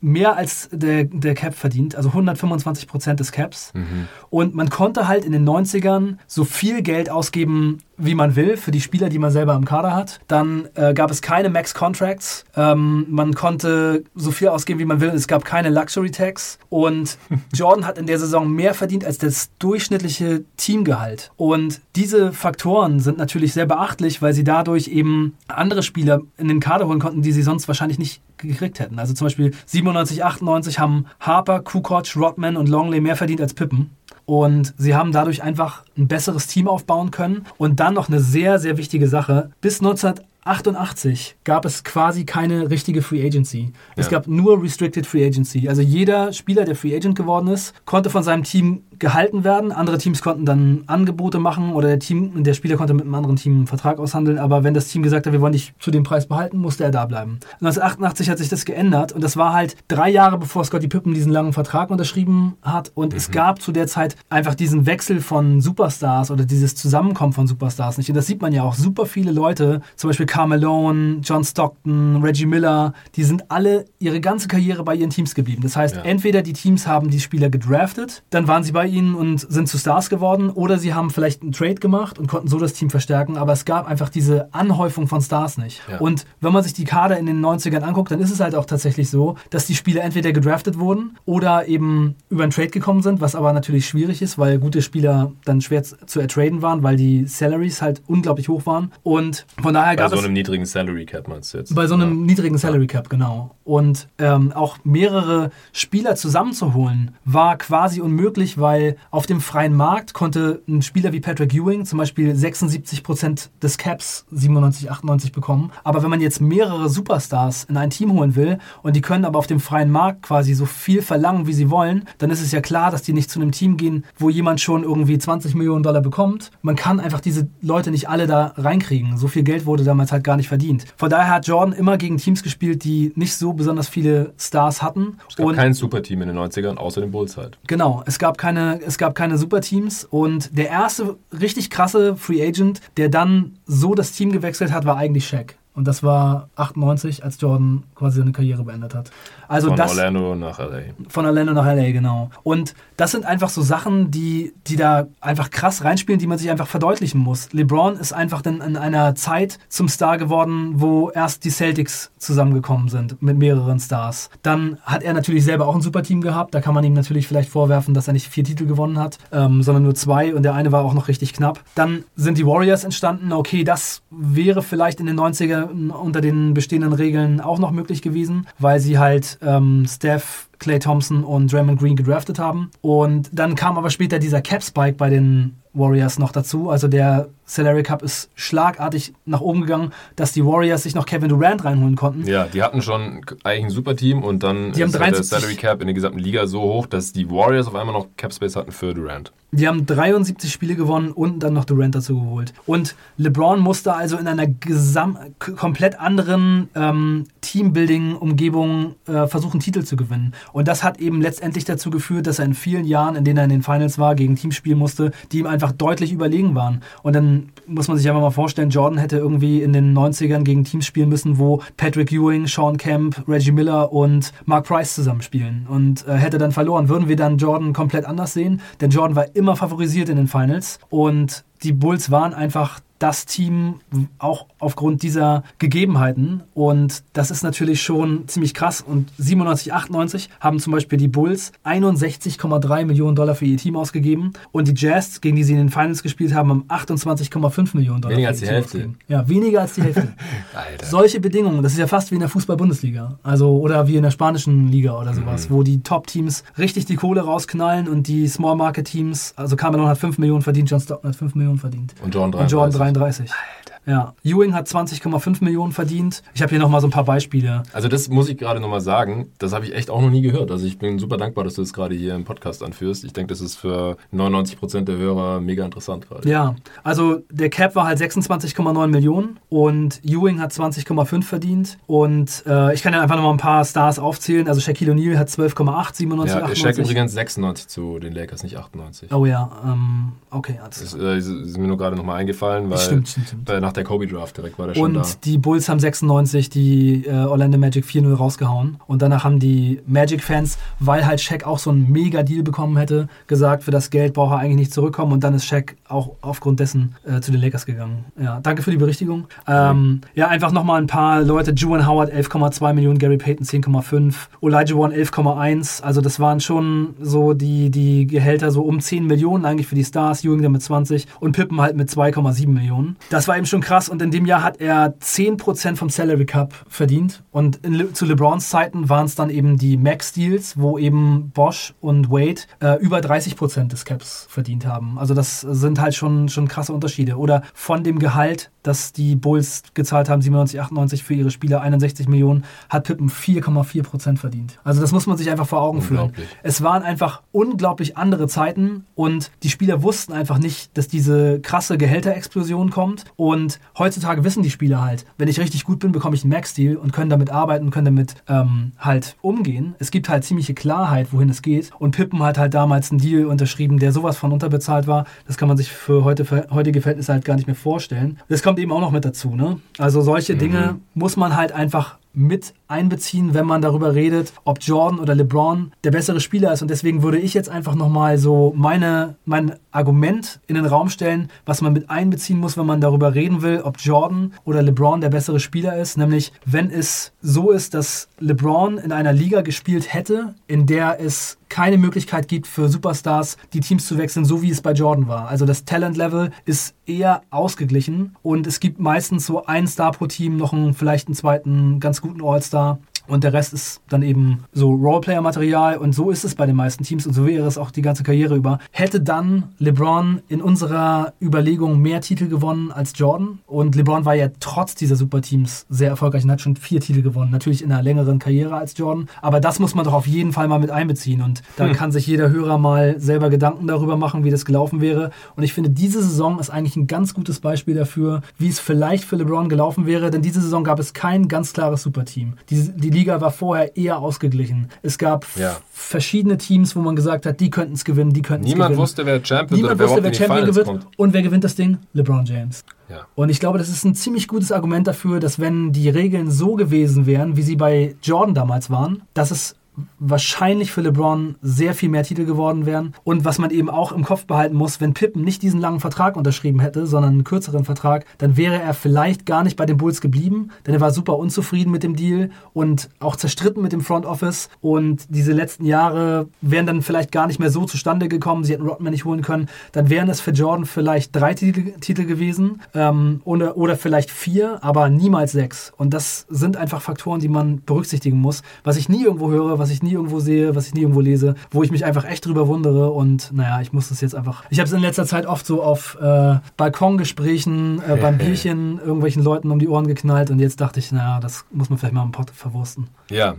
mehr 0.01 0.37
als 0.37 0.69
der, 0.73 1.05
der 1.05 1.35
Cap 1.35 1.55
verdient, 1.55 1.97
also 1.97 2.11
125 2.11 2.87
Prozent 2.87 3.21
des 3.21 3.33
Caps. 3.33 3.73
Mhm. 3.75 4.09
Und 4.31 4.55
man 4.55 4.69
konnte 4.69 5.09
halt 5.09 5.25
in 5.25 5.33
den 5.33 5.49
90ern 5.49 6.19
so 6.27 6.45
viel 6.45 6.83
Geld 6.83 7.11
ausgeben, 7.11 7.79
wie 7.97 8.15
man 8.15 8.37
will, 8.37 8.57
für 8.57 8.71
die 8.71 8.81
Spieler, 8.81 9.09
die 9.09 9.19
man 9.19 9.31
selber 9.31 9.55
im 9.55 9.65
Kader 9.65 9.95
hat. 9.95 10.21
Dann 10.29 10.69
äh, 10.75 10.93
gab 10.93 11.11
es 11.11 11.23
keine 11.23 11.49
Max-Contracts. 11.49 12.45
Ähm, 12.55 13.07
man 13.09 13.35
konnte 13.35 14.05
so 14.15 14.31
viel 14.31 14.49
ausgeben, 14.49 14.79
wie 14.81 14.85
man 14.85 15.01
will. 15.01 15.09
Es 15.09 15.27
gab 15.29 15.45
keine 15.45 15.71
Luxury-Tax. 15.71 16.59
Und 16.69 17.17
Jordan 17.55 17.87
hat 17.87 17.97
in 17.97 18.07
der 18.07 18.19
Saison 18.19 18.51
mehr 18.51 18.75
verdient 18.75 19.05
als 19.05 19.17
das 19.17 19.51
durchschnittliche 19.59 20.45
Teamgehalt. 20.59 21.33
Und 21.37 21.81
diese 21.97 22.33
Faktoren 22.33 23.01
sind 23.01 23.17
natürlich 23.17 23.55
sehr 23.55 23.67
beachtlich, 23.67 24.21
weil 24.21 24.35
sie 24.35 24.45
dadurch 24.45 24.89
eben 24.89 25.35
andere 25.49 25.83
Spieler 25.83 26.21
in 26.37 26.49
den 26.49 26.61
Kader 26.61 26.87
holen 26.87 27.01
konnten, 27.01 27.23
die 27.23 27.33
sie 27.33 27.43
sonst 27.43 27.67
wahrscheinlich 27.67 27.99
nicht 27.99 28.21
gekriegt 28.39 28.79
hätten. 28.81 28.99
Also 28.99 29.15
zum 29.15 29.27
Beispiel 29.27 29.53
97, 29.67 30.25
98 30.25 30.79
haben 30.79 31.07
Harper, 31.21 31.61
Kukoc, 31.61 32.17
Rodman 32.17 32.57
und 32.57 32.69
Longley 32.69 33.01
mehr 33.01 33.17
verdient 33.17 33.41
als 33.41 33.55
Pippen. 33.55 33.91
Und 34.25 34.75
sie 34.77 34.95
haben 34.97 35.13
dadurch 35.13 35.43
einfach 35.45 35.85
ein 35.97 36.09
besseres 36.09 36.49
Team 36.49 36.67
aufbauen 36.67 37.13
können. 37.13 37.45
Und 37.59 37.79
dann 37.79 37.95
noch 37.95 38.09
eine 38.09 38.19
sehr, 38.21 38.59
sehr 38.59 38.77
wichtige 38.77 39.07
Sache. 39.07 39.51
Bis 39.61 39.81
1988 39.81 41.37
gab 41.45 41.65
es 41.65 41.85
quasi 41.85 42.25
keine 42.25 42.71
richtige 42.71 43.03
Free 43.03 43.25
Agency. 43.25 43.73
Es 43.95 44.07
Ja. 44.07 44.13
gab 44.13 44.27
nur 44.27 44.63
Restricted 44.63 45.07
Free 45.07 45.25
Agency. 45.27 45.69
Also 45.69 45.83
jeder 45.83 46.33
Spieler, 46.33 46.65
der 46.65 46.77
Free 46.77 46.95
Agent 46.97 47.17
geworden 47.17 47.49
ist, 47.49 47.75
konnte 47.85 48.11
von 48.11 48.23
seinem 48.23 48.43
Team 48.43 48.83
gehalten 48.99 49.45
werden. 49.45 49.73
Andere 49.73 49.99
Teams 49.99 50.23
konnten 50.23 50.45
dann 50.45 50.85
Angebote 50.87 51.39
machen 51.39 51.73
oder 51.73 51.89
der, 51.89 51.99
Team, 51.99 52.43
der 52.43 52.55
Spieler 52.55 52.77
konnte 52.77 52.95
mit 52.95 53.05
einem 53.05 53.15
anderen 53.15 53.37
Team 53.37 53.55
einen 53.57 53.67
Vertrag 53.67 53.99
aushandeln. 53.99 54.39
Aber 54.39 54.65
wenn 54.65 54.75
das 54.75 54.89
Team 54.89 55.03
gesagt 55.03 55.27
hat, 55.27 55.33
wir 55.33 55.41
wollen 55.41 55.53
dich 55.53 55.75
zu 55.79 55.91
dem 55.91 56.03
Preis 56.03 56.27
behalten, 56.27 56.59
musste 56.59 56.85
er 56.85 56.91
da 56.91 57.05
bleiben. 57.07 57.39
1988 57.61 58.31
hat 58.31 58.39
sich 58.39 58.49
das 58.49 58.65
geändert 58.65 59.13
und 59.13 59.23
das 59.23 59.37
war 59.37 59.53
halt 59.53 59.77
drei 59.89 60.09
Jahre 60.11 60.39
bevor 60.39 60.65
Scottie 60.65 60.89
Pippen 60.89 61.15
diesen 61.15 61.33
langen 61.33 61.53
Vertrag 61.53 61.91
unterschrieben 61.91 62.55
hat. 62.63 62.93
Und 62.95 63.15
es 63.15 63.31
gab 63.31 63.61
zu 63.61 63.73
der 63.73 63.87
Zeit 63.87 64.17
einfach 64.31 64.55
diesen 64.55 64.87
Wechsel 64.87 65.21
von 65.21 65.61
Superstars 65.61 66.31
oder 66.31 66.45
dieses 66.45 66.75
Zusammenkommen 66.75 67.33
von 67.33 67.47
Superstars 67.47 67.99
nicht. 67.99 68.09
Und 68.09 68.15
das 68.17 68.27
sieht 68.27 68.41
man 68.43 68.53
ja 68.53 68.63
auch. 68.63 68.75
Super 68.75 69.07
viele 69.07 69.33
Leute, 69.33 69.81
zum 69.97 70.09
Beispiel 70.11 70.27
Carmelo, 70.27 70.93
John 71.23 71.45
Stockton, 71.45 72.23
Reggie 72.23 72.47
Miller, 72.47 72.93
die 73.17 73.25
sind 73.25 73.51
alle 73.51 73.85
ihre 73.99 74.21
ganze 74.21 74.49
Karriere 74.49 74.85
bei 74.85 74.95
ihren 74.95 75.11
Teams 75.11 75.35
geblieben. 75.35 75.63
Das 75.63 75.77
heißt, 75.77 75.97
Ja. 75.97 76.03
entweder 76.03 76.43
die 76.43 76.53
Teams 76.53 76.87
haben 76.87 77.11
die 77.11 77.21
Spieler 77.21 77.51
gedraftet, 77.51 78.23
dann 78.31 78.47
waren 78.49 78.63
sie 78.63 78.73
bei 78.73 78.86
bei 78.87 78.93
ihnen 78.93 79.17
und 79.17 79.41
sind 79.41 79.69
zu 79.69 79.79
Stars 79.79 80.09
geworden 80.11 80.51
oder 80.51 80.79
sie 80.79 80.95
haben 80.95 81.11
vielleicht 81.11 81.43
einen 81.43 81.51
Trade 81.51 81.75
gemacht 81.75 82.21
und 82.21 82.29
konnten 82.29 82.47
so 82.47 82.59
das 82.59 82.73
Team 82.73 82.89
verstärken, 82.89 83.37
aber 83.37 83.53
es 83.53 83.65
gab 83.65 83.89
einfach 83.89 84.09
diese 84.09 84.53
Anhäufung 84.55 85.09
von 85.09 85.21
Stars 85.21 85.59
nicht. 85.59 85.83
Ja. 85.91 85.99
Und 85.99 86.25
wenn 86.41 86.53
man 86.53 86.63
sich 86.63 86.73
die 86.73 86.85
Kader 86.85 87.19
in 87.19 87.27
den 87.27 87.45
90ern 87.45 87.81
anguckt, 87.81 88.13
dann 88.13 88.21
ist 88.21 88.31
es 88.31 88.39
halt 88.39 88.55
auch 88.55 88.65
tatsächlich 88.65 89.11
so, 89.11 89.35
dass 89.51 89.67
die 89.67 89.75
Spieler 89.75 90.05
entweder 90.05 90.33
gedraftet 90.33 90.79
wurden 90.79 91.19
oder 91.25 91.67
eben 91.67 92.15
über 92.29 92.45
einen 92.45 92.53
Trade 92.53 92.69
gekommen 92.69 93.03
sind, 93.03 93.21
was 93.21 93.35
aber 93.35 93.53
natürlich 93.53 93.89
schwierig 93.89 94.23
ist, 94.23 94.39
weil 94.39 94.61
gute 94.61 94.83
Spieler 94.83 95.33
dann 95.45 95.61
schwer 95.61 95.83
zu 95.83 96.21
ertraden 96.21 96.63
waren, 96.63 96.85
weil 96.85 96.95
die 96.97 97.27
Salaries 97.27 97.83
halt 97.83 98.03
unglaublich 98.07 98.49
hoch 98.49 98.67
waren. 98.67 98.93
Und 99.03 99.47
von 99.61 99.75
daher 99.75 99.97
gab 99.97 100.07
es. 100.07 100.13
Bei 100.13 100.19
so 100.19 100.25
einem 100.25 100.35
niedrigen 100.35 100.67
Salary 100.67 101.07
Cap 101.07 101.27
meinst 101.27 101.53
du 101.53 101.59
jetzt? 101.59 101.75
Bei 101.75 101.89
so 101.89 101.95
einem 101.95 102.21
ja. 102.21 102.27
niedrigen 102.27 102.57
Salary 102.57 102.87
Cap, 102.87 103.11
genau. 103.11 103.57
Und 103.65 104.07
ähm, 104.19 104.53
auch 104.53 104.79
mehrere 104.85 105.51
Spieler 105.73 106.15
zusammenzuholen, 106.15 107.17
war 107.25 107.59
quasi 107.59 108.01
unmöglich, 108.01 108.59
weil 108.59 108.76
auf 109.11 109.27
dem 109.27 109.41
freien 109.41 109.75
Markt 109.75 110.15
konnte 110.15 110.63
ein 110.69 110.83
Spieler 110.83 111.13
wie 111.13 111.21
Patrick 111.21 111.55
Ewing 111.55 111.85
zum 111.85 111.99
Beispiel 111.99 112.33
76% 112.33 113.49
des 113.63 113.79
Caps 113.79 114.27
97, 114.31 114.91
98 114.91 115.33
bekommen. 115.33 115.73
Aber 115.85 116.03
wenn 116.03 116.11
man 116.11 116.21
jetzt 116.21 116.41
mehrere 116.41 116.89
Superstars 116.89 117.65
in 117.65 117.77
ein 117.77 117.91
Team 117.91 118.13
holen 118.13 118.37
will 118.37 118.59
und 118.83 118.97
die 118.97 119.01
können 119.01 119.25
aber 119.25 119.39
auf 119.39 119.47
dem 119.47 119.61
freien 119.61 119.91
Markt 119.91 120.23
quasi 120.23 120.55
so 120.55 120.67
viel 120.67 121.03
verlangen, 121.03 121.47
wie 121.47 121.53
sie 121.53 121.71
wollen, 121.71 122.05
dann 122.19 122.31
ist 122.31 122.43
es 122.43 122.53
ja 122.53 122.61
klar, 122.61 122.91
dass 122.91 123.03
die 123.03 123.13
nicht 123.13 123.31
zu 123.31 123.41
einem 123.41 123.53
Team 123.53 123.77
gehen, 123.77 124.05
wo 124.19 124.31
jemand 124.31 124.61
schon 124.61 124.83
irgendwie 124.83 125.19
20 125.19 125.55
Millionen 125.55 125.83
Dollar 125.83 126.03
bekommt. 126.03 126.51
Man 126.63 126.77
kann 126.77 127.01
einfach 127.01 127.21
diese 127.21 127.49
Leute 127.63 127.91
nicht 127.91 128.09
alle 128.09 128.27
da 128.27 128.53
reinkriegen. 128.57 129.17
So 129.19 129.29
viel 129.29 129.43
Geld 129.43 129.67
wurde 129.67 129.85
damals 129.85 130.13
halt 130.13 130.25
gar 130.25 130.37
nicht 130.37 130.49
verdient. 130.49 130.85
Von 130.97 131.11
daher 131.11 131.35
hat 131.35 131.47
Jordan 131.47 131.73
immer 131.75 131.97
gegen 131.99 132.19
Teams 132.19 132.43
gespielt, 132.43 132.85
die 132.85 133.13
nicht 133.15 133.35
so 133.35 133.53
besonders 133.53 133.89
viele 133.89 134.33
Stars 134.39 134.83
hatten. 134.83 135.19
Es 135.29 135.37
gab 135.37 135.47
und 135.47 135.57
kein 135.57 135.73
Superteam 135.73 136.23
in 136.23 136.29
den 136.29 136.39
90ern, 136.39 136.77
außer 136.77 137.01
dem 137.01 137.11
Bulls 137.11 137.37
halt. 137.37 137.59
Genau, 137.67 138.03
es 138.07 138.19
gab 138.19 138.39
keine, 138.39 138.66
es 138.75 138.99
gab 138.99 139.15
keine 139.15 139.39
Superteams 139.39 140.05
und 140.05 140.57
der 140.57 140.69
erste 140.69 141.17
richtig 141.33 141.71
krasse 141.71 142.17
Free 142.17 142.47
Agent, 142.47 142.81
der 142.97 143.09
dann 143.09 143.59
so 143.67 143.95
das 143.95 144.13
Team 144.13 144.33
gewechselt 144.33 144.73
hat, 144.73 144.85
war 144.85 144.97
eigentlich 144.97 145.27
Shaq. 145.27 145.57
Und 145.75 145.87
das 145.87 146.03
war 146.03 146.49
98, 146.57 147.23
als 147.23 147.39
Jordan 147.41 147.83
quasi 147.95 148.19
seine 148.19 148.33
Karriere 148.33 148.65
beendet 148.65 148.95
hat. 148.95 149.11
Also 149.49 149.69
von 149.69 149.77
das, 149.77 149.91
Orlando 149.91 150.35
nach 150.35 150.59
LA. 150.59 150.83
Von 151.09 151.27
Orlando 151.27 151.53
nach 151.53 151.67
LA, 151.67 151.93
genau. 151.93 152.31
Und 152.43 152.75
das 152.97 153.13
sind 153.13 153.25
einfach 153.25 153.49
so 153.49 153.63
Sachen, 153.63 154.11
die, 154.11 154.55
die 154.67 154.77
da 154.77 155.07
einfach 155.21 155.51
krass 155.51 155.85
reinspielen, 155.85 156.19
die 156.19 156.27
man 156.27 156.39
sich 156.39 156.51
einfach 156.51 156.67
verdeutlichen 156.67 157.21
muss. 157.21 157.53
LeBron 157.53 157.97
ist 157.97 158.13
einfach 158.13 158.43
dann 158.43 158.61
in 158.61 158.77
einer 158.77 159.15
Zeit 159.15 159.59
zum 159.69 159.89
Star 159.89 160.19
geworden, 160.19 160.75
wo 160.77 161.11
erst 161.11 161.45
die 161.45 161.51
Celtics 161.51 162.11
zusammengekommen 162.19 162.89
sind 162.89 163.21
mit 163.23 163.39
mehreren 163.39 163.79
Stars. 163.79 164.31
Dann 164.43 164.79
hat 164.83 165.03
er 165.03 165.13
natürlich 165.13 165.45
selber 165.45 165.67
auch 165.67 165.75
ein 165.75 165.83
super 165.83 166.03
Team 166.03 166.21
gehabt. 166.21 166.55
Da 166.55 166.61
kann 166.61 166.75
man 166.75 166.85
ihm 166.85 166.95
natürlich 166.95 167.29
vielleicht 167.29 167.51
vorwerfen, 167.51 167.95
dass 167.95 168.09
er 168.09 168.13
nicht 168.13 168.29
vier 168.29 168.45
Titel 168.45 168.67
gewonnen 168.67 168.99
hat, 168.99 169.19
ähm, 169.33 169.63
sondern 169.63 169.85
nur 169.85 169.95
zwei 169.95 170.35
und 170.35 170.43
der 170.43 170.55
eine 170.55 170.73
war 170.73 170.85
auch 170.85 170.95
noch 170.95 171.09
richtig 171.09 171.33
knapp. 171.33 171.61
Dann 171.75 172.05
sind 172.17 172.39
die 172.39 172.47
Warriors 172.47 172.85
entstanden. 172.85 173.33
Okay, 173.33 173.65
das 173.65 174.03
wäre 174.11 174.63
vielleicht 174.63 175.01
in 175.01 175.07
den 175.07 175.19
90er 175.19 175.93
unter 175.93 176.21
den 176.21 176.55
bestehenden 176.55 176.93
Regeln 176.93 177.41
auch 177.41 177.59
noch 177.59 177.71
möglich 177.71 178.03
gewesen, 178.03 178.47
weil 178.59 178.81
sie 178.81 178.99
halt 178.99 179.36
ähm, 179.43 179.87
Steph, 179.89 180.49
Clay 180.59 180.79
Thompson 180.79 181.25
und 181.25 181.53
Draymond 181.53 181.79
Green 181.79 181.97
gedraftet 181.97 182.39
haben. 182.39 182.71
Und 182.81 183.31
dann 183.33 183.55
kam 183.55 183.79
aber 183.79 183.91
später 183.91 184.19
dieser 184.19 184.43
Cap 184.43 184.63
Spike 184.63 184.97
bei 184.97 185.11
den 185.11 185.57
Warriors 185.77 186.19
noch 186.19 186.33
dazu. 186.33 186.71
Also 186.71 186.89
der 186.89 187.29
Salary 187.45 187.85
Cup 187.85 188.03
ist 188.03 188.29
schlagartig 188.35 189.15
nach 189.25 189.41
oben 189.41 189.63
gegangen, 189.63 189.93
dass 190.17 190.33
die 190.33 190.45
Warriors 190.45 190.83
sich 190.83 190.95
noch 190.95 191.07
Kevin 191.07 191.29
Durant 191.29 191.65
reinholen 191.65 191.95
konnten. 191.95 192.27
Ja, 192.27 192.45
die 192.45 192.63
hatten 192.63 192.83
schon 192.83 193.21
eigentlich 193.45 193.67
ein 193.67 193.71
super 193.71 193.95
Team 193.95 194.25
und 194.25 194.43
dann 194.43 194.73
die 194.73 194.83
ist 194.83 194.99
halt 194.99 195.15
der 195.15 195.23
Salary 195.23 195.55
Cap 195.55 195.81
in 195.81 195.87
der 195.87 195.95
gesamten 195.95 196.19
Liga 196.19 196.47
so 196.47 196.61
hoch, 196.61 196.87
dass 196.87 197.13
die 197.13 197.31
Warriors 197.31 197.69
auf 197.69 197.77
einmal 197.77 197.95
noch 197.95 198.09
Cap 198.17 198.35
Space 198.35 198.57
hatten 198.57 198.73
für 198.73 198.95
Durant. 198.95 199.33
Die 199.53 199.69
haben 199.69 199.87
73 199.87 200.53
Spiele 200.53 200.75
gewonnen 200.75 201.13
und 201.13 201.39
dann 201.39 201.55
noch 201.55 201.65
Durant 201.65 201.95
dazu 201.95 202.21
geholt. 202.21 202.53
Und 202.67 202.97
LeBron 203.17 203.61
musste 203.61 203.95
also 203.95 204.19
in 204.19 204.27
einer 204.27 204.47
gesam 204.49 205.17
komplett 205.39 206.01
anderen 206.01 206.69
ähm, 206.75 207.25
Teambuilding-Umgebung 207.43 208.97
äh, 209.07 209.27
versuchen, 209.29 209.61
Titel 209.61 209.85
zu 209.85 209.97
gewinnen. 209.97 210.35
Und 210.53 210.67
das 210.67 210.83
hat 210.83 210.99
eben 210.99 211.23
letztendlich 211.23 211.65
dazu 211.65 211.91
geführt, 211.91 212.27
dass 212.27 212.41
er 212.41 212.45
in 212.45 212.55
vielen 212.55 212.85
Jahren, 212.85 213.15
in 213.15 213.25
denen 213.25 213.39
er 213.39 213.45
in 213.45 213.51
den 213.51 213.63
Finals 213.63 213.99
war, 213.99 214.17
gegen 214.17 214.35
Teams 214.35 214.57
spielen 214.57 214.79
musste, 214.79 215.13
die 215.31 215.39
ihm 215.39 215.47
einfach 215.47 215.66
deutlich 215.73 216.13
überlegen 216.13 216.55
waren. 216.55 216.83
Und 217.03 217.15
dann 217.15 217.51
muss 217.67 217.89
man 217.89 217.97
sich 217.97 218.09
einfach 218.09 218.21
mal 218.21 218.31
vorstellen, 218.31 218.71
Jordan 218.71 218.99
hätte 218.99 219.17
irgendwie 219.17 219.63
in 219.63 219.73
den 219.73 219.97
90ern 219.97 220.43
gegen 220.43 220.65
Teams 220.65 220.87
spielen 220.87 221.09
müssen, 221.09 221.39
wo 221.39 221.63
Patrick 221.77 222.13
Ewing, 222.13 222.47
Sean 222.47 222.77
Kemp, 222.77 223.25
Reggie 223.29 223.53
Miller 223.53 223.93
und 223.93 224.33
Mark 224.45 224.67
Price 224.67 224.95
zusammenspielen 224.95 225.67
und 225.69 226.07
äh, 226.07 226.15
hätte 226.15 226.39
dann 226.39 226.53
verloren. 226.53 226.89
Würden 226.89 227.09
wir 227.09 227.17
dann 227.17 227.39
Jordan 227.39 227.73
komplett 227.73 228.05
anders 228.05 228.33
sehen? 228.33 228.61
Denn 228.81 228.91
Jordan 228.91 229.17
war 229.17 229.35
immer 229.35 229.57
favorisiert 229.57 230.09
in 230.09 230.17
den 230.17 230.29
Finals 230.29 230.79
und 230.89 231.45
die 231.63 231.73
Bulls 231.73 232.11
waren 232.11 232.35
einfach 232.35 232.81
das 232.99 233.27
Team 233.27 233.81
auch 234.19 234.47
aufgrund 234.59 235.03
dieser 235.03 235.45
Gegebenheiten. 235.59 236.43
Und 236.55 237.03
das 237.13 237.31
ist 237.31 237.43
natürlich 237.43 237.83
schon 237.83 238.29
ziemlich 238.29 238.55
krass. 238.55 238.81
Und 238.81 239.11
97, 239.19 239.73
98 239.73 240.31
haben 240.41 240.59
zum 240.59 240.73
Beispiel 240.73 240.99
die 240.99 241.09
Bulls 241.09 241.53
61,3 241.65 242.85
Millionen 242.85 243.17
Dollar 243.17 243.35
für 243.35 243.45
ihr 243.45 243.57
Team 243.57 243.77
ausgegeben. 243.77 244.33
Und 244.53 244.69
die 244.69 244.75
Jazz, 244.75 245.21
gegen 245.21 245.37
die 245.37 245.45
sie 245.45 245.53
in 245.53 245.59
den 245.59 245.69
Finals 245.69 246.03
gespielt 246.03 246.35
haben, 246.35 246.49
haben 246.49 246.65
28,5 246.69 247.77
Millionen 247.77 248.01
Dollar. 248.01 248.17
Weniger 248.17 248.29
als 248.29 248.41
die 248.41 248.47
Hälfte. 248.47 248.79
Ausgegeben. 248.79 248.99
Ja, 249.09 249.29
weniger 249.29 249.61
als 249.61 249.75
die 249.75 249.83
Hälfte. 249.83 250.09
Solche 250.85 251.21
Bedingungen, 251.21 251.63
das 251.63 251.73
ist 251.73 251.79
ja 251.79 251.87
fast 251.87 252.11
wie 252.11 252.15
in 252.15 252.21
der 252.21 252.29
Fußball-Bundesliga. 252.29 253.19
Also, 253.23 253.57
oder 253.59 253.89
wie 253.89 253.97
in 253.97 254.03
der 254.03 254.11
spanischen 254.11 254.69
Liga 254.69 254.99
oder 254.99 255.15
sowas, 255.15 255.49
mhm. 255.49 255.55
wo 255.55 255.63
die 255.63 255.83
Top-Teams 255.83 256.45
richtig 256.59 256.87
die 256.87 256.97
Kohle 256.97 257.23
rausknallen 257.23 257.89
und 257.89 258.07
die 258.09 258.27
Small-Market-Teams, 258.27 259.35
also 259.37 259.57
Carmelo 259.57 259.87
hat 259.87 259.99
5 259.99 260.19
Millionen 260.19 260.43
verdient, 260.43 260.71
John 260.71 260.81
Stockton 260.81 261.11
hat 261.11 261.17
5 261.17 261.35
Millionen 261.35 261.59
verdient. 261.59 261.95
Und 262.03 262.15
Jordan 262.15 262.33
33. 262.33 262.43
Und 262.43 262.53
Jordan 262.53 262.73
33. 262.95 263.66
Ja, 263.87 264.15
Ewing 264.25 264.53
hat 264.53 264.67
20,5 264.67 265.45
Millionen 265.45 265.73
verdient. 265.73 266.23
Ich 266.35 266.43
habe 266.43 266.51
hier 266.51 266.59
nochmal 266.59 266.81
so 266.81 266.89
ein 266.89 266.91
paar 266.91 267.05
Beispiele. 267.05 267.63
Also 267.73 267.87
das 267.87 268.09
muss 268.09 268.29
ich 268.29 268.37
gerade 268.37 268.59
nochmal 268.59 268.81
sagen, 268.81 269.31
das 269.39 269.53
habe 269.53 269.65
ich 269.65 269.75
echt 269.75 269.91
auch 269.91 270.01
noch 270.01 270.11
nie 270.11 270.23
gehört. 270.23 270.51
Also 270.51 270.67
ich 270.67 270.79
bin 270.79 270.99
super 270.99 271.17
dankbar, 271.17 271.45
dass 271.45 271.55
du 271.55 271.63
das 271.63 271.73
gerade 271.73 271.95
hier 271.95 272.17
im 272.17 272.25
Podcast 272.25 272.65
anführst. 272.65 273.05
Ich 273.05 273.13
denke, 273.13 273.29
das 273.29 273.41
ist 273.41 273.55
für 273.55 273.97
99 274.11 274.59
Prozent 274.59 274.89
der 274.89 274.97
Hörer 274.97 275.41
mega 275.41 275.65
interessant 275.65 276.09
gerade. 276.09 276.29
Ja, 276.29 276.57
also 276.83 277.23
der 277.31 277.49
Cap 277.49 277.77
war 277.77 277.87
halt 277.87 278.01
26,9 278.01 278.87
Millionen 278.89 279.39
und 279.49 280.01
Ewing 280.05 280.41
hat 280.41 280.51
20,5 280.51 281.23
verdient. 281.23 281.79
Und 281.87 282.43
äh, 282.47 282.75
ich 282.75 282.83
kann 282.83 282.93
ja 282.93 283.01
einfach 283.01 283.15
nochmal 283.15 283.35
ein 283.35 283.39
paar 283.39 283.65
Stars 283.65 284.01
aufzählen. 284.01 284.49
Also 284.49 284.61
Shaquille 284.61 284.93
O'Neal 284.93 285.17
hat 285.17 285.29
12,8, 285.29 285.95
97, 285.95 286.37
ja, 286.37 286.43
98. 286.43 286.59
Shaq 286.61 286.79
übrigens 286.79 287.13
96 287.13 287.69
zu 287.69 288.01
den 288.01 288.13
Lakers, 288.13 288.43
nicht 288.43 288.57
98. 288.57 289.13
Oh 289.13 289.27
ja, 289.27 289.49
ähm, 289.65 290.13
okay. 290.31 290.59
Das 290.65 290.83
ist, 290.83 290.95
äh, 290.95 291.19
ist 291.19 291.57
mir 291.57 291.69
nur 291.69 291.79
gerade 291.79 291.95
nochmal 291.95 292.17
eingefallen, 292.17 292.69
weil 292.69 292.79
stimmt, 292.79 293.09
stimmt, 293.09 293.29
stimmt. 293.29 293.61
nach 293.61 293.76
der 293.77 293.85
Kobe 293.85 294.07
Draft 294.07 294.37
direkt 294.37 294.59
war 294.59 294.67
der 294.67 294.75
schon 294.75 294.85
Und 294.85 294.95
da. 294.97 295.07
die 295.25 295.39
Bulls 295.39 295.69
haben 295.69 295.81
96 295.81 296.51
die 296.51 297.05
äh, 297.07 297.13
Orlando 297.13 297.59
Magic 297.59 297.85
4-0 297.85 298.15
rausgehauen. 298.15 298.79
Und 298.87 299.03
danach 299.03 299.25
haben 299.25 299.39
die 299.39 299.81
Magic-Fans, 299.87 300.59
weil 300.81 301.07
halt 301.07 301.21
Shaq 301.21 301.45
auch 301.45 301.59
so 301.59 301.71
einen 301.71 301.91
Mega-Deal 301.91 302.43
bekommen 302.43 302.77
hätte, 302.77 303.09
gesagt, 303.27 303.65
für 303.65 303.71
das 303.71 303.91
Geld 303.91 304.15
braucht 304.15 304.33
er 304.33 304.39
eigentlich 304.39 304.57
nicht 304.57 304.73
zurückkommen. 304.75 305.13
Und 305.13 305.25
dann 305.25 305.35
ist 305.35 305.45
Shaq 305.45 305.77
auch 305.89 306.17
aufgrund 306.21 306.61
dessen 306.61 306.95
äh, 307.05 307.21
zu 307.21 307.33
den 307.33 307.41
Lakers 307.41 307.67
gegangen. 307.67 308.07
Ja, 308.21 308.41
danke 308.41 308.63
für 308.63 308.71
die 308.71 308.77
Berichtigung. 308.77 309.27
Ähm, 309.47 310.01
ja, 310.15 310.29
einfach 310.29 310.53
nochmal 310.53 310.81
ein 310.81 310.87
paar 310.87 311.23
Leute. 311.23 311.53
Juwan 311.53 311.87
Howard 311.87 312.13
11,2 312.13 312.73
Millionen, 312.73 312.99
Gary 312.99 313.17
Payton 313.17 313.47
10,5, 313.47 314.15
Elijah 314.43 314.75
One 314.77 314.95
11,1. 314.95 315.83
Also 315.83 316.01
das 316.01 316.21
waren 316.21 316.41
schon 316.41 316.95
so 317.01 317.33
die, 317.33 317.71
die 317.71 318.07
Gehälter 318.07 318.51
so 318.51 318.63
um 318.63 318.81
10 318.81 319.07
Millionen 319.07 319.45
eigentlich 319.45 319.67
für 319.67 319.75
die 319.75 319.85
Stars. 319.85 320.25
Ewing 320.25 320.51
mit 320.51 320.63
20 320.63 321.07
und 321.21 321.33
Pippen 321.33 321.61
halt 321.61 321.77
mit 321.77 321.89
2,7 321.89 322.49
Millionen. 322.49 322.97
Das 323.11 323.29
war 323.29 323.37
eben 323.37 323.47
schon 323.47 323.61
krass 323.61 323.89
und 323.89 324.03
in 324.03 324.11
dem 324.11 324.27
Jahr 324.27 324.43
hat 324.43 324.61
er 324.61 324.95
10% 324.99 325.77
vom 325.77 325.89
Salary 325.91 326.27
Cup 326.27 326.55
verdient. 326.69 327.23
Und 327.31 327.57
in, 327.65 327.95
zu 327.95 328.05
LeBrons 328.05 328.51
Zeiten 328.51 328.89
waren 328.89 329.07
es 329.07 329.15
dann 329.15 329.31
eben 329.31 329.57
die 329.57 329.77
Max-Deals, 329.77 330.59
wo 330.59 330.79
eben 330.79 331.31
Bosch 331.31 331.75
und 331.81 332.11
Wade 332.11 332.43
äh, 332.61 332.81
über 332.81 332.99
30% 332.99 333.69
des 333.69 333.85
Caps 333.85 334.27
verdient 334.29 334.67
haben. 334.67 334.99
Also 334.99 335.15
das 335.15 335.41
sind 335.41 335.76
halt 335.81 335.95
schon, 335.95 336.29
schon 336.29 336.49
krasse 336.49 336.73
Unterschiede. 336.73 337.17
Oder 337.17 337.43
von 337.55 337.85
dem 337.85 337.99
Gehalt, 337.99 338.51
das 338.67 338.93
die 338.93 339.17
Bulls 339.17 339.63
gezahlt 339.75 340.09
haben, 340.09 340.23
97, 340.23 340.61
98 340.61 341.05
für 341.05 341.15
ihre 341.15 341.31
Spieler, 341.31 341.61
61 341.61 342.09
Millionen, 342.09 342.45
hat 342.69 342.85
Pippen 342.85 343.09
4,4% 343.09 344.17
verdient. 344.17 344.59
Also 344.65 344.81
das 344.81 344.93
muss 344.93 345.07
man 345.07 345.17
sich 345.17 345.31
einfach 345.31 345.47
vor 345.47 345.61
Augen 345.63 345.83
führen. 345.83 346.13
Es 346.43 346.63
waren 346.63 346.83
einfach 346.83 347.23
unglaublich 347.33 347.97
andere 347.97 348.29
Zeiten 348.29 348.85
und 348.95 349.31
die 349.43 349.51
Spieler 349.51 349.83
wussten 349.83 350.13
einfach 350.13 350.39
nicht, 350.39 350.77
dass 350.77 350.89
diese 350.89 351.41
krasse 351.41 351.79
Gehälterexplosion 351.79 352.71
kommt. 352.71 353.05
Und 353.17 353.61
heutzutage 353.79 354.25
wissen 354.25 354.43
die 354.43 354.51
Spieler 354.51 354.83
halt, 354.85 355.05
wenn 355.19 355.29
ich 355.29 355.41
richtig 355.41 355.65
gut 355.65 355.79
bin, 355.79 355.93
bekomme 355.93 356.17
ich 356.17 356.25
einen 356.25 356.33
Max-Deal 356.33 356.77
und 356.77 356.93
können 356.93 357.11
damit 357.11 357.31
arbeiten, 357.31 357.71
können 357.71 357.87
damit 357.87 358.17
ähm, 358.29 358.73
halt 358.79 359.17
umgehen. 359.21 359.75
Es 359.79 359.91
gibt 359.91 360.09
halt 360.09 360.25
ziemliche 360.25 360.55
Klarheit, 360.55 361.13
wohin 361.13 361.29
es 361.29 361.43
geht. 361.43 361.71
Und 361.79 361.93
Pippen 361.93 362.23
hat 362.23 362.39
halt 362.39 362.55
damals 362.55 362.91
einen 362.91 363.01
Deal 363.01 363.27
unterschrieben, 363.27 363.79
der 363.79 363.93
sowas 363.93 364.17
von 364.17 364.33
unterbezahlt 364.33 364.87
war. 364.87 365.07
Das 365.27 365.37
kann 365.37 365.49
man 365.49 365.57
sich 365.57 365.71
für, 365.71 366.05
heute, 366.05 366.25
für 366.25 366.47
heutige 366.51 366.81
Verhältnisse 366.81 367.13
halt 367.13 367.25
gar 367.25 367.37
nicht 367.37 367.47
mehr 367.47 367.57
vorstellen. 367.57 368.19
Das 368.29 368.43
kommt 368.43 368.56
eben 368.59 368.73
auch 368.73 368.81
noch 368.81 368.93
mit 368.93 369.05
dazu. 369.05 369.35
Ne? 369.35 369.61
Also 369.79 370.01
solche 370.01 370.35
mhm. 370.35 370.39
Dinge 370.39 370.81
muss 370.95 371.17
man 371.17 371.37
halt 371.37 371.53
einfach 371.53 371.99
mit 372.17 372.55
einbeziehen, 372.67 373.35
wenn 373.35 373.47
man 373.47 373.61
darüber 373.61 373.95
redet, 373.95 374.33
ob 374.45 374.59
Jordan 374.63 374.99
oder 374.99 375.15
LeBron 375.15 375.73
der 375.85 375.91
bessere 375.91 376.19
Spieler 376.19 376.51
ist. 376.51 376.63
Und 376.63 376.71
deswegen 376.71 377.03
würde 377.03 377.19
ich 377.19 377.35
jetzt 377.35 377.51
einfach 377.51 377.75
nochmal 377.75 378.17
so 378.17 378.55
meine, 378.57 379.17
mein 379.27 379.57
Argument 379.71 380.41
in 380.47 380.55
den 380.55 380.65
Raum 380.65 380.89
stellen, 380.89 381.29
was 381.45 381.61
man 381.61 381.75
mit 381.75 381.91
einbeziehen 381.91 382.39
muss, 382.39 382.57
wenn 382.57 382.65
man 382.65 382.81
darüber 382.81 383.15
reden 383.15 383.43
will, 383.43 383.61
ob 383.61 383.77
Jordan 383.81 384.33
oder 384.47 384.63
LeBron 384.63 385.03
der 385.03 385.11
bessere 385.11 385.41
Spieler 385.41 385.77
ist. 385.77 385.99
Nämlich, 385.99 386.33
wenn 386.47 386.71
es 386.71 387.13
so 387.21 387.51
ist, 387.51 387.75
dass 387.75 388.09
LeBron 388.19 388.79
in 388.79 388.93
einer 388.93 389.13
Liga 389.13 389.43
gespielt 389.43 389.93
hätte, 389.93 390.35
in 390.47 390.65
der 390.65 390.99
es 390.99 391.37
keine 391.49 391.79
Möglichkeit 391.79 392.29
gibt 392.29 392.47
für 392.47 392.69
Superstars, 392.69 393.37
die 393.53 393.61
Teams 393.61 393.87
zu 393.87 393.99
wechseln, 393.99 394.25
so 394.25 394.43
wie 394.43 394.51
es 394.51 394.61
bei 394.61 394.73
Jordan 394.73 395.09
war. 395.09 395.29
Also 395.29 395.47
das 395.47 395.65
Talent-Level 395.65 396.33
ist 396.45 396.75
eher 396.87 397.23
ausgeglichen 397.31 398.17
und 398.23 398.47
es 398.47 398.61
gibt 398.61 398.79
meistens 398.81 399.27
so 399.27 399.47
ein 399.47 399.67
Star 399.67 399.93
pro 399.93 400.07
Team, 400.07 400.37
noch 400.37 400.53
einen, 400.53 400.75
vielleicht 400.75 401.09
einen 401.09 401.15
zweiten 401.15 401.81
ganz 401.81 402.01
guten 402.01 402.23
All-Star 402.23 402.79
und 403.09 403.25
der 403.25 403.33
Rest 403.33 403.53
ist 403.53 403.81
dann 403.89 404.03
eben 404.03 404.45
so 404.53 404.71
Roleplayer-Material. 404.73 405.79
Und 405.79 405.95
so 405.95 406.11
ist 406.11 406.25
es 406.25 406.35
bei 406.35 406.47
den 406.47 406.57
meisten 406.57 406.85
Teams 406.85 407.07
und 407.07 407.13
so 407.13 407.27
wäre 407.27 407.47
es 407.47 407.59
auch 407.59 407.71
die 407.71 407.83
ganze 407.83 408.03
Karriere 408.03 408.37
über. 408.37 408.59
Hätte 408.71 409.01
dann 409.01 409.45
LeBron 409.59 410.23
in 410.29 410.43
unserer 410.43 411.13
Überlegung 411.21 411.81
mehr 411.81 412.01
Titel 412.01 412.29
gewonnen 412.29 412.73
als 412.73 412.93
Jordan? 412.97 413.39
Und 413.47 413.75
LeBron 413.75 414.05
war 414.05 414.15
ja 414.15 414.29
trotz 414.41 414.75
dieser 414.75 414.97
Superteams 414.97 415.67
sehr 415.69 415.91
erfolgreich 415.91 416.25
und 416.25 416.31
hat 416.31 416.41
schon 416.41 416.57
vier 416.57 416.81
Titel 416.81 417.03
gewonnen, 417.03 417.31
natürlich 417.31 417.63
in 417.63 417.73
einer 417.73 417.83
längeren 417.83 418.19
Karriere 418.19 418.57
als 418.57 418.77
Jordan, 418.77 419.09
aber 419.23 419.41
das 419.41 419.59
muss 419.59 419.75
man 419.75 419.85
doch 419.85 419.93
auf 419.93 420.07
jeden 420.07 420.33
Fall 420.33 420.49
mal 420.49 420.59
mit 420.59 420.71
einbeziehen. 420.71 421.23
Und 421.23 421.43
da 421.57 421.67
hm. 421.67 421.73
kann 421.75 421.93
sich 421.93 422.07
jeder 422.07 422.31
Hörer 422.31 422.59
mal 422.59 422.99
selber 422.99 423.31
Gedanken 423.31 423.67
darüber 423.67 423.97
machen, 423.97 424.25
wie 424.25 424.31
das 424.31 424.45
gelaufen 424.45 424.81
wäre. 424.81 425.11
Und 425.37 425.43
ich 425.43 425.53
finde, 425.53 425.71
diese 425.71 426.03
Saison 426.03 426.39
ist 426.39 426.51
eigentlich 426.51 426.77
ein 426.77 426.87
ganz 426.87 427.15
gutes 427.15 427.41
Beispiel 427.41 427.75
dafür, 427.75 428.23
wie 428.39 428.49
es 428.49 428.61
vielleicht 428.61 429.05
für 429.05 429.17
LeBron 429.17 429.49
gelaufen 429.49 429.87
wäre, 429.87 430.11
denn 430.11 430.23
diese 430.23 430.41
Saison 430.41 430.65
gab 430.65 430.79
es 430.79 430.93
kein 430.93 431.29
ganz 431.29 431.53
klares 431.53 431.83
Superteam. 431.83 432.35
Die, 432.51 432.73
die 432.73 432.91
Liga 432.97 433.21
war 433.21 433.31
vorher 433.31 433.77
eher 433.77 433.99
ausgeglichen. 433.99 434.69
Es 434.83 434.97
gab 434.97 435.27
ja. 435.37 435.59
verschiedene 435.71 436.39
Teams, 436.39 436.75
wo 436.75 436.81
man 436.81 436.97
gesagt 436.97 437.27
hat, 437.27 437.41
die 437.41 437.51
könnten 437.51 437.75
es 437.75 437.85
gewinnen, 437.85 438.13
die 438.13 438.23
könnten 438.23 438.47
es 438.47 438.53
gewinnen. 438.53 438.69
Niemand 438.69 438.81
wusste, 438.81 439.05
wer 439.05 439.23
Champion 439.23 439.61
Niemand 439.61 439.81
wusste, 439.81 440.03
wer 440.03 440.15
Champion 440.15 440.47
gewinnt. 440.47 440.67
Kommt. 440.67 440.87
Und 440.97 441.13
wer 441.13 441.23
gewinnt 441.23 441.45
das 441.45 441.55
Ding? 441.55 441.79
LeBron 441.93 442.25
James. 442.25 442.65
Ja. 442.89 443.07
Und 443.15 443.29
ich 443.29 443.39
glaube, 443.39 443.59
das 443.59 443.69
ist 443.69 443.85
ein 443.85 443.95
ziemlich 443.95 444.29
gutes 444.29 444.51
Argument 444.51 444.87
dafür, 444.87 445.21
dass 445.21 445.39
wenn 445.39 445.73
die 445.73 445.91
Regeln 445.91 446.31
so 446.31 446.55
gewesen 446.55 447.05
wären, 447.05 447.37
wie 447.37 447.43
sie 447.43 447.57
bei 447.57 447.97
Jordan 448.03 448.35
damals 448.35 448.71
waren, 448.71 449.03
dass 449.13 449.31
es 449.31 449.57
wahrscheinlich 449.99 450.73
für 450.73 450.81
LeBron 450.81 451.37
sehr 451.43 451.75
viel 451.75 451.89
mehr 451.89 452.03
Titel 452.03 452.25
geworden 452.25 452.67
wären. 452.67 452.95
Und 453.05 453.25
was 453.25 453.39
man 453.39 453.51
eben 453.51 453.71
auch 453.71 453.93
im 453.93 454.05
Kopf 454.05 454.27
behalten 454.27 454.57
muss, 454.57 454.81
wenn 454.81 454.95
Pippen 454.95 455.23
nicht 455.23 455.43
diesen 455.43 455.61
langen 455.61 455.81
Vertrag 455.81 456.17
unterschrieben 456.17 456.61
hätte, 456.61 456.87
sondern 456.87 457.13
einen 457.13 457.25
kürzeren 457.25 457.65
Vertrag, 457.65 458.05
dann 458.19 458.37
wäre 458.37 458.61
er 458.61 458.75
vielleicht 458.75 459.27
gar 459.27 459.43
nicht 459.45 459.57
bei 459.57 459.67
den 459.67 459.77
Bulls 459.77 460.01
geblieben, 460.01 460.51
denn 460.67 460.75
er 460.75 460.81
war 460.81 460.91
super 460.91 461.19
unzufrieden 461.19 461.71
mit 461.71 461.83
dem 461.83 461.97
Deal 461.97 462.31
und 462.53 462.89
auch 463.01 463.17
zerstritten 463.17 463.63
mit 463.63 463.73
dem 463.73 463.81
Front 463.81 464.07
Office. 464.07 464.49
Und 464.61 465.07
diese 465.09 465.33
letzten 465.33 465.65
Jahre 465.65 466.29
wären 466.41 466.67
dann 466.67 466.83
vielleicht 466.83 467.13
gar 467.13 467.27
nicht 467.27 467.39
mehr 467.39 467.51
so 467.51 467.65
zustande 467.65 468.09
gekommen. 468.09 468.45
Sie 468.45 468.53
hätten 468.53 468.67
Rodman 468.67 468.93
nicht 468.93 469.05
holen 469.05 469.23
können. 469.23 469.49
Dann 469.73 469.91
wären 469.91 470.09
es 470.09 470.21
für 470.21 470.31
Jordan 470.31 470.67
vielleicht 470.67 471.15
drei 471.15 471.35
Titel, 471.35 471.73
Titel 471.81 472.05
gewesen 472.05 472.61
ähm, 472.75 473.21
oder, 473.25 473.57
oder 473.57 473.77
vielleicht 473.77 474.11
vier, 474.11 474.63
aber 474.63 474.89
niemals 474.89 475.33
sechs. 475.33 475.73
Und 475.77 475.93
das 475.95 476.27
sind 476.29 476.57
einfach 476.57 476.81
Faktoren, 476.81 477.21
die 477.21 477.29
man 477.29 477.63
berücksichtigen 477.65 478.19
muss. 478.19 478.43
Was 478.65 478.77
ich 478.77 478.89
nie 478.89 479.05
irgendwo 479.05 479.31
höre, 479.31 479.59
was 479.59 479.66
was 479.67 479.73
ich 479.73 479.83
nie 479.83 479.95
irgendwo 479.95 480.21
sehe, 480.21 480.55
was 480.55 480.69
ich 480.69 480.75
nie 480.75 480.83
irgendwo 480.83 481.01
lese, 481.01 481.35
wo 481.51 481.65
ich 481.65 481.73
mich 481.73 481.85
einfach 481.85 482.05
echt 482.05 482.25
drüber 482.25 482.47
wundere. 482.47 482.93
Und 482.93 483.33
naja, 483.33 483.61
ich 483.61 483.73
muss 483.73 483.89
das 483.89 484.01
jetzt 484.01 484.15
einfach. 484.15 484.45
Ich 484.49 484.61
habe 484.61 484.69
es 484.69 484.73
in 484.73 484.81
letzter 484.81 485.07
Zeit 485.07 485.27
oft 485.27 485.45
so 485.45 485.61
auf 485.61 485.99
äh, 486.01 486.37
Balkongesprächen, 486.57 487.83
äh, 487.83 487.97
beim 487.97 488.17
Bierchen 488.17 488.79
irgendwelchen 488.79 489.25
Leuten 489.25 489.51
um 489.51 489.59
die 489.59 489.67
Ohren 489.67 489.89
geknallt 489.89 490.31
und 490.31 490.39
jetzt 490.39 490.61
dachte 490.61 490.79
ich, 490.79 490.93
naja, 490.93 491.19
das 491.19 491.47
muss 491.51 491.69
man 491.69 491.81
vielleicht 491.81 491.95
mal 491.95 492.05
im 492.05 492.13
Pott 492.13 492.31
verwursten. 492.31 492.87
Ja, 493.11 493.35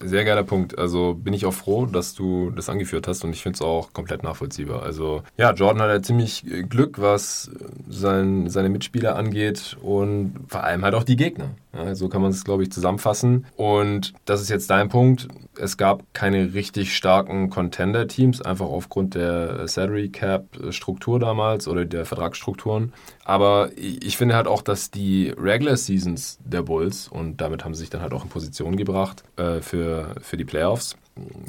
sehr 0.00 0.24
geiler 0.24 0.42
Punkt. 0.42 0.78
Also 0.78 1.14
bin 1.14 1.32
ich 1.32 1.46
auch 1.46 1.54
froh, 1.54 1.86
dass 1.86 2.14
du 2.14 2.50
das 2.50 2.68
angeführt 2.68 3.08
hast 3.08 3.24
und 3.24 3.32
ich 3.32 3.42
finde 3.42 3.56
es 3.56 3.62
auch 3.62 3.92
komplett 3.92 4.22
nachvollziehbar. 4.22 4.82
Also 4.82 5.22
ja, 5.36 5.52
Jordan 5.52 5.82
hat 5.82 5.90
ja 5.90 6.02
ziemlich 6.02 6.44
Glück, 6.68 7.00
was 7.00 7.50
sein, 7.88 8.50
seine 8.50 8.68
Mitspieler 8.68 9.16
angeht 9.16 9.76
und 9.80 10.34
vor 10.48 10.64
allem 10.64 10.84
halt 10.84 10.94
auch 10.94 11.04
die 11.04 11.16
Gegner. 11.16 11.50
Ja, 11.74 11.94
so 11.94 12.08
kann 12.08 12.22
man 12.22 12.30
es, 12.30 12.44
glaube 12.44 12.62
ich, 12.62 12.72
zusammenfassen. 12.72 13.46
Und 13.56 14.14
das 14.24 14.40
ist 14.40 14.48
jetzt 14.48 14.70
dein 14.70 14.88
Punkt. 14.88 15.28
Es 15.60 15.76
gab 15.76 16.02
keine 16.12 16.54
richtig 16.54 16.94
starken 16.96 17.50
Contender-Teams, 17.50 18.42
einfach 18.42 18.66
aufgrund 18.66 19.14
der 19.14 19.66
Salary 19.68 20.08
Cap-Struktur 20.08 21.18
damals 21.18 21.68
oder 21.68 21.84
der 21.84 22.04
Vertragsstrukturen. 22.04 22.92
Aber 23.24 23.70
ich 23.76 24.16
finde 24.16 24.36
halt 24.36 24.46
auch, 24.46 24.62
dass 24.62 24.90
die 24.90 25.30
Regular 25.36 25.76
Seasons 25.76 26.38
der 26.44 26.62
Bulls, 26.62 27.08
und 27.08 27.40
damit 27.40 27.64
haben 27.64 27.74
sie 27.74 27.80
sich 27.80 27.90
dann 27.90 28.02
halt 28.02 28.12
auch 28.12 28.24
in 28.24 28.30
Position 28.30 28.76
gebracht 28.76 29.24
äh, 29.36 29.60
für, 29.60 30.14
für 30.20 30.36
die 30.36 30.44
Playoffs, 30.44 30.96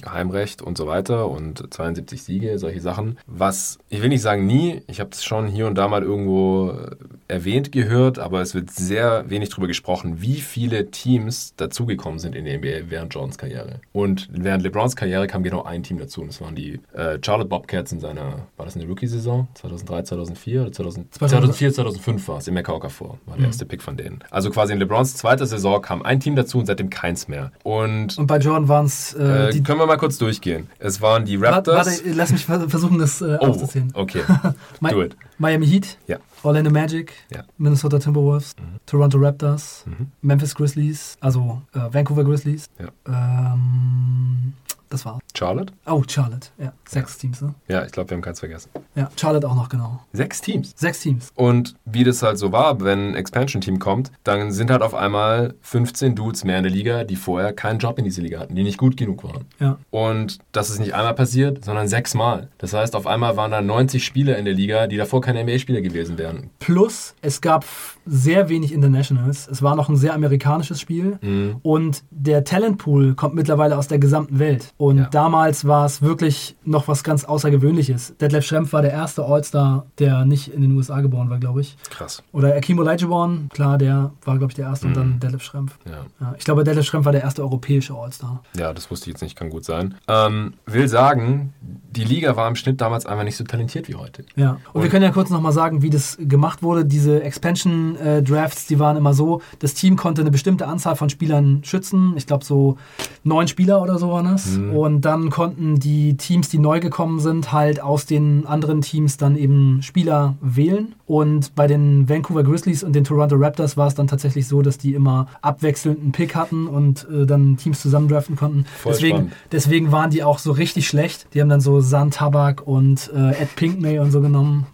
Heimrecht 0.07 0.61
und 0.61 0.77
so 0.77 0.87
weiter 0.87 1.29
und 1.29 1.73
72 1.73 2.23
Siege, 2.23 2.57
solche 2.59 2.81
Sachen. 2.81 3.17
Was, 3.27 3.79
ich 3.89 4.01
will 4.01 4.09
nicht 4.09 4.21
sagen 4.21 4.45
nie, 4.45 4.81
ich 4.87 4.99
habe 4.99 5.11
es 5.11 5.23
schon 5.23 5.47
hier 5.47 5.67
und 5.67 5.75
da 5.75 5.87
mal 5.87 6.03
irgendwo 6.03 6.71
äh, 6.71 6.95
erwähnt 7.27 7.71
gehört, 7.71 8.19
aber 8.19 8.41
es 8.41 8.55
wird 8.55 8.71
sehr 8.71 9.29
wenig 9.29 9.49
darüber 9.49 9.67
gesprochen, 9.67 10.21
wie 10.21 10.41
viele 10.41 10.91
Teams 10.91 11.53
dazugekommen 11.57 12.19
sind 12.19 12.35
in 12.35 12.45
der 12.45 12.57
NBA 12.57 12.89
während 12.89 13.13
Jordans 13.13 13.37
Karriere. 13.37 13.81
Und 13.91 14.27
während 14.31 14.63
LeBrons 14.63 14.95
Karriere 14.95 15.27
kam 15.27 15.43
genau 15.43 15.63
ein 15.63 15.83
Team 15.83 15.97
dazu 15.97 16.21
und 16.21 16.27
das 16.27 16.41
waren 16.41 16.55
die 16.55 16.79
äh, 16.93 17.19
Charlotte 17.23 17.49
Bobcats 17.49 17.91
in 17.91 17.99
seiner, 17.99 18.47
war 18.57 18.65
das 18.65 18.75
eine 18.75 18.85
Rookie-Saison? 18.85 19.47
2003, 19.53 20.03
2004 20.03 20.61
oder 20.61 20.71
2000, 20.71 21.13
2004, 21.13 21.73
2005 21.73 22.27
war 22.27 22.37
es, 22.37 22.47
im 22.47 22.53
Mecca 22.53 22.79
vor, 22.89 23.19
war 23.25 23.35
der 23.35 23.39
mhm. 23.39 23.45
erste 23.45 23.65
Pick 23.65 23.81
von 23.81 23.97
denen. 23.97 24.19
Also 24.31 24.49
quasi 24.49 24.73
in 24.73 24.79
LeBrons 24.79 25.15
zweiter 25.15 25.45
Saison 25.45 25.81
kam 25.81 26.01
ein 26.01 26.19
Team 26.19 26.35
dazu 26.35 26.59
und 26.59 26.65
seitdem 26.65 26.89
keins 26.89 27.27
mehr. 27.27 27.51
Und, 27.63 28.17
und 28.17 28.27
bei 28.27 28.37
Jordan 28.37 28.67
waren 28.67 28.85
es 28.85 29.13
äh, 29.13 29.51
die 29.51 29.58
können 29.63 29.79
wir 29.79 29.85
mal 29.85 29.97
kurz 29.97 30.17
durchgehen. 30.17 30.67
Es 30.79 31.01
waren 31.01 31.25
die 31.25 31.35
Raptors. 31.35 31.87
Warte, 31.87 32.11
lass 32.11 32.31
mich 32.31 32.45
versuchen, 32.45 32.99
das 32.99 33.21
äh, 33.21 33.37
oh, 33.39 33.47
aufzuzählen. 33.47 33.91
Okay. 33.93 34.23
Do 34.81 35.01
it. 35.03 35.15
Miami 35.37 35.67
Heat. 35.67 35.97
Ja. 36.07 36.17
Orlando 36.43 36.71
Magic. 36.71 37.13
Ja. 37.33 37.43
Minnesota 37.57 37.99
Timberwolves. 37.99 38.55
Mhm. 38.57 38.79
Toronto 38.85 39.17
Raptors. 39.17 39.85
Mhm. 39.85 40.07
Memphis 40.21 40.55
Grizzlies. 40.55 41.17
Also 41.19 41.61
äh, 41.73 41.79
Vancouver 41.91 42.23
Grizzlies. 42.23 42.69
Ja. 42.79 43.53
Ähm, 43.53 44.53
das 44.89 45.05
war. 45.05 45.19
Charlotte? 45.35 45.73
Oh, 45.85 46.03
Charlotte, 46.07 46.49
ja. 46.57 46.73
Sechs 46.87 47.15
ja. 47.15 47.21
Teams, 47.21 47.41
ne? 47.41 47.53
Ja, 47.67 47.85
ich 47.85 47.91
glaube, 47.91 48.09
wir 48.09 48.15
haben 48.15 48.21
keins 48.21 48.39
vergessen. 48.39 48.69
Ja, 48.95 49.09
Charlotte 49.15 49.47
auch 49.47 49.55
noch, 49.55 49.69
genau. 49.69 50.01
Sechs 50.13 50.41
Teams? 50.41 50.73
Sechs 50.75 51.01
Teams. 51.01 51.31
Und 51.35 51.75
wie 51.85 52.03
das 52.03 52.23
halt 52.23 52.37
so 52.37 52.51
war, 52.51 52.81
wenn 52.81 53.11
ein 53.11 53.15
Expansion-Team 53.15 53.79
kommt, 53.79 54.11
dann 54.23 54.51
sind 54.51 54.71
halt 54.71 54.81
auf 54.81 54.93
einmal 54.93 55.53
15 55.61 56.15
Dudes 56.15 56.43
mehr 56.43 56.57
in 56.57 56.63
der 56.63 56.71
Liga, 56.71 57.03
die 57.03 57.15
vorher 57.15 57.53
keinen 57.53 57.79
Job 57.79 57.99
in 57.99 58.05
diese 58.05 58.21
Liga 58.21 58.39
hatten, 58.39 58.55
die 58.55 58.63
nicht 58.63 58.77
gut 58.77 58.97
genug 58.97 59.23
waren. 59.23 59.45
Ja. 59.59 59.77
Und 59.91 60.39
das 60.51 60.69
ist 60.69 60.79
nicht 60.79 60.95
einmal 60.95 61.13
passiert, 61.13 61.63
sondern 61.63 61.87
sechsmal. 61.87 62.49
Das 62.57 62.73
heißt, 62.73 62.95
auf 62.95 63.07
einmal 63.07 63.37
waren 63.37 63.51
da 63.51 63.61
90 63.61 64.03
Spieler 64.03 64.37
in 64.37 64.45
der 64.45 64.53
Liga, 64.53 64.87
die 64.87 64.97
davor 64.97 65.21
keine 65.21 65.43
NBA-Spieler 65.43 65.81
gewesen 65.81 66.17
wären. 66.17 66.49
Plus, 66.59 67.15
es 67.21 67.41
gab 67.41 67.65
sehr 68.05 68.49
wenig 68.49 68.73
Internationals. 68.73 69.47
Es 69.47 69.61
war 69.61 69.75
noch 69.75 69.89
ein 69.89 69.95
sehr 69.95 70.13
amerikanisches 70.13 70.81
Spiel. 70.81 71.19
Mhm. 71.21 71.57
Und 71.61 72.03
der 72.09 72.43
Talentpool 72.43 73.13
kommt 73.15 73.35
mittlerweile 73.35 73.77
aus 73.77 73.87
der 73.87 73.99
gesamten 73.99 74.39
Welt. 74.39 74.73
Und 74.79 74.97
ja. 74.97 75.09
damals 75.11 75.67
war 75.67 75.85
es 75.85 76.01
wirklich 76.01 76.55
noch 76.63 76.87
was 76.87 77.03
ganz 77.03 77.25
Außergewöhnliches. 77.25 78.15
Detlef 78.15 78.45
Schrempf 78.45 78.71
war 78.71 78.81
der 78.81 78.93
erste 78.93 79.25
All-Star, 79.25 79.85
der 79.99 80.23
nicht 80.23 80.53
in 80.53 80.61
den 80.61 80.71
USA 80.71 81.01
geboren 81.01 81.29
war, 81.29 81.37
glaube 81.37 81.59
ich. 81.59 81.75
Krass. 81.89 82.23
Oder 82.31 82.55
Akim 82.55 82.79
Olajuwon, 82.79 83.49
klar, 83.51 83.77
der 83.77 84.13
war, 84.23 84.37
glaube 84.37 84.51
ich, 84.51 84.55
der 84.55 84.67
erste. 84.67 84.87
Mhm. 84.87 84.93
Und 84.93 84.97
dann 84.97 85.19
Detlef 85.19 85.43
Schrempf. 85.43 85.77
Ja. 85.85 86.05
ja. 86.21 86.33
ich 86.37 86.45
glaube, 86.45 86.63
Detlef 86.63 86.85
Schrempf 86.85 87.03
war 87.03 87.11
der 87.11 87.23
erste 87.23 87.41
europäische 87.41 87.93
All-Star. 87.93 88.41
Ja, 88.55 88.71
das 88.71 88.89
wusste 88.89 89.09
ich 89.09 89.15
jetzt 89.15 89.21
nicht, 89.21 89.35
kann 89.35 89.49
gut 89.49 89.65
sein. 89.65 89.95
Ähm, 90.07 90.53
will 90.65 90.87
sagen, 90.87 91.53
die 91.91 92.05
Liga 92.05 92.37
war 92.37 92.47
im 92.47 92.55
Schnitt 92.55 92.79
damals 92.79 93.05
einfach 93.05 93.25
nicht 93.25 93.35
so 93.35 93.43
talentiert 93.43 93.89
wie 93.89 93.95
heute. 93.95 94.23
Ja, 94.37 94.51
und, 94.51 94.59
und 94.75 94.83
wir 94.83 94.89
können 94.89 95.03
ja 95.03 95.11
kurz 95.11 95.29
nochmal 95.29 95.51
sagen, 95.51 95.81
wie 95.81 95.89
das 95.89 96.17
gemacht 96.21 96.63
wurde. 96.63 96.85
Diese 96.85 97.21
Expansion-Drafts, 97.21 98.67
die 98.67 98.79
waren 98.79 98.95
immer 98.95 99.13
so, 99.13 99.41
das 99.59 99.73
Team 99.73 99.97
konnte 99.97 100.21
eine 100.21 100.31
bestimmte 100.31 100.67
Anzahl 100.67 100.95
von 100.95 101.09
Spielern 101.09 101.65
schützen. 101.65 102.13
Ich 102.15 102.27
glaube, 102.27 102.45
so 102.45 102.77
neun 103.25 103.49
Spieler 103.49 103.81
oder 103.81 103.97
so 103.97 104.09
waren 104.11 104.27
es. 104.27 104.55
Mhm. 104.57 104.68
Und 104.75 105.01
dann 105.01 105.29
konnten 105.29 105.79
die 105.79 106.17
Teams, 106.17 106.49
die 106.49 106.59
neu 106.59 106.79
gekommen 106.79 107.19
sind, 107.19 107.51
halt 107.51 107.81
aus 107.81 108.05
den 108.05 108.45
anderen 108.45 108.81
Teams 108.81 109.17
dann 109.17 109.35
eben 109.35 109.81
Spieler 109.81 110.35
wählen. 110.41 110.95
Und 111.05 111.55
bei 111.55 111.67
den 111.67 112.07
Vancouver 112.07 112.43
Grizzlies 112.43 112.83
und 112.83 112.93
den 112.93 113.03
Toronto 113.03 113.35
Raptors 113.35 113.77
war 113.77 113.87
es 113.87 113.95
dann 113.95 114.07
tatsächlich 114.07 114.47
so, 114.47 114.61
dass 114.61 114.77
die 114.77 114.93
immer 114.93 115.27
abwechselnd 115.41 115.99
einen 115.99 116.11
Pick 116.11 116.35
hatten 116.35 116.67
und 116.67 117.07
äh, 117.09 117.25
dann 117.25 117.57
Teams 117.57 117.81
zusammen 117.81 118.07
draften 118.07 118.35
konnten. 118.35 118.65
Voll 118.77 118.93
deswegen, 118.93 119.31
deswegen 119.51 119.91
waren 119.91 120.11
die 120.11 120.23
auch 120.23 120.39
so 120.39 120.51
richtig 120.51 120.87
schlecht. 120.87 121.27
Die 121.33 121.41
haben 121.41 121.49
dann 121.49 121.61
so 121.61 121.81
Sand 121.81 122.15
Tabak 122.15 122.65
und 122.65 123.11
äh, 123.15 123.41
Ed 123.41 123.55
Pinkney 123.55 123.99
und 123.99 124.11
so 124.11 124.21
genommen. 124.21 124.67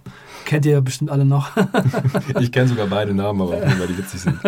Kennt 0.46 0.66
ihr 0.66 0.80
bestimmt 0.82 1.12
alle 1.12 1.26
noch. 1.26 1.52
ich 2.40 2.52
kenne 2.52 2.68
sogar 2.68 2.88
beide 2.88 3.14
Namen, 3.14 3.42
aber 3.42 3.56
auch 3.56 3.66
nur, 3.66 3.80
weil 3.80 3.88
die 3.88 3.98
witzig 3.98 4.22
sind. 4.22 4.40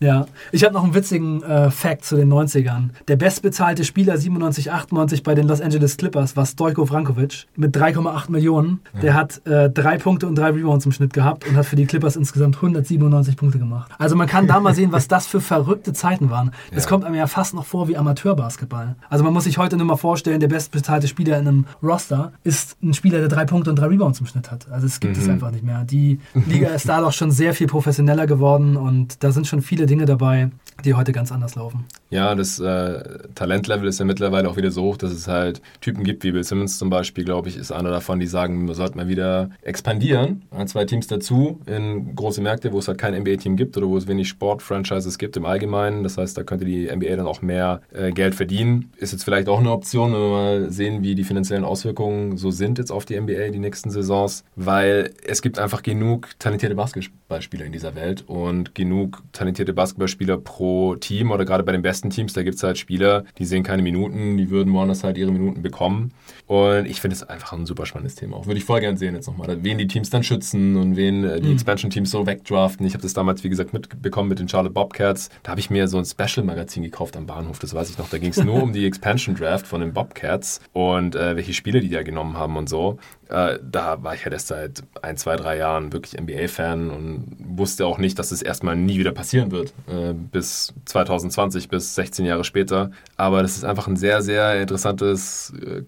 Ja, 0.00 0.26
ich 0.52 0.62
habe 0.62 0.74
noch 0.74 0.84
einen 0.84 0.94
witzigen 0.94 1.42
äh, 1.42 1.72
Fact 1.72 2.04
zu 2.04 2.14
den 2.14 2.32
90ern. 2.32 2.90
Der 3.08 3.16
bestbezahlte 3.16 3.84
Spieler 3.84 4.16
97, 4.16 4.70
98 4.70 5.24
bei 5.24 5.34
den 5.34 5.48
Los 5.48 5.60
Angeles 5.60 5.96
Clippers 5.96 6.36
war 6.36 6.46
Stojko 6.46 6.86
Vrankovic 6.86 7.46
mit 7.56 7.76
3,8 7.76 8.30
Millionen. 8.30 8.80
Der 9.02 9.14
hat 9.14 9.44
äh, 9.44 9.68
drei 9.68 9.98
Punkte 9.98 10.28
und 10.28 10.36
drei 10.38 10.50
Rebounds 10.50 10.86
im 10.86 10.92
Schnitt 10.92 11.12
gehabt 11.12 11.48
und 11.48 11.56
hat 11.56 11.66
für 11.66 11.74
die 11.74 11.86
Clippers 11.86 12.14
insgesamt 12.14 12.56
197 12.56 13.36
Punkte 13.36 13.58
gemacht. 13.58 13.90
Also 13.98 14.14
man 14.14 14.28
kann 14.28 14.46
da 14.46 14.60
mal 14.60 14.72
sehen, 14.72 14.92
was 14.92 15.08
das 15.08 15.26
für 15.26 15.40
verrückte 15.40 15.92
Zeiten 15.92 16.30
waren. 16.30 16.52
Das 16.72 16.84
ja. 16.84 16.90
kommt 16.90 17.04
einem 17.04 17.16
ja 17.16 17.26
fast 17.26 17.54
noch 17.54 17.64
vor 17.64 17.88
wie 17.88 17.96
Amateurbasketball. 17.96 18.94
Also 19.08 19.24
man 19.24 19.32
muss 19.32 19.44
sich 19.44 19.58
heute 19.58 19.76
nur 19.76 19.86
mal 19.86 19.96
vorstellen, 19.96 20.38
der 20.38 20.48
bestbezahlte 20.48 21.08
Spieler 21.08 21.38
in 21.38 21.48
einem 21.48 21.66
Roster 21.82 22.32
ist 22.44 22.76
ein 22.82 22.94
Spieler, 22.94 23.18
der 23.18 23.28
drei 23.28 23.44
Punkte 23.44 23.70
und 23.70 23.76
drei 23.76 23.86
Rebounds 23.86 24.20
im 24.20 24.26
Schnitt 24.26 24.52
hat. 24.52 24.70
Also 24.70 24.86
es 24.86 25.00
gibt 25.00 25.16
mhm. 25.18 25.24
es 25.24 25.28
einfach 25.30 25.50
nicht 25.50 25.64
mehr. 25.64 25.84
Die 25.84 26.20
Liga 26.46 26.68
ist 26.68 26.88
da 26.88 27.00
doch 27.00 27.12
schon 27.12 27.30
sehr 27.30 27.54
viel 27.54 27.66
professioneller 27.66 28.26
geworden 28.26 28.76
und 28.76 29.22
da 29.22 29.32
sind 29.32 29.46
schon 29.46 29.62
viele 29.62 29.86
Dinge 29.86 30.06
dabei, 30.06 30.50
die 30.84 30.94
heute 30.94 31.12
ganz 31.12 31.32
anders 31.32 31.54
laufen. 31.54 31.84
Ja, 32.10 32.34
das 32.34 32.58
äh, 32.58 33.02
Talentlevel 33.34 33.86
ist 33.86 33.98
ja 33.98 34.04
mittlerweile 34.06 34.48
auch 34.48 34.56
wieder 34.56 34.70
so 34.70 34.82
hoch, 34.82 34.96
dass 34.96 35.12
es 35.12 35.28
halt 35.28 35.60
Typen 35.80 36.04
gibt, 36.04 36.24
wie 36.24 36.32
Bill 36.32 36.44
Simmons 36.44 36.78
zum 36.78 36.88
Beispiel, 36.88 37.24
glaube 37.24 37.48
ich, 37.48 37.56
ist 37.56 37.70
einer 37.70 37.90
davon, 37.90 38.18
die 38.18 38.26
sagen, 38.26 38.66
wir 38.66 38.74
sollten 38.74 38.96
mal 38.96 39.08
wieder 39.08 39.50
expandieren. 39.62 40.42
Ein, 40.50 40.68
zwei 40.68 40.86
Teams 40.86 41.06
dazu 41.06 41.60
in 41.66 42.14
große 42.14 42.40
Märkte, 42.40 42.72
wo 42.72 42.78
es 42.78 42.88
halt 42.88 42.96
kein 42.96 43.14
NBA-Team 43.14 43.56
gibt 43.56 43.76
oder 43.76 43.88
wo 43.88 43.96
es 43.96 44.06
wenig 44.06 44.28
Sport-Franchises 44.28 45.18
gibt 45.18 45.36
im 45.36 45.44
Allgemeinen. 45.44 46.02
Das 46.02 46.16
heißt, 46.16 46.38
da 46.38 46.44
könnte 46.44 46.64
die 46.64 46.88
NBA 46.90 47.16
dann 47.16 47.26
auch 47.26 47.42
mehr 47.42 47.82
äh, 47.92 48.10
Geld 48.10 48.34
verdienen. 48.34 48.90
Ist 48.96 49.12
jetzt 49.12 49.24
vielleicht 49.24 49.48
auch 49.48 49.58
eine 49.58 49.70
Option, 49.70 50.12
wenn 50.12 50.20
wir 50.20 50.30
mal 50.30 50.70
sehen, 50.70 51.02
wie 51.02 51.14
die 51.14 51.24
finanziellen 51.24 51.64
Auswirkungen 51.64 52.38
so 52.38 52.50
sind 52.50 52.78
jetzt 52.78 52.90
auf 52.90 53.04
die 53.04 53.20
NBA 53.20 53.50
die 53.50 53.58
nächsten 53.58 53.90
Saisons, 53.90 54.44
weil 54.56 55.07
es 55.24 55.42
gibt 55.42 55.58
einfach 55.58 55.82
genug 55.82 56.30
talentierte 56.38 56.74
Basketballspieler 56.74 57.64
in 57.64 57.72
dieser 57.72 57.94
Welt 57.94 58.24
und 58.26 58.74
genug 58.74 59.22
talentierte 59.32 59.72
Basketballspieler 59.72 60.38
pro 60.38 60.96
Team 60.96 61.30
oder 61.30 61.44
gerade 61.44 61.62
bei 61.62 61.72
den 61.72 61.82
besten 61.82 62.10
Teams, 62.10 62.32
da 62.32 62.42
gibt 62.42 62.56
es 62.56 62.62
halt 62.62 62.78
Spieler, 62.78 63.24
die 63.38 63.44
sehen 63.44 63.62
keine 63.62 63.82
Minuten, 63.82 64.36
die 64.36 64.50
würden 64.50 64.72
woanders 64.72 65.04
halt 65.04 65.18
ihre 65.18 65.32
Minuten 65.32 65.62
bekommen. 65.62 66.12
Und 66.48 66.86
ich 66.86 67.02
finde 67.02 67.14
es 67.14 67.22
einfach 67.22 67.52
ein 67.52 67.66
super 67.66 67.84
spannendes 67.84 68.14
Thema. 68.14 68.38
Auch 68.38 68.46
würde 68.46 68.56
ich 68.56 68.64
voll 68.64 68.80
gern 68.80 68.96
sehen 68.96 69.14
jetzt 69.14 69.26
nochmal, 69.26 69.62
wen 69.62 69.76
die 69.76 69.86
Teams 69.86 70.08
dann 70.08 70.22
schützen 70.22 70.76
und 70.76 70.96
wen 70.96 71.22
äh, 71.22 71.40
die 71.40 71.48
mhm. 71.48 71.52
Expansion-Teams 71.52 72.10
so 72.10 72.26
wegdraften. 72.26 72.86
Ich 72.86 72.94
habe 72.94 73.02
das 73.02 73.12
damals, 73.12 73.44
wie 73.44 73.50
gesagt, 73.50 73.74
mitbekommen 73.74 74.30
mit 74.30 74.38
den 74.38 74.48
Charlotte 74.48 74.72
Bobcats. 74.72 75.28
Da 75.42 75.50
habe 75.50 75.60
ich 75.60 75.68
mir 75.68 75.88
so 75.88 75.98
ein 75.98 76.06
Special-Magazin 76.06 76.82
gekauft 76.82 77.18
am 77.18 77.26
Bahnhof, 77.26 77.58
das 77.58 77.74
weiß 77.74 77.90
ich 77.90 77.98
noch. 77.98 78.08
Da 78.08 78.16
ging 78.16 78.30
es 78.30 78.42
nur 78.42 78.62
um 78.62 78.72
die 78.72 78.86
Expansion-Draft 78.86 79.66
von 79.66 79.82
den 79.82 79.92
Bobcats 79.92 80.62
und 80.72 81.14
äh, 81.14 81.36
welche 81.36 81.52
Spiele 81.52 81.80
die 81.80 81.90
da 81.90 82.02
genommen 82.02 82.38
haben 82.38 82.56
und 82.56 82.68
so. 82.70 82.98
Äh, 83.28 83.58
da 83.62 84.02
war 84.02 84.14
ich 84.14 84.24
halt 84.24 84.32
erst 84.32 84.48
seit 84.48 84.82
ein, 85.02 85.18
zwei, 85.18 85.36
drei 85.36 85.58
Jahren 85.58 85.92
wirklich 85.92 86.18
NBA-Fan 86.18 86.90
und 86.90 87.36
wusste 87.40 87.84
auch 87.86 87.98
nicht, 87.98 88.18
dass 88.18 88.32
es 88.32 88.40
erstmal 88.40 88.74
nie 88.74 88.98
wieder 88.98 89.12
passieren 89.12 89.50
wird. 89.50 89.74
Äh, 89.86 90.14
bis 90.14 90.72
2020, 90.86 91.68
bis 91.68 91.94
16 91.94 92.24
Jahre 92.24 92.44
später. 92.44 92.90
Aber 93.16 93.42
das 93.42 93.56
ist 93.56 93.64
einfach 93.64 93.86
ein 93.86 93.96
sehr, 93.96 94.22
sehr 94.22 94.60
interessantes 94.62 95.52
äh, 95.62 95.82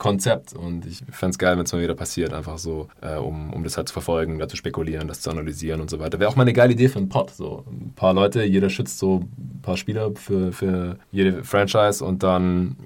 Und 0.53 0.87
ich 0.87 1.03
fände 1.11 1.33
es 1.33 1.39
geil, 1.39 1.57
wenn 1.57 1.65
es 1.65 1.73
mal 1.73 1.83
wieder 1.83 1.95
passiert. 1.95 2.33
Einfach 2.33 2.59
so, 2.59 2.89
äh, 3.01 3.17
um, 3.17 3.53
um 3.53 3.65
das 3.65 3.77
halt 3.77 3.89
zu 3.89 3.93
verfolgen, 3.93 4.39
da 4.39 4.49
zu 4.49 4.57
spekulieren, 4.57 5.09
das 5.09 5.21
zu 5.21 5.31
analysieren 5.31 5.81
und 5.81 5.91
so 5.91 5.99
weiter. 5.99 6.19
Wäre 6.19 6.31
auch 6.31 6.37
mal 6.37 6.43
eine 6.43 6.53
geile 6.53 6.73
Idee 6.73 6.89
für 6.89 6.99
einen 6.99 7.09
Pod. 7.09 7.31
So 7.31 7.65
ein 7.71 7.93
paar 7.95 8.15
Leute, 8.15 8.45
jeder 8.45 8.71
schützt 8.71 8.99
so 8.99 9.25
ein 9.39 9.63
paar 9.63 9.77
Spieler 9.77 10.13
für, 10.15 10.53
für 10.53 10.97
jede 11.13 11.45
Franchise 11.45 12.05
und 12.05 12.23
dann 12.23 12.77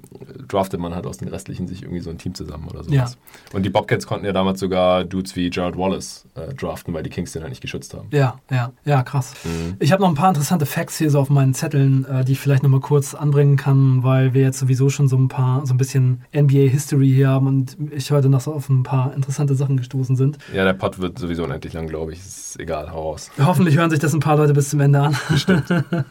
draftet 0.47 0.79
man 0.79 0.95
halt 0.95 1.05
aus 1.05 1.17
den 1.17 1.27
restlichen 1.27 1.67
sich 1.67 1.83
irgendwie 1.83 2.01
so 2.01 2.09
ein 2.09 2.17
Team 2.17 2.33
zusammen 2.33 2.67
oder 2.67 2.83
sowas. 2.83 3.17
Ja. 3.17 3.55
Und 3.55 3.63
die 3.63 3.69
Bobcats 3.69 4.05
konnten 4.05 4.25
ja 4.25 4.33
damals 4.33 4.59
sogar 4.59 5.03
Dudes 5.03 5.35
wie 5.35 5.49
Jared 5.51 5.77
Wallace 5.77 6.25
äh, 6.35 6.53
draften, 6.53 6.93
weil 6.93 7.03
die 7.03 7.09
Kings 7.09 7.31
den 7.31 7.41
halt 7.41 7.51
nicht 7.51 7.61
geschützt 7.61 7.93
haben. 7.93 8.07
Ja, 8.11 8.39
ja, 8.51 8.71
ja, 8.83 9.03
krass. 9.03 9.33
Mhm. 9.43 9.75
Ich 9.79 9.91
habe 9.91 10.01
noch 10.01 10.09
ein 10.09 10.15
paar 10.15 10.29
interessante 10.29 10.65
Facts 10.65 10.97
hier 10.97 11.09
so 11.09 11.19
auf 11.19 11.29
meinen 11.29 11.53
Zetteln, 11.53 12.05
äh, 12.05 12.25
die 12.25 12.33
ich 12.33 12.39
vielleicht 12.39 12.63
nochmal 12.63 12.81
kurz 12.81 13.13
anbringen 13.15 13.57
kann, 13.57 14.03
weil 14.03 14.33
wir 14.33 14.41
jetzt 14.41 14.59
sowieso 14.59 14.89
schon 14.89 15.07
so 15.07 15.17
ein 15.17 15.27
paar, 15.27 15.65
so 15.65 15.73
ein 15.73 15.77
bisschen 15.77 16.21
NBA-History 16.35 17.11
hier 17.11 17.29
haben 17.29 17.47
und 17.47 17.77
ich 17.91 18.11
heute 18.11 18.29
noch 18.29 18.41
so 18.41 18.53
auf 18.53 18.69
ein 18.69 18.83
paar 18.83 19.13
interessante 19.13 19.55
Sachen 19.55 19.77
gestoßen 19.77 20.15
sind. 20.15 20.37
Ja, 20.53 20.63
der 20.63 20.73
Pod 20.73 20.99
wird 20.99 21.17
sowieso 21.17 21.43
unendlich 21.43 21.73
lang, 21.73 21.87
glaube 21.87 22.13
ich. 22.13 22.19
Ist 22.19 22.59
egal, 22.59 22.91
hau 22.91 23.11
raus. 23.11 23.31
Hoffentlich 23.39 23.77
hören 23.77 23.89
sich 23.89 23.99
das 23.99 24.13
ein 24.13 24.19
paar 24.19 24.37
Leute 24.37 24.53
bis 24.53 24.69
zum 24.69 24.79
Ende 24.79 24.99
an. 25.01 25.15
Bestimmt. 25.29 25.65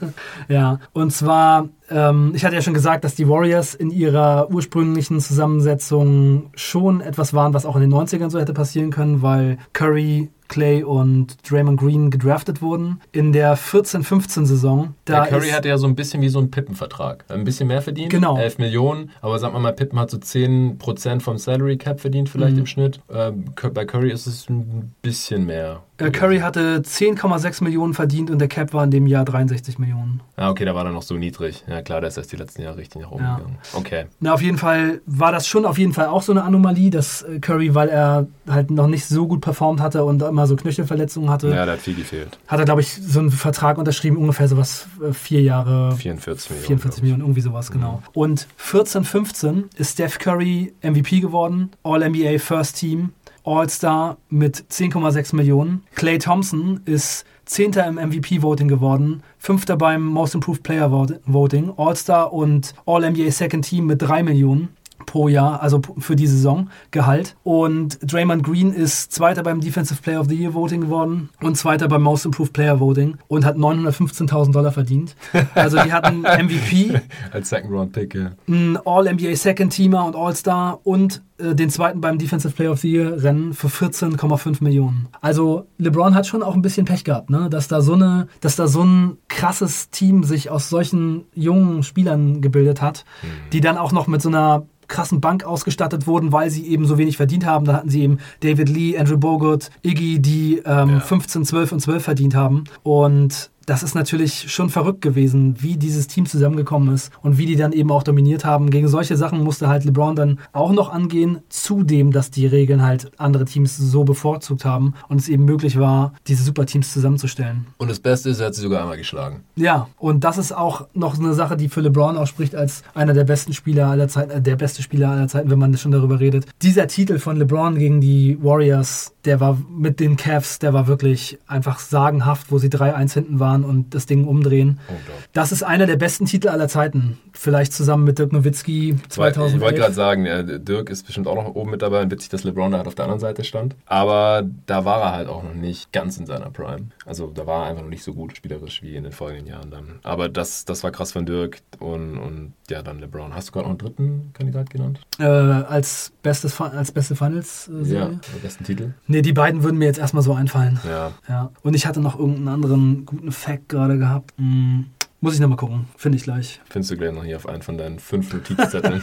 ja, 0.48 0.78
und 0.93 1.12
zwar 1.12 1.69
ähm, 1.90 2.32
ich 2.35 2.44
hatte 2.44 2.55
ja 2.55 2.62
schon 2.62 2.74
gesagt, 2.74 3.05
dass 3.05 3.15
die 3.15 3.28
Warriors 3.28 3.74
in 3.74 3.90
ihrer 3.90 4.51
ursprünglichen 4.51 5.20
Zusammensetzung 5.20 6.51
schon 6.55 7.01
etwas 7.01 7.35
waren, 7.35 7.55
was 7.55 7.66
auch 7.66 7.77
in 7.77 7.82
den 7.82 7.93
90ern 7.93 8.31
so 8.31 8.40
hätte 8.40 8.55
passieren 8.55 8.90
können, 8.90 9.23
weil 9.23 9.59
Curry 9.73 10.31
Clay 10.48 10.82
und 10.82 11.51
Draymond 11.51 11.81
Green 11.81 12.11
gedraftet 12.11 12.62
wurden. 12.62 13.01
In 13.12 13.32
der 13.32 13.56
14-15-Saison. 13.56 14.94
Da 15.05 15.27
Curry 15.27 15.48
hatte 15.48 15.69
ja 15.69 15.78
so 15.78 15.86
ein 15.86 15.94
bisschen 15.94 16.20
wie 16.20 16.28
so 16.28 16.39
ein 16.39 16.51
Pippen-Vertrag. 16.51 17.24
Ein 17.28 17.44
bisschen 17.44 17.69
mehr 17.69 17.82
verdient. 17.82 18.11
Genau. 18.11 18.36
11 18.36 18.59
Millionen. 18.59 19.11
Aber 19.20 19.39
sag 19.39 19.52
mal, 19.52 19.73
Pippen 19.73 19.98
hat 19.98 20.11
so 20.11 20.19
10% 20.19 21.20
vom 21.20 21.39
Salary 21.39 21.77
Cap 21.77 22.01
verdient, 22.01 22.28
vielleicht 22.28 22.55
mhm. 22.55 22.61
im 22.61 22.66
Schnitt. 22.66 23.01
Äh, 23.09 23.32
bei 23.70 23.85
Curry 23.85 24.11
ist 24.11 24.27
es 24.27 24.48
ein 24.48 24.94
bisschen 25.02 25.47
mehr. 25.47 25.82
Äh, 25.99 26.11
Curry 26.11 26.41
hatte 26.41 26.81
10,6 26.81 27.62
Millionen 27.62 27.95
verdient 27.95 28.31
und 28.31 28.41
der 28.41 28.49
Cap 28.49 28.73
war 28.75 28.83
in 28.85 28.91
dem 28.91 29.07
Jahr 29.07 29.25
63 29.25 29.79
Millionen. 29.79 30.21
Ah, 30.37 30.51
okay, 30.51 30.65
da 30.65 30.75
war 30.75 30.85
er 30.85 30.91
noch 30.93 31.03
so 31.03 31.15
niedrig. 31.15 31.65
Ja, 31.69 31.83
klar, 31.83 32.01
der 32.01 32.09
ist 32.09 32.16
erst 32.16 32.33
die 32.33 32.37
letzten 32.37 32.62
Jahre 32.62 32.79
richtig 32.79 33.03
nach 33.03 33.12
oben 33.12 33.23
ja. 33.23 33.37
gegangen. 33.37 33.59
Okay. 33.75 34.07
Na, 34.19 34.35
auf 34.35 34.43
jeden 34.43 34.59
Fall 34.59 35.01
war 35.07 35.31
das 35.31 35.47
schon 35.47 35.65
auf 35.65 35.79
jeden 35.79 35.93
Fall 35.93 36.07
auch 36.07 36.23
so 36.23 36.33
eine 36.33 36.43
Anomalie, 36.43 36.91
dass 36.91 37.23
äh, 37.23 37.39
Curry, 37.39 37.75
weil 37.75 37.89
er 37.89 38.27
halt 38.49 38.71
noch 38.71 38.89
nicht 38.89 39.07
so 39.07 39.29
gut 39.29 39.41
performt 39.41 39.81
hatte 39.81 40.05
und 40.05 40.21
immer 40.23 40.47
so 40.49 40.57
Knöchelverletzungen 40.57 41.31
hatte. 41.31 41.51
Ja, 41.51 41.65
da 41.65 41.73
hat 41.73 41.81
viel 41.81 41.95
gefehlt. 41.95 42.39
Hat 42.49 42.59
er, 42.59 42.65
glaube 42.65 42.81
ich, 42.81 42.93
so 42.93 43.21
einen 43.21 43.31
Vertrag 43.31 43.79
unterschrieben, 43.79 44.16
ungefähr 44.16 44.49
sowas, 44.49 44.89
äh, 45.01 45.12
vier 45.12 45.43
Jahre. 45.43 45.95
44 45.97 46.51
Millionen. 46.51 46.66
44 46.66 47.03
Millionen, 47.03 47.23
irgendwie 47.23 47.41
sowas, 47.41 47.71
genau. 47.71 47.93
Mhm. 47.93 48.21
Und 48.21 48.49
14, 48.57 49.05
15 49.05 49.65
ist 49.77 49.93
Steph 49.93 50.19
Curry 50.19 50.73
MVP 50.83 51.21
geworden, 51.21 51.71
All-NBA 51.85 52.39
First 52.39 52.79
Team 52.79 53.11
All-Star 53.45 54.16
mit 54.29 54.57
10,6 54.71 55.37
Millionen. 55.37 55.85
Clay 55.95 56.19
Thompson 56.19 56.81
ist 56.85 57.25
Zehnter 57.45 57.87
im 57.87 57.97
MVP-Voting 57.97 58.69
geworden, 58.69 59.23
Fünfter 59.39 59.77
beim 59.77 60.07
Most 60.07 60.35
Improved 60.35 60.62
Player 60.62 60.91
Voting, 60.91 61.73
All-Star 61.77 62.33
und 62.33 62.75
All-NBA 62.87 63.31
Second 63.31 63.66
Team 63.66 63.87
mit 63.87 64.01
3 64.01 64.23
Millionen 64.23 64.71
pro 65.07 65.29
Jahr, 65.29 65.62
also 65.62 65.81
für 65.99 66.16
die 66.16 66.27
Saison, 66.27 66.71
Gehalt. 66.91 67.37
Und 67.43 67.99
Draymond 68.03 68.43
Green 68.43 68.73
ist 68.73 69.12
Zweiter 69.12 69.43
beim 69.43 69.61
Defensive 69.61 70.01
Player 70.01 70.21
of 70.21 70.29
the 70.29 70.35
Year 70.35 70.55
Voting 70.55 70.81
geworden 70.83 71.31
und 71.43 71.57
Zweiter 71.57 71.89
beim 71.89 72.03
Most 72.03 72.25
Improved 72.25 72.53
Player 72.53 72.81
Voting 72.81 73.19
und 73.29 73.45
hat 73.45 73.57
915.000 73.57 74.53
Dollar 74.53 74.73
verdient. 74.73 75.15
Also 75.55 75.83
die 75.83 75.93
hatten 75.93 76.23
MVP. 76.23 77.01
Als 77.33 77.49
Second 77.51 77.73
Round 77.73 77.93
Pick, 77.93 78.15
ja. 78.15 78.33
Ein 78.49 78.79
All-NBA 78.85 79.37
Second 79.37 79.73
Teamer 79.73 80.07
und 80.07 80.16
All-Star 80.16 80.81
und 80.85 81.23
äh, 81.45 81.55
den 81.55 81.71
zweiten 81.71 82.01
beim 82.01 82.19
Defensive 82.19 82.55
Player 82.55 82.73
of 82.73 82.81
the 82.81 82.91
Year 82.91 83.23
Rennen 83.23 83.53
für 83.55 83.69
14,5 83.69 84.62
Millionen. 84.62 85.09
Also 85.21 85.66
LeBron 85.79 86.15
hat 86.15 86.27
schon 86.27 86.43
auch 86.43 86.55
ein 86.55 86.62
bisschen 86.62 86.87
Pech 86.87 87.05
gehabt, 87.05 87.31
ne? 87.31 87.49
dass 87.51 87.69
da 87.69 87.81
so 87.81 87.95
eine, 87.95 88.29
dass 88.41 88.57
da 88.57 88.66
so 88.66 88.83
ein 88.83 89.19
krasses 89.29 89.91
Team 89.91 90.25
sich 90.25 90.51
aus 90.51 90.69
solchen 90.69 91.25
jungen 91.35 91.83
Spielern 91.83 92.41
gebildet 92.41 92.81
hat, 92.83 93.05
mhm. 93.23 93.51
die 93.53 93.61
dann 93.61 93.79
auch 93.79 93.93
noch 93.93 94.07
mit 94.07 94.23
so 94.23 94.29
einer 94.29 94.66
krassen 94.89 95.21
Bank 95.21 95.45
ausgestattet 95.45 96.07
wurden, 96.07 96.33
weil 96.33 96.51
sie 96.51 96.66
eben 96.66 96.87
so 96.87 96.99
wenig 96.99 97.16
verdient 97.16 97.47
haben. 97.47 97.65
Da 97.65 97.75
hatten 97.75 97.89
sie 97.89 98.03
eben 98.03 98.19
David 98.41 98.69
Lee, 98.69 98.97
Andrew 98.99 99.16
Bogut, 99.16 99.71
Iggy, 99.83 100.21
die 100.21 100.62
ähm, 100.65 100.91
ja. 100.91 101.01
15, 101.01 101.45
12 101.45 101.73
und 101.73 101.81
12 101.81 102.05
verdient 102.05 102.35
haben. 102.35 102.65
Und 102.83 103.51
das 103.66 103.82
ist 103.82 103.95
natürlich 103.95 104.53
schon 104.53 104.70
verrückt 104.70 105.01
gewesen, 105.01 105.57
wie 105.61 105.77
dieses 105.77 106.07
Team 106.07 106.27
zusammengekommen 106.27 106.95
ist 106.95 107.11
und 107.23 107.39
wie 107.39 107.47
die 107.47 107.57
dann 107.57 107.73
eben 107.73 107.91
auch 107.91 108.03
dominiert 108.03 108.45
haben. 108.45 108.70
Gegen 108.70 108.89
solche 108.89 109.16
Sachen 109.16 109.43
musste 109.43 109.69
halt 109.69 109.85
LeBron 109.85 110.16
dann 110.16 110.39
auch 110.53 110.73
noch 110.73 110.93
angehen, 110.93 111.41
zudem, 111.49 112.12
dass 112.12 112.31
die 112.31 112.47
Regeln 112.47 112.82
halt 112.82 113.12
andere 113.19 113.45
Teams 113.45 113.77
so 113.77 114.05
bevorzugt 114.05 114.65
haben 114.65 114.95
und 115.09 115.20
es 115.20 115.28
eben 115.28 115.45
möglich 115.45 115.78
war, 115.78 116.12
diese 116.27 116.43
Superteams 116.43 116.93
zusammenzustellen. 116.93 117.66
Und 117.78 117.91
das 117.91 118.01
Beste 118.01 118.31
ist, 118.31 118.41
er 118.41 118.47
hat 118.47 118.55
sie 118.55 118.62
sogar 118.62 118.82
einmal 118.82 118.97
geschlagen. 118.97 119.45
Ja, 119.57 119.89
und 119.99 120.24
das 120.24 120.39
ist 120.39 120.53
auch 120.53 120.86
noch 120.95 121.19
eine 121.19 121.35
Sache, 121.35 121.57
die 121.57 121.69
für 121.69 121.81
LeBron 121.81 122.16
ausspricht 122.16 122.55
als 122.55 122.82
einer 122.95 123.15
der 123.15 123.24
besten 123.24 123.53
Spieler 123.53 123.89
aller 123.89 124.09
Zeiten, 124.09 124.31
äh, 124.31 124.41
der 124.41 124.57
beste 124.57 124.82
Spieler 124.82 125.11
aller 125.11 125.28
Zeiten, 125.28 125.51
wenn 125.51 125.59
man 125.59 125.77
schon 125.77 125.93
darüber 125.93 126.20
redet. 126.20 126.47
Dieser 126.62 126.86
Titel 126.86 127.19
von 127.19 127.36
LeBron 127.36 127.77
gegen 127.77 128.01
die 128.01 128.39
Warriors, 128.43 129.12
der 129.24 129.41
war 129.41 129.59
mit 129.70 130.01
den 130.01 130.16
Cavs, 130.16 130.59
der 130.59 130.73
war 130.73 130.86
wirklich 130.86 131.39
einfach 131.47 131.78
sagenhaft, 131.78 132.51
wo 132.51 132.59
sie 132.59 132.69
3-1 132.69 133.15
hinten 133.15 133.41
waren 133.41 133.53
Jahren 133.55 133.64
und 133.64 133.94
das 133.94 134.06
Ding 134.06 134.24
umdrehen. 134.24 134.78
Oh, 134.89 134.93
das 135.32 135.52
ist 135.52 135.62
einer 135.62 135.86
der 135.86 135.97
besten 135.97 136.26
Titel 136.26 136.48
aller 136.48 136.68
Zeiten. 136.68 137.18
Vielleicht 137.32 137.72
zusammen 137.72 138.05
mit 138.05 138.18
Dirk 138.18 138.32
Nowitzki 138.32 138.97
2000. 139.09 139.56
Ich 139.56 139.60
wollte 139.60 139.81
gerade 139.81 139.94
sagen, 139.94 140.64
Dirk 140.64 140.90
ist 140.90 141.05
bestimmt 141.05 141.26
auch 141.26 141.35
noch 141.35 141.55
oben 141.55 141.70
mit 141.70 141.82
dabei 141.82 142.02
und 142.02 142.10
witzig, 142.10 142.28
dass 142.31 142.44
LeBron 142.44 142.72
da 142.72 142.78
halt 142.78 142.86
auf 142.86 142.94
der 142.94 143.05
anderen 143.05 143.20
Seite 143.20 143.44
stand. 143.44 143.76
Aber 143.86 144.44
da 144.66 144.85
war 144.85 145.01
er 145.02 145.12
halt 145.12 145.28
auch 145.28 145.43
noch 145.43 145.55
nicht 145.55 145.93
ganz 145.93 146.18
in 146.18 146.26
seiner 146.26 146.51
Prime. 146.51 146.86
Also 147.06 147.28
da 147.28 147.47
war 147.47 147.64
er 147.64 147.70
einfach 147.70 147.82
noch 147.82 147.90
nicht 147.90 148.05
so 148.05 148.14
gut 148.14 148.36
spielerisch 148.36 148.82
wie 148.82 148.97
in 148.97 149.05
den 149.05 149.12
folgenden 149.12 149.47
Jahren 149.47 149.70
dann. 149.70 149.85
Aber 150.02 150.28
das, 150.28 150.64
das 150.64 150.82
war 150.85 150.90
krass 150.90 151.12
von 151.12 151.26
Dirk 151.26 151.60
und, 151.78 152.18
und 152.18 152.52
ja, 152.70 152.82
dann 152.82 152.98
LeBron. 152.98 153.35
Hast 153.35 153.48
du 153.48 153.52
gerade 153.52 153.64
noch 153.64 153.70
einen 153.70 153.78
dritten 153.78 154.31
Kandidat 154.32 154.70
genannt? 154.70 155.01
Äh, 155.18 155.24
als, 155.24 156.12
bestes, 156.22 156.60
als 156.60 156.93
beste 156.93 157.16
Finals-Serie? 157.16 158.20
Ja, 158.22 158.39
besten 158.43 158.64
Titel. 158.64 158.94
Nee, 159.06 159.22
die 159.22 159.32
beiden 159.32 159.62
würden 159.62 159.78
mir 159.78 159.86
jetzt 159.86 159.98
erstmal 159.98 160.22
so 160.22 160.32
einfallen. 160.32 160.81
Ja. 160.89 161.12
ja. 161.28 161.51
Und 161.62 161.74
ich 161.74 161.86
hatte 161.86 162.01
noch 162.01 162.18
irgendeinen 162.18 162.48
anderen 162.48 163.06
guten 163.06 163.32
Fact 163.45 163.69
gerade 163.69 163.99
gehabt. 163.99 164.33
Hm. 164.39 164.87
Muss 165.25 165.37
ich 165.37 165.41
nochmal 165.41 165.57
gucken. 165.57 165.87
Finde 165.97 166.19
ich 166.19 166.25
gleich. 166.25 166.61
Findest 166.69 166.91
du 166.91 166.99
gleich 166.99 167.11
noch 167.11 167.25
hier 167.25 167.37
auf 167.37 167.49
einen 167.49 167.63
von 167.63 167.79
deinen 167.79 167.99
fünf 167.99 168.31
Notizzetteln. 168.31 169.03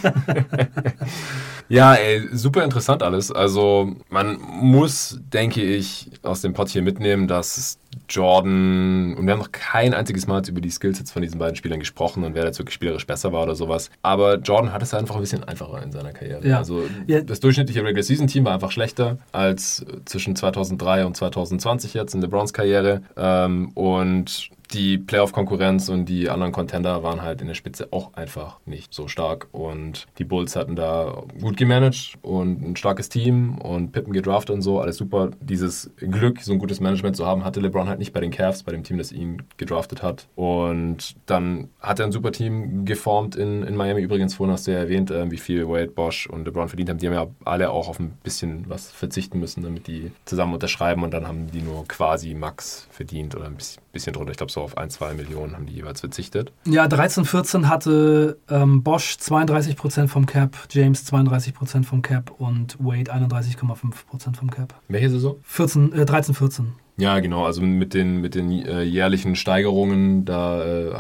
ja, 1.68 1.96
ey, 1.96 2.30
super 2.32 2.64
interessant 2.64 3.02
alles. 3.02 3.32
Also, 3.32 3.96
man 4.10 4.38
muss, 4.40 5.20
denke 5.34 5.64
ich, 5.64 6.12
aus 6.22 6.42
dem 6.42 6.54
Pod 6.54 6.70
hier 6.70 6.84
mitnehmen, 6.84 7.28
dass 7.28 7.80
Jordan, 8.08 9.16
und 9.16 9.26
wir 9.26 9.34
haben 9.34 9.40
noch 9.40 9.52
kein 9.52 9.96
einziges 9.96 10.28
Mal 10.28 10.44
über 10.48 10.62
die 10.62 10.70
Skillsets 10.70 11.12
von 11.12 11.24
diesen 11.24 11.40
beiden 11.40 11.56
Spielern 11.56 11.80
gesprochen 11.80 12.24
und 12.24 12.36
wer 12.36 12.46
jetzt 12.46 12.60
wirklich 12.60 12.76
spielerisch 12.76 13.08
besser 13.08 13.34
war 13.34 13.42
oder 13.42 13.56
sowas. 13.56 13.90
Aber 14.04 14.36
Jordan 14.36 14.74
hat 14.74 14.84
es 14.84 14.94
einfach 14.94 15.16
ein 15.16 15.22
bisschen 15.22 15.44
einfacher 15.44 15.82
in 15.82 15.92
seiner 15.92 16.12
Karriere. 16.12 16.48
Ja. 16.48 16.60
Also 16.60 16.84
ja. 17.08 17.22
das 17.22 17.40
durchschnittliche 17.40 17.84
Regular 17.84 18.04
Season 18.04 18.28
Team 18.28 18.46
war 18.46 18.54
einfach 18.54 18.72
schlechter 18.72 19.18
als 19.32 19.84
zwischen 20.06 20.36
2003 20.36 21.04
und 21.04 21.18
2020 21.18 21.96
jetzt 21.96 22.14
in 22.14 22.22
LeBrons 22.22 22.54
Karriere. 22.54 23.02
Ähm, 23.18 23.70
und 23.70 24.52
die 24.74 24.98
Playoff-Konkurrenz 24.98 25.90
und 25.90 26.06
die 26.06 26.30
anderen 26.30 26.52
Contender 26.52 27.04
waren 27.04 27.22
halt 27.22 27.42
in 27.42 27.48
der 27.48 27.54
Spitze 27.54 27.90
auch 27.92 28.14
einfach 28.14 28.60
nicht 28.66 28.94
so 28.94 29.08
stark. 29.08 29.48
Und 29.52 30.08
die 30.18 30.24
Bulls 30.24 30.56
hatten 30.56 30.76
da 30.76 31.24
gut 31.40 31.58
gemanagt 31.58 32.18
und 32.22 32.62
ein 32.62 32.76
starkes 32.76 33.10
Team 33.10 33.58
und 33.58 33.92
Pippen 33.92 34.14
gedraftet 34.14 34.56
und 34.56 34.62
so, 34.62 34.80
alles 34.80 34.98
super. 34.98 35.32
Dieses 35.42 35.92
Glück, 35.98 36.42
so 36.42 36.54
ein 36.54 36.60
gutes 36.60 36.80
Management 36.80 37.16
zu 37.16 37.26
haben, 37.26 37.44
hatte 37.44 37.60
LeBron 37.60 37.88
halt 37.88 38.00
nicht 38.00 38.14
bei 38.14 38.20
den 38.20 38.32
Cavs, 38.32 38.64
bei 38.64 38.72
dem 38.72 38.84
Team, 38.84 38.98
das 38.98 39.12
ihn 39.12 39.44
gedraftet 39.58 40.04
hat. 40.04 40.28
Und 40.36 41.16
dann 41.26 41.70
hat 41.80 42.00
er 42.00 42.06
ein 42.06 42.12
super 42.12 42.32
Team 42.32 42.86
geformt 42.86 43.36
in, 43.36 43.64
in 43.64 43.76
Miami. 43.76 44.02
Übrigens, 44.02 44.36
vorhin 44.36 44.54
hast 44.54 44.68
du 44.68 44.72
ja 44.72 44.80
erwähnt, 44.80 45.12
äh, 45.12 45.30
wie 45.30 45.38
viel 45.38 45.68
Wade, 45.68 45.92
Bosch 45.92 46.28
und 46.28 46.46
LeBron 46.46 46.70
verdient 46.70 46.90
haben. 46.90 46.98
Die 46.98 47.08
haben 47.08 47.14
ja 47.14 47.28
alle 47.46 47.72
auch 47.72 47.88
auf 47.88 48.00
ein 48.00 48.14
bisschen 48.24 48.66
was 48.68 48.92
verzichten 48.92 49.40
müssen, 49.40 49.64
damit 49.64 49.88
die 49.88 50.12
zusammen 50.26 50.54
unterschreiben 50.54 51.04
und 51.04 51.12
dann 51.12 51.28
haben 51.28 51.48
die 51.52 51.62
nur 51.62 51.88
quasi 51.88 52.34
Max 52.34 52.88
verdient 52.92 53.36
oder 53.36 53.46
ein 53.46 53.56
bisschen, 53.56 53.82
bisschen 53.92 54.14
drunter. 54.14 54.32
Ich 54.32 54.38
glaube, 54.38 54.52
so 54.52 54.62
auf 54.62 54.78
ein, 54.78 54.90
zwei 54.90 55.14
Millionen 55.14 55.56
haben 55.56 55.66
die 55.66 55.74
jeweils 55.74 56.00
verzichtet. 56.00 56.52
Ja, 56.66 56.88
13, 56.88 57.26
14 57.26 57.70
hatte 57.70 58.38
ähm, 58.50 58.84
Bosch 58.84 59.18
32% 59.20 60.08
vom 60.08 60.26
Cap, 60.26 60.58
James 60.70 61.12
32% 61.12 61.84
vom 61.84 62.02
Cap 62.02 62.32
und 62.38 62.78
Wade 62.80 63.14
31,5% 63.14 64.36
vom 64.36 64.50
Cap. 64.52 64.76
Welche 64.88 65.10
Saison? 65.10 65.36
14, 65.44 65.94
äh, 65.94 66.06
13, 66.06 66.36
14. 66.36 66.74
Ja, 66.98 67.20
genau. 67.20 67.46
Also 67.46 67.62
mit 67.62 67.94
den, 67.94 68.22
mit 68.22 68.36
den 68.36 68.52
äh, 68.52 68.84
jährlichen 68.84 69.36
Steigerungen, 69.36 70.26
da 70.26 70.64
äh, 70.64 70.94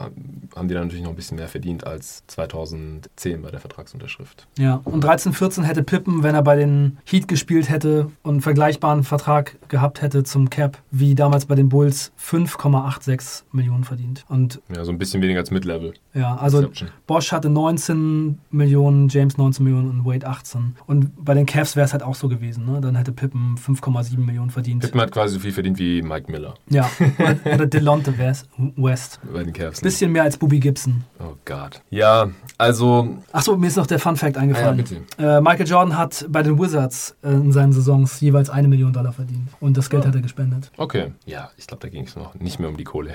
haben 0.55 0.68
die 0.68 0.73
dann 0.73 0.84
natürlich 0.84 1.03
noch 1.03 1.11
ein 1.11 1.15
bisschen 1.15 1.38
mehr 1.38 1.47
verdient 1.47 1.85
als 1.85 2.23
2010 2.27 3.41
bei 3.41 3.51
der 3.51 3.59
Vertragsunterschrift. 3.59 4.47
Ja, 4.57 4.81
und 4.84 5.03
13, 5.03 5.34
14 5.34 5.63
hätte 5.63 5.84
Pippen, 5.84 6.23
wenn 6.23 6.35
er 6.35 6.41
bei 6.41 6.55
den 6.55 6.97
Heat 7.05 7.27
gespielt 7.27 7.69
hätte 7.69 8.11
und 8.23 8.31
einen 8.31 8.41
vergleichbaren 8.41 9.03
Vertrag 9.03 9.57
gehabt 9.69 10.01
hätte 10.01 10.23
zum 10.23 10.49
Cap, 10.49 10.77
wie 10.91 11.15
damals 11.15 11.45
bei 11.45 11.55
den 11.55 11.69
Bulls, 11.69 12.11
5,86 12.19 13.43
Millionen 13.51 13.84
verdient. 13.84 14.26
Und 14.27 14.61
ja, 14.76 14.84
so 14.84 14.91
ein 14.91 14.97
bisschen 14.97 15.22
weniger 15.22 15.39
als 15.39 15.51
Mid-Level. 15.51 15.93
Ja, 16.13 16.35
also. 16.35 16.69
Bosch 17.07 17.31
hatte 17.31 17.49
19 17.49 18.39
Millionen, 18.51 19.07
James 19.07 19.38
19 19.38 19.63
Millionen 19.63 19.89
und 19.89 20.05
Wade 20.05 20.27
18. 20.27 20.76
Und 20.88 21.23
bei 21.23 21.34
den 21.34 21.45
Cavs 21.45 21.76
wäre 21.76 21.85
es 21.85 21.93
halt 21.93 22.03
auch 22.03 22.15
so 22.15 22.27
gewesen. 22.27 22.65
Ne? 22.65 22.81
Dann 22.81 22.95
hätte 22.95 23.11
Pippen 23.11 23.55
5,7 23.57 24.18
Millionen 24.18 24.49
verdient. 24.49 24.81
Pippen 24.81 25.01
hat 25.01 25.11
quasi 25.11 25.35
so 25.35 25.39
viel 25.39 25.51
verdient 25.51 25.80
wie 25.80 25.80
Mike 25.81 26.31
Miller. 26.31 26.53
Ja, 26.69 26.89
oder 27.45 27.65
Delonte 27.65 28.17
West. 28.17 29.19
Bei 29.33 29.43
den 29.43 29.53
Cavs. 29.53 29.81
Bisschen 29.81 30.11
mehr 30.11 30.23
als 30.23 30.37
Bobby 30.37 30.59
Gibson. 30.59 31.03
Oh 31.19 31.35
Gott. 31.45 31.81
Ja, 31.89 32.29
also. 32.57 33.17
Achso, 33.31 33.57
mir 33.57 33.67
ist 33.67 33.77
noch 33.77 33.87
der 33.87 33.99
Fun 33.99 34.15
Fact 34.15 34.37
eingefallen. 34.37 34.83
Ah, 35.17 35.21
ja. 35.21 35.37
Äh, 35.37 35.41
Michael 35.41 35.67
Jordan 35.67 35.97
hat 35.97 36.25
bei 36.29 36.43
den 36.43 36.59
Wizards 36.59 37.15
äh, 37.23 37.29
in 37.29 37.51
seinen 37.51 37.73
Saisons 37.73 38.21
jeweils 38.21 38.49
eine 38.49 38.67
Million 38.67 38.93
Dollar 38.93 39.13
verdient. 39.13 39.49
Und 39.59 39.77
das 39.77 39.89
Geld 39.89 40.03
oh. 40.03 40.07
hat 40.07 40.15
er 40.15 40.21
gespendet. 40.21 40.71
Okay. 40.77 41.13
Ja, 41.25 41.49
ich 41.57 41.67
glaube, 41.67 41.81
da 41.81 41.89
ging 41.89 42.05
es 42.05 42.15
noch 42.15 42.35
nicht 42.35 42.59
mehr 42.59 42.69
um 42.69 42.77
die 42.77 42.83
Kohle. 42.83 43.13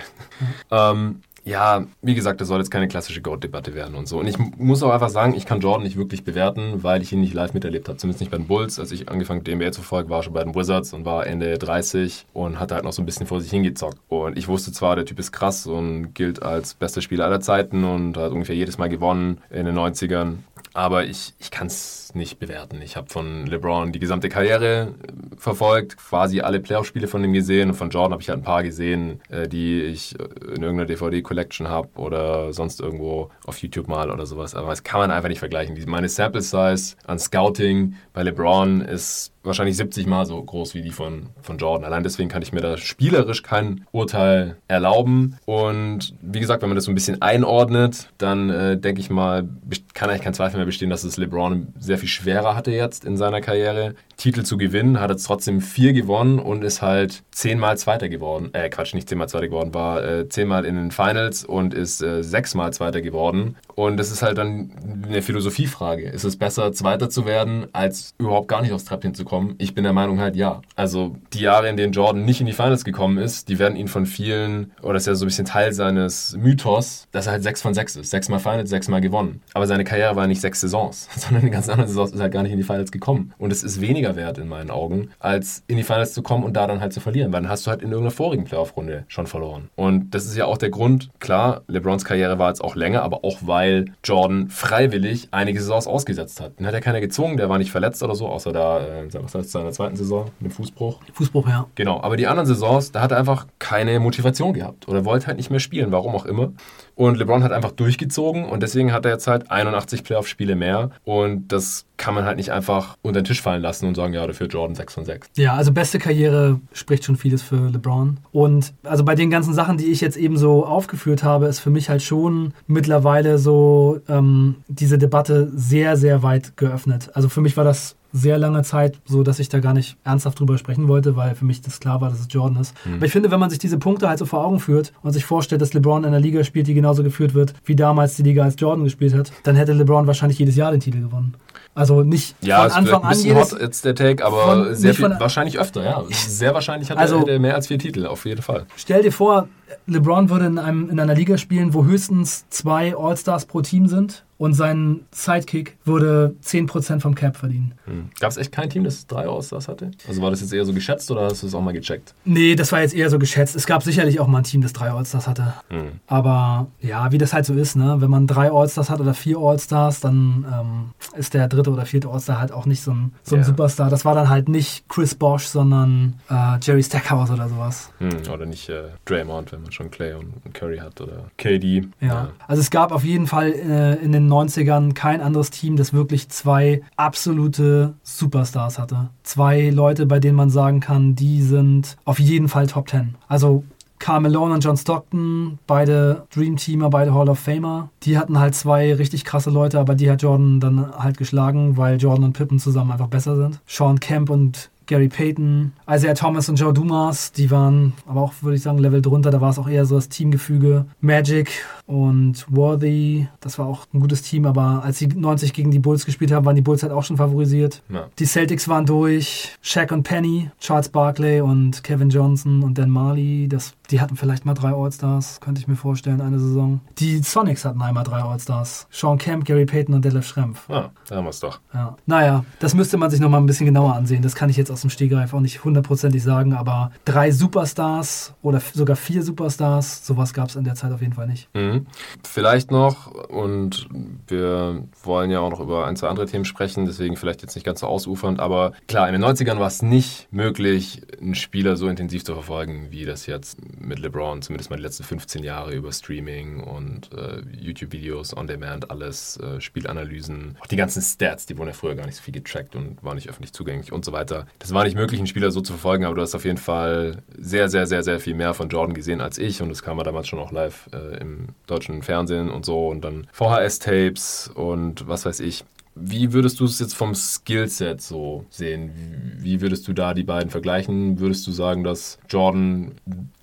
Ja. 0.71 0.91
ähm, 0.93 1.21
ja, 1.47 1.87
wie 2.03 2.17
gesagt, 2.17 2.41
das 2.41 2.49
soll 2.49 2.59
jetzt 2.59 2.73
keine 2.73 2.89
klassische 2.89 3.23
Goat-Debatte 3.23 3.73
werden 3.73 3.95
und 3.95 4.09
so. 4.09 4.19
Und 4.19 4.27
ich 4.27 4.37
muss 4.37 4.83
auch 4.83 4.91
einfach 4.91 5.11
sagen, 5.11 5.33
ich 5.35 5.47
kann 5.47 5.61
Jordan 5.61 5.85
nicht 5.85 5.97
wirklich 5.97 6.25
bewerten, 6.25 6.83
weil 6.83 7.03
ich 7.03 7.13
ihn 7.13 7.21
nicht 7.21 7.35
live 7.35 7.55
miterlebt 7.55 7.89
habe. 7.89 7.99
Zumindest 7.99 8.21
nicht 8.21 8.33
bei 8.33 8.37
den 8.37 8.49
Bulls. 8.49 8.81
Als 8.81 8.91
ich 8.91 9.09
angefangen 9.09 9.43
habe, 9.43 9.55
NBA 9.55 9.71
zu 9.71 9.83
verfolgen, 9.83 10.11
war 10.11 10.25
schon 10.25 10.33
bei 10.33 10.43
den 10.43 10.57
Wizards 10.57 10.93
und 10.93 11.05
war 11.05 11.25
Ende 11.25 11.57
30 11.57 12.27
und 12.33 12.59
hatte 12.59 12.75
halt 12.75 12.83
noch 12.83 12.93
so 12.93 13.01
ein 13.01 13.07
bisschen 13.07 13.29
vor 13.29 13.41
sich 13.41 13.51
hingezockt. 13.51 13.99
Und 14.09 14.37
ich 14.37 14.49
wusste 14.49 14.73
zwar, 14.73 14.97
der 14.97 15.05
Typ 15.05 15.21
ist 15.21 15.31
krass 15.31 15.69
und 15.69 16.15
gilt 16.15 16.43
als 16.43 16.75
bester 16.75 17.01
Spieler 17.01 17.27
aller 17.27 17.41
Zeiten 17.41 17.85
und 17.85 18.17
hat 18.17 18.33
ungefähr 18.33 18.57
jedes 18.57 18.77
Mal 18.79 18.89
gewonnen 18.89 19.39
in 19.49 19.67
den 19.67 19.79
90ern. 19.79 20.39
Aber 20.75 21.05
ich, 21.05 21.33
ich 21.39 21.53
kann 21.53 21.69
es 21.69 22.06
nicht 22.17 22.39
bewerten. 22.39 22.81
Ich 22.83 22.97
habe 22.97 23.09
von 23.09 23.47
LeBron 23.47 23.93
die 23.93 23.99
gesamte 23.99 24.29
Karriere 24.29 24.95
äh, 25.03 25.37
verfolgt, 25.37 25.97
quasi 25.97 26.41
alle 26.41 26.61
Playoff-Spiele 26.61 27.07
von 27.09 27.23
ihm 27.23 27.33
gesehen. 27.33 27.71
Und 27.71 27.77
von 27.77 27.91
Jordan 27.91 28.13
habe 28.13 28.23
ich 28.23 28.29
halt 28.29 28.41
ein 28.41 28.45
paar 28.45 28.63
gesehen, 28.63 29.21
äh, 29.29 29.47
die 29.49 29.83
ich 29.83 30.19
in 30.19 30.63
irgendeiner 30.63 30.87
DVD-Collection 30.87 31.69
habe 31.69 31.89
oder 31.97 32.53
sonst 32.53 32.81
irgendwo 32.81 33.31
auf 33.45 33.59
YouTube 33.59 33.89
mal 33.89 34.11
oder 34.11 34.27
sowas. 34.27 34.55
Aber 34.55 34.69
das 34.69 34.83
kann 34.83 35.01
man 35.01 35.11
einfach 35.11 35.29
nicht 35.29 35.39
vergleichen. 35.39 35.77
Meine 35.87 36.09
Sample-Size 36.09 36.97
an 37.07 37.19
Scouting 37.19 37.95
bei 38.13 38.23
LeBron 38.23 38.81
ist 38.81 39.33
wahrscheinlich 39.47 39.77
70 39.77 40.07
Mal 40.07 40.27
so 40.27 40.43
groß 40.43 40.75
wie 40.75 40.83
die 40.83 40.91
von, 40.91 41.29
von 41.41 41.57
Jordan. 41.57 41.85
Allein 41.85 42.03
deswegen 42.03 42.29
kann 42.29 42.43
ich 42.43 42.53
mir 42.53 42.61
da 42.61 42.77
spielerisch 42.77 43.43
kein 43.43 43.87
Urteil 43.93 44.57
erlauben. 44.69 45.39
Und 45.47 46.15
wie 46.21 46.41
gesagt, 46.41 46.63
wenn 46.63 46.69
man 46.69 46.77
das 46.77 46.85
so 46.85 46.91
ein 46.91 46.95
bisschen 46.95 47.23
einordnet, 47.23 48.11
dann 48.19 48.51
äh, 48.51 48.77
denke 48.77 49.01
ich 49.01 49.09
mal, 49.09 49.49
kann 49.95 50.11
eigentlich 50.11 50.23
kein 50.23 50.35
Zweifel 50.35 50.57
mehr 50.57 50.67
bestehen, 50.67 50.91
dass 50.91 51.05
es 51.05 51.17
LeBron 51.17 51.69
sehr 51.79 51.99
viel 51.99 52.06
schwerer 52.07 52.57
hatte 52.57 52.71
jetzt 52.71 53.05
in 53.05 53.17
seiner 53.17 53.41
Karriere. 53.41 53.95
Titel 54.17 54.43
zu 54.45 54.57
gewinnen, 54.57 55.01
hat 55.01 55.11
jetzt 55.11 55.25
trotzdem 55.25 55.61
vier 55.61 55.93
gewonnen 55.93 56.39
und 56.39 56.65
ist 56.65 56.83
halt 56.83 57.23
zehnmal 57.31 57.77
Zweiter 57.77 58.09
geworden. 58.09 58.51
Äh, 58.55 58.71
Quatsch, 58.71 58.95
nicht 58.95 59.09
zehnmal 59.09 59.29
Zweiter 59.29 59.49
geworden, 59.49 59.75
war 59.75 60.03
äh, 60.05 60.29
zehnmal 60.29 60.65
in 60.65 60.77
den 60.77 60.91
Finals 60.91 61.45
und 61.45 61.75
ist 61.75 62.03
äh, 62.03 62.23
sechsmal 62.23 62.73
Zweiter 62.73 63.03
geworden. 63.03 63.57
Und 63.75 63.99
das 63.99 64.11
ist 64.11 64.23
halt 64.23 64.39
dann 64.39 64.71
eine 65.07 65.21
Philosophiefrage. 65.21 66.09
Ist 66.09 66.25
es 66.25 66.37
besser, 66.37 66.73
Zweiter 66.73 67.11
zu 67.11 67.27
werden, 67.27 67.67
als 67.73 68.15
überhaupt 68.19 68.49
gar 68.49 68.63
nicht 68.63 68.73
aufs 68.73 68.87
Treppchen 68.87 69.15
zu 69.15 69.25
kommen? 69.25 69.55
Ich 69.59 69.75
bin 69.75 69.85
der 69.85 69.93
Meinung 69.93 70.19
halt 70.19 70.35
ja. 70.35 70.63
Also 70.77 71.17
die 71.35 71.41
Jahre, 71.41 71.69
in 71.69 71.77
denen 71.77 71.93
Jordan 71.93 72.25
nicht 72.25 72.41
in 72.41 72.47
die 72.47 72.55
Finals 72.55 72.85
gekommen 72.85 73.19
ist, 73.19 73.49
die 73.49 73.59
werden 73.59 73.77
ihn 73.77 73.89
von 73.89 74.07
vielen, 74.07 74.73
oder 74.81 74.95
das 74.95 75.03
ist 75.03 75.09
ja 75.09 75.15
so 75.15 75.27
ein 75.27 75.29
bisschen 75.29 75.45
Teil 75.45 75.75
seines 75.75 76.37
Mythos, 76.41 77.07
dass 77.13 77.27
er 77.27 77.33
halt 77.33 77.43
sechs 77.43 77.61
von 77.61 77.75
sechs 77.75 77.97
ist. 77.97 78.11
Sechsmal 78.11 78.41
Finals, 78.41 78.71
sechsmal 78.71 79.03
gewonnen. 79.03 79.43
Aber 79.53 79.67
seine 79.67 79.85
Karriere 79.85 80.17
war 80.17 80.27
nicht 80.27 80.41
sechs 80.41 80.63
Saisons, 80.63 81.09
sondern 81.17 81.45
in 81.45 81.53
ganz 81.53 81.69
anderen 81.69 81.89
Saisons 81.89 82.13
ist 82.13 82.21
halt 82.21 82.33
gar 82.33 82.43
nicht 82.43 82.53
in 82.53 82.59
die 82.59 82.65
Finals 82.65 82.91
gekommen. 82.91 83.35
Und 83.37 83.53
es 83.53 83.63
ist 83.63 83.81
weniger 83.81 84.06
wert 84.15 84.39
in 84.39 84.47
meinen 84.47 84.71
Augen, 84.71 85.11
als 85.19 85.65
in 85.67 85.77
die 85.77 85.83
Finals 85.83 86.15
zu 86.15 86.23
kommen 86.23 86.45
und 86.45 86.55
da 86.55 86.69
dann 86.69 86.81
halt 86.81 86.93
zu 86.93 87.01
verlieren. 87.01 87.33
Weil 87.33 87.43
dann 87.43 87.51
hast 87.51 87.67
du 87.67 87.71
halt 87.71 87.83
in 87.83 87.91
irgendeiner 87.91 88.13
vorigen 88.13 88.45
Playoff-Runde 88.45 89.05
schon 89.09 89.27
verloren. 89.27 89.71
Und 89.75 90.11
das 90.15 90.27
ist 90.27 90.37
ja 90.37 90.45
auch 90.45 90.59
der 90.59 90.71
Grund, 90.71 91.11
klar, 91.19 91.63
LeBrons 91.67 92.05
Karriere 92.05 92.39
war 92.39 92.49
jetzt 92.51 92.63
auch 92.63 92.77
länger, 92.77 93.03
aber 93.03 93.25
auch 93.25 93.39
weil 93.41 93.87
Jordan 94.05 94.49
freiwillig 94.49 95.29
einige 95.31 95.61
Saisons 95.61 95.87
ausgesetzt 95.87 96.41
hat. 96.41 96.59
Den 96.61 96.67
hat 96.67 96.75
ja 96.75 96.81
keiner 96.81 97.01
gezwungen, 97.01 97.37
der 97.37 97.49
war 97.49 97.59
nicht 97.59 97.73
verletzt 97.73 98.03
oder 98.03 98.15
so, 98.15 98.29
außer 98.29 98.53
da, 98.53 98.81
äh, 98.81 99.09
was 99.15 99.35
heißt 99.35 99.51
seiner 99.51 99.73
zweiten 99.73 99.97
Saison, 99.97 100.27
mit 100.39 100.53
dem 100.53 100.55
Fußbruch. 100.55 101.01
Fußbruch, 101.13 101.49
ja. 101.49 101.67
Genau, 101.75 102.01
aber 102.01 102.17
die 102.17 102.27
anderen 102.27 102.47
Saisons, 102.47 102.93
da 102.93 103.01
hat 103.01 103.11
er 103.11 103.19
einfach 103.19 103.47
keine 103.59 103.99
Motivation 103.99 104.53
gehabt 104.53 104.87
oder 104.89 105.05
wollte 105.05 105.27
halt 105.27 105.39
nicht 105.39 105.51
mehr 105.51 105.61
spielen, 105.61 105.93
warum 105.93 106.15
auch 106.15 106.27
immer. 106.27 106.53
Und 106.97 107.19
LeBron 107.19 107.43
hat 107.43 107.53
einfach 107.53 107.73
durchgezogen 107.73 108.47
und 108.47 108.63
deswegen 108.63 108.93
hat 108.93 109.05
er 109.05 109.13
jetzt 109.13 109.27
halt 109.27 109.51
81 109.51 110.03
Playoff-Spiele 110.03 110.57
mehr. 110.57 110.91
Und 111.05 111.53
das 111.53 111.85
kann 111.99 112.15
man 112.15 112.25
halt 112.25 112.39
nicht 112.39 112.53
einfach 112.53 112.97
unter 113.03 113.21
den 113.21 113.27
Tisch 113.27 113.43
fallen 113.43 113.63
lassen 113.63 113.87
und 113.87 113.95
sagen, 113.95 114.15
ja, 114.15 114.27
dafür 114.27 114.47
Jordan 114.47 114.75
6 114.75 114.95
von 114.95 115.05
6. 115.05 115.29
Ja, 115.37 115.55
also 115.55 115.73
beste 115.73 115.99
Karriere 115.99 116.59
spricht 116.73 117.05
schon 117.05 117.17
vieles 117.17 117.43
für 117.43 117.69
LeBron. 117.69 118.19
Und 118.33 118.73
also 118.83 119.05
bei 119.05 119.15
den 119.15 119.31
ganzen 119.31 119.53
Sachen, 119.53 119.77
die 119.77 119.87
ich 119.87 120.01
jetzt 120.01 120.17
eben 120.17 120.39
so 120.39 120.65
aufgeführt 120.65 121.23
habe, 121.23 121.47
ist 121.47 121.61
für 121.61 121.71
mich 121.71 121.91
halt 121.91 122.03
schon 122.03 122.55
mittlerweile 122.67 123.37
so 123.39 124.01
ähm, 124.09 124.57
diese 124.69 124.97
Debatte 124.97 125.51
sehr, 125.55 125.97
sehr 125.97 126.23
weit 126.23 126.57
geöffnet. 126.57 127.11
Also 127.13 127.29
für 127.29 127.43
mich 127.43 127.57
war 127.59 127.65
das 127.65 127.96
sehr 128.13 128.39
lange 128.39 128.63
Zeit, 128.63 128.99
so 129.05 129.23
dass 129.23 129.39
ich 129.39 129.49
da 129.49 129.61
gar 129.61 129.75
nicht 129.75 129.97
ernsthaft 130.05 130.41
drüber 130.41 130.59
sprechen 130.59 130.89
wollte, 130.89 131.17
weil 131.17 131.35
für 131.35 131.45
mich 131.45 131.61
das 131.61 131.81
klar 131.81 132.01
war, 132.01 132.11
dass 132.11 132.21
es 132.21 132.29
Jordan 132.31 132.61
ist. 132.61 132.75
Mhm. 132.85 132.95
Aber 132.95 133.07
ich 133.07 133.13
finde, 133.13 133.31
wenn 133.31 133.41
man 133.41 133.51
sich 133.51 133.59
diese 133.59 133.79
Punkte 133.79 134.09
halt 134.09 134.19
so 134.19 134.27
vor 134.27 134.45
Augen 134.45 134.61
führt 134.61 134.93
und 135.03 135.13
sich 135.13 135.25
vorstellt, 135.25 135.61
dass 135.61 135.75
LeBron 135.75 136.05
in 136.05 136.09
einer 136.09 136.21
Liga 136.21 136.45
spielt, 136.45 136.67
die 136.67 136.75
genauso 136.75 137.03
geführt 137.03 137.35
wird, 137.35 137.55
wie 137.65 137.77
damals 137.77 138.17
die 138.17 138.23
Liga 138.23 138.45
als 138.45 138.57
Jordan 138.59 138.85
gespielt 138.85 139.15
hat, 139.15 139.33
dann 139.43 139.57
hätte 139.57 139.73
LeBron 139.73 140.07
wahrscheinlich 140.07 140.39
jedes 140.39 140.57
Jahr 140.57 140.71
den 140.71 140.81
Titel 140.81 141.01
gewonnen. 141.01 141.35
Also 141.75 142.03
nicht 142.03 142.35
ja, 142.41 142.63
von 142.63 142.73
Anfang 142.73 143.03
an 143.05 143.19
jedes... 143.19 143.53
hot 143.53 143.61
jetzt 143.61 143.85
der 143.85 143.95
Take, 143.95 144.25
aber 144.25 144.75
sehr 144.75 144.95
viel, 144.95 145.11
wahrscheinlich 145.19 145.59
öfter, 145.59 145.85
ja. 145.85 146.03
Sehr 146.11 146.55
wahrscheinlich 146.55 146.91
hat 146.91 146.97
also, 146.97 147.27
er 147.27 147.39
mehr 147.39 147.55
als 147.55 147.67
vier 147.67 147.79
Titel, 147.79 148.07
auf 148.07 148.25
jeden 148.25 148.41
Fall. 148.41 148.65
Stell 148.77 149.03
dir 149.03 149.13
vor, 149.13 149.49
LeBron 149.87 150.31
würde 150.31 150.47
in, 150.47 150.59
einem, 150.59 150.91
in 150.91 151.01
einer 151.01 151.15
Liga 151.15 151.39
spielen, 151.39 151.75
wo 151.75 151.85
höchstens 151.85 152.49
zwei 152.51 152.97
All-Stars 152.97 153.47
pro 153.47 153.63
Team 153.63 153.87
sind 153.87 154.25
und 154.39 154.55
sein 154.55 155.01
Sidekick 155.13 155.79
würde 155.85 156.35
10% 156.45 157.01
vom 157.01 157.15
Cap 157.15 157.37
verdienen. 157.37 157.75
Hm. 157.87 158.11
Gab 158.21 158.31
es 158.31 158.37
echt 158.37 158.53
kein 158.53 158.69
Team, 158.69 158.85
das 158.85 159.07
drei 159.07 159.27
All-Stars 159.27 159.69
hatte? 159.69 159.93
Also 160.07 160.21
war 160.21 160.31
das 160.31 160.41
jetzt 160.41 160.53
eher 160.53 160.65
so 160.65 160.75
geschätzt 160.75 161.11
oder 161.11 161.23
hast 161.23 161.43
du 161.43 161.47
es 161.47 161.55
auch 161.55 161.63
mal 161.63 161.73
gecheckt? 161.73 162.15
Nee, 162.25 162.55
das 162.55 162.73
war 162.73 162.81
jetzt 162.81 162.95
eher 162.95 163.09
so 163.09 163.19
geschätzt. 163.19 163.57
Es 163.57 163.67
gab 163.67 163.83
sicherlich 163.83 164.21
auch 164.21 164.27
mal 164.27 164.39
ein 164.39 164.45
Team, 164.45 164.61
das 164.61 164.73
drei 164.73 164.91
All-Stars 164.91 165.27
hatte. 165.27 165.55
Hm. 165.69 166.01
Aber 166.07 166.67
ja, 166.81 167.13
wie 167.13 167.19
das 167.19 167.33
halt 167.33 167.47
so 167.47 167.55
ist, 167.55 167.77
ne? 167.77 167.97
wenn 168.01 168.11
man 168.11 168.27
drei 168.27 168.51
All-Stars 168.51 168.91
hat 168.91 169.01
oder 169.01 169.15
vier 169.15 169.39
All-Stars, 169.39 170.01
dann 170.01 170.45
ähm, 170.53 171.19
ist 171.19 171.33
der 171.33 171.49
dritte 171.49 171.71
oder 171.71 171.87
vierte 171.87 172.09
All-Star 172.09 172.39
halt 172.39 172.53
auch 172.53 172.67
nicht 172.67 172.83
so 172.83 172.91
ein, 172.91 173.13
so 173.23 173.37
ein 173.37 173.41
yeah. 173.41 173.47
Superstar. 173.47 173.89
Das 173.89 174.05
war 174.05 174.15
dann 174.15 174.29
halt 174.29 174.49
nicht 174.49 174.89
Chris 174.89 175.15
Bosch, 175.15 175.47
sondern 175.47 176.21
äh, 176.29 176.59
Jerry 176.61 176.83
Stackhouse 176.83 177.31
oder 177.31 177.49
sowas. 177.49 177.91
Hm. 177.99 178.11
Oder 178.33 178.45
nicht 178.45 178.69
äh, 178.69 178.83
Draymond, 179.07 179.56
wenn 179.57 179.63
man 179.63 179.73
schon 179.73 179.91
Clay 179.91 180.13
und 180.15 180.55
Curry 180.55 180.79
hat 180.79 181.01
oder 181.01 181.31
KD. 181.39 181.89
Ja. 182.01 182.07
ja. 182.07 182.29
Also 182.47 182.61
es 182.61 182.71
gab 182.71 182.93
auf 182.93 183.05
jeden 183.05 183.27
Fall 183.27 183.53
äh, 183.53 183.95
in 184.05 184.13
den 184.13 184.29
90ern 184.31 184.93
kein 184.95 185.21
anderes 185.21 185.51
Team, 185.51 185.77
das 185.77 185.93
wirklich 185.93 186.29
zwei 186.29 186.83
absolute 186.97 187.95
Superstars 188.03 188.79
hatte. 188.79 189.09
Zwei 189.23 189.71
Leute, 189.71 190.07
bei 190.07 190.21
denen 190.21 190.37
man 190.37 190.51
sagen 190.51 190.81
kann, 190.81 191.15
die 191.15 191.43
sind 191.43 191.97
auf 192.05 192.21
jeden 192.21 192.49
Fall 192.49 192.67
Top 192.67 192.89
10. 192.89 193.15
Also 193.29 193.65
Carl 193.99 194.21
Malone 194.21 194.55
und 194.55 194.65
John 194.65 194.77
Stockton, 194.77 195.59
beide 195.67 196.27
Dream-Teamer, 196.35 196.91
beide 196.91 197.15
Hall 197.15 197.29
of 197.29 197.39
Famer. 197.39 197.89
Die 198.03 198.19
hatten 198.19 198.39
halt 198.39 198.55
zwei 198.55 198.95
richtig 198.95 199.25
krasse 199.25 199.51
Leute, 199.51 199.81
aber 199.81 199.95
die 199.95 200.11
hat 200.11 200.23
Jordan 200.23 200.61
dann 200.61 200.93
halt 200.99 201.17
geschlagen, 201.17 201.77
weil 201.79 201.97
Jordan 201.97 202.25
und 202.25 202.33
Pippen 202.35 202.59
zusammen 202.59 202.93
einfach 202.93 203.09
besser 203.09 203.37
sind. 203.37 203.61
Sean 203.67 203.99
Kemp 203.99 204.29
und 204.29 204.71
Gary 204.87 205.09
Payton, 205.09 205.73
Isaiah 205.91 206.15
Thomas 206.15 206.49
und 206.49 206.57
Joe 206.57 206.73
Dumas, 206.73 207.33
die 207.33 207.51
waren 207.51 207.93
aber 208.07 208.23
auch, 208.23 208.33
würde 208.41 208.57
ich 208.57 208.63
sagen, 208.63 208.79
Level 208.79 209.03
drunter. 209.03 209.31
Da 209.31 209.41
war 209.41 209.51
es 209.51 209.59
auch 209.59 209.69
eher 209.69 209.85
so 209.85 209.97
das 209.97 210.09
Teamgefüge. 210.09 210.87
Magic 211.01 211.51
und 211.87 212.45
Worthy, 212.49 213.29
das 213.41 213.59
war 213.59 213.67
auch 213.67 213.87
ein 213.95 214.01
gutes 214.01 214.23
Team, 214.23 214.45
aber 214.45 214.83
als 214.83 214.99
sie 214.99 215.07
90 215.07 215.53
gegen 215.53 215.71
die 215.71 215.79
Bulls 215.79 216.05
gespielt 216.05 216.33
haben, 216.33 216.45
waren 216.45 216.57
die 216.57 216.63
Bulls 216.63 216.83
halt 216.83 216.93
auch 216.93 217.05
schon 217.05 217.17
favorisiert. 217.17 217.83
Ja. 217.89 218.09
Die 218.19 218.25
Celtics 218.27 218.69
waren 218.69 218.87
durch. 218.87 219.57
Shaq 219.63 219.93
und 219.93 220.03
Penny, 220.03 220.51
Charles 220.59 220.89
Barkley 220.89 221.41
und 221.41 221.85
Kevin 221.85 222.11
Johnson 222.11 222.63
und 222.63 222.77
Dan 222.77 222.91
Marley, 222.91 223.49
das, 223.49 223.75
die 223.91 224.01
hatten 224.01 224.17
vielleicht 224.17 224.45
mal 224.45 224.55
drei 224.55 224.73
All-Stars, 224.73 225.41
könnte 225.41 225.61
ich 225.61 225.69
mir 225.69 225.77
vorstellen, 225.77 226.21
eine 226.21 226.41
Saison. 226.41 226.81
Die 226.99 227.19
Sonics 227.19 227.65
hatten 227.65 227.81
einmal 227.81 228.05
drei 228.05 228.21
All-Stars. 228.21 228.89
Sean 228.91 229.19
Kemp, 229.19 229.45
Gary 229.45 229.67
Payton 229.67 229.95
und 229.95 230.05
Detlef 230.05 230.27
Schrempf. 230.27 230.69
Ja, 230.69 230.91
da 231.09 231.17
haben 231.17 231.25
wir 231.25 231.31
es 231.31 231.41
doch. 231.41 231.61
Ja. 231.73 231.97
Naja, 232.07 232.45
das 232.59 232.75
müsste 232.75 232.97
man 232.97 233.11
sich 233.11 233.21
nochmal 233.21 233.41
ein 233.41 233.47
bisschen 233.47 233.67
genauer 233.67 233.95
ansehen. 233.95 234.23
Das 234.23 234.35
kann 234.35 234.51
ich 234.51 234.57
jetzt 234.57 234.71
aus 234.71 234.81
dem 234.81 234.91
Stegreif 234.91 235.33
auch 235.35 235.41
nicht 235.41 235.63
hundertprozentig 235.63 236.23
sagen, 236.23 236.53
aber 236.53 236.91
drei 237.05 237.31
Superstars 237.31 238.35
oder 238.43 238.61
sogar 238.75 238.97
vier 238.97 239.23
Superstars, 239.23 240.05
sowas 240.05 240.35
gab 240.35 240.49
es 240.49 240.57
in 240.57 240.65
der 240.65 240.75
Zeit 240.75 240.91
auf 240.93 241.01
jeden 241.01 241.13
Fall 241.13 241.29
nicht. 241.29 241.49
Mhm. 241.55 241.76
Vielleicht 242.25 242.71
noch, 242.71 243.13
und 243.29 243.89
wir 244.27 244.85
wollen 245.03 245.31
ja 245.31 245.41
auch 245.41 245.51
noch 245.51 245.61
über 245.61 245.87
ein, 245.87 245.97
zwei 245.97 246.09
andere 246.09 246.27
Themen 246.27 246.45
sprechen, 246.45 246.87
deswegen 246.87 247.17
vielleicht 247.17 247.43
jetzt 247.43 247.55
nicht 247.55 247.65
ganz 247.65 247.81
so 247.81 247.87
ausufernd, 247.87 248.41
aber 248.41 248.73
klar, 248.89 249.09
in 249.09 249.13
den 249.13 249.25
90ern 249.25 249.59
war 249.59 249.67
es 249.67 249.83
nicht 249.83 250.29
möglich, 250.31 251.03
einen 251.21 251.35
Spieler 251.35 251.77
so 251.77 251.89
intensiv 251.89 252.25
zu 252.25 252.35
verfolgen, 252.35 252.89
wie 252.91 253.05
das 253.05 253.27
jetzt 253.27 253.59
mit 253.81 253.99
LeBron, 253.99 254.43
zumindest 254.43 254.71
mal 254.71 254.77
die 254.77 254.83
letzten 254.83 255.05
15 255.05 255.43
Jahre 255.43 255.75
über 255.75 255.93
Streaming 255.93 256.61
und 256.61 257.13
äh, 257.13 257.43
YouTube-Videos, 257.59 258.37
On-Demand, 258.37 258.91
alles, 258.91 259.37
äh, 259.39 259.61
Spielanalysen, 259.61 260.57
auch 260.61 260.67
die 260.67 260.77
ganzen 260.77 261.03
Stats, 261.03 261.47
die 261.47 261.57
wurden 261.59 261.69
ja 261.69 261.75
früher 261.75 261.95
gar 261.95 262.07
nicht 262.07 262.17
so 262.17 262.23
viel 262.23 262.35
getrackt 262.35 262.77
und 262.77 263.03
waren 263.03 263.17
nicht 263.17 263.29
öffentlich 263.29 263.53
zugänglich 263.53 263.93
und 263.93 264.05
so 264.05 264.13
weiter. 264.13 264.47
Das 264.59 264.73
war 264.73 264.85
nicht 264.85 264.97
möglich, 264.97 265.21
einen 265.21 265.27
Spieler 265.27 265.51
so 265.51 265.61
zu 265.61 265.73
verfolgen, 265.73 266.05
aber 266.05 266.15
du 266.15 266.23
hast 266.23 266.35
auf 266.35 266.45
jeden 266.45 266.59
Fall 266.59 267.23
sehr, 267.39 267.69
sehr, 267.69 267.87
sehr, 267.87 268.03
sehr 268.03 268.21
viel 268.21 268.35
mehr 268.35 268.55
von 268.55 268.69
Jordan 268.69 268.95
gesehen 268.95 269.21
als 269.21 269.39
ich 269.39 269.63
und 269.63 269.69
das 269.69 269.83
kam 269.83 269.99
ja 269.99 270.05
damals 270.05 270.29
schon 270.29 270.39
auch 270.39 270.53
live 270.53 270.89
äh, 270.93 271.19
im 271.21 271.49
deutschen 271.67 272.03
Fernsehen 272.03 272.51
und 272.51 272.65
so 272.65 272.89
und 272.89 273.03
dann 273.03 273.27
VHS-Tapes 273.33 274.51
und 274.55 275.07
was 275.09 275.27
weiß 275.27 275.41
ich. 275.41 275.65
Wie 275.95 276.35
würdest 276.35 276.61
du 276.61 276.67
es 276.67 276.79
jetzt 276.79 276.95
vom 276.95 277.15
Skillset 277.15 278.03
so 278.03 278.45
sehen? 278.51 278.91
Wie 279.39 279.63
würdest 279.63 279.89
du 279.89 279.95
da 279.95 280.13
die 280.13 280.25
beiden 280.25 280.51
vergleichen? 280.51 281.19
Würdest 281.21 281.47
du 281.47 281.53
sagen, 281.53 281.85
dass 281.85 282.19
Jordan 282.29 282.93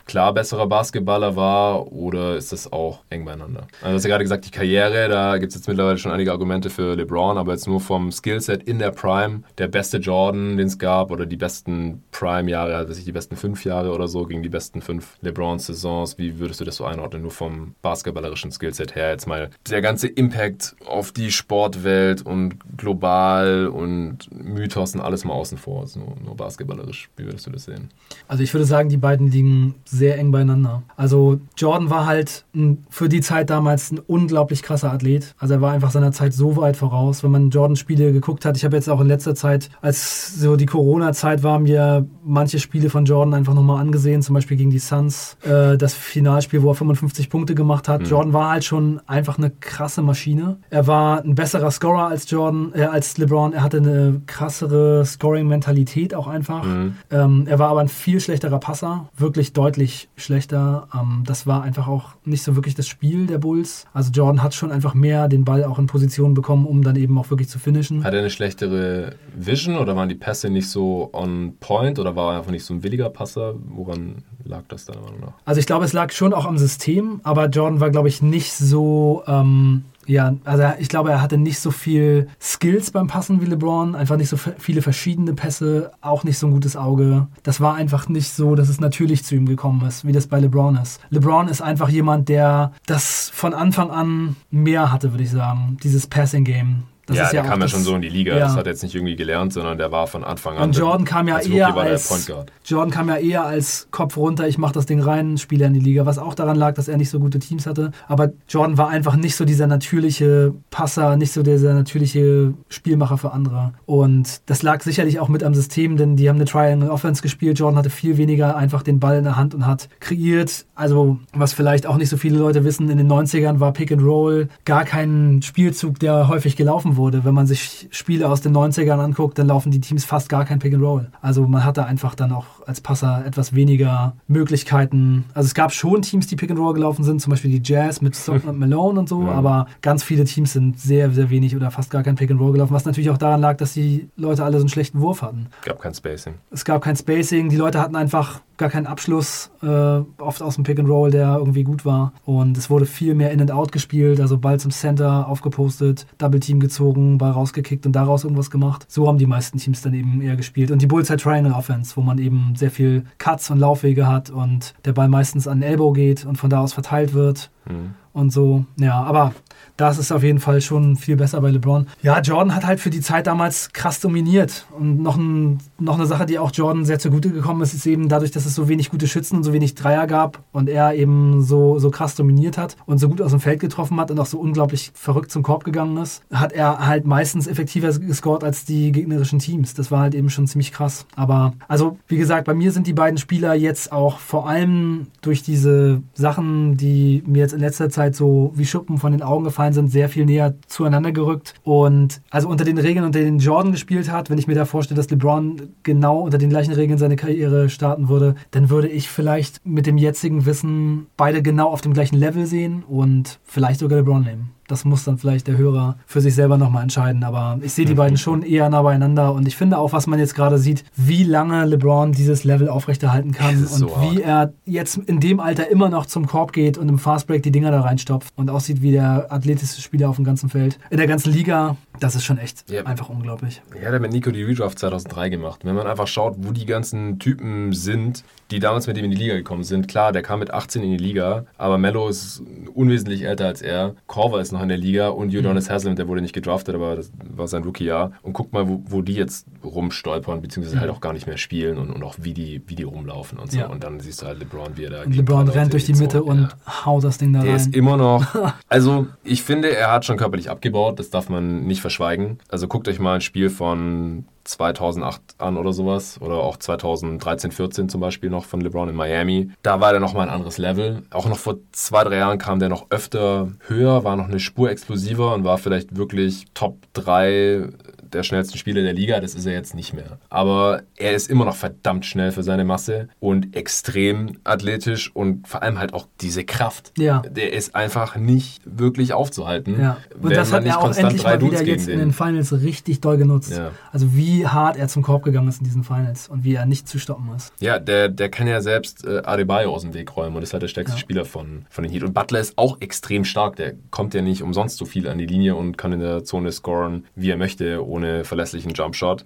klar 0.06 0.34
besserer 0.34 0.68
Basketballer 0.68 1.36
war 1.36 1.92
oder 1.92 2.36
ist 2.36 2.52
das 2.52 2.72
auch 2.72 3.00
eng 3.10 3.26
beieinander? 3.26 3.68
Also 3.82 3.90
du 3.90 3.96
hast 3.96 4.04
ja 4.04 4.10
gerade 4.10 4.24
gesagt, 4.24 4.46
die 4.46 4.52
Karriere, 4.52 5.08
da 5.10 5.38
gibt 5.38 5.52
es 5.52 5.56
jetzt 5.56 5.68
mittlerweile 5.68 5.98
schon 5.98 6.12
einige 6.12 6.32
Argumente 6.32 6.70
für 6.70 6.96
LeBron, 6.96 7.38
aber 7.38 7.54
jetzt 7.54 7.68
nur 7.68 7.80
vom 7.80 8.12
Skillset 8.12 8.64
in 8.64 8.80
der 8.80 8.92
Prime, 8.92 9.44
der 9.58 9.68
beste 9.68 9.98
Jordan, 9.98 10.58
den 10.58 10.68
es 10.68 10.78
gab, 10.78 11.12
oder 11.12 11.26
die 11.26 11.38
besten 11.38 12.04
Prime-Jahre, 12.12 12.76
also 12.76 12.94
die 12.94 13.12
besten 13.12 13.36
fünf 13.36 13.66
Jahre 13.66 13.92
oder 13.92 14.08
so 14.08 14.26
gegen 14.26 14.44
die 14.44 14.50
besten 14.50 14.82
fünf 14.82 15.18
LeBron-Saisons, 15.22 16.18
wie 16.18 16.40
würdest 16.40 16.60
du 16.60 16.66
das 16.66 16.78
so 16.78 16.86
einordnen, 16.86 17.22
nur 17.22 17.32
vom 17.32 17.76
basketballerischen 17.82 18.52
Skillset 18.52 18.96
her? 18.96 19.12
Jetzt 19.12 19.28
mal 19.28 19.50
der 19.70 19.82
ganze 19.82 20.08
Impact 20.08 20.76
auf 20.86 21.12
die 21.12 21.32
Sportwelt 21.32 22.26
und 22.26 22.56
global 22.78 23.68
und 23.68 24.30
Mythos 24.32 24.96
und 24.96 25.02
alles 25.02 25.26
mal 25.26 25.34
außen 25.34 25.58
vor, 25.58 25.82
also 25.82 26.00
nur, 26.00 26.16
nur 26.24 26.36
basketballerisch. 26.36 27.10
Wie 27.16 27.26
würdest 27.26 27.48
du 27.48 27.52
das 27.52 27.66
sehen? 27.66 27.90
Also 28.28 28.44
ich 28.44 28.54
würde 28.54 28.66
sagen, 28.66 28.90
die 28.90 28.98
beiden 28.98 29.32
liegen 29.32 29.76
sehr 29.94 30.18
eng 30.18 30.32
beieinander. 30.32 30.84
Also 30.98 31.40
Jordan 31.56 31.90
war 31.90 32.06
halt 32.06 32.46
für 32.90 33.10
die 33.10 33.22
Zeit 33.22 33.50
damals 33.50 33.92
ein 33.92 34.00
unglaublich 34.00 34.64
krasser 34.64 34.92
Athlet. 34.92 35.36
Also 35.38 35.54
er 35.56 35.62
war 35.62 35.72
einfach 35.72 35.92
seiner 35.92 36.12
Zeit 36.12 36.34
so 36.34 36.58
weit 36.58 36.76
voraus. 36.76 37.24
Wenn 37.24 37.32
man 37.32 37.50
Jordan-Spiele 37.50 38.12
geguckt 38.12 38.46
hat, 38.46 38.58
ich 38.58 38.66
habe 38.66 38.76
jetzt 38.76 38.90
auch 38.90 39.00
in 39.00 39.08
letzter 39.08 39.36
Zeit, 39.36 39.70
als 39.82 40.36
so 40.36 40.56
die 40.56 40.66
Corona-Zeit 40.66 41.44
war, 41.44 41.60
mir 41.60 42.06
manche 42.24 42.60
Spiele 42.60 42.90
von 42.90 43.06
Jordan 43.06 43.34
einfach 43.34 43.54
nochmal 43.54 43.80
angesehen, 43.80 44.22
zum 44.22 44.34
Beispiel 44.34 44.58
gegen 44.58 44.72
die 44.72 44.80
Suns, 44.80 45.38
äh, 45.44 45.78
das 45.78 45.94
Finalspiel, 45.94 46.64
wo 46.64 46.72
er 46.72 46.76
55 46.76 47.30
Punkte 47.30 47.56
gemacht 47.56 47.88
hat. 47.88 48.02
Mhm. 48.02 48.08
Jordan 48.08 48.34
war 48.34 48.52
halt 48.52 48.64
schon 48.64 49.00
einfach 49.08 49.38
eine 49.38 49.52
krasse 49.52 50.02
Maschine. 50.02 50.58
Er 50.70 50.88
war 50.88 51.24
ein 51.24 51.36
besserer 51.36 51.72
Scorer 51.72 52.08
als 52.08 52.30
Jordan, 52.30 52.72
äh, 52.74 52.84
als 52.84 53.18
LeBron. 53.18 53.54
Er 53.54 53.64
hatte 53.64 53.78
eine 53.78 54.22
krassere 54.26 55.06
Scoring-Mentalität 55.06 56.16
auch 56.16 56.28
einfach. 56.28 56.64
Mhm. 56.64 56.96
Ähm, 57.12 57.44
er 57.48 57.60
war 57.60 57.70
aber 57.70 57.82
ein 57.82 57.90
viel 57.90 58.20
schlechterer 58.20 58.60
Passer, 58.60 59.10
wirklich 59.18 59.54
deutlich 59.54 59.83
deutlich 59.84 60.10
schlechter. 60.16 60.88
Ähm, 60.94 61.24
das 61.26 61.46
war 61.46 61.64
einfach 61.64 61.88
auch 61.88 62.12
nicht 62.26 62.44
so 62.44 62.56
wirklich 62.56 62.76
das 62.76 62.88
Spiel 62.88 63.28
der 63.28 63.38
Bulls. 63.38 63.86
Also 63.94 64.12
Jordan 64.12 64.42
hat 64.42 64.54
schon 64.54 64.72
einfach 64.72 64.94
mehr 64.94 65.28
den 65.28 65.44
Ball 65.44 65.64
auch 65.64 65.80
in 65.80 65.88
Position 65.88 66.34
bekommen, 66.34 66.66
um 66.66 66.84
dann 66.84 66.96
eben 66.96 67.18
auch 67.18 67.30
wirklich 67.30 67.50
zu 67.50 67.60
finishen. 67.60 68.04
Hat 68.04 68.14
er 68.14 68.20
eine 68.20 68.30
schlechtere 68.30 69.16
Vision 69.36 69.78
oder 69.78 69.96
waren 69.96 70.10
die 70.10 70.16
Pässe 70.16 70.50
nicht 70.50 70.70
so 70.70 71.10
on 71.14 71.56
point 71.60 72.00
oder 72.00 72.16
war 72.16 72.34
er 72.34 72.38
einfach 72.40 72.52
nicht 72.52 72.66
so 72.66 72.74
ein 72.74 72.84
williger 72.84 73.10
Passer? 73.10 73.56
Woran 73.68 74.24
lag 74.46 74.64
das 74.70 74.86
deiner 74.86 75.02
Meinung 75.02 75.20
nach? 75.22 75.34
Also 75.46 75.60
ich 75.60 75.66
glaube, 75.66 75.86
es 75.86 75.94
lag 75.94 76.12
schon 76.12 76.34
auch 76.34 76.46
am 76.46 76.58
System, 76.58 77.20
aber 77.24 77.48
Jordan 77.48 77.80
war, 77.80 77.90
glaube 77.90 78.08
ich, 78.08 78.22
nicht 78.22 78.54
so... 78.54 79.24
Ähm, 79.28 79.84
ja, 80.06 80.36
also 80.44 80.64
ich 80.80 80.90
glaube, 80.90 81.12
er 81.12 81.22
hatte 81.22 81.38
nicht 81.38 81.60
so 81.60 81.72
viel 81.72 82.28
Skills 82.42 82.92
beim 82.92 83.08
Passen 83.08 83.42
wie 83.42 83.46
LeBron, 83.46 83.96
einfach 83.96 84.18
nicht 84.18 84.30
so 84.30 84.38
viele 84.38 84.82
verschiedene 84.82 85.34
Pässe, 85.34 85.92
auch 86.02 86.24
nicht 86.24 86.38
so 86.38 86.48
ein 86.48 86.54
gutes 86.54 86.76
Auge. 86.76 87.28
Das 87.44 87.62
war 87.62 87.76
einfach 87.76 88.10
nicht 88.10 88.34
so, 88.34 88.56
dass 88.56 88.70
es 88.70 88.80
natürlich 88.80 89.24
zu 89.24 89.36
ihm 89.36 89.46
gekommen 89.46 89.86
ist, 89.88 90.06
wie 90.06 90.12
das 90.12 90.28
bei 90.28 90.40
LeBron 90.40 90.78
ist. 90.78 91.00
LeBron 91.10 91.48
ist 91.48 91.62
einfach 91.62 91.90
jemand, 91.90 92.30
der 92.30 92.72
das 92.86 93.30
von 93.34 93.54
Anfang 93.54 93.92
an 93.92 94.36
mehr 94.52 94.92
hatte, 94.92 95.12
würde 95.12 95.24
ich 95.24 95.32
sagen, 95.32 95.78
dieses 95.84 96.08
Passing 96.08 96.44
Game. 96.44 96.84
Das 97.06 97.18
ja, 97.18 97.30
der 97.30 97.44
kam 97.44 97.60
ja 97.60 97.68
schon 97.68 97.82
so 97.82 97.96
in 97.96 98.02
die 98.02 98.10
Liga. 98.10 98.34
Ja. 98.34 98.40
Das 98.40 98.56
hat 98.56 98.66
er 98.66 98.72
jetzt 98.72 98.82
nicht 98.82 98.96
irgendwie 98.96 99.18
gelernt, 99.18 99.52
sondern 99.52 99.78
der 99.78 99.92
war 99.92 100.08
von 100.08 100.24
Anfang 100.24 100.56
an. 100.56 100.64
Und 100.64 100.78
Jordan 100.78 101.06
kam 101.06 101.28
ja 101.28 101.36
als 101.36 101.48
eher 101.48 101.76
als 101.76 102.32
Jordan 102.66 102.92
kam 102.92 103.10
ja 103.10 103.18
eher 103.18 103.44
als 103.44 103.88
Kopf 103.92 104.16
runter, 104.16 104.48
ich 104.48 104.58
mach 104.58 104.72
das 104.72 104.86
Ding 104.86 105.02
rein, 105.02 105.38
Spieler 105.38 105.68
in 105.68 105.74
die 105.74 105.82
Liga, 105.82 106.06
was 106.06 106.18
auch 106.18 106.34
daran 106.34 106.56
lag, 106.56 106.76
dass 106.76 106.88
er 106.88 106.96
nicht 106.98 107.10
so 107.10 107.20
gute 107.20 107.40
Teams 107.40 107.68
hatte. 107.68 107.92
Aber 108.08 108.32
Jordan 108.48 108.78
war 108.78 108.88
einfach 108.88 109.18
nicht 109.18 109.36
so 109.36 109.44
dieser 109.44 109.68
natürliche 109.68 110.54
Passer, 110.70 111.18
nicht 111.18 111.34
so 111.34 111.44
dieser 111.44 111.74
natürliche 111.74 112.54
Spielmacher 112.70 113.18
für 113.18 113.34
andere. 113.34 113.74
Und 113.86 114.42
das 114.46 114.64
lag 114.64 114.82
sicherlich 114.82 115.20
auch 115.20 115.28
mit 115.28 115.44
am 115.44 115.54
System, 115.54 115.98
denn 115.98 116.16
die 116.16 116.30
haben 116.30 116.38
eine 116.38 116.46
Triangle 116.46 116.90
Offense 116.90 117.22
gespielt. 117.22 117.60
Jordan 117.60 117.78
hatte 117.78 117.90
viel 117.90 118.18
weniger 118.18 118.56
einfach 118.56 118.82
den 118.82 119.02
Ball 119.02 119.18
in 119.18 119.26
der 119.26 119.36
Hand 119.36 119.54
und 119.54 119.68
hat 119.68 119.90
kreiert. 120.00 120.66
Also, 120.74 121.20
was 121.34 121.52
vielleicht 121.54 121.86
auch 121.86 121.98
nicht 121.98 122.10
so 122.10 122.16
viele 122.16 122.38
Leute 122.38 122.64
wissen, 122.64 122.90
in 122.90 122.98
den 122.98 123.12
90ern 123.12 123.60
war 123.60 123.74
Pick 123.74 123.92
and 123.92 124.04
Roll 124.04 124.48
gar 124.64 124.86
kein 124.86 125.42
Spielzug, 125.42 126.00
der 126.00 126.30
häufig 126.30 126.56
gelaufen 126.56 126.93
wurde. 126.98 127.24
Wenn 127.24 127.34
man 127.34 127.48
sich 127.48 127.88
Spiele 127.92 128.30
aus 128.30 128.42
den 128.42 128.56
90ern 128.56 129.00
anguckt, 129.00 129.38
dann 129.38 129.48
laufen 129.48 129.72
die 129.72 129.82
Teams 129.82 130.06
fast 130.06 130.30
gar 130.30 130.46
kein 130.46 130.60
Pick 130.60 130.74
and 130.74 130.84
Roll. 130.84 131.10
Also 131.22 131.48
man 131.48 131.66
hatte 131.66 131.86
einfach 131.86 132.16
dann 132.16 132.32
auch 132.32 132.46
als 132.66 132.82
Passer 132.82 133.24
etwas 133.26 133.54
weniger 133.54 134.16
Möglichkeiten. 134.28 135.26
Also 135.34 135.48
es 135.48 135.54
gab 135.54 135.72
schon 135.74 136.02
Teams, 136.02 136.28
die 136.28 136.36
Pick 136.36 136.52
and 136.52 136.60
Roll 136.60 136.74
gelaufen 136.74 137.04
sind, 137.04 137.22
zum 137.22 137.32
Beispiel 137.32 137.52
die 137.52 137.62
Jazz 137.64 138.02
mit 138.02 138.16
Stockton 138.16 138.50
und 138.50 138.60
Malone 138.60 139.00
und 139.00 139.10
so, 139.10 139.24
ja. 139.24 139.32
aber 139.32 139.68
ganz 139.82 140.04
viele 140.04 140.26
Teams 140.26 140.54
sind 140.54 140.80
sehr, 140.80 141.12
sehr 141.12 141.30
wenig 141.30 141.56
oder 141.56 141.72
fast 141.72 141.90
gar 141.90 142.04
kein 142.04 142.16
Pick 142.16 142.32
and 142.32 142.40
Roll 142.40 142.54
gelaufen, 142.54 142.74
was 142.74 142.86
natürlich 142.86 143.10
auch 143.10 143.18
daran 143.18 143.42
lag, 143.42 143.58
dass 143.58 143.74
die 143.74 144.10
Leute 144.16 144.44
alle 144.44 144.58
so 144.58 144.64
einen 144.64 144.70
schlechten 144.70 145.02
Wurf 145.02 145.22
hatten. 145.22 145.48
Es 145.62 145.66
gab 145.66 145.82
kein 145.82 145.94
Spacing. 145.94 146.36
Es 146.52 146.66
gab 146.66 146.82
kein 146.82 146.96
Spacing. 146.96 147.50
Die 147.50 147.58
Leute 147.58 147.80
hatten 147.80 147.96
einfach 147.96 148.42
gar 148.58 148.70
keinen 148.70 148.88
Abschluss, 148.88 149.52
äh, 149.62 149.68
oft 149.68 150.42
aus 150.42 150.56
dem 150.56 150.64
Pick 150.64 150.80
and 150.80 150.90
Roll, 150.90 151.12
der 151.12 151.38
irgendwie 151.38 151.64
gut 151.64 151.86
war. 151.86 152.14
Und 152.26 152.58
es 152.58 152.70
wurde 152.70 152.86
viel 152.86 153.16
mehr 153.16 153.32
In 153.32 153.42
and 153.42 153.52
Out 153.52 153.72
gespielt, 153.72 154.22
also 154.22 154.38
Ball 154.38 154.60
zum 154.60 154.72
Center 154.72 155.28
aufgepostet, 155.28 156.06
Double 156.18 156.40
Team 156.40 156.60
gezogen, 156.60 157.18
Ball 157.18 157.32
rausgekickt 157.32 157.86
und 157.86 157.94
daraus 157.94 158.24
irgendwas 158.24 158.52
gemacht. 158.52 158.86
So 158.88 159.08
haben 159.08 159.18
die 159.18 159.26
meisten 159.26 159.58
Teams 159.58 159.82
dann 159.82 159.94
eben 159.94 160.22
eher 160.22 160.36
gespielt. 160.36 160.72
Und 160.72 160.82
die 160.82 160.88
Bullseye 160.88 161.18
Triangle 161.18 161.54
Offense, 161.54 161.96
wo 161.96 162.02
man 162.02 162.18
eben 162.18 162.54
sehr 162.56 162.72
viel 162.72 163.06
Cuts 163.18 163.50
und 163.50 163.60
Laufwege 163.60 164.08
hat 164.08 164.30
und 164.30 164.74
der 164.86 164.94
Ball 164.94 165.10
meistens 165.10 165.48
an 165.48 165.62
den 165.62 165.70
Elbow 165.70 165.92
geht 165.94 166.26
und 166.26 166.38
von 166.38 166.50
da 166.50 166.62
aus 166.62 166.74
verteilt 166.74 167.14
wird. 167.14 167.50
Mhm. 167.66 167.96
Und 168.14 168.32
so, 168.32 168.66
ja, 168.78 169.02
aber 169.02 169.34
das 169.76 169.98
ist 169.98 170.12
auf 170.12 170.22
jeden 170.22 170.40
Fall 170.40 170.62
schon 170.62 170.96
viel 170.98 171.16
besser 171.16 171.42
bei 171.42 171.50
LeBron. 171.50 171.88
Ja, 172.04 172.22
Jordan 172.22 172.56
hat 172.56 172.66
halt 172.66 172.80
für 172.80 172.92
die 172.92 173.02
Zeit 173.02 173.26
damals 173.26 173.74
krass 173.74 174.00
dominiert. 174.00 174.68
Und 174.78 175.02
noch, 175.02 175.18
ein, 175.18 175.58
noch 175.80 175.96
eine 175.96 176.06
Sache, 176.06 176.28
die 176.28 176.38
auch 176.38 176.52
Jordan 176.54 176.86
sehr 176.86 177.00
zugute 177.00 177.32
gekommen 177.32 177.62
ist, 177.62 177.74
ist 177.74 177.88
eben 177.88 178.08
dadurch, 178.08 178.30
dass 178.30 178.46
es 178.46 178.54
so 178.54 178.70
wenig 178.70 178.92
gute 178.92 179.08
Schützen 179.08 179.38
und 179.38 179.44
so 179.44 179.52
wenig 179.52 179.74
Dreier 179.74 180.06
gab 180.06 180.44
und 180.52 180.70
er 180.70 180.94
eben 180.94 181.42
so, 181.42 181.80
so 181.80 181.90
krass 181.90 182.14
dominiert 182.14 182.58
hat 182.60 182.78
und 182.86 183.00
so 183.00 183.10
gut 183.10 183.20
aus 183.20 183.32
dem 183.32 183.40
Feld 183.40 183.60
getroffen 183.60 184.00
hat 184.00 184.12
und 184.12 184.20
auch 184.20 184.28
so 184.28 184.40
unglaublich 184.40 184.92
verrückt 184.94 185.32
zum 185.32 185.42
Korb 185.42 185.64
gegangen 185.64 185.98
ist, 185.98 186.22
hat 186.32 186.54
er 186.54 186.86
halt 186.86 187.08
meistens 187.08 187.48
effektiver 187.48 187.92
gescored 187.98 188.44
als 188.44 188.66
die 188.66 188.92
gegnerischen 188.92 189.40
Teams. 189.40 189.74
Das 189.74 189.90
war 189.90 190.02
halt 190.02 190.14
eben 190.14 190.30
schon 190.30 190.46
ziemlich 190.46 190.72
krass. 190.72 191.08
Aber, 191.16 191.54
also, 191.68 191.98
wie 192.08 192.18
gesagt, 192.18 192.46
bei 192.46 192.54
mir 192.54 192.72
sind 192.72 192.86
die 192.86 192.94
beiden 192.94 193.18
Spieler 193.18 193.56
jetzt 193.56 193.92
auch 193.92 194.20
vor 194.20 194.48
allem 194.48 195.08
durch 195.22 195.42
diese 195.42 196.04
Sachen, 196.14 196.78
die 196.78 197.24
mir 197.26 197.40
jetzt 197.40 197.53
in 197.54 197.60
letzter 197.60 197.90
Zeit 197.90 198.16
so 198.16 198.52
wie 198.56 198.66
Schuppen 198.66 198.98
von 198.98 199.12
den 199.12 199.22
Augen 199.22 199.44
gefallen 199.44 199.64
gefallen 199.64 199.74
sind, 199.74 199.92
sehr 199.92 200.10
viel 200.10 200.26
näher 200.26 200.56
zueinander 200.68 201.12
gerückt. 201.12 201.54
Und 201.64 202.22
also 202.30 202.50
unter 202.50 202.66
den 202.66 202.78
Regeln, 202.78 203.06
unter 203.06 203.20
denen 203.20 203.40
Jordan 203.40 203.72
gespielt 203.72 204.12
hat, 204.12 204.30
wenn 204.30 204.38
ich 204.38 204.48
mir 204.48 204.56
da 204.56 204.66
vorstelle, 204.66 204.98
dass 204.98 205.10
LeBron 205.10 205.74
genau 205.84 206.20
unter 206.20 206.38
den 206.38 206.50
gleichen 206.50 206.74
Regeln 206.74 206.98
seine 206.98 207.16
Karriere 207.16 207.70
starten 207.70 208.10
würde, 208.10 208.36
dann 208.52 208.70
würde 208.70 208.90
ich 208.90 209.10
vielleicht 209.10 209.66
mit 209.66 209.86
dem 209.86 209.98
jetzigen 209.98 210.46
Wissen 210.46 211.08
beide 211.18 211.42
genau 211.42 211.70
auf 211.70 211.82
dem 211.82 211.94
gleichen 211.94 212.18
Level 212.18 212.46
sehen 212.46 212.84
und 212.88 213.40
vielleicht 213.44 213.80
sogar 213.80 214.00
LeBron 214.00 214.24
nehmen 214.24 214.50
das 214.74 214.86
muss 214.86 215.04
dann 215.04 215.20
vielleicht 215.20 215.48
der 215.48 215.56
Hörer 215.56 215.98
für 216.08 216.20
sich 216.20 216.34
selber 216.34 216.58
nochmal 216.58 216.82
entscheiden. 216.82 217.24
Aber 217.24 217.60
ich 217.62 217.74
sehe 217.74 217.86
die 217.86 217.94
beiden 217.94 218.18
schon 218.18 218.42
eher 218.42 218.68
nah 218.70 218.82
beieinander 218.82 219.34
und 219.34 219.48
ich 219.48 219.56
finde 219.56 219.78
auch, 219.78 219.94
was 219.94 220.08
man 220.08 220.18
jetzt 220.18 220.34
gerade 220.34 220.58
sieht, 220.58 220.84
wie 220.96 221.24
lange 221.24 221.64
LeBron 221.66 222.12
dieses 222.12 222.44
Level 222.44 222.70
aufrechterhalten 222.70 223.32
kann 223.32 223.58
und 223.58 223.70
so 223.70 223.88
wie 224.02 224.22
er 224.22 224.52
jetzt 224.66 224.98
in 224.98 225.20
dem 225.20 225.40
Alter 225.40 225.70
immer 225.70 225.90
noch 225.90 226.08
zum 226.08 226.26
Korb 226.26 226.54
geht 226.54 226.78
und 226.80 226.90
im 226.90 226.98
Fastbreak 226.98 227.44
die 227.44 227.52
Dinger 227.52 227.70
da 227.70 227.82
reinstopft 227.82 228.34
und 228.36 228.50
aussieht 228.50 228.82
wie 228.82 228.92
der 228.92 229.32
athletischste 229.32 229.82
Spieler 229.82 230.10
auf 230.10 230.16
dem 230.16 230.26
ganzen 230.26 230.50
Feld. 230.50 230.80
In 230.90 230.98
der 230.98 231.08
ganzen 231.08 231.32
Liga, 231.32 231.78
das 232.00 232.16
ist 232.16 232.26
schon 232.26 232.38
echt 232.38 232.70
yep. 232.70 232.88
einfach 232.88 233.10
unglaublich. 233.10 233.62
Ja, 233.76 233.82
der 233.82 233.94
hat 233.94 234.02
mit 234.02 234.12
Nico 234.12 234.32
die 234.32 234.44
Redraft 234.44 234.80
2003 234.80 235.30
gemacht. 235.30 235.62
Wenn 235.64 235.76
man 235.76 235.88
einfach 235.88 236.08
schaut, 236.08 236.36
wo 236.38 236.52
die 236.52 236.66
ganzen 236.66 237.20
Typen 237.20 237.74
sind, 237.74 238.24
die 238.52 238.60
damals 238.60 238.88
mit 238.88 238.98
ihm 238.98 239.06
in 239.06 239.12
die 239.12 239.18
Liga 239.18 239.34
gekommen 239.36 239.64
sind. 239.64 239.88
Klar, 239.88 240.12
der 240.12 240.22
kam 240.22 240.40
mit 240.40 240.52
18 240.52 240.84
in 240.84 240.92
die 240.92 241.04
Liga, 241.04 241.46
aber 241.58 241.78
Mello 241.78 242.08
ist 242.08 242.44
unwesentlich 242.74 243.24
älter 243.24 243.48
als 243.48 243.62
er. 243.62 243.96
Corver 244.08 244.42
ist 244.42 244.52
noch 244.52 244.62
in 244.62 244.70
der 244.70 244.78
Liga 244.78 245.10
und 245.10 245.34
Udonis 245.34 245.70
mhm. 245.70 245.74
Haslam, 245.74 245.96
der 245.96 246.08
wurde 246.08 246.22
nicht 246.22 246.34
gedraftet, 246.34 246.76
aber 246.76 246.96
das 246.96 247.12
war 247.36 247.48
sein 247.48 247.64
Rookie-Jahr. 247.64 248.12
Und 248.22 248.34
guck 248.34 248.54
mal, 248.54 248.68
wo, 248.68 248.84
wo, 248.86 249.02
die 249.02 249.14
jetzt 249.14 249.48
rumstolpern, 249.64 250.42
beziehungsweise 250.42 250.80
halt 250.80 250.88
mhm. 250.88 250.92
halt 250.92 250.98
auch 250.98 251.02
gar 251.02 251.14
nicht 251.14 251.26
mehr 251.26 251.38
spielen 251.38 251.78
und, 251.78 251.92
und 251.92 252.04
auch 252.04 252.16
wie 252.20 252.34
die, 252.34 252.62
wie 252.68 252.76
die 252.76 252.84
rumlaufen 252.84 253.40
und 253.40 253.52
so. 253.52 253.60
Ja. 253.60 253.68
Und 253.68 253.84
dann 253.84 254.00
siehst 254.00 254.22
du 254.22 254.28
halt 254.28 254.40
LeBron, 254.40 254.78
wie 254.78 254.84
er 254.84 254.90
da 254.92 255.04
Und 255.04 255.16
LeBron 255.16 255.48
rennt 255.48 255.74
durch 255.74 255.86
die 255.86 255.94
Mitte 255.94 256.24
und 256.24 256.42
ja. 256.42 256.86
haut 256.86 257.04
das 257.04 257.18
Ding 257.18 257.34
da 257.34 257.42
der 257.42 257.54
rein. 257.54 257.58
Der 257.58 257.68
ist 257.68 257.76
immer 257.76 257.98
noch. 257.98 258.26
Also, 258.70 259.08
ich 259.24 259.44
finde, 259.44 259.76
er 259.76 259.92
hat 259.92 260.06
schon 260.06 260.18
körperlich 260.18 260.50
abgebaut, 260.50 260.98
das 260.98 261.10
darf 261.10 261.30
man 261.30 261.66
nicht 261.66 261.82
verschweigen. 261.84 262.40
Also, 262.50 262.68
guckt 262.68 262.88
euch 262.88 262.98
mal 262.98 263.16
ein 263.16 263.22
Spiel 263.22 263.52
von 263.52 264.26
2008 264.46 265.22
an 265.38 265.58
oder 265.58 265.72
sowas 265.74 266.20
oder 266.20 266.36
auch 266.36 266.58
2013, 266.58 267.52
14 267.52 267.90
zum 267.90 268.02
Beispiel 268.02 268.30
noch 268.30 268.46
von 268.46 268.62
LeBron 268.62 268.90
in 268.90 268.96
Miami. 268.96 269.52
Da 269.62 269.80
war 269.80 269.92
der 269.92 270.02
nochmal 270.02 270.28
ein 270.28 270.34
anderes 270.34 270.58
Level. 270.58 271.04
Auch 271.12 271.28
noch 271.28 271.38
vor 271.38 271.58
zwei, 271.72 272.04
drei 272.04 272.18
Jahren 272.18 272.40
kam 272.40 272.60
der 272.60 272.70
noch 272.70 272.88
öfter 272.90 273.52
höher, 273.68 274.04
war 274.04 274.16
noch 274.16 274.28
eine 274.28 274.40
Spur 274.40 274.70
explosiver 274.70 275.34
und 275.34 275.44
war 275.44 275.58
vielleicht 275.58 275.96
wirklich 275.96 276.46
Top 276.54 276.78
3 276.94 277.70
der 278.14 278.24
schnellsten 278.24 278.58
Spieler 278.58 278.82
der 278.82 278.94
Liga, 278.94 279.20
das 279.20 279.36
ist 279.36 279.46
er 279.46 279.54
jetzt 279.54 279.76
nicht 279.76 279.94
mehr. 279.94 280.18
Aber 280.30 280.84
er 280.96 281.14
ist 281.14 281.30
immer 281.30 281.46
noch 281.46 281.56
verdammt 281.56 282.06
schnell 282.06 282.32
für 282.32 282.44
seine 282.44 282.66
Masse 282.66 283.10
und 283.20 283.56
extrem 283.56 284.38
athletisch 284.44 285.12
und 285.14 285.48
vor 285.48 285.64
allem 285.64 285.80
halt 285.80 285.94
auch 285.94 286.08
diese 286.22 286.44
Kraft. 286.44 286.94
Ja. 286.98 287.22
Der 287.22 287.54
ist 287.54 287.76
einfach 287.76 288.16
nicht 288.16 288.62
wirklich 288.66 289.14
aufzuhalten. 289.14 289.80
Ja. 289.80 289.98
Und 290.22 290.36
das 290.36 290.52
hat 290.52 290.66
er 290.66 290.80
auch 290.80 290.96
endlich 290.96 291.24
mal 291.24 291.42
wieder 291.42 291.64
jetzt 291.64 291.88
in 291.88 292.00
den 292.00 292.14
Finals 292.14 292.54
richtig 292.54 293.02
doll 293.02 293.18
genutzt. 293.18 293.52
Ja. 293.52 293.72
Also 293.92 294.16
wie 294.16 294.48
hart 294.48 294.78
er 294.78 294.88
zum 294.88 295.04
Korb 295.04 295.24
gegangen 295.24 295.48
ist 295.48 295.60
in 295.60 295.66
diesen 295.66 295.84
Finals 295.84 296.28
und 296.28 296.44
wie 296.44 296.56
er 296.56 296.66
nicht 296.66 296.88
zu 296.88 297.00
stoppen 297.00 297.30
ist. 297.36 297.54
Ja, 297.60 297.80
der, 297.80 298.10
der 298.10 298.30
kann 298.30 298.48
ja 298.48 298.62
selbst 298.62 299.06
äh, 299.06 299.22
Adebayo 299.24 299.74
aus 299.74 299.82
dem 299.82 299.94
Weg 299.94 300.16
räumen 300.16 300.36
und 300.36 300.44
ist 300.44 300.54
halt 300.54 300.64
der 300.64 300.68
stärkste 300.68 300.96
ja. 300.96 301.00
Spieler 301.00 301.26
von, 301.26 301.66
von 301.70 301.84
den 301.84 301.92
Heat. 301.92 302.04
Und 302.04 302.14
Butler 302.14 302.40
ist 302.40 302.58
auch 302.58 302.78
extrem 302.82 303.26
stark. 303.26 303.56
Der 303.56 303.74
kommt 303.92 304.14
ja 304.14 304.22
nicht 304.22 304.42
umsonst 304.42 304.78
so 304.78 304.86
viel 304.86 305.08
an 305.08 305.18
die 305.18 305.26
Linie 305.26 305.56
und 305.56 305.78
kann 305.78 305.92
in 305.94 306.00
der 306.00 306.24
Zone 306.24 306.52
scoren, 306.52 307.06
wie 307.16 307.30
er 307.30 307.38
möchte, 307.38 307.86
ohne 307.86 308.03
ohne 308.04 308.24
verlässlichen 308.24 308.74
Jumpshot. 308.74 309.26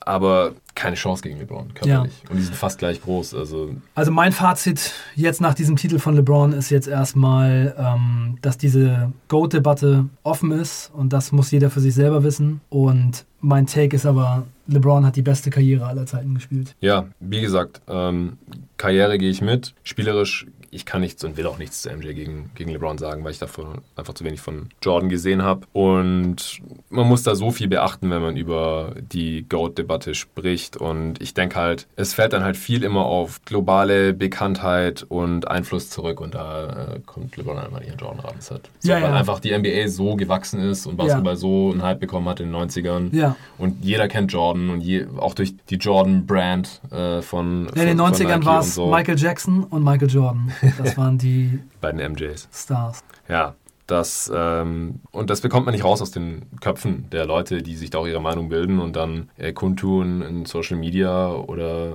Aber 0.00 0.52
keine 0.74 0.96
Chance 0.96 1.22
gegen 1.22 1.38
LeBron, 1.38 1.74
körperlich. 1.74 2.22
Ja. 2.24 2.30
Und 2.30 2.36
die 2.36 2.42
sind 2.42 2.54
fast 2.54 2.78
gleich 2.78 3.02
groß. 3.02 3.34
Also, 3.34 3.74
also 3.94 4.10
mein 4.10 4.32
Fazit 4.32 4.92
jetzt 5.14 5.40
nach 5.40 5.54
diesem 5.54 5.76
Titel 5.76 5.98
von 5.98 6.14
LeBron 6.14 6.52
ist 6.52 6.70
jetzt 6.70 6.88
erstmal, 6.88 7.74
ähm, 7.78 8.38
dass 8.40 8.58
diese 8.58 9.12
GOAT-Debatte 9.28 10.06
offen 10.22 10.52
ist 10.52 10.90
und 10.94 11.12
das 11.12 11.32
muss 11.32 11.50
jeder 11.50 11.70
für 11.70 11.80
sich 11.80 11.94
selber 11.94 12.22
wissen. 12.22 12.60
Und 12.70 13.26
mein 13.40 13.66
Take 13.66 13.94
ist 13.94 14.06
aber, 14.06 14.46
LeBron 14.66 15.04
hat 15.04 15.16
die 15.16 15.22
beste 15.22 15.50
Karriere 15.50 15.86
aller 15.86 16.06
Zeiten 16.06 16.34
gespielt. 16.34 16.74
Ja, 16.80 17.06
wie 17.20 17.40
gesagt, 17.40 17.82
ähm, 17.88 18.38
Karriere 18.76 19.18
gehe 19.18 19.30
ich 19.30 19.42
mit. 19.42 19.74
Spielerisch 19.82 20.46
ich 20.70 20.84
kann 20.84 21.00
nichts 21.00 21.24
und 21.24 21.36
will 21.36 21.46
auch 21.46 21.58
nichts 21.58 21.82
zu 21.82 21.90
MJ 21.90 22.12
gegen, 22.12 22.50
gegen 22.54 22.70
LeBron 22.70 22.98
sagen, 22.98 23.24
weil 23.24 23.32
ich 23.32 23.38
davon 23.38 23.80
einfach 23.96 24.14
zu 24.14 24.24
wenig 24.24 24.40
von 24.40 24.68
Jordan 24.82 25.08
gesehen 25.08 25.42
habe. 25.42 25.66
Und 25.72 26.60
man 26.90 27.06
muss 27.08 27.22
da 27.22 27.34
so 27.34 27.50
viel 27.50 27.68
beachten, 27.68 28.10
wenn 28.10 28.22
man 28.22 28.36
über 28.36 28.94
die 29.00 29.46
GOAT-Debatte 29.48 30.14
spricht. 30.14 30.76
Und 30.76 31.20
ich 31.20 31.34
denke 31.34 31.56
halt, 31.56 31.86
es 31.96 32.14
fällt 32.14 32.32
dann 32.32 32.44
halt 32.44 32.56
viel 32.56 32.84
immer 32.84 33.06
auf 33.06 33.44
globale 33.44 34.12
Bekanntheit 34.12 35.04
und 35.08 35.48
Einfluss 35.48 35.90
zurück. 35.90 36.20
Und 36.20 36.34
da 36.34 36.94
äh, 36.94 37.00
kommt 37.06 37.36
LeBron 37.36 37.58
einfach 37.58 37.80
nicht 37.80 37.92
an 37.92 37.98
Jordan 37.98 38.20
ran. 38.20 38.34
So, 38.38 38.56
ja, 38.82 38.96
weil 38.96 39.02
ja. 39.02 39.14
einfach 39.14 39.40
die 39.40 39.56
NBA 39.56 39.88
so 39.88 40.16
gewachsen 40.16 40.60
ist 40.60 40.86
und 40.86 40.96
Basketball 40.96 41.34
ja. 41.34 41.36
so 41.36 41.70
einen 41.72 41.82
Hype 41.82 42.00
bekommen 42.00 42.28
hat 42.28 42.40
in 42.40 42.52
den 42.52 42.56
90ern. 42.56 43.14
Ja. 43.14 43.36
Und 43.56 43.84
jeder 43.84 44.08
kennt 44.08 44.32
Jordan 44.32 44.70
und 44.70 44.80
je, 44.80 45.06
auch 45.16 45.34
durch 45.34 45.54
die 45.70 45.76
Jordan-Brand 45.76 46.80
äh, 46.90 47.22
von, 47.22 47.68
ja, 47.74 47.82
In 47.82 47.88
den 47.88 48.00
90ern 48.00 48.44
war 48.44 48.60
es 48.60 48.74
so. 48.74 48.90
Michael 48.90 49.18
Jackson 49.18 49.64
und 49.64 49.82
Michael 49.82 50.10
Jordan. 50.10 50.52
Das 50.78 50.96
waren 50.96 51.18
die 51.18 51.60
beiden 51.80 52.12
MJs. 52.12 52.48
Stars. 52.52 53.00
Ja, 53.28 53.54
das, 53.88 54.30
ähm, 54.34 55.00
und 55.10 55.30
das 55.30 55.40
bekommt 55.40 55.66
man 55.66 55.74
nicht 55.74 55.84
raus 55.84 56.02
aus 56.02 56.10
den 56.10 56.42
Köpfen 56.60 57.08
der 57.10 57.24
Leute, 57.24 57.62
die 57.62 57.74
sich 57.74 57.90
da 57.90 57.98
auch 57.98 58.06
ihre 58.06 58.20
Meinung 58.20 58.50
bilden 58.50 58.80
und 58.80 58.96
dann 58.96 59.30
äh, 59.38 59.52
kundtun 59.52 60.22
in 60.22 60.44
Social 60.44 60.76
Media 60.76 61.32
oder 61.32 61.94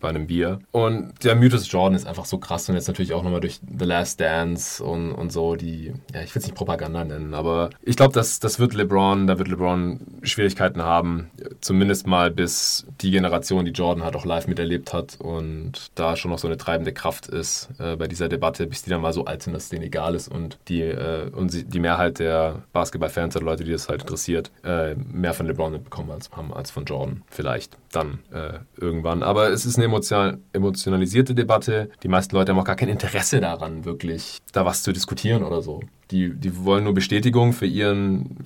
bei 0.00 0.08
einem 0.08 0.26
Bier. 0.26 0.58
Und 0.72 1.12
der 1.22 1.36
Mythos 1.36 1.70
Jordan 1.70 1.94
ist 1.94 2.06
einfach 2.06 2.24
so 2.24 2.38
krass 2.38 2.68
und 2.68 2.74
jetzt 2.74 2.88
natürlich 2.88 3.12
auch 3.12 3.22
nochmal 3.22 3.40
durch 3.40 3.60
The 3.78 3.84
Last 3.84 4.20
Dance 4.20 4.82
und, 4.82 5.12
und 5.12 5.30
so, 5.30 5.54
die, 5.54 5.94
ja, 6.12 6.22
ich 6.22 6.34
will 6.34 6.40
es 6.40 6.46
nicht 6.46 6.56
Propaganda 6.56 7.04
nennen, 7.04 7.34
aber 7.34 7.70
ich 7.82 7.96
glaube, 7.96 8.12
das, 8.14 8.40
das 8.40 8.58
wird 8.58 8.74
LeBron, 8.74 9.28
da 9.28 9.38
wird 9.38 9.48
LeBron 9.48 10.00
Schwierigkeiten 10.22 10.82
haben, 10.82 11.30
zumindest 11.60 12.08
mal 12.08 12.32
bis 12.32 12.84
die 13.00 13.12
Generation, 13.12 13.64
die 13.64 13.70
Jordan 13.70 14.04
hat, 14.04 14.16
auch 14.16 14.24
live 14.24 14.48
miterlebt 14.48 14.92
hat 14.92 15.20
und 15.20 15.92
da 15.94 16.16
schon 16.16 16.32
noch 16.32 16.38
so 16.38 16.48
eine 16.48 16.56
treibende 16.56 16.92
Kraft 16.92 17.28
ist 17.28 17.68
äh, 17.78 17.94
bei 17.94 18.08
dieser 18.08 18.28
Debatte, 18.28 18.66
bis 18.66 18.82
die 18.82 18.90
dann 18.90 19.00
mal 19.00 19.12
so 19.12 19.24
alt 19.24 19.44
sind, 19.44 19.52
dass 19.52 19.64
es 19.64 19.68
denen 19.68 19.84
egal 19.84 20.16
ist 20.16 20.26
und 20.26 20.58
die 20.68 20.82
äh, 20.82 21.27
und 21.34 21.72
die 21.72 21.80
Mehrheit 21.80 22.18
der 22.18 22.62
Basketballfans 22.72 23.36
oder 23.36 23.44
Leute, 23.44 23.64
die 23.64 23.72
das 23.72 23.88
halt 23.88 24.02
interessiert, 24.02 24.50
äh, 24.64 24.94
mehr 24.94 25.34
von 25.34 25.46
LeBron 25.46 25.72
mitbekommen 25.72 26.10
als, 26.10 26.30
haben 26.30 26.52
als 26.52 26.70
von 26.70 26.84
Jordan. 26.84 27.22
Vielleicht 27.28 27.76
dann 27.92 28.20
äh, 28.32 28.58
irgendwann. 28.76 29.22
Aber 29.22 29.50
es 29.50 29.66
ist 29.66 29.76
eine 29.76 29.86
emotional, 29.86 30.38
emotionalisierte 30.52 31.34
Debatte. 31.34 31.90
Die 32.02 32.08
meisten 32.08 32.34
Leute 32.34 32.52
haben 32.52 32.58
auch 32.58 32.64
gar 32.64 32.76
kein 32.76 32.88
Interesse 32.88 33.40
daran, 33.40 33.84
wirklich 33.84 34.38
da 34.52 34.64
was 34.64 34.82
zu 34.82 34.92
diskutieren 34.92 35.42
oder 35.42 35.62
so. 35.62 35.80
Die, 36.10 36.34
die 36.34 36.64
wollen 36.64 36.84
nur 36.84 36.94
Bestätigung 36.94 37.52
für 37.52 37.66
ihren 37.66 38.36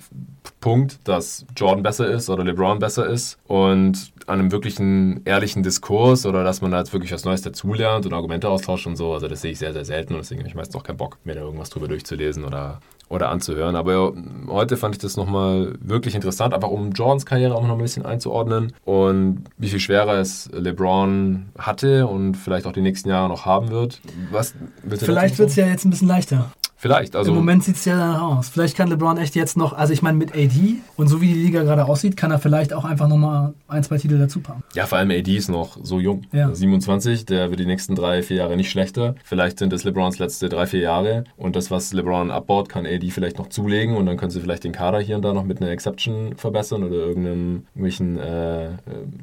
Punkt, 0.59 0.99
dass 1.03 1.45
Jordan 1.55 1.83
besser 1.83 2.07
ist 2.07 2.29
oder 2.29 2.43
LeBron 2.43 2.79
besser 2.79 3.07
ist. 3.07 3.37
Und 3.47 4.13
an 4.27 4.39
einem 4.39 4.51
wirklichen 4.51 5.21
ehrlichen 5.25 5.63
Diskurs 5.63 6.25
oder 6.25 6.43
dass 6.43 6.61
man 6.61 6.71
da 6.71 6.79
jetzt 6.79 6.93
wirklich 6.93 7.11
was 7.11 7.25
Neues 7.25 7.41
dazulernt 7.41 8.05
und 8.05 8.13
Argumente 8.13 8.49
austauscht 8.49 8.87
und 8.87 8.95
so, 8.95 9.13
also 9.13 9.27
das 9.27 9.41
sehe 9.41 9.51
ich 9.51 9.59
sehr, 9.59 9.73
sehr 9.73 9.85
selten 9.85 10.13
und 10.13 10.19
deswegen 10.19 10.39
habe 10.39 10.47
ich 10.47 10.55
meistens 10.55 10.75
auch 10.75 10.83
keinen 10.83 10.97
Bock, 10.97 11.17
mir 11.23 11.35
da 11.35 11.41
irgendwas 11.41 11.69
drüber 11.69 11.87
durchzulesen 11.87 12.45
oder, 12.45 12.79
oder 13.09 13.29
anzuhören. 13.29 13.75
Aber 13.75 14.13
heute 14.47 14.77
fand 14.77 14.95
ich 14.95 15.01
das 15.01 15.17
nochmal 15.17 15.73
wirklich 15.81 16.15
interessant, 16.15 16.53
einfach 16.53 16.69
um 16.69 16.91
Jordans 16.91 17.25
Karriere 17.25 17.55
auch 17.55 17.67
noch 17.67 17.73
ein 17.73 17.81
bisschen 17.81 18.05
einzuordnen 18.05 18.73
und 18.85 19.43
wie 19.57 19.67
viel 19.67 19.79
schwerer 19.79 20.15
es 20.19 20.49
LeBron 20.53 21.47
hatte 21.57 22.07
und 22.07 22.35
vielleicht 22.35 22.65
auch 22.65 22.73
die 22.73 22.81
nächsten 22.81 23.09
Jahre 23.09 23.27
noch 23.27 23.45
haben 23.45 23.69
wird. 23.69 23.99
Was 24.31 24.53
Vielleicht 24.87 25.37
wird 25.39 25.49
es 25.49 25.55
ja 25.55 25.67
jetzt 25.67 25.85
ein 25.85 25.89
bisschen 25.89 26.07
leichter. 26.07 26.51
Vielleicht. 26.83 27.15
Also 27.15 27.31
Im 27.31 27.37
Moment 27.37 27.63
sieht 27.63 27.77
es 27.77 27.85
ja 27.85 27.95
danach 27.95 28.21
aus. 28.21 28.49
Vielleicht 28.49 28.75
kann 28.75 28.89
LeBron 28.89 29.17
echt 29.17 29.35
jetzt 29.35 29.55
noch, 29.55 29.71
also 29.71 29.93
ich 29.93 30.01
meine 30.01 30.17
mit 30.17 30.33
AD 30.33 30.81
und 30.97 31.07
so 31.07 31.21
wie 31.21 31.27
die 31.27 31.41
Liga 31.41 31.63
gerade 31.63 31.85
aussieht, 31.85 32.17
kann 32.17 32.29
er 32.29 32.39
vielleicht 32.39 32.73
auch 32.73 32.83
einfach 32.83 33.07
nochmal 33.07 33.53
ein, 33.69 33.83
zwei 33.83 33.97
Titel 33.97 34.17
dazu 34.17 34.41
packen. 34.41 34.65
Ja, 34.73 34.85
vor 34.85 34.97
allem 34.97 35.09
AD 35.09 35.33
ist 35.33 35.47
noch 35.47 35.77
so 35.81 36.01
jung. 36.01 36.23
Ja. 36.33 36.53
27, 36.53 37.25
der 37.25 37.51
wird 37.51 37.61
die 37.61 37.65
nächsten 37.65 37.95
drei, 37.95 38.21
vier 38.21 38.35
Jahre 38.35 38.57
nicht 38.57 38.69
schlechter. 38.69 39.15
Vielleicht 39.23 39.59
sind 39.59 39.71
es 39.71 39.85
LeBrons 39.85 40.19
letzte 40.19 40.49
drei, 40.49 40.65
vier 40.65 40.81
Jahre 40.81 41.23
und 41.37 41.55
das, 41.55 41.71
was 41.71 41.93
LeBron 41.93 42.31
abbaut, 42.31 42.67
kann 42.67 42.85
AD 42.85 43.09
vielleicht 43.11 43.37
noch 43.37 43.47
zulegen 43.47 43.95
und 43.95 44.05
dann 44.05 44.17
können 44.17 44.31
sie 44.31 44.41
vielleicht 44.41 44.65
den 44.65 44.73
Kader 44.73 44.99
hier 44.99 45.15
und 45.15 45.21
da 45.21 45.31
noch 45.31 45.45
mit 45.45 45.61
einer 45.61 45.71
Exception 45.71 46.35
verbessern 46.35 46.83
oder 46.83 46.97
irgendeinem, 46.97 47.63
irgendwelchen 47.75 48.19
äh, 48.19 48.71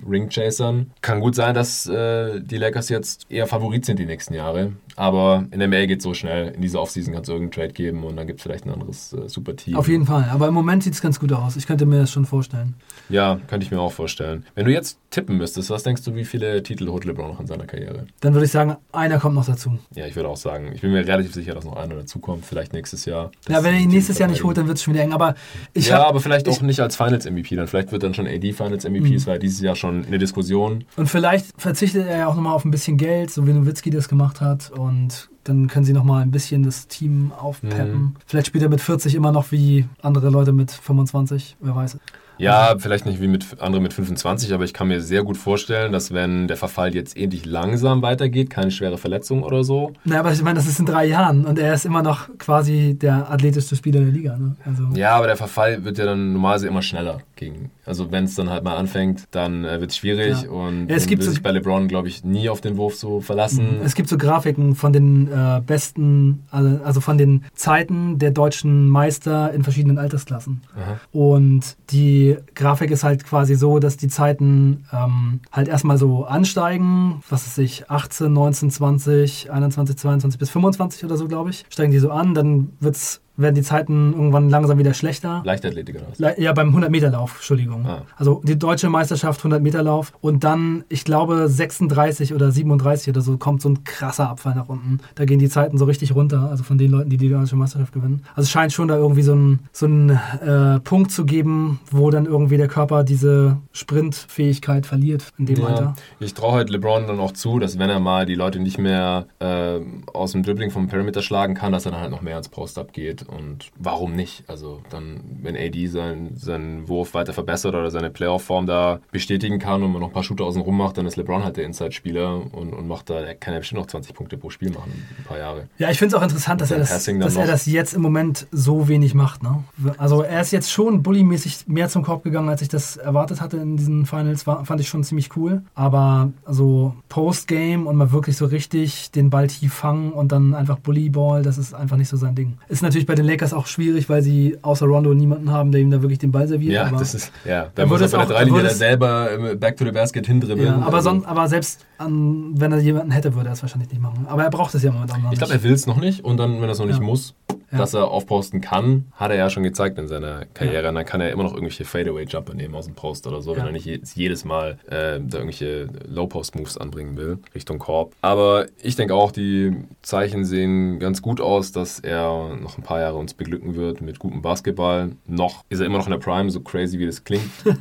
Ringchasern. 0.08 0.92
Kann 1.02 1.20
gut 1.20 1.34
sein, 1.34 1.54
dass 1.54 1.86
äh, 1.86 2.40
die 2.40 2.56
Lakers 2.56 2.88
jetzt 2.88 3.26
eher 3.28 3.46
Favorit 3.46 3.84
sind 3.84 3.98
die 3.98 4.06
nächsten 4.06 4.32
Jahre. 4.32 4.72
Aber 4.96 5.46
in 5.50 5.60
der 5.60 5.68
Mail 5.68 5.86
geht 5.86 5.98
es 5.98 6.04
so 6.04 6.14
schnell. 6.14 6.48
In 6.48 6.60
dieser 6.60 6.80
Offseason 6.80 7.14
kann 7.14 7.22
es 7.22 7.30
irgendeinen 7.50 7.68
Trade 7.68 7.72
geben 7.74 8.04
und 8.04 8.16
dann 8.16 8.26
gibt 8.26 8.40
es 8.40 8.42
vielleicht 8.42 8.64
ein 8.66 8.70
anderes 8.70 9.12
äh, 9.12 9.28
super 9.28 9.56
Team. 9.56 9.76
Auf 9.76 9.88
jeden 9.88 10.06
Fall. 10.06 10.28
Aber 10.30 10.48
im 10.48 10.54
Moment 10.54 10.82
sieht 10.82 10.94
es 10.94 11.02
ganz 11.02 11.20
gut 11.20 11.32
aus. 11.32 11.56
Ich 11.56 11.66
könnte 11.66 11.86
mir 11.86 12.00
das 12.00 12.12
schon 12.12 12.24
vorstellen. 12.24 12.74
Ja, 13.08 13.40
könnte 13.48 13.64
ich 13.64 13.70
mir 13.70 13.80
auch 13.80 13.92
vorstellen. 13.92 14.44
Wenn 14.54 14.66
du 14.66 14.72
jetzt 14.72 14.98
tippen 15.10 15.36
müsstest, 15.36 15.70
was 15.70 15.82
denkst 15.82 16.02
du, 16.04 16.14
wie 16.14 16.24
viele 16.24 16.62
Titel 16.62 16.88
holt 16.88 17.04
LeBron 17.04 17.28
noch 17.28 17.40
in 17.40 17.46
seiner 17.46 17.66
Karriere? 17.66 18.06
Dann 18.20 18.34
würde 18.34 18.46
ich 18.46 18.52
sagen, 18.52 18.76
einer 18.92 19.18
kommt 19.18 19.34
noch 19.34 19.46
dazu. 19.46 19.78
Ja, 19.94 20.06
ich 20.06 20.16
würde 20.16 20.28
auch 20.28 20.36
sagen, 20.36 20.70
ich 20.74 20.80
bin 20.80 20.92
mir 20.92 21.06
relativ 21.06 21.34
sicher, 21.34 21.54
dass 21.54 21.64
noch 21.64 21.76
einer 21.76 21.96
dazukommt. 21.96 22.44
Vielleicht 22.46 22.72
nächstes 22.72 23.04
Jahr. 23.04 23.30
Ja, 23.48 23.62
wenn 23.64 23.74
er 23.74 23.80
ihn 23.80 23.90
nächstes 23.90 24.18
Jahr 24.18 24.28
nicht 24.28 24.44
holt, 24.44 24.56
dann 24.56 24.66
wird 24.66 24.78
es 24.78 24.84
schon 24.84 24.94
wieder 24.94 25.02
eng. 25.02 25.12
Aber 25.12 25.34
ich 25.74 25.88
ja, 25.88 25.98
hab, 25.98 26.08
aber 26.08 26.20
vielleicht 26.20 26.46
ich, 26.46 26.56
auch 26.56 26.62
nicht 26.62 26.80
als 26.80 26.96
Finals-MVP. 26.96 27.56
Dann 27.56 27.66
vielleicht 27.66 27.92
wird 27.92 28.02
dann 28.02 28.14
schon 28.14 28.26
AD 28.26 28.52
Finals-MVP. 28.52 29.14
Es 29.14 29.26
war 29.26 29.34
ja 29.34 29.38
dieses 29.38 29.60
Jahr 29.60 29.74
schon 29.74 30.04
eine 30.04 30.18
Diskussion. 30.18 30.84
Und 30.96 31.08
vielleicht 31.08 31.46
verzichtet 31.60 32.06
er 32.06 32.18
ja 32.18 32.26
auch 32.28 32.34
nochmal 32.34 32.54
auf 32.54 32.64
ein 32.64 32.70
bisschen 32.70 32.96
Geld, 32.96 33.30
so 33.30 33.46
wie 33.46 33.52
Nowitzki 33.52 33.90
das 33.90 34.08
gemacht 34.08 34.40
hat. 34.40 34.70
Und 34.70 35.30
dann 35.50 35.66
können 35.66 35.84
sie 35.84 35.92
nochmal 35.92 36.22
ein 36.22 36.30
bisschen 36.30 36.62
das 36.62 36.86
Team 36.86 37.32
aufpeppen. 37.36 38.00
Mhm. 38.00 38.16
Vielleicht 38.24 38.46
spielt 38.46 38.62
er 38.62 38.70
mit 38.70 38.80
40 38.80 39.16
immer 39.16 39.32
noch 39.32 39.50
wie 39.50 39.84
andere 40.00 40.30
Leute 40.30 40.52
mit 40.52 40.70
25, 40.70 41.56
wer 41.60 41.74
weiß. 41.74 41.98
Ja, 42.40 42.74
vielleicht 42.78 43.06
nicht 43.06 43.20
wie 43.20 43.28
mit 43.28 43.46
andere 43.60 43.80
mit 43.82 43.92
25, 43.92 44.52
aber 44.54 44.64
ich 44.64 44.72
kann 44.72 44.88
mir 44.88 45.00
sehr 45.00 45.22
gut 45.22 45.36
vorstellen, 45.36 45.92
dass 45.92 46.12
wenn 46.12 46.48
der 46.48 46.56
Verfall 46.56 46.94
jetzt 46.94 47.16
ähnlich 47.16 47.44
langsam 47.46 48.02
weitergeht, 48.02 48.50
keine 48.50 48.70
schwere 48.70 48.98
Verletzung 48.98 49.42
oder 49.42 49.62
so. 49.64 49.92
Na, 50.04 50.20
aber 50.20 50.32
ich 50.32 50.42
meine, 50.42 50.56
das 50.56 50.66
ist 50.66 50.80
in 50.80 50.86
drei 50.86 51.06
Jahren 51.06 51.44
und 51.44 51.58
er 51.58 51.74
ist 51.74 51.84
immer 51.84 52.02
noch 52.02 52.28
quasi 52.38 52.94
der 53.00 53.30
athletischste 53.30 53.76
Spieler 53.76 54.00
der 54.00 54.10
Liga. 54.10 54.36
Ne? 54.36 54.56
Also 54.64 54.84
Ja, 54.94 55.16
aber 55.16 55.26
der 55.26 55.36
Verfall 55.36 55.84
wird 55.84 55.98
ja 55.98 56.06
dann 56.06 56.32
normalerweise 56.32 56.68
immer 56.68 56.82
schneller 56.82 57.18
gegen. 57.36 57.70
Also 57.86 58.10
wenn 58.12 58.24
es 58.24 58.34
dann 58.34 58.50
halt 58.50 58.62
mal 58.64 58.76
anfängt, 58.76 59.24
dann 59.32 59.64
äh, 59.64 59.80
wird 59.80 59.90
es 59.90 59.96
schwierig 59.96 60.42
Ja. 60.42 60.50
und 60.50 60.88
Ja, 60.88 60.96
es 60.96 61.06
gibt 61.06 61.20
will 61.22 61.26
so- 61.26 61.32
sich 61.32 61.42
bei 61.42 61.50
LeBron, 61.50 61.88
glaube 61.88 62.08
ich, 62.08 62.24
nie 62.24 62.48
auf 62.48 62.60
den 62.60 62.76
Wurf 62.76 62.94
so 62.94 63.20
verlassen. 63.20 63.80
Es 63.84 63.94
gibt 63.94 64.08
so 64.08 64.16
Grafiken 64.16 64.74
von 64.76 64.92
den 64.92 65.28
äh, 65.32 65.60
besten, 65.66 66.44
also 66.50 66.80
also 66.84 67.00
von 67.00 67.18
den 67.18 67.44
Zeiten 67.54 68.18
der 68.18 68.30
deutschen 68.30 68.88
Meister 68.88 69.52
in 69.52 69.62
verschiedenen 69.64 69.98
Altersklassen. 69.98 70.62
Aha. 70.76 71.00
Und 71.12 71.76
die 71.90 72.29
Grafik 72.54 72.90
ist 72.90 73.04
halt 73.04 73.24
quasi 73.24 73.54
so, 73.54 73.78
dass 73.78 73.96
die 73.96 74.08
Zeiten 74.08 74.84
ähm, 74.92 75.40
halt 75.52 75.68
erstmal 75.68 75.98
so 75.98 76.24
ansteigen, 76.24 77.22
was 77.28 77.46
weiß 77.46 77.58
ich, 77.58 77.90
18, 77.90 78.32
19, 78.32 78.70
20, 78.70 79.50
21, 79.50 79.96
22 79.96 80.38
bis 80.38 80.50
25 80.50 81.04
oder 81.04 81.16
so, 81.16 81.28
glaube 81.28 81.50
ich. 81.50 81.64
Steigen 81.68 81.92
die 81.92 81.98
so 81.98 82.10
an, 82.10 82.34
dann 82.34 82.72
wird's, 82.80 83.20
werden 83.40 83.54
die 83.54 83.62
Zeiten 83.62 84.12
irgendwann 84.12 84.48
langsam 84.50 84.78
wieder 84.78 84.94
schlechter. 84.94 85.42
Leichtathletik 85.44 85.96
oder 85.96 86.06
was? 86.10 86.18
Le- 86.18 86.40
Ja, 86.40 86.52
beim 86.52 86.74
100-Meter-Lauf, 86.76 87.36
Entschuldigung. 87.36 87.84
Ah. 87.86 88.02
Also 88.16 88.40
die 88.44 88.58
deutsche 88.58 88.88
Meisterschaft 88.90 89.40
100-Meter-Lauf 89.44 90.12
und 90.20 90.44
dann, 90.44 90.84
ich 90.88 91.04
glaube, 91.04 91.48
36 91.48 92.34
oder 92.34 92.50
37 92.50 93.08
oder 93.10 93.20
so 93.20 93.36
kommt 93.38 93.62
so 93.62 93.68
ein 93.70 93.84
krasser 93.84 94.28
Abfall 94.28 94.54
nach 94.54 94.68
unten. 94.68 94.98
Da 95.14 95.24
gehen 95.24 95.38
die 95.38 95.48
Zeiten 95.48 95.78
so 95.78 95.84
richtig 95.84 96.14
runter, 96.14 96.48
also 96.50 96.62
von 96.64 96.78
den 96.78 96.90
Leuten, 96.90 97.10
die 97.10 97.16
die 97.16 97.28
deutsche 97.28 97.56
Meisterschaft 97.56 97.92
gewinnen. 97.92 98.22
Also 98.34 98.42
es 98.42 98.50
scheint 98.50 98.72
schon 98.72 98.88
da 98.88 98.96
irgendwie 98.96 99.22
so 99.22 99.32
einen 99.32 99.60
so 99.72 99.86
einen, 99.86 100.10
äh, 100.10 100.80
Punkt 100.80 101.10
zu 101.10 101.24
geben, 101.24 101.80
wo 101.90 102.10
dann 102.10 102.26
irgendwie 102.26 102.56
der 102.56 102.68
Körper 102.68 103.04
diese 103.04 103.56
Sprintfähigkeit 103.72 104.86
verliert 104.86 105.24
in 105.38 105.46
dem 105.46 105.64
Alter. 105.64 105.94
Ich 106.18 106.34
traue 106.34 106.52
halt 106.54 106.70
LeBron 106.70 107.06
dann 107.06 107.20
auch 107.20 107.32
zu, 107.32 107.58
dass 107.58 107.78
wenn 107.78 107.90
er 107.90 108.00
mal 108.00 108.26
die 108.26 108.34
Leute 108.34 108.58
nicht 108.60 108.78
mehr 108.78 109.26
äh, 109.38 109.80
aus 110.12 110.32
dem 110.32 110.42
Dribbling 110.42 110.70
vom 110.70 110.88
Perimeter 110.88 111.22
schlagen 111.22 111.54
kann, 111.54 111.72
dass 111.72 111.86
er 111.86 111.92
dann 111.92 112.00
halt 112.00 112.10
noch 112.10 112.22
mehr 112.22 112.36
ins 112.38 112.48
Post-Up 112.48 112.92
geht. 112.92 113.24
Und 113.30 113.70
warum 113.78 114.16
nicht? 114.16 114.44
Also 114.48 114.80
dann, 114.90 115.20
wenn 115.42 115.56
AD 115.56 115.86
seinen, 115.86 116.36
seinen 116.36 116.88
Wurf 116.88 117.14
weiter 117.14 117.32
verbessert 117.32 117.74
oder 117.74 117.90
seine 117.90 118.10
Playoff-Form 118.10 118.66
da 118.66 119.00
bestätigen 119.12 119.58
kann 119.58 119.82
und 119.82 119.92
man 119.92 120.00
noch 120.00 120.08
ein 120.08 120.12
paar 120.12 120.24
Shooter 120.24 120.44
außen 120.44 120.60
rum 120.60 120.76
macht, 120.76 120.98
dann 120.98 121.06
ist 121.06 121.16
LeBron 121.16 121.44
halt 121.44 121.56
der 121.56 121.64
Inside-Spieler 121.64 122.42
und, 122.52 122.72
und 122.72 122.88
macht 122.88 123.08
da, 123.08 123.20
er 123.20 123.34
kann 123.36 123.54
ja 123.54 123.60
bestimmt 123.60 123.80
noch 123.80 123.86
20 123.86 124.14
Punkte 124.14 124.36
pro 124.36 124.50
Spiel 124.50 124.70
machen, 124.70 125.06
ein 125.16 125.24
paar 125.24 125.38
Jahre. 125.38 125.68
Ja, 125.78 125.90
ich 125.90 125.98
finde 125.98 126.16
es 126.16 126.20
auch 126.20 126.24
interessant, 126.24 126.60
dass, 126.60 126.72
er 126.72 126.78
das, 126.78 126.90
dass 126.90 127.36
er 127.36 127.46
das 127.46 127.66
jetzt 127.66 127.94
im 127.94 128.02
Moment 128.02 128.48
so 128.50 128.88
wenig 128.88 129.14
macht. 129.14 129.42
Ne? 129.42 129.62
Also 129.96 130.22
er 130.22 130.40
ist 130.40 130.50
jetzt 130.50 130.70
schon 130.72 131.02
bullymäßig 131.02 131.68
mehr 131.68 131.88
zum 131.88 132.02
Korb 132.02 132.24
gegangen, 132.24 132.48
als 132.48 132.62
ich 132.62 132.68
das 132.68 132.96
erwartet 132.96 133.40
hatte 133.40 133.58
in 133.58 133.76
diesen 133.76 134.06
Finals. 134.06 134.46
War, 134.46 134.64
fand 134.64 134.80
ich 134.80 134.88
schon 134.88 135.04
ziemlich 135.04 135.36
cool. 135.36 135.62
Aber 135.74 136.32
so 136.46 136.94
Postgame 137.08 137.84
und 137.84 137.96
mal 137.96 138.10
wirklich 138.10 138.36
so 138.36 138.46
richtig 138.46 139.12
den 139.12 139.30
Ball 139.30 139.46
tief 139.46 139.72
fangen 139.72 140.12
und 140.12 140.32
dann 140.32 140.54
einfach 140.54 140.78
Bullyball, 140.78 141.42
das 141.42 141.58
ist 141.58 141.74
einfach 141.74 141.96
nicht 141.96 142.08
so 142.08 142.16
sein 142.16 142.34
Ding. 142.34 142.58
Ist 142.68 142.82
natürlich 142.82 143.06
bei 143.10 143.14
den 143.16 143.26
Lakers 143.26 143.52
auch 143.52 143.66
schwierig, 143.66 144.08
weil 144.08 144.22
sie 144.22 144.56
außer 144.62 144.86
Rondo 144.86 145.12
niemanden 145.12 145.50
haben, 145.50 145.72
der 145.72 145.80
ihm 145.80 145.90
da 145.90 146.00
wirklich 146.00 146.18
den 146.20 146.30
Ball 146.32 146.46
serviert. 146.48 146.72
Ja, 146.72 146.86
aber, 146.86 146.98
das 146.98 147.14
ist, 147.14 147.32
ja, 147.44 147.66
da 147.74 147.82
muss 147.84 147.90
würde 148.00 148.04
er 148.04 148.06
es 148.06 148.12
bei 148.12 148.18
der 148.24 148.36
er 148.36 148.44
Dreilinie 148.46 148.70
selber 148.70 149.30
im 149.32 149.58
Back 149.58 149.76
to 149.76 149.84
the 149.84 149.90
Basket 149.90 150.26
hindribbeln. 150.26 150.66
ja, 150.66 150.76
aber, 150.76 150.96
Also- 150.98 151.10
son, 151.10 151.24
aber 151.24 151.48
selbst 151.48 151.84
an, 151.98 152.52
wenn 152.54 152.72
er 152.72 152.78
jemanden 152.78 153.10
hätte, 153.10 153.34
würde 153.34 153.50
er 153.50 153.52
es 153.54 153.62
wahrscheinlich 153.62 153.90
nicht 153.90 154.00
machen. 154.00 154.26
Aber 154.28 154.44
er 154.44 154.50
braucht 154.50 154.74
es 154.74 154.82
ja 154.82 154.92
momentan 154.92 155.22
noch 155.22 155.32
Ich 155.32 155.38
glaube, 155.38 155.52
nicht. 155.52 155.62
er 155.62 155.68
will 155.68 155.74
es 155.74 155.86
noch 155.86 155.98
nicht 155.98 156.24
und 156.24 156.36
dann, 156.38 156.54
wenn 156.54 156.64
er 156.68 156.70
es 156.70 156.78
noch 156.78 156.86
nicht 156.86 157.00
Ja. 157.00 157.04
muss, 157.04 157.34
Ja. 157.72 157.78
dass 157.78 157.94
er 157.94 158.08
aufposten 158.08 158.60
kann, 158.60 159.06
hat 159.12 159.30
er 159.30 159.36
ja 159.36 159.48
schon 159.50 159.62
gezeigt 159.62 159.96
in 159.98 160.08
seiner 160.08 160.44
Karriere. 160.54 160.88
Und 160.88 160.96
dann 160.96 161.04
kann 161.06 161.20
er 161.20 161.30
immer 161.30 161.44
noch 161.44 161.52
irgendwelche 161.52 161.84
Fadeaway-Jumper 161.84 162.54
nehmen 162.54 162.74
aus 162.74 162.86
dem 162.86 162.94
Post 162.94 163.26
oder 163.26 163.42
so, 163.42 163.52
wenn 163.52 163.60
Ja. 163.60 163.66
er 163.66 163.72
nicht 163.72 163.84
je- 163.86 164.00
jedes 164.14 164.44
Mal 164.44 164.78
äh, 164.86 165.20
da 165.20 165.38
irgendwelche 165.38 165.88
Low-Post-Moves 166.08 166.78
anbringen 166.78 167.16
will, 167.16 167.38
Richtung 167.54 167.78
Korb. 167.78 168.14
Aber 168.22 168.66
ich 168.82 168.96
denke 168.96 169.14
auch, 169.14 169.30
die 169.32 169.76
Zeichen 170.02 170.44
sehen 170.44 170.98
ganz 170.98 171.22
gut 171.22 171.40
aus, 171.40 171.70
dass 171.72 172.00
er 172.00 172.56
noch 172.60 172.76
ein 172.76 172.82
paar 172.82 173.00
Jahre 173.00 173.16
uns 173.18 173.34
beglücken 173.34 173.74
wird 173.76 174.00
mit 174.00 174.18
gutem 174.18 174.42
Basketball. 174.42 175.12
Noch 175.26 175.64
ist 175.68 175.80
er 175.80 175.86
immer 175.86 175.98
noch 175.98 176.06
in 176.06 176.12
der 176.12 176.18
Prime, 176.18 176.50
so 176.50 176.60
crazy 176.60 176.98
wie 176.98 177.06
das 177.06 177.24
klingt. 177.24 177.50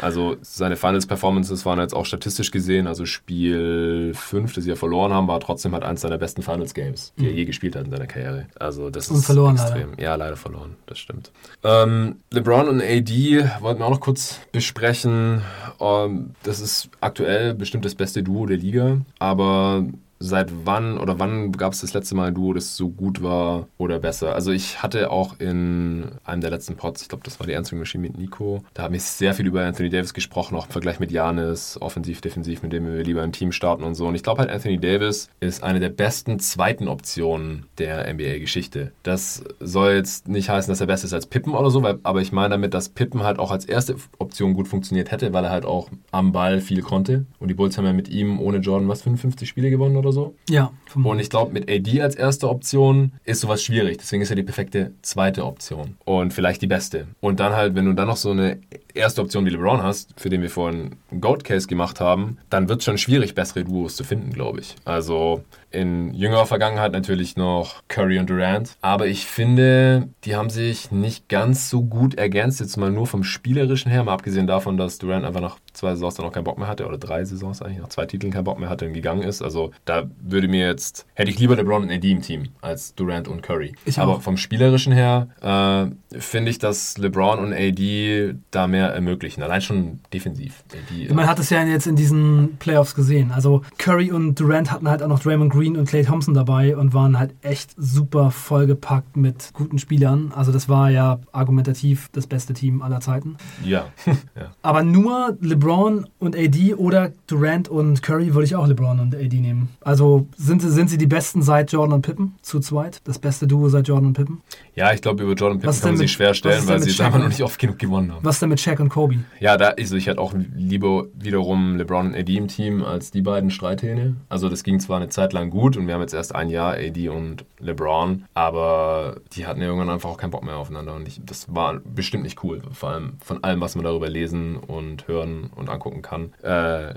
Also 0.00 0.36
seine 0.42 0.76
Finals-Performances 0.76 1.64
waren 1.64 1.78
jetzt 1.78 1.94
auch 1.94 2.04
statistisch 2.04 2.50
gesehen, 2.50 2.86
also 2.86 3.06
Spiel 3.06 4.12
5, 4.14 4.52
das 4.52 4.64
sie 4.64 4.70
ja 4.70 4.76
verloren 4.76 5.12
haben, 5.12 5.28
war 5.28 5.40
trotzdem 5.40 5.72
halt 5.72 5.82
eins 5.82 6.02
seiner 6.02 6.18
besten 6.18 6.42
Finals-Games, 6.42 7.14
die 7.18 7.26
er 7.26 7.32
je 7.32 7.44
gespielt 7.46 7.74
hat 7.76 7.86
in 7.86 7.90
seiner 7.90 8.06
Karriere. 8.06 8.46
Also 8.58 8.90
das 8.90 9.08
Mhm. 9.10 9.13
Und 9.14 9.24
verloren 9.24 9.56
extrem. 9.56 9.92
Ja, 9.98 10.14
leider 10.14 10.36
verloren, 10.36 10.76
das 10.86 10.98
stimmt. 10.98 11.32
Ähm, 11.62 12.16
LeBron 12.30 12.68
und 12.68 12.80
AD 12.82 13.50
wollten 13.60 13.80
wir 13.80 13.86
auch 13.86 13.90
noch 13.90 14.00
kurz 14.00 14.40
besprechen. 14.52 15.42
Ähm, 15.80 16.30
das 16.42 16.60
ist 16.60 16.90
aktuell 17.00 17.54
bestimmt 17.54 17.84
das 17.84 17.94
beste 17.94 18.22
Duo 18.22 18.46
der 18.46 18.56
Liga, 18.56 18.98
aber 19.18 19.84
seit 20.24 20.50
wann 20.64 20.98
oder 20.98 21.18
wann 21.18 21.52
gab 21.52 21.72
es 21.72 21.80
das 21.80 21.94
letzte 21.94 22.14
Mal 22.14 22.28
ein 22.28 22.34
Duo, 22.34 22.52
das 22.52 22.76
so 22.76 22.88
gut 22.88 23.22
war 23.22 23.68
oder 23.78 23.98
besser? 23.98 24.34
Also 24.34 24.52
ich 24.52 24.82
hatte 24.82 25.10
auch 25.10 25.38
in 25.38 26.06
einem 26.24 26.40
der 26.40 26.50
letzten 26.50 26.76
Pods, 26.76 27.02
ich 27.02 27.08
glaube, 27.08 27.24
das 27.24 27.38
war 27.40 27.46
die 27.46 27.54
Answering 27.54 27.80
Machine 27.80 28.02
mit 28.02 28.18
Nico, 28.18 28.62
da 28.74 28.84
haben 28.84 28.94
wir 28.94 29.00
sehr 29.00 29.34
viel 29.34 29.46
über 29.46 29.64
Anthony 29.64 29.90
Davis 29.90 30.14
gesprochen, 30.14 30.56
auch 30.56 30.66
im 30.66 30.72
Vergleich 30.72 31.00
mit 31.00 31.10
Janis, 31.10 31.78
offensiv, 31.80 32.20
defensiv, 32.20 32.62
mit 32.62 32.72
dem 32.72 32.86
wir 32.86 33.02
lieber 33.02 33.22
ein 33.22 33.32
Team 33.32 33.52
starten 33.52 33.84
und 33.84 33.94
so. 33.94 34.06
Und 34.06 34.14
ich 34.14 34.22
glaube 34.22 34.40
halt, 34.40 34.50
Anthony 34.50 34.78
Davis 34.78 35.28
ist 35.40 35.62
eine 35.62 35.80
der 35.80 35.90
besten 35.90 36.38
zweiten 36.38 36.88
Optionen 36.88 37.66
der 37.78 38.12
NBA-Geschichte. 38.12 38.92
Das 39.02 39.44
soll 39.60 39.92
jetzt 39.92 40.28
nicht 40.28 40.48
heißen, 40.48 40.70
dass 40.70 40.80
er 40.80 40.86
besser 40.86 41.04
ist 41.04 41.12
als 41.12 41.26
Pippen 41.26 41.54
oder 41.54 41.70
so, 41.70 41.82
weil, 41.82 41.98
aber 42.02 42.20
ich 42.20 42.32
meine 42.32 42.54
damit, 42.54 42.74
dass 42.74 42.88
Pippen 42.88 43.22
halt 43.22 43.38
auch 43.38 43.50
als 43.50 43.64
erste 43.64 43.96
Option 44.18 44.54
gut 44.54 44.68
funktioniert 44.68 45.10
hätte, 45.10 45.32
weil 45.32 45.44
er 45.44 45.50
halt 45.50 45.64
auch 45.64 45.88
am 46.10 46.32
Ball 46.32 46.60
viel 46.60 46.82
konnte. 46.82 47.26
Und 47.38 47.48
die 47.48 47.54
Bulls 47.54 47.76
haben 47.76 47.84
ja 47.84 47.92
mit 47.92 48.08
ihm 48.08 48.40
ohne 48.40 48.58
Jordan 48.58 48.88
was 48.88 49.02
55 49.02 49.48
Spiele 49.48 49.70
gewonnen 49.70 49.96
oder 49.96 50.12
so. 50.12 50.13
Ja, 50.48 50.72
vom- 50.86 51.06
Und 51.06 51.18
ich 51.18 51.30
glaube, 51.30 51.52
mit 51.52 51.68
AD 51.70 52.00
als 52.02 52.14
erste 52.14 52.48
Option 52.48 53.12
ist 53.24 53.40
sowas 53.40 53.62
schwierig. 53.62 53.98
Deswegen 53.98 54.22
ist 54.22 54.30
er 54.30 54.36
die 54.36 54.42
perfekte 54.42 54.92
zweite 55.02 55.44
Option. 55.44 55.96
Und 56.04 56.32
vielleicht 56.32 56.62
die 56.62 56.66
beste. 56.66 57.06
Und 57.20 57.40
dann 57.40 57.52
halt, 57.54 57.74
wenn 57.74 57.84
du 57.86 57.92
dann 57.92 58.06
noch 58.08 58.16
so 58.16 58.30
eine 58.30 58.58
erste 58.94 59.20
Option 59.22 59.44
wie 59.46 59.50
LeBron 59.50 59.82
hast, 59.82 60.10
für 60.16 60.30
den 60.30 60.42
wir 60.42 60.50
vorhin 60.50 60.92
einen 61.10 61.20
Goat-Case 61.20 61.66
gemacht 61.66 62.00
haben, 62.00 62.38
dann 62.50 62.68
wird 62.68 62.78
es 62.80 62.84
schon 62.84 62.98
schwierig, 62.98 63.34
bessere 63.34 63.64
Duos 63.64 63.96
zu 63.96 64.04
finden, 64.04 64.32
glaube 64.32 64.60
ich. 64.60 64.76
Also 64.84 65.42
in 65.74 66.14
jüngerer 66.14 66.46
Vergangenheit 66.46 66.92
natürlich 66.92 67.36
noch 67.36 67.82
Curry 67.88 68.18
und 68.18 68.30
Durant. 68.30 68.76
Aber 68.80 69.06
ich 69.06 69.26
finde, 69.26 70.08
die 70.24 70.36
haben 70.36 70.50
sich 70.50 70.90
nicht 70.92 71.28
ganz 71.28 71.68
so 71.68 71.82
gut 71.82 72.14
ergänzt. 72.14 72.60
Jetzt 72.60 72.76
mal 72.76 72.90
nur 72.90 73.06
vom 73.06 73.24
Spielerischen 73.24 73.90
her, 73.90 74.04
mal 74.04 74.12
abgesehen 74.12 74.46
davon, 74.46 74.76
dass 74.76 74.98
Durant 74.98 75.24
einfach 75.24 75.40
nach 75.40 75.58
zwei 75.72 75.90
Saisons 75.94 76.14
dann 76.14 76.26
auch 76.26 76.32
keinen 76.32 76.44
Bock 76.44 76.58
mehr 76.58 76.68
hatte, 76.68 76.86
oder 76.86 76.98
drei 76.98 77.24
Saisons 77.24 77.60
eigentlich, 77.60 77.80
nach 77.80 77.88
zwei 77.88 78.06
Titeln 78.06 78.32
keinen 78.32 78.44
Bock 78.44 78.58
mehr 78.60 78.68
hatte 78.68 78.86
und 78.86 78.92
gegangen 78.92 79.22
ist. 79.22 79.42
Also 79.42 79.72
da 79.84 80.04
würde 80.22 80.48
mir 80.48 80.66
jetzt, 80.66 81.06
hätte 81.14 81.30
ich 81.30 81.38
lieber 81.38 81.56
LeBron 81.56 81.82
und 81.82 81.90
AD 81.90 82.08
im 82.10 82.22
Team 82.22 82.44
als 82.60 82.94
Durant 82.94 83.26
und 83.28 83.42
Curry. 83.42 83.74
Ich 83.84 83.98
Aber 83.98 84.16
auch. 84.16 84.22
vom 84.22 84.36
Spielerischen 84.36 84.92
her 84.92 85.28
äh, 85.42 86.18
finde 86.20 86.50
ich, 86.50 86.58
dass 86.58 86.96
LeBron 86.98 87.38
und 87.40 87.52
AD 87.52 88.34
da 88.52 88.66
mehr 88.68 88.90
ermöglichen. 88.90 89.42
Allein 89.42 89.60
schon 89.60 90.00
defensiv. 90.12 90.62
AD, 90.72 91.12
Man 91.12 91.26
hat 91.26 91.38
es 91.40 91.50
ja 91.50 91.64
jetzt 91.64 91.86
in 91.86 91.96
diesen 91.96 92.56
Playoffs 92.58 92.94
gesehen. 92.94 93.32
Also 93.32 93.62
Curry 93.78 94.12
und 94.12 94.38
Durant 94.38 94.70
hatten 94.70 94.88
halt 94.88 95.02
auch 95.02 95.08
noch 95.08 95.20
Draymond 95.20 95.52
Green 95.52 95.63
und 95.70 95.88
Clay 95.88 96.04
Thompson 96.04 96.34
dabei 96.34 96.76
und 96.76 96.94
waren 96.94 97.18
halt 97.18 97.34
echt 97.42 97.74
super 97.76 98.30
vollgepackt 98.30 99.16
mit 99.16 99.50
guten 99.52 99.78
Spielern. 99.78 100.32
Also 100.34 100.52
das 100.52 100.68
war 100.68 100.90
ja 100.90 101.20
argumentativ 101.32 102.08
das 102.12 102.26
beste 102.26 102.54
Team 102.54 102.82
aller 102.82 103.00
Zeiten. 103.00 103.36
ja. 103.64 103.86
ja. 104.06 104.52
Aber 104.62 104.82
nur 104.82 105.36
LeBron 105.40 106.06
und 106.18 106.36
AD 106.36 106.74
oder 106.74 107.12
Durant 107.26 107.68
und 107.68 108.02
Curry 108.02 108.34
würde 108.34 108.44
ich 108.44 108.56
auch 108.56 108.66
LeBron 108.66 109.00
und 109.00 109.14
AD 109.14 109.40
nehmen. 109.40 109.68
Also 109.80 110.28
sind 110.36 110.62
sie, 110.62 110.70
sind 110.70 110.90
sie 110.90 110.98
die 110.98 111.06
besten 111.06 111.42
seit 111.42 111.72
Jordan 111.72 111.94
und 111.94 112.02
Pippen 112.02 112.34
zu 112.42 112.60
zweit? 112.60 113.00
Das 113.04 113.18
beste 113.18 113.46
Duo 113.46 113.68
seit 113.68 113.88
Jordan 113.88 114.06
und 114.08 114.12
Pippen? 114.14 114.42
Ja, 114.74 114.92
ich 114.92 115.02
glaube, 115.02 115.22
über 115.22 115.34
Jordan 115.34 115.58
Pippen 115.58 115.68
Was 115.68 115.76
ist 115.76 115.82
kann 115.82 115.92
man 115.92 115.98
sich 115.98 116.12
schwer 116.12 116.34
stellen, 116.34 116.66
weil 116.66 116.82
sie 116.82 116.90
es 116.90 117.00
einfach 117.00 117.18
noch 117.18 117.28
nicht 117.28 117.42
oft 117.42 117.58
genug 117.58 117.78
gewonnen 117.78 118.12
haben. 118.12 118.24
Was 118.24 118.40
denn 118.40 118.48
mit 118.48 118.60
Shaq 118.60 118.80
und 118.80 118.88
Kobe? 118.88 119.16
Ja, 119.40 119.56
da 119.56 119.74
also 119.78 119.96
ich 119.96 120.06
hätte 120.06 120.20
auch 120.20 120.34
lieber 120.54 121.06
wiederum 121.14 121.76
LeBron 121.76 122.06
und 122.06 122.14
AD 122.14 122.36
im 122.36 122.48
Team 122.48 122.82
als 122.82 123.10
die 123.10 123.22
beiden 123.22 123.50
Streithähne. 123.50 124.16
Also 124.28 124.48
das 124.48 124.64
ging 124.64 124.80
zwar 124.80 124.96
eine 124.96 125.08
Zeit 125.08 125.32
lang 125.32 125.43
gut 125.50 125.76
und 125.76 125.86
wir 125.86 125.94
haben 125.94 126.00
jetzt 126.00 126.14
erst 126.14 126.34
ein 126.34 126.48
Jahr 126.48 126.74
AD 126.74 127.08
und 127.08 127.44
LeBron, 127.58 128.24
aber 128.34 129.16
die 129.32 129.46
hatten 129.46 129.60
ja 129.60 129.66
irgendwann 129.66 129.90
einfach 129.90 130.10
auch 130.10 130.16
keinen 130.16 130.30
Bock 130.30 130.44
mehr 130.44 130.56
aufeinander 130.56 130.94
und 130.94 131.08
ich, 131.08 131.20
das 131.24 131.54
war 131.54 131.80
bestimmt 131.80 132.24
nicht 132.24 132.42
cool. 132.44 132.62
Vor 132.72 132.90
allem 132.90 133.16
von 133.24 133.42
allem, 133.42 133.60
was 133.60 133.74
man 133.74 133.84
darüber 133.84 134.08
lesen 134.08 134.56
und 134.56 135.08
hören 135.08 135.50
und 135.54 135.68
angucken 135.68 136.02
kann, 136.02 136.32
äh, 136.42 136.94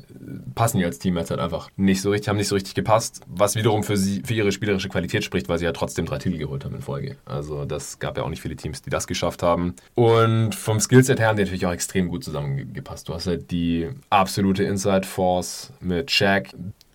passen 0.56 0.80
die 0.80 0.86
als 0.86 1.00
Team 1.00 1.18
jetzt 1.18 1.32
halt 1.32 1.40
einfach 1.40 1.70
nicht 1.76 2.02
so 2.02 2.12
richtig, 2.12 2.30
haben 2.30 2.38
nicht 2.38 2.48
so 2.48 2.56
richtig 2.56 2.76
gepasst, 2.76 3.22
was 3.28 3.56
wiederum 3.56 3.84
für 3.84 3.98
sie 3.98 4.22
für 4.26 4.34
ihre 4.34 4.52
spielerische 4.52 4.90
Qualität 4.90 5.24
spricht, 5.24 5.50
weil 5.50 5.58
sie 5.58 5.66
ja 5.66 5.72
trotzdem 5.72 6.06
drei 6.06 6.18
Titel 6.18 6.38
geholt 6.38 6.66
haben 6.66 6.76
in 6.76 6.82
Folge. 6.82 7.18
Also 7.26 7.66
das 7.66 8.00
gab 8.00 8.18
ja 8.18 8.24
auch 8.24 8.30
nicht 8.30 8.42
viele 8.42 8.56
Teams, 8.56 8.82
die 8.82 8.90
das 8.90 9.08
geschafft 9.08 9.44
haben. 9.44 9.76
Und 9.96 10.56
vom 10.56 10.80
Skillset 10.80 11.20
her 11.20 11.28
haben 11.28 11.38
die 11.38 11.44
natürlich 11.44 11.66
auch 11.66 11.72
extrem 11.72 12.10
gut 12.10 12.24
zusammengepasst. 12.24 13.08
Du 13.10 13.14
hast 13.14 13.28
halt 13.28 13.52
die 13.52 13.90
absolute 14.10 14.64
Inside 14.64 15.06
Force 15.08 15.72
mit 15.80 16.12
Shaq. 16.12 16.50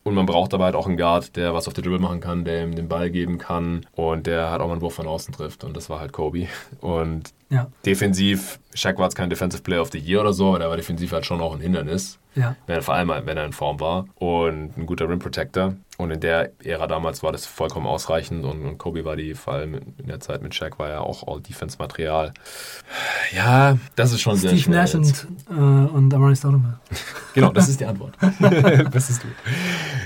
Und 0.04 0.14
man 0.14 0.26
braucht 0.26 0.52
aber 0.52 0.64
halt 0.64 0.74
auch 0.74 0.86
einen 0.86 0.96
Guard, 0.96 1.36
der 1.36 1.54
was 1.54 1.68
auf 1.68 1.74
der 1.74 1.82
Dribble 1.84 2.00
machen 2.00 2.20
kann, 2.20 2.44
der 2.44 2.64
ihm 2.64 2.74
den 2.74 2.88
Ball 2.88 3.10
geben 3.10 3.38
kann 3.38 3.86
und 3.92 4.26
der 4.26 4.50
halt 4.50 4.60
auch 4.60 4.66
mal 4.66 4.72
einen 4.72 4.82
Wurf 4.82 4.94
von 4.94 5.06
außen 5.06 5.32
trifft. 5.32 5.62
Und 5.62 5.76
das 5.76 5.90
war 5.90 6.00
halt 6.00 6.12
Kobe. 6.12 6.48
Und 6.80 7.32
Ja, 7.52 7.66
defensiv, 7.84 8.58
Shaq 8.72 8.96
war 8.96 9.04
jetzt 9.04 9.14
kein 9.14 9.28
Defensive 9.28 9.62
Player 9.62 9.82
of 9.82 9.90
the 9.92 9.98
Year 9.98 10.22
oder 10.22 10.32
so, 10.32 10.48
aber 10.48 10.58
der 10.60 10.70
war 10.70 10.76
defensiv 10.78 11.12
halt 11.12 11.26
schon 11.26 11.38
auch 11.42 11.54
ein 11.54 11.60
Hindernis. 11.60 12.18
ja. 12.34 12.56
Wenn, 12.66 12.80
vor 12.80 12.94
allem, 12.94 13.10
wenn 13.26 13.36
er 13.36 13.44
in 13.44 13.52
Form 13.52 13.78
war. 13.78 14.06
Und 14.14 14.74
ein 14.78 14.86
guter 14.86 15.06
Rim 15.06 15.18
Protector. 15.18 15.74
Und 15.98 16.10
in 16.10 16.20
der 16.20 16.50
Ära 16.64 16.86
damals 16.86 17.22
war 17.22 17.30
das 17.30 17.44
vollkommen 17.44 17.86
ausreichend. 17.86 18.46
Und, 18.46 18.62
und 18.64 18.78
Kobe 18.78 19.04
war 19.04 19.16
die, 19.16 19.34
vor 19.34 19.52
allem 19.52 19.74
in 19.98 20.06
der 20.06 20.20
Zeit 20.20 20.42
mit 20.42 20.54
Shaq, 20.54 20.78
war 20.78 20.88
ja 20.88 21.00
auch 21.00 21.28
All-Defense-Material. 21.28 22.32
Ja, 23.36 23.76
das 23.96 24.12
ist 24.12 24.22
schon 24.22 24.36
sehr 24.36 24.56
Steve 24.56 24.70
Nash 24.70 24.94
und, 24.94 25.26
äh, 25.50 25.52
und 25.54 26.12
Amari 26.14 26.34
Stoudemire. 26.34 26.78
Genau, 27.34 27.50
das 27.50 27.70
ist 27.70 27.80
die 27.80 27.86
Antwort. 27.86 28.14
Bestest 28.90 29.22
du. 29.22 29.28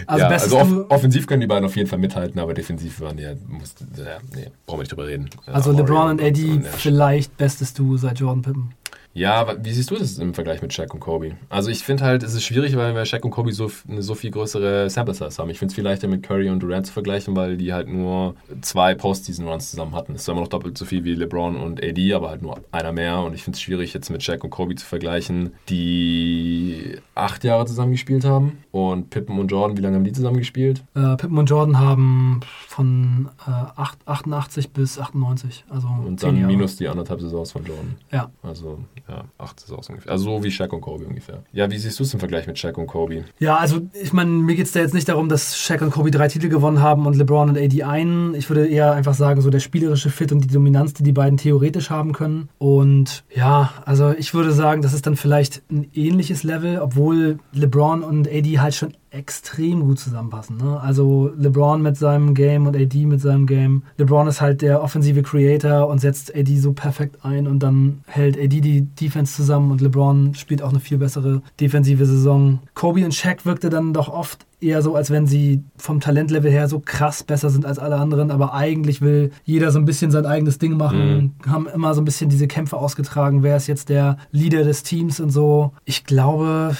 Also 0.06 0.24
ja, 0.24 0.28
also 0.30 0.58
off 0.60 0.90
offensiv 0.90 1.26
können 1.26 1.40
die 1.40 1.48
beiden 1.48 1.64
auf 1.64 1.74
jeden 1.74 1.88
Fall 1.88 1.98
mithalten, 1.98 2.40
aber 2.40 2.54
defensiv 2.54 3.00
waren 3.00 3.16
die 3.16 3.24
ja, 3.24 3.32
musste, 3.48 3.84
ja 3.96 4.18
nee, 4.32 4.48
brauchen 4.64 4.78
wir 4.78 4.82
nicht 4.82 4.92
drüber 4.92 5.08
reden. 5.08 5.28
Also 5.46 5.72
Ja, 5.72 5.78
LeBron 5.78 5.96
Warrior 5.96 6.10
und 6.10 6.22
AD 6.22 6.38
Nash. 6.58 6.70
vielleicht 6.76 7.35
bestes 7.36 7.74
Duo 7.74 7.96
seit 7.96 8.18
Jordan 8.18 8.42
Pippen. 8.42 8.74
Ja, 9.16 9.34
aber 9.34 9.64
wie 9.64 9.72
siehst 9.72 9.90
du 9.90 9.96
das 9.96 10.18
im 10.18 10.34
Vergleich 10.34 10.60
mit 10.60 10.74
Shaq 10.74 10.92
und 10.92 11.00
Kobe? 11.00 11.36
Also 11.48 11.70
ich 11.70 11.82
finde 11.84 12.04
halt, 12.04 12.22
es 12.22 12.34
ist 12.34 12.44
schwierig, 12.44 12.76
weil 12.76 12.94
wir 12.94 13.04
Shaq 13.06 13.24
und 13.24 13.30
Kobe 13.30 13.50
so, 13.52 13.70
eine 13.88 14.02
so 14.02 14.14
viel 14.14 14.30
größere 14.30 14.90
Sample 14.90 15.14
Size 15.14 15.38
haben. 15.38 15.48
Ich 15.48 15.58
finde 15.58 15.70
es 15.70 15.74
viel 15.74 15.84
leichter 15.84 16.06
mit 16.06 16.22
Curry 16.22 16.50
und 16.50 16.60
Durant 16.62 16.86
zu 16.86 16.92
vergleichen, 16.92 17.34
weil 17.34 17.56
die 17.56 17.72
halt 17.72 17.88
nur 17.88 18.34
zwei 18.60 18.94
Postseason-Runs 18.94 19.70
zusammen 19.70 19.94
hatten. 19.94 20.12
Das 20.12 20.22
ist 20.22 20.28
immer 20.28 20.40
noch 20.42 20.48
doppelt 20.48 20.76
so 20.76 20.84
viel 20.84 21.04
wie 21.04 21.14
LeBron 21.14 21.56
und 21.56 21.82
AD, 21.82 22.12
aber 22.12 22.28
halt 22.28 22.42
nur 22.42 22.60
einer 22.72 22.92
mehr. 22.92 23.20
Und 23.20 23.32
ich 23.34 23.42
finde 23.42 23.56
es 23.56 23.62
schwierig, 23.62 23.94
jetzt 23.94 24.10
mit 24.10 24.22
Shaq 24.22 24.44
und 24.44 24.50
Kobe 24.50 24.74
zu 24.74 24.84
vergleichen, 24.84 25.52
die 25.70 26.96
acht 27.14 27.44
Jahre 27.44 27.66
zusammen 27.66 27.92
gespielt 27.92 28.24
haben. 28.24 28.58
Und 28.70 29.10
Pippen 29.10 29.38
und 29.38 29.48
Jordan, 29.50 29.76
wie 29.76 29.80
lange 29.80 29.96
haben 29.96 30.04
die 30.04 30.12
zusammen 30.12 30.36
gespielt? 30.38 30.82
Äh, 30.94 31.16
Pippen 31.16 31.38
und 31.38 31.48
Jordan 31.48 31.78
haben 31.78 32.40
von 32.68 33.30
äh, 33.46 33.50
acht- 33.50 33.98
88 34.06 34.70
bis 34.70 34.98
98, 34.98 35.64
also 35.70 35.88
Und 35.88 36.20
zehn 36.20 36.28
dann 36.30 36.40
Jahre. 36.40 36.52
minus 36.52 36.76
die 36.76 36.88
anderthalb 36.88 37.20
Saisons 37.20 37.52
von 37.52 37.64
Jordan. 37.64 37.94
Ja. 38.12 38.30
Also, 38.42 38.78
ja, 39.08 39.24
acht 39.38 39.60
Saisons 39.60 39.88
ungefähr. 39.88 40.10
Also 40.10 40.24
so 40.24 40.44
wie 40.44 40.50
Shaq 40.50 40.72
und 40.72 40.80
Kobe 40.80 41.06
ungefähr. 41.06 41.42
Ja, 41.52 41.70
wie 41.70 41.78
siehst 41.78 41.98
du 41.98 42.02
es 42.02 42.12
im 42.12 42.18
Vergleich 42.18 42.46
mit 42.46 42.58
Shaq 42.58 42.76
und 42.76 42.86
Kobe? 42.86 43.24
Ja, 43.38 43.56
also 43.56 43.80
ich 44.00 44.12
meine, 44.12 44.30
mir 44.30 44.56
geht 44.56 44.66
es 44.66 44.72
da 44.72 44.80
jetzt 44.80 44.94
nicht 44.94 45.08
darum, 45.08 45.28
dass 45.28 45.56
Shaq 45.56 45.82
und 45.82 45.90
Kobe 45.90 46.10
drei 46.10 46.28
Titel 46.28 46.48
gewonnen 46.48 46.82
haben 46.82 47.06
und 47.06 47.16
LeBron 47.16 47.50
und 47.50 47.58
AD 47.58 47.82
einen. 47.84 48.34
Ich 48.34 48.50
würde 48.50 48.66
eher 48.66 48.92
einfach 48.92 49.14
sagen, 49.14 49.40
so 49.40 49.50
der 49.50 49.60
spielerische 49.60 50.10
Fit 50.10 50.32
und 50.32 50.40
die 50.40 50.48
Dominanz, 50.48 50.94
die 50.94 51.04
die 51.04 51.12
beiden 51.12 51.36
theoretisch 51.36 51.90
haben 51.90 52.12
können. 52.12 52.48
Und 52.58 53.24
ja, 53.34 53.72
also 53.84 54.10
ich 54.10 54.34
würde 54.34 54.52
sagen, 54.52 54.82
das 54.82 54.92
ist 54.92 55.06
dann 55.06 55.16
vielleicht 55.16 55.62
ein 55.70 55.88
ähnliches 55.94 56.42
Level, 56.42 56.80
obwohl 56.80 57.38
LeBron 57.52 58.02
und 58.02 58.28
AD 58.28 58.58
halt 58.58 58.74
schon 58.74 58.94
extrem 59.16 59.80
gut 59.80 59.98
zusammenpassen. 59.98 60.58
Ne? 60.58 60.78
Also 60.80 61.30
LeBron 61.36 61.82
mit 61.82 61.96
seinem 61.96 62.34
Game 62.34 62.66
und 62.66 62.76
AD 62.76 63.06
mit 63.06 63.20
seinem 63.20 63.46
Game. 63.46 63.82
LeBron 63.96 64.28
ist 64.28 64.40
halt 64.40 64.62
der 64.62 64.82
offensive 64.82 65.22
Creator 65.22 65.88
und 65.88 66.00
setzt 66.00 66.34
AD 66.34 66.56
so 66.58 66.72
perfekt 66.72 67.24
ein 67.24 67.46
und 67.46 67.60
dann 67.60 68.02
hält 68.06 68.36
AD 68.36 68.60
die 68.60 68.82
Defense 68.82 69.34
zusammen 69.34 69.70
und 69.70 69.80
LeBron 69.80 70.34
spielt 70.34 70.62
auch 70.62 70.70
eine 70.70 70.80
viel 70.80 70.98
bessere 70.98 71.42
defensive 71.60 72.04
Saison. 72.04 72.60
Kobe 72.74 73.04
und 73.04 73.14
Shaq 73.14 73.46
wirkte 73.46 73.70
dann 73.70 73.92
doch 73.92 74.08
oft 74.08 74.46
eher 74.66 74.82
so, 74.82 74.94
als 74.96 75.10
wenn 75.10 75.26
sie 75.26 75.62
vom 75.76 76.00
Talentlevel 76.00 76.50
her 76.50 76.68
so 76.68 76.80
krass 76.84 77.22
besser 77.22 77.50
sind 77.50 77.64
als 77.64 77.78
alle 77.78 77.96
anderen, 77.96 78.30
aber 78.30 78.52
eigentlich 78.54 79.00
will 79.00 79.30
jeder 79.44 79.70
so 79.70 79.78
ein 79.78 79.84
bisschen 79.84 80.10
sein 80.10 80.26
eigenes 80.26 80.58
Ding 80.58 80.76
machen, 80.76 81.34
haben 81.46 81.66
immer 81.68 81.94
so 81.94 82.00
ein 82.00 82.04
bisschen 82.04 82.28
diese 82.30 82.46
Kämpfe 82.48 82.76
ausgetragen, 82.76 83.42
wer 83.42 83.56
ist 83.56 83.66
jetzt 83.66 83.88
der 83.88 84.18
Leader 84.32 84.64
des 84.64 84.82
Teams 84.82 85.20
und 85.20 85.30
so. 85.30 85.72
Ich 85.84 86.04
glaube, 86.04 86.76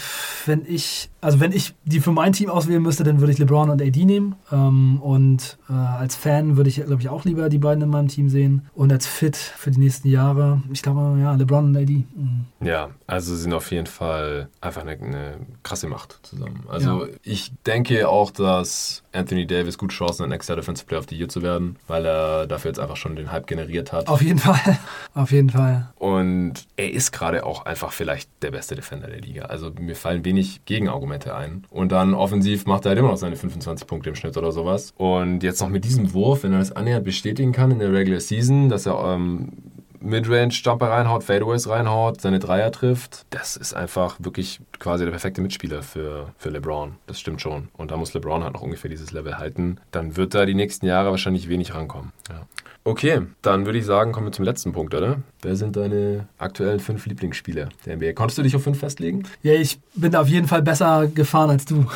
wenn 0.46 0.62
ich, 0.66 1.10
also 1.20 1.40
wenn 1.40 1.52
ich 1.52 1.74
die 1.84 2.00
für 2.00 2.12
mein 2.12 2.32
Team 2.32 2.50
auswählen 2.50 2.82
müsste, 2.82 3.04
dann 3.04 3.20
würde 3.20 3.32
ich 3.32 3.38
LeBron 3.38 3.70
und 3.70 3.80
AD 3.82 4.04
nehmen 4.04 4.34
ähm, 4.52 5.00
und 5.02 5.58
äh, 5.68 5.72
als 5.72 6.16
Fan 6.16 6.56
würde 6.56 6.68
ich, 6.70 6.76
glaube 6.76 7.00
ich, 7.00 7.08
auch 7.08 7.24
lieber 7.24 7.48
die 7.48 7.58
beiden 7.58 7.82
in 7.82 7.88
meinem 7.90 8.08
Team 8.08 8.28
sehen 8.28 8.62
und 8.74 8.92
als 8.92 9.06
Fit 9.06 9.36
für 9.36 9.70
die 9.70 9.78
nächsten 9.80 10.08
Jahre, 10.08 10.62
ich 10.72 10.82
glaube, 10.82 11.18
ja, 11.20 11.34
LeBron 11.34 11.66
und 11.66 11.76
AD. 11.76 11.92
Mhm. 12.16 12.44
Ja, 12.66 12.90
also 13.06 13.34
sind 13.36 13.52
auf 13.52 13.70
jeden 13.70 13.86
Fall 13.86 14.48
einfach 14.60 14.82
eine, 14.82 14.92
eine 14.92 15.34
krasse 15.62 15.86
Macht 15.88 16.18
zusammen. 16.22 16.64
Also 16.68 17.04
Ja. 17.04 17.12
ich 17.22 17.52
denke 17.66 17.75
auch, 18.04 18.30
dass 18.30 19.02
Anthony 19.12 19.46
Davis 19.46 19.78
gut 19.78 19.90
Chancen 19.90 20.22
hat, 20.22 20.30
Next 20.30 20.48
Year 20.48 20.56
Defensive 20.56 20.86
Player 20.86 21.00
of 21.00 21.06
the 21.08 21.16
Year 21.16 21.28
zu 21.28 21.42
werden, 21.42 21.76
weil 21.86 22.04
er 22.04 22.46
dafür 22.46 22.70
jetzt 22.70 22.78
einfach 22.78 22.96
schon 22.96 23.16
den 23.16 23.32
Hype 23.32 23.46
generiert 23.46 23.92
hat. 23.92 24.08
Auf 24.08 24.22
jeden 24.22 24.38
Fall, 24.38 24.78
auf 25.14 25.32
jeden 25.32 25.50
Fall. 25.50 25.88
Und 25.96 26.66
er 26.76 26.92
ist 26.92 27.12
gerade 27.12 27.44
auch 27.44 27.64
einfach 27.64 27.92
vielleicht 27.92 28.30
der 28.42 28.50
beste 28.50 28.74
Defender 28.74 29.08
der 29.08 29.20
Liga. 29.20 29.46
Also 29.46 29.70
mir 29.78 29.96
fallen 29.96 30.24
wenig 30.24 30.64
Gegenargumente 30.64 31.34
ein. 31.34 31.64
Und 31.70 31.92
dann 31.92 32.14
offensiv 32.14 32.66
macht 32.66 32.84
er 32.84 32.90
halt 32.90 32.98
immer 32.98 33.08
noch 33.08 33.16
seine 33.16 33.36
25 33.36 33.86
Punkte 33.86 34.10
im 34.10 34.16
Schnitt 34.16 34.36
oder 34.36 34.52
sowas. 34.52 34.92
Und 34.96 35.42
jetzt 35.42 35.60
noch 35.60 35.68
mit 35.68 35.84
diesem 35.84 36.12
Wurf, 36.12 36.42
wenn 36.42 36.52
er 36.52 36.58
das 36.58 36.72
annähernd 36.72 37.04
bestätigen 37.04 37.52
kann 37.52 37.70
in 37.70 37.78
der 37.78 37.92
Regular 37.92 38.20
Season, 38.20 38.68
dass 38.68 38.86
er 38.86 39.14
ähm, 39.14 39.52
Midrange-Jumper 40.00 40.88
reinhaut, 40.88 41.24
Fadeaways 41.24 41.68
reinhaut, 41.68 42.20
seine 42.20 42.38
Dreier 42.38 42.72
trifft, 42.72 43.26
das 43.30 43.56
ist 43.56 43.74
einfach 43.74 44.16
wirklich 44.18 44.60
quasi 44.78 45.04
der 45.04 45.10
perfekte 45.10 45.40
Mitspieler 45.40 45.82
für, 45.82 46.32
für 46.38 46.50
LeBron. 46.50 46.96
Das 47.06 47.20
stimmt 47.20 47.40
schon. 47.40 47.68
Und 47.76 47.90
da 47.90 47.96
muss 47.96 48.14
LeBron 48.14 48.42
halt 48.44 48.54
noch 48.54 48.62
ungefähr 48.62 48.90
dieses 48.90 49.12
Level 49.12 49.38
halten. 49.38 49.78
Dann 49.90 50.16
wird 50.16 50.34
da 50.34 50.46
die 50.46 50.54
nächsten 50.54 50.86
Jahre 50.86 51.10
wahrscheinlich 51.10 51.48
wenig 51.48 51.74
rankommen. 51.74 52.12
Ja. 52.28 52.46
Okay, 52.86 53.22
dann 53.42 53.66
würde 53.66 53.80
ich 53.80 53.84
sagen, 53.84 54.12
kommen 54.12 54.28
wir 54.28 54.32
zum 54.32 54.44
letzten 54.44 54.72
Punkt, 54.72 54.94
oder? 54.94 55.16
Wer 55.42 55.56
sind 55.56 55.74
deine 55.74 56.28
aktuellen 56.38 56.78
fünf 56.78 57.04
Lieblingsspieler 57.06 57.68
der 57.84 57.96
NBA? 57.96 58.12
Konntest 58.12 58.38
du 58.38 58.42
dich 58.44 58.54
auf 58.54 58.62
fünf 58.62 58.78
festlegen? 58.78 59.24
Ja, 59.42 59.54
ich 59.54 59.80
bin 59.96 60.14
auf 60.14 60.28
jeden 60.28 60.46
Fall 60.46 60.62
besser 60.62 61.08
gefahren 61.12 61.50
als 61.50 61.64
du. 61.64 61.86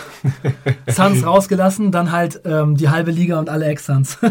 Suns 0.88 1.24
rausgelassen, 1.24 1.92
dann 1.92 2.10
halt 2.10 2.40
ähm, 2.44 2.76
die 2.76 2.88
halbe 2.88 3.12
Liga 3.12 3.38
und 3.38 3.48
alle 3.48 3.66
Ex-Suns. 3.66 4.18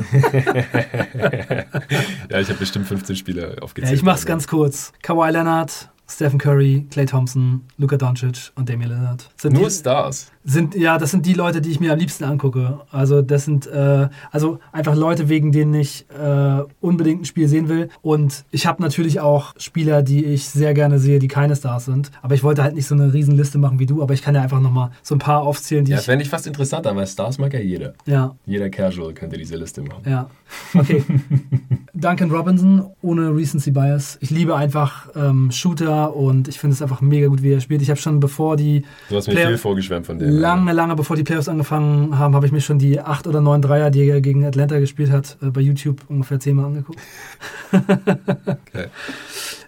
ja, 2.30 2.40
ich 2.42 2.50
habe 2.50 2.60
bestimmt 2.60 2.88
15 2.88 3.16
Spieler 3.16 3.59
aufgezählt. 3.62 3.92
ja, 3.92 3.96
ich 3.98 4.04
mach's 4.04 4.20
Also, 4.22 4.28
ganz 4.28 4.48
kurz. 4.48 4.94
Kawhi 5.02 5.32
Leonard, 5.32 5.90
Stephen 6.08 6.40
Curry, 6.40 6.88
Clay 6.90 7.06
Thompson, 7.06 7.62
Luka 7.78 7.98
Doncic 7.98 8.52
und 8.56 8.68
Damian 8.68 8.90
Lillard. 8.92 9.30
Sind 9.38 9.54
Nur 9.54 9.68
die, 9.70 9.74
Stars. 9.74 10.32
Sind, 10.50 10.76
ja, 10.76 10.98
das 10.98 11.12
sind 11.12 11.26
die 11.26 11.34
Leute, 11.34 11.62
die 11.62 11.70
ich 11.70 11.80
mir 11.80 11.94
am 11.94 12.00
liebsten 12.00 12.24
angucke. 12.24 12.80
Also 12.92 13.22
das 13.22 13.46
sind 13.46 13.68
äh, 13.68 14.10
also 14.32 14.60
einfach 14.72 14.96
Leute, 14.96 15.30
wegen 15.30 15.52
denen 15.52 15.74
ich 15.74 16.06
äh, 16.10 16.62
unbedingt 16.82 17.22
ein 17.22 17.26
Spiel 17.26 17.48
sehen 17.48 17.70
will. 17.70 17.90
Und 18.02 18.46
ich 18.52 18.66
habe 18.66 18.82
natürlich 18.82 19.20
auch 19.20 19.54
Spieler, 19.58 20.02
die 20.02 20.26
ich 20.26 20.48
sehr 20.50 20.74
gerne 20.74 21.00
sehe, 21.00 21.20
die 21.20 21.28
keine 21.28 21.56
Stars 21.56 21.86
sind. 21.86 22.12
Aber 22.22 22.36
ich 22.36 22.44
wollte 22.44 22.64
halt 22.64 22.76
nicht 22.76 22.88
so 22.88 22.96
eine 22.96 23.14
Riesenliste 23.14 23.58
machen 23.58 23.80
wie 23.80 23.86
du, 23.86 24.02
aber 24.02 24.14
ich 24.14 24.22
kann 24.22 24.36
ja 24.36 24.42
einfach 24.42 24.60
nochmal 24.60 24.92
so 25.04 25.16
ein 25.16 25.20
paar 25.20 25.42
aufzählen, 25.42 25.86
die 25.86 25.92
Ja, 25.92 26.00
ich. 26.00 26.06
fände 26.06 26.24
ich 26.24 26.30
fast 26.30 26.48
interessanter, 26.48 26.96
weil 26.96 27.08
Stars 27.08 27.38
mag 27.38 27.54
ja 27.54 27.60
jeder. 27.60 27.94
Ja, 28.06 28.36
Jeder 28.46 28.70
Casual 28.70 29.14
könnte 29.14 29.38
diese 29.38 29.56
Liste 29.56 29.82
machen. 29.82 30.02
ja. 30.06 30.30
Okay. 30.74 31.04
Duncan 31.94 32.32
Robinson 32.32 32.86
ohne 33.02 33.36
Recency 33.36 33.72
Bias. 33.72 34.18
Ich 34.22 34.30
liebe 34.30 34.56
einfach 34.56 35.10
ähm, 35.16 35.52
Shooter 35.52 36.16
und 36.16 36.48
ich 36.48 36.60
finde 36.60 36.74
es 36.76 36.82
einfach 36.82 37.02
mega 37.02 37.28
gut, 37.28 37.44
wie 37.44 37.52
er 37.52 37.60
spielt. 37.62 37.82
Ich 37.82 37.90
habe 37.90 38.00
schon 38.00 38.20
bevor 38.20 38.56
die. 38.58 38.84
Du 39.10 39.18
hast 39.18 39.28
mir 39.28 39.34
Play 39.34 39.48
viel 39.48 39.58
vorgeschwärmt 39.58 40.06
von 40.06 40.18
dem. 40.18 40.39
Lange, 40.40 40.74
lange 40.74 40.96
bevor 40.96 41.16
die 41.16 41.24
Playoffs 41.24 41.50
angefangen 41.50 42.18
haben, 42.18 42.36
habe 42.36 42.46
ich 42.46 42.52
mir 42.52 42.62
schon 42.62 42.80
die 42.80 43.00
acht 43.00 43.28
oder 43.28 43.42
neun 43.42 43.62
Dreier, 43.62 43.90
die 43.90 44.08
er 44.08 44.22
gegen 44.22 44.46
Atlanta 44.46 44.80
gespielt 44.80 45.12
hat, 45.12 45.38
äh, 45.42 45.48
bei 45.48 45.62
YouTube 45.62 46.02
ungefähr 46.08 46.40
zehnmal 46.40 46.66
angeguckt. 46.66 47.00
okay. 47.74 48.88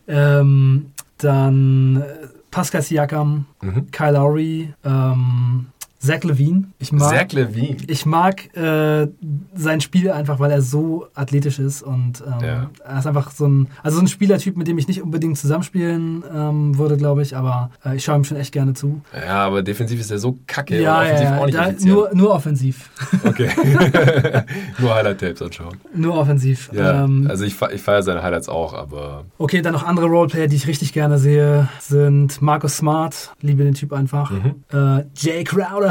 ähm, 0.07 0.91
dann 1.17 1.97
äh, 2.01 2.27
Pascal 2.51 2.81
Siakam, 2.81 3.45
mhm. 3.61 3.91
Kyle 3.91 4.13
Lowry, 4.13 4.73
ähm, 4.83 5.67
Zach 6.01 6.23
Levine. 6.23 6.63
Ich 6.79 6.91
mag, 6.91 7.09
Zach 7.09 7.31
Levine. 7.31 7.77
Ich 7.85 8.07
mag 8.07 8.55
äh, 8.57 9.07
sein 9.53 9.81
Spiel 9.81 10.09
einfach, 10.09 10.39
weil 10.39 10.49
er 10.49 10.63
so 10.63 11.05
athletisch 11.13 11.59
ist 11.59 11.83
und 11.83 12.23
ähm, 12.25 12.43
ja. 12.43 12.69
er 12.83 12.99
ist 12.99 13.05
einfach 13.05 13.29
so 13.29 13.47
ein, 13.47 13.67
also 13.83 13.97
so 13.97 14.03
ein 14.03 14.07
Spielertyp, 14.07 14.57
mit 14.57 14.67
dem 14.67 14.79
ich 14.79 14.87
nicht 14.87 15.03
unbedingt 15.03 15.37
zusammenspielen 15.37 16.23
ähm, 16.33 16.77
würde, 16.79 16.97
glaube 16.97 17.21
ich, 17.21 17.37
aber 17.37 17.69
äh, 17.85 17.95
ich 17.95 18.03
schaue 18.03 18.15
ihm 18.17 18.23
schon 18.23 18.37
echt 18.37 18.51
gerne 18.51 18.73
zu. 18.73 19.01
Ja, 19.13 19.45
aber 19.45 19.61
defensiv 19.61 19.99
ist 19.99 20.09
er 20.09 20.17
so 20.17 20.39
kacke 20.47 20.81
ja, 20.81 21.01
offensiv 21.01 21.23
ja, 21.23 21.37
auch 21.37 21.45
nicht 21.45 21.57
da, 21.57 21.71
nur, 21.85 22.09
nur 22.13 22.31
offensiv. 22.31 22.89
Okay. 23.23 23.49
nur 24.79 24.95
Highlight-Tapes 24.95 25.41
anschauen. 25.41 25.77
Nur 25.93 26.15
offensiv. 26.15 26.71
Ja, 26.73 27.03
ähm, 27.03 27.27
also 27.29 27.45
ich, 27.45 27.55
ich 27.73 27.81
feiere 27.81 28.01
seine 28.01 28.23
Highlights 28.23 28.49
auch, 28.49 28.73
aber... 28.73 29.25
Okay, 29.37 29.61
dann 29.61 29.73
noch 29.73 29.83
andere 29.83 30.07
Roleplayer, 30.07 30.47
die 30.47 30.55
ich 30.55 30.67
richtig 30.67 30.91
gerne 30.91 31.19
sehe, 31.19 31.69
sind 31.79 32.41
Marcus 32.41 32.77
Smart, 32.77 33.31
liebe 33.41 33.63
den 33.63 33.75
Typ 33.75 33.93
einfach, 33.93 34.31
mhm. 34.31 34.55
äh, 34.73 35.03
Jay 35.15 35.43
Crowder, 35.43 35.90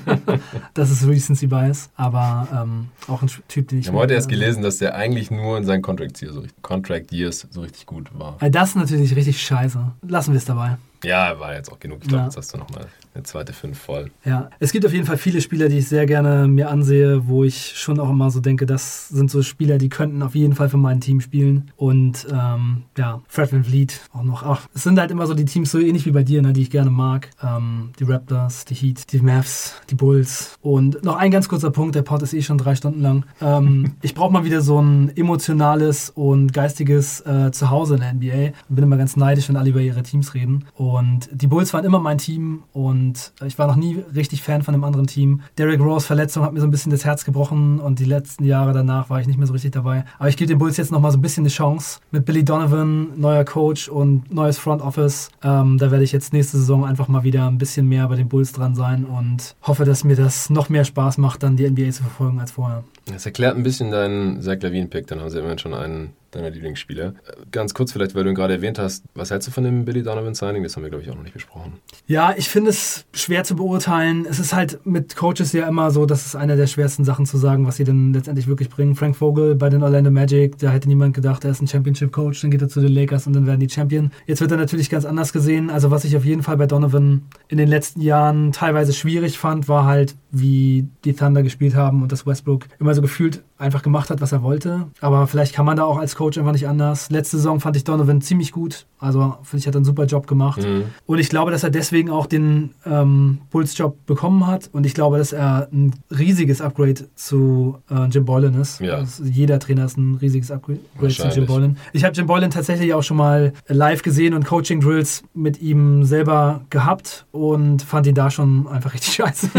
das 0.74 0.90
ist 0.90 1.06
Recency 1.06 1.46
Bias, 1.46 1.90
aber 1.96 2.48
ähm, 2.52 2.88
auch 3.08 3.22
ein 3.22 3.30
Typ, 3.48 3.68
den 3.68 3.78
ich. 3.78 3.84
Ich 3.84 3.88
habe 3.88 3.98
heute 3.98 4.14
erst 4.14 4.28
gelesen, 4.28 4.62
dass 4.62 4.78
der 4.78 4.94
eigentlich 4.94 5.30
nur 5.30 5.58
in 5.58 5.64
seinen 5.64 5.82
Contract 5.82 6.20
Years 6.20 6.34
so, 6.34 6.42
Contract 6.62 7.12
Years 7.12 7.46
so 7.50 7.60
richtig 7.60 7.86
gut 7.86 8.10
war. 8.18 8.36
Das 8.50 8.70
ist 8.70 8.76
natürlich 8.76 9.14
richtig 9.14 9.40
scheiße. 9.40 9.92
Lassen 10.02 10.32
wir 10.32 10.38
es 10.38 10.44
dabei. 10.44 10.78
Ja, 11.02 11.38
war 11.38 11.54
jetzt 11.54 11.70
auch 11.70 11.78
genug. 11.78 11.98
Ich 12.02 12.08
glaube, 12.08 12.22
ja. 12.22 12.24
jetzt 12.26 12.36
hast 12.36 12.54
du 12.54 12.58
nochmal 12.58 12.86
eine 13.14 13.22
zweite 13.22 13.52
fünf 13.52 13.78
voll. 13.78 14.10
Ja, 14.24 14.50
es 14.58 14.72
gibt 14.72 14.84
auf 14.84 14.92
jeden 14.92 15.06
Fall 15.06 15.18
viele 15.18 15.40
Spieler, 15.40 15.68
die 15.68 15.78
ich 15.78 15.88
sehr 15.88 16.04
gerne 16.06 16.48
mir 16.48 16.68
ansehe, 16.68 17.28
wo 17.28 17.44
ich 17.44 17.74
schon 17.76 18.00
auch 18.00 18.10
immer 18.10 18.30
so 18.30 18.40
denke, 18.40 18.66
das 18.66 19.08
sind 19.08 19.30
so 19.30 19.42
Spieler, 19.42 19.78
die 19.78 19.88
könnten 19.88 20.22
auf 20.22 20.34
jeden 20.34 20.54
Fall 20.54 20.68
für 20.68 20.78
mein 20.78 21.00
Team 21.00 21.20
spielen. 21.20 21.70
Und 21.76 22.26
ähm, 22.32 22.82
ja, 22.98 23.22
Fred 23.28 23.52
Van 23.52 23.62
Vliet 23.62 24.00
auch 24.12 24.24
noch. 24.24 24.42
Ach, 24.42 24.66
es 24.74 24.82
sind 24.82 24.98
halt 24.98 25.12
immer 25.12 25.26
so 25.26 25.34
die 25.34 25.44
Teams 25.44 25.70
so 25.70 25.78
ähnlich 25.78 26.06
wie 26.06 26.10
bei 26.10 26.24
dir, 26.24 26.42
ne, 26.42 26.52
die 26.52 26.62
ich 26.62 26.70
gerne 26.70 26.90
mag. 26.90 27.30
Ähm, 27.40 27.90
die 28.00 28.04
Raptors, 28.04 28.64
die 28.64 28.74
Heat, 28.74 29.12
die 29.12 29.20
Mavs, 29.20 29.74
die 29.90 29.94
Bulls. 29.94 30.58
Und 30.60 31.04
noch 31.04 31.16
ein 31.16 31.30
ganz 31.30 31.48
kurzer 31.48 31.70
Punkt, 31.70 31.94
der 31.94 32.02
Pod 32.02 32.20
ist 32.22 32.34
eh 32.34 32.42
schon 32.42 32.58
drei 32.58 32.74
Stunden 32.74 33.00
lang. 33.00 33.24
Ähm, 33.40 33.94
ich 34.02 34.14
brauche 34.14 34.32
mal 34.32 34.44
wieder 34.44 34.60
so 34.60 34.80
ein 34.80 35.16
emotionales 35.16 36.10
und 36.10 36.52
geistiges 36.52 37.20
äh, 37.20 37.52
Zuhause 37.52 37.94
in 37.94 38.00
der 38.00 38.12
NBA. 38.14 38.56
Bin 38.68 38.84
immer 38.84 38.96
ganz 38.96 39.16
neidisch, 39.16 39.48
wenn 39.48 39.56
alle 39.56 39.70
über 39.70 39.80
ihre 39.80 40.02
Teams 40.02 40.34
reden. 40.34 40.64
Und 40.74 41.28
die 41.30 41.46
Bulls 41.46 41.72
waren 41.72 41.84
immer 41.84 42.00
mein 42.00 42.18
Team 42.18 42.64
und 42.72 43.03
und 43.04 43.32
ich 43.46 43.58
war 43.58 43.66
noch 43.66 43.76
nie 43.76 44.02
richtig 44.14 44.42
Fan 44.42 44.62
von 44.62 44.74
einem 44.74 44.84
anderen 44.84 45.06
Team. 45.06 45.42
Derrick 45.58 45.80
Rose 45.80 46.06
Verletzung 46.06 46.42
hat 46.42 46.52
mir 46.52 46.60
so 46.60 46.66
ein 46.66 46.70
bisschen 46.70 46.90
das 46.90 47.04
Herz 47.04 47.24
gebrochen 47.24 47.78
und 47.78 47.98
die 47.98 48.04
letzten 48.04 48.44
Jahre 48.44 48.72
danach 48.72 49.10
war 49.10 49.20
ich 49.20 49.26
nicht 49.26 49.36
mehr 49.36 49.46
so 49.46 49.52
richtig 49.52 49.72
dabei. 49.72 50.04
Aber 50.18 50.28
ich 50.28 50.36
gebe 50.36 50.48
den 50.48 50.58
Bulls 50.58 50.76
jetzt 50.76 50.90
noch 50.90 51.00
mal 51.00 51.10
so 51.10 51.18
ein 51.18 51.22
bisschen 51.22 51.42
eine 51.42 51.50
Chance. 51.50 52.00
Mit 52.10 52.24
Billy 52.24 52.44
Donovan, 52.44 53.08
neuer 53.16 53.44
Coach 53.44 53.88
und 53.88 54.32
neues 54.32 54.58
Front 54.58 54.82
Office. 54.82 55.30
Ähm, 55.42 55.78
da 55.78 55.90
werde 55.90 56.04
ich 56.04 56.12
jetzt 56.12 56.32
nächste 56.32 56.56
Saison 56.56 56.84
einfach 56.84 57.08
mal 57.08 57.24
wieder 57.24 57.46
ein 57.46 57.58
bisschen 57.58 57.88
mehr 57.88 58.08
bei 58.08 58.16
den 58.16 58.28
Bulls 58.28 58.52
dran 58.52 58.74
sein 58.74 59.04
und 59.04 59.54
hoffe, 59.62 59.84
dass 59.84 60.04
mir 60.04 60.16
das 60.16 60.50
noch 60.50 60.68
mehr 60.68 60.84
Spaß 60.84 61.18
macht, 61.18 61.42
dann 61.42 61.56
die 61.56 61.68
NBA 61.68 61.90
zu 61.90 62.02
verfolgen 62.02 62.40
als 62.40 62.52
vorher. 62.52 62.84
Das 63.06 63.26
erklärt 63.26 63.56
ein 63.56 63.62
bisschen 63.62 63.90
deinen 63.90 64.40
Zach 64.40 64.62
Lavine-Pick, 64.62 65.06
dann 65.06 65.20
haben 65.20 65.30
sie 65.30 65.38
immerhin 65.38 65.58
schon 65.58 65.74
einen 65.74 66.14
deiner 66.34 66.50
Lieblingsspieler. 66.50 67.14
Ganz 67.50 67.74
kurz 67.74 67.92
vielleicht, 67.92 68.14
weil 68.14 68.24
du 68.24 68.30
ihn 68.30 68.34
gerade 68.34 68.54
erwähnt 68.54 68.78
hast, 68.78 69.04
was 69.14 69.30
hältst 69.30 69.48
du 69.48 69.52
von 69.52 69.64
dem 69.64 69.84
Billy 69.84 70.02
Donovan 70.02 70.34
Signing? 70.34 70.62
Das 70.62 70.76
haben 70.76 70.82
wir, 70.82 70.90
glaube 70.90 71.04
ich, 71.04 71.10
auch 71.10 71.14
noch 71.14 71.22
nicht 71.22 71.34
besprochen. 71.34 71.74
Ja, 72.06 72.34
ich 72.36 72.48
finde 72.48 72.70
es 72.70 73.04
schwer 73.12 73.44
zu 73.44 73.56
beurteilen. 73.56 74.26
Es 74.28 74.38
ist 74.38 74.54
halt 74.54 74.84
mit 74.84 75.16
Coaches 75.16 75.52
ja 75.52 75.68
immer 75.68 75.90
so, 75.90 76.06
das 76.06 76.26
ist 76.26 76.36
eine 76.36 76.56
der 76.56 76.66
schwersten 76.66 77.04
Sachen 77.04 77.26
zu 77.26 77.38
sagen, 77.38 77.66
was 77.66 77.76
sie 77.76 77.84
denn 77.84 78.12
letztendlich 78.12 78.46
wirklich 78.46 78.68
bringen. 78.68 78.94
Frank 78.94 79.16
Vogel 79.16 79.54
bei 79.54 79.68
den 79.68 79.82
Orlando 79.82 80.10
Magic, 80.10 80.58
da 80.58 80.70
hätte 80.70 80.88
niemand 80.88 81.14
gedacht, 81.14 81.44
er 81.44 81.50
ist 81.50 81.62
ein 81.62 81.68
Championship-Coach, 81.68 82.40
dann 82.40 82.50
geht 82.50 82.62
er 82.62 82.68
zu 82.68 82.80
den 82.80 82.92
Lakers 82.92 83.26
und 83.26 83.32
dann 83.34 83.46
werden 83.46 83.60
die 83.60 83.70
Champion. 83.70 84.10
Jetzt 84.26 84.40
wird 84.40 84.50
er 84.50 84.56
natürlich 84.56 84.90
ganz 84.90 85.04
anders 85.04 85.32
gesehen. 85.32 85.70
Also 85.70 85.90
was 85.90 86.04
ich 86.04 86.16
auf 86.16 86.24
jeden 86.24 86.42
Fall 86.42 86.56
bei 86.56 86.66
Donovan 86.66 87.22
in 87.48 87.58
den 87.58 87.68
letzten 87.68 88.00
Jahren 88.00 88.52
teilweise 88.52 88.92
schwierig 88.92 89.38
fand, 89.38 89.68
war 89.68 89.84
halt, 89.84 90.14
wie 90.30 90.88
die 91.04 91.14
Thunder 91.14 91.42
gespielt 91.42 91.74
haben 91.74 92.02
und 92.02 92.10
das 92.10 92.26
Westbrook 92.26 92.66
immer 92.80 92.94
so 92.94 93.02
gefühlt 93.02 93.42
einfach 93.64 93.82
gemacht 93.82 94.10
hat, 94.10 94.20
was 94.20 94.32
er 94.32 94.42
wollte. 94.42 94.86
Aber 95.00 95.26
vielleicht 95.26 95.54
kann 95.54 95.64
man 95.64 95.76
da 95.76 95.84
auch 95.84 95.98
als 95.98 96.14
Coach 96.14 96.38
einfach 96.38 96.52
nicht 96.52 96.68
anders. 96.68 97.10
Letzte 97.10 97.38
Saison 97.38 97.60
fand 97.60 97.76
ich 97.76 97.84
Donovan 97.84 98.20
ziemlich 98.20 98.52
gut. 98.52 98.86
Also 98.98 99.36
finde 99.42 99.60
ich, 99.60 99.66
hat 99.66 99.74
einen 99.74 99.84
super 99.84 100.04
Job 100.04 100.26
gemacht. 100.26 100.62
Mhm. 100.62 100.84
Und 101.06 101.18
ich 101.18 101.28
glaube, 101.28 101.50
dass 101.50 101.64
er 101.64 101.70
deswegen 101.70 102.10
auch 102.10 102.26
den 102.26 102.70
ähm, 102.86 103.38
Bulls-Job 103.50 104.06
bekommen 104.06 104.46
hat. 104.46 104.68
Und 104.72 104.86
ich 104.86 104.94
glaube, 104.94 105.18
dass 105.18 105.32
er 105.32 105.68
ein 105.72 105.94
riesiges 106.10 106.60
Upgrade 106.60 107.08
zu 107.14 107.78
äh, 107.90 108.06
Jim 108.06 108.24
Boylan 108.24 108.60
ist. 108.60 108.80
Ja. 108.80 108.96
Also 108.96 109.24
jeder 109.24 109.58
Trainer 109.58 109.86
ist 109.86 109.96
ein 109.96 110.16
riesiges 110.16 110.50
Upgrade 110.50 110.80
zu 111.08 111.28
Jim 111.28 111.46
Boylan. 111.46 111.76
Ich 111.92 112.04
habe 112.04 112.14
Jim 112.14 112.26
Boylan 112.26 112.50
tatsächlich 112.50 112.94
auch 112.94 113.02
schon 113.02 113.16
mal 113.16 113.52
live 113.66 114.02
gesehen 114.02 114.34
und 114.34 114.44
Coaching-Drills 114.44 115.24
mit 115.34 115.60
ihm 115.60 116.04
selber 116.04 116.62
gehabt 116.70 117.26
und 117.32 117.82
fand 117.82 118.06
ihn 118.06 118.14
da 118.14 118.30
schon 118.30 118.66
einfach 118.68 118.94
richtig 118.94 119.14
scheiße. 119.14 119.50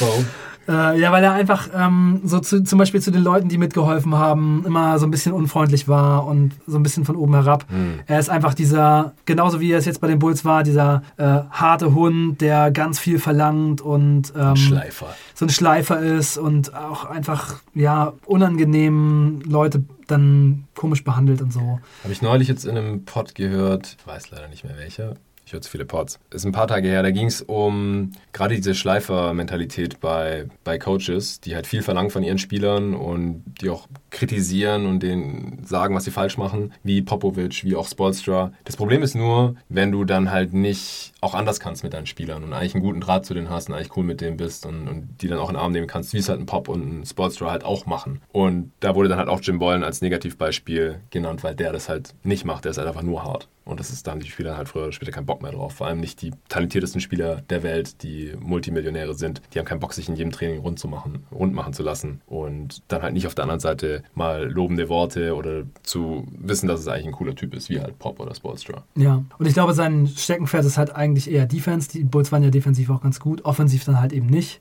Warum? 0.00 0.26
Äh, 0.68 1.00
ja, 1.00 1.10
weil 1.10 1.24
er 1.24 1.32
einfach 1.32 1.68
ähm, 1.74 2.20
so 2.24 2.38
zu, 2.38 2.62
zum 2.62 2.78
Beispiel 2.78 3.00
zu 3.00 3.10
den 3.10 3.22
Leuten, 3.22 3.48
die 3.48 3.58
mitgeholfen 3.58 4.14
haben, 4.14 4.62
immer 4.66 4.98
so 4.98 5.06
ein 5.06 5.10
bisschen 5.10 5.32
unfreundlich 5.32 5.88
war 5.88 6.26
und 6.26 6.52
so 6.66 6.78
ein 6.78 6.82
bisschen 6.82 7.04
von 7.04 7.16
oben 7.16 7.34
herab. 7.34 7.64
Mhm. 7.70 8.00
Er 8.06 8.18
ist 8.18 8.30
einfach 8.30 8.54
dieser, 8.54 9.14
genauso 9.24 9.60
wie 9.60 9.72
er 9.72 9.78
es 9.78 9.84
jetzt 9.84 10.00
bei 10.00 10.08
den 10.08 10.18
Bulls 10.18 10.44
war, 10.44 10.62
dieser 10.62 11.02
äh, 11.16 11.40
harte 11.50 11.94
Hund, 11.94 12.40
der 12.40 12.70
ganz 12.70 12.98
viel 12.98 13.18
verlangt 13.18 13.80
und 13.80 14.32
ähm, 14.36 14.56
Schleifer. 14.56 15.08
so 15.34 15.46
ein 15.46 15.50
Schleifer 15.50 16.00
ist 16.00 16.38
und 16.38 16.74
auch 16.74 17.04
einfach 17.04 17.56
ja 17.74 18.12
unangenehm 18.26 19.40
Leute 19.46 19.84
dann 20.06 20.64
komisch 20.74 21.04
behandelt 21.04 21.40
und 21.40 21.52
so. 21.52 21.80
Habe 22.02 22.12
ich 22.12 22.22
neulich 22.22 22.48
jetzt 22.48 22.64
in 22.64 22.76
einem 22.76 23.04
Pod 23.04 23.34
gehört, 23.34 23.96
ich 23.98 24.06
weiß 24.06 24.30
leider 24.30 24.48
nicht 24.48 24.64
mehr 24.64 24.76
welcher, 24.76 25.14
ich 25.50 25.54
höre 25.54 25.62
zu 25.62 25.70
viele 25.70 25.84
Pods. 25.84 26.20
Ist 26.30 26.44
ein 26.44 26.52
paar 26.52 26.68
Tage 26.68 26.86
her, 26.86 27.02
da 27.02 27.10
ging 27.10 27.26
es 27.26 27.42
um 27.42 28.12
gerade 28.32 28.54
diese 28.54 28.72
Schleifer-Mentalität 28.72 29.98
bei, 29.98 30.46
bei 30.62 30.78
Coaches, 30.78 31.40
die 31.40 31.56
halt 31.56 31.66
viel 31.66 31.82
verlangen 31.82 32.10
von 32.10 32.22
ihren 32.22 32.38
Spielern 32.38 32.94
und 32.94 33.42
die 33.60 33.68
auch 33.68 33.88
kritisieren 34.10 34.86
und 34.86 35.02
denen 35.02 35.64
sagen, 35.64 35.96
was 35.96 36.04
sie 36.04 36.12
falsch 36.12 36.38
machen, 36.38 36.72
wie 36.84 37.02
Popovic, 37.02 37.64
wie 37.64 37.74
auch 37.74 37.88
Spolstra. 37.88 38.52
Das 38.62 38.76
Problem 38.76 39.02
ist 39.02 39.16
nur, 39.16 39.56
wenn 39.68 39.90
du 39.90 40.04
dann 40.04 40.30
halt 40.30 40.52
nicht 40.52 41.14
auch 41.20 41.34
anders 41.34 41.60
kannst 41.60 41.84
mit 41.84 41.92
deinen 41.92 42.06
Spielern 42.06 42.44
und 42.44 42.52
eigentlich 42.52 42.74
einen 42.74 42.84
guten 42.84 43.00
Draht 43.00 43.26
zu 43.26 43.34
denen 43.34 43.50
hast 43.50 43.68
und 43.68 43.74
eigentlich 43.74 43.96
cool 43.96 44.04
mit 44.04 44.20
denen 44.20 44.36
bist 44.36 44.66
und, 44.66 44.88
und 44.88 45.22
die 45.22 45.28
dann 45.28 45.38
auch 45.38 45.48
in 45.48 45.54
den 45.54 45.62
Arm 45.62 45.72
nehmen 45.72 45.86
kannst, 45.86 46.12
wie 46.12 46.18
es 46.18 46.28
halt 46.28 46.40
ein 46.40 46.46
Pop 46.46 46.68
und 46.68 47.00
ein 47.00 47.06
Spolstra 47.06 47.50
halt 47.50 47.64
auch 47.64 47.86
machen. 47.86 48.20
Und 48.32 48.72
da 48.80 48.94
wurde 48.94 49.08
dann 49.08 49.18
halt 49.18 49.28
auch 49.28 49.40
Jim 49.42 49.58
Boylan 49.58 49.84
als 49.84 50.00
Negativbeispiel 50.00 51.00
genannt, 51.10 51.44
weil 51.44 51.54
der 51.54 51.72
das 51.72 51.88
halt 51.88 52.14
nicht 52.22 52.44
macht. 52.44 52.64
Der 52.64 52.70
ist 52.70 52.78
halt 52.78 52.88
einfach 52.88 53.02
nur 53.02 53.24
hart. 53.24 53.48
Und 53.64 53.78
das 53.78 53.90
ist, 53.90 54.06
da 54.06 54.10
haben 54.10 54.20
die 54.20 54.28
Spieler 54.28 54.56
halt 54.56 54.68
früher 54.68 54.84
oder 54.84 54.92
später 54.92 55.12
keinen 55.12 55.26
Bock 55.26 55.42
mehr 55.42 55.52
drauf. 55.52 55.74
Vor 55.74 55.86
allem 55.86 56.00
nicht 56.00 56.22
die 56.22 56.32
talentiertesten 56.48 57.00
Spieler 57.00 57.42
der 57.50 57.62
Welt, 57.62 58.02
die 58.02 58.32
Multimillionäre 58.40 59.14
sind. 59.14 59.42
Die 59.54 59.58
haben 59.58 59.66
keinen 59.66 59.80
Bock, 59.80 59.92
sich 59.92 60.08
in 60.08 60.16
jedem 60.16 60.32
Training 60.32 60.60
rund 60.60 60.78
zu 60.78 60.88
machen, 60.88 61.24
rund 61.30 61.54
machen 61.54 61.72
zu 61.72 61.82
lassen. 61.82 62.20
Und 62.26 62.82
dann 62.88 63.02
halt 63.02 63.12
nicht 63.12 63.26
auf 63.26 63.34
der 63.34 63.44
anderen 63.44 63.60
Seite 63.60 64.02
mal 64.14 64.50
lobende 64.50 64.88
Worte 64.88 65.36
oder 65.36 65.62
zu 65.82 66.26
wissen, 66.36 66.66
dass 66.66 66.80
es 66.80 66.88
eigentlich 66.88 67.06
ein 67.06 67.12
cooler 67.12 67.34
Typ 67.34 67.54
ist, 67.54 67.70
wie 67.70 67.80
halt 67.80 67.98
Pop 67.98 68.18
oder 68.18 68.34
Sportstra. 68.34 68.82
Ja, 68.96 69.22
und 69.38 69.46
ich 69.46 69.54
glaube, 69.54 69.72
sein 69.74 70.08
Steckenpferd 70.08 70.64
ist 70.64 70.78
halt 70.78 70.96
eigentlich 70.96 71.09
eher 71.28 71.46
Defense. 71.46 71.88
Die 71.88 72.04
Bulls 72.04 72.32
waren 72.32 72.42
ja 72.42 72.50
defensiv 72.50 72.90
auch 72.90 73.02
ganz 73.02 73.20
gut, 73.20 73.44
offensiv 73.44 73.84
dann 73.84 74.00
halt 74.00 74.12
eben 74.12 74.26
nicht. 74.26 74.60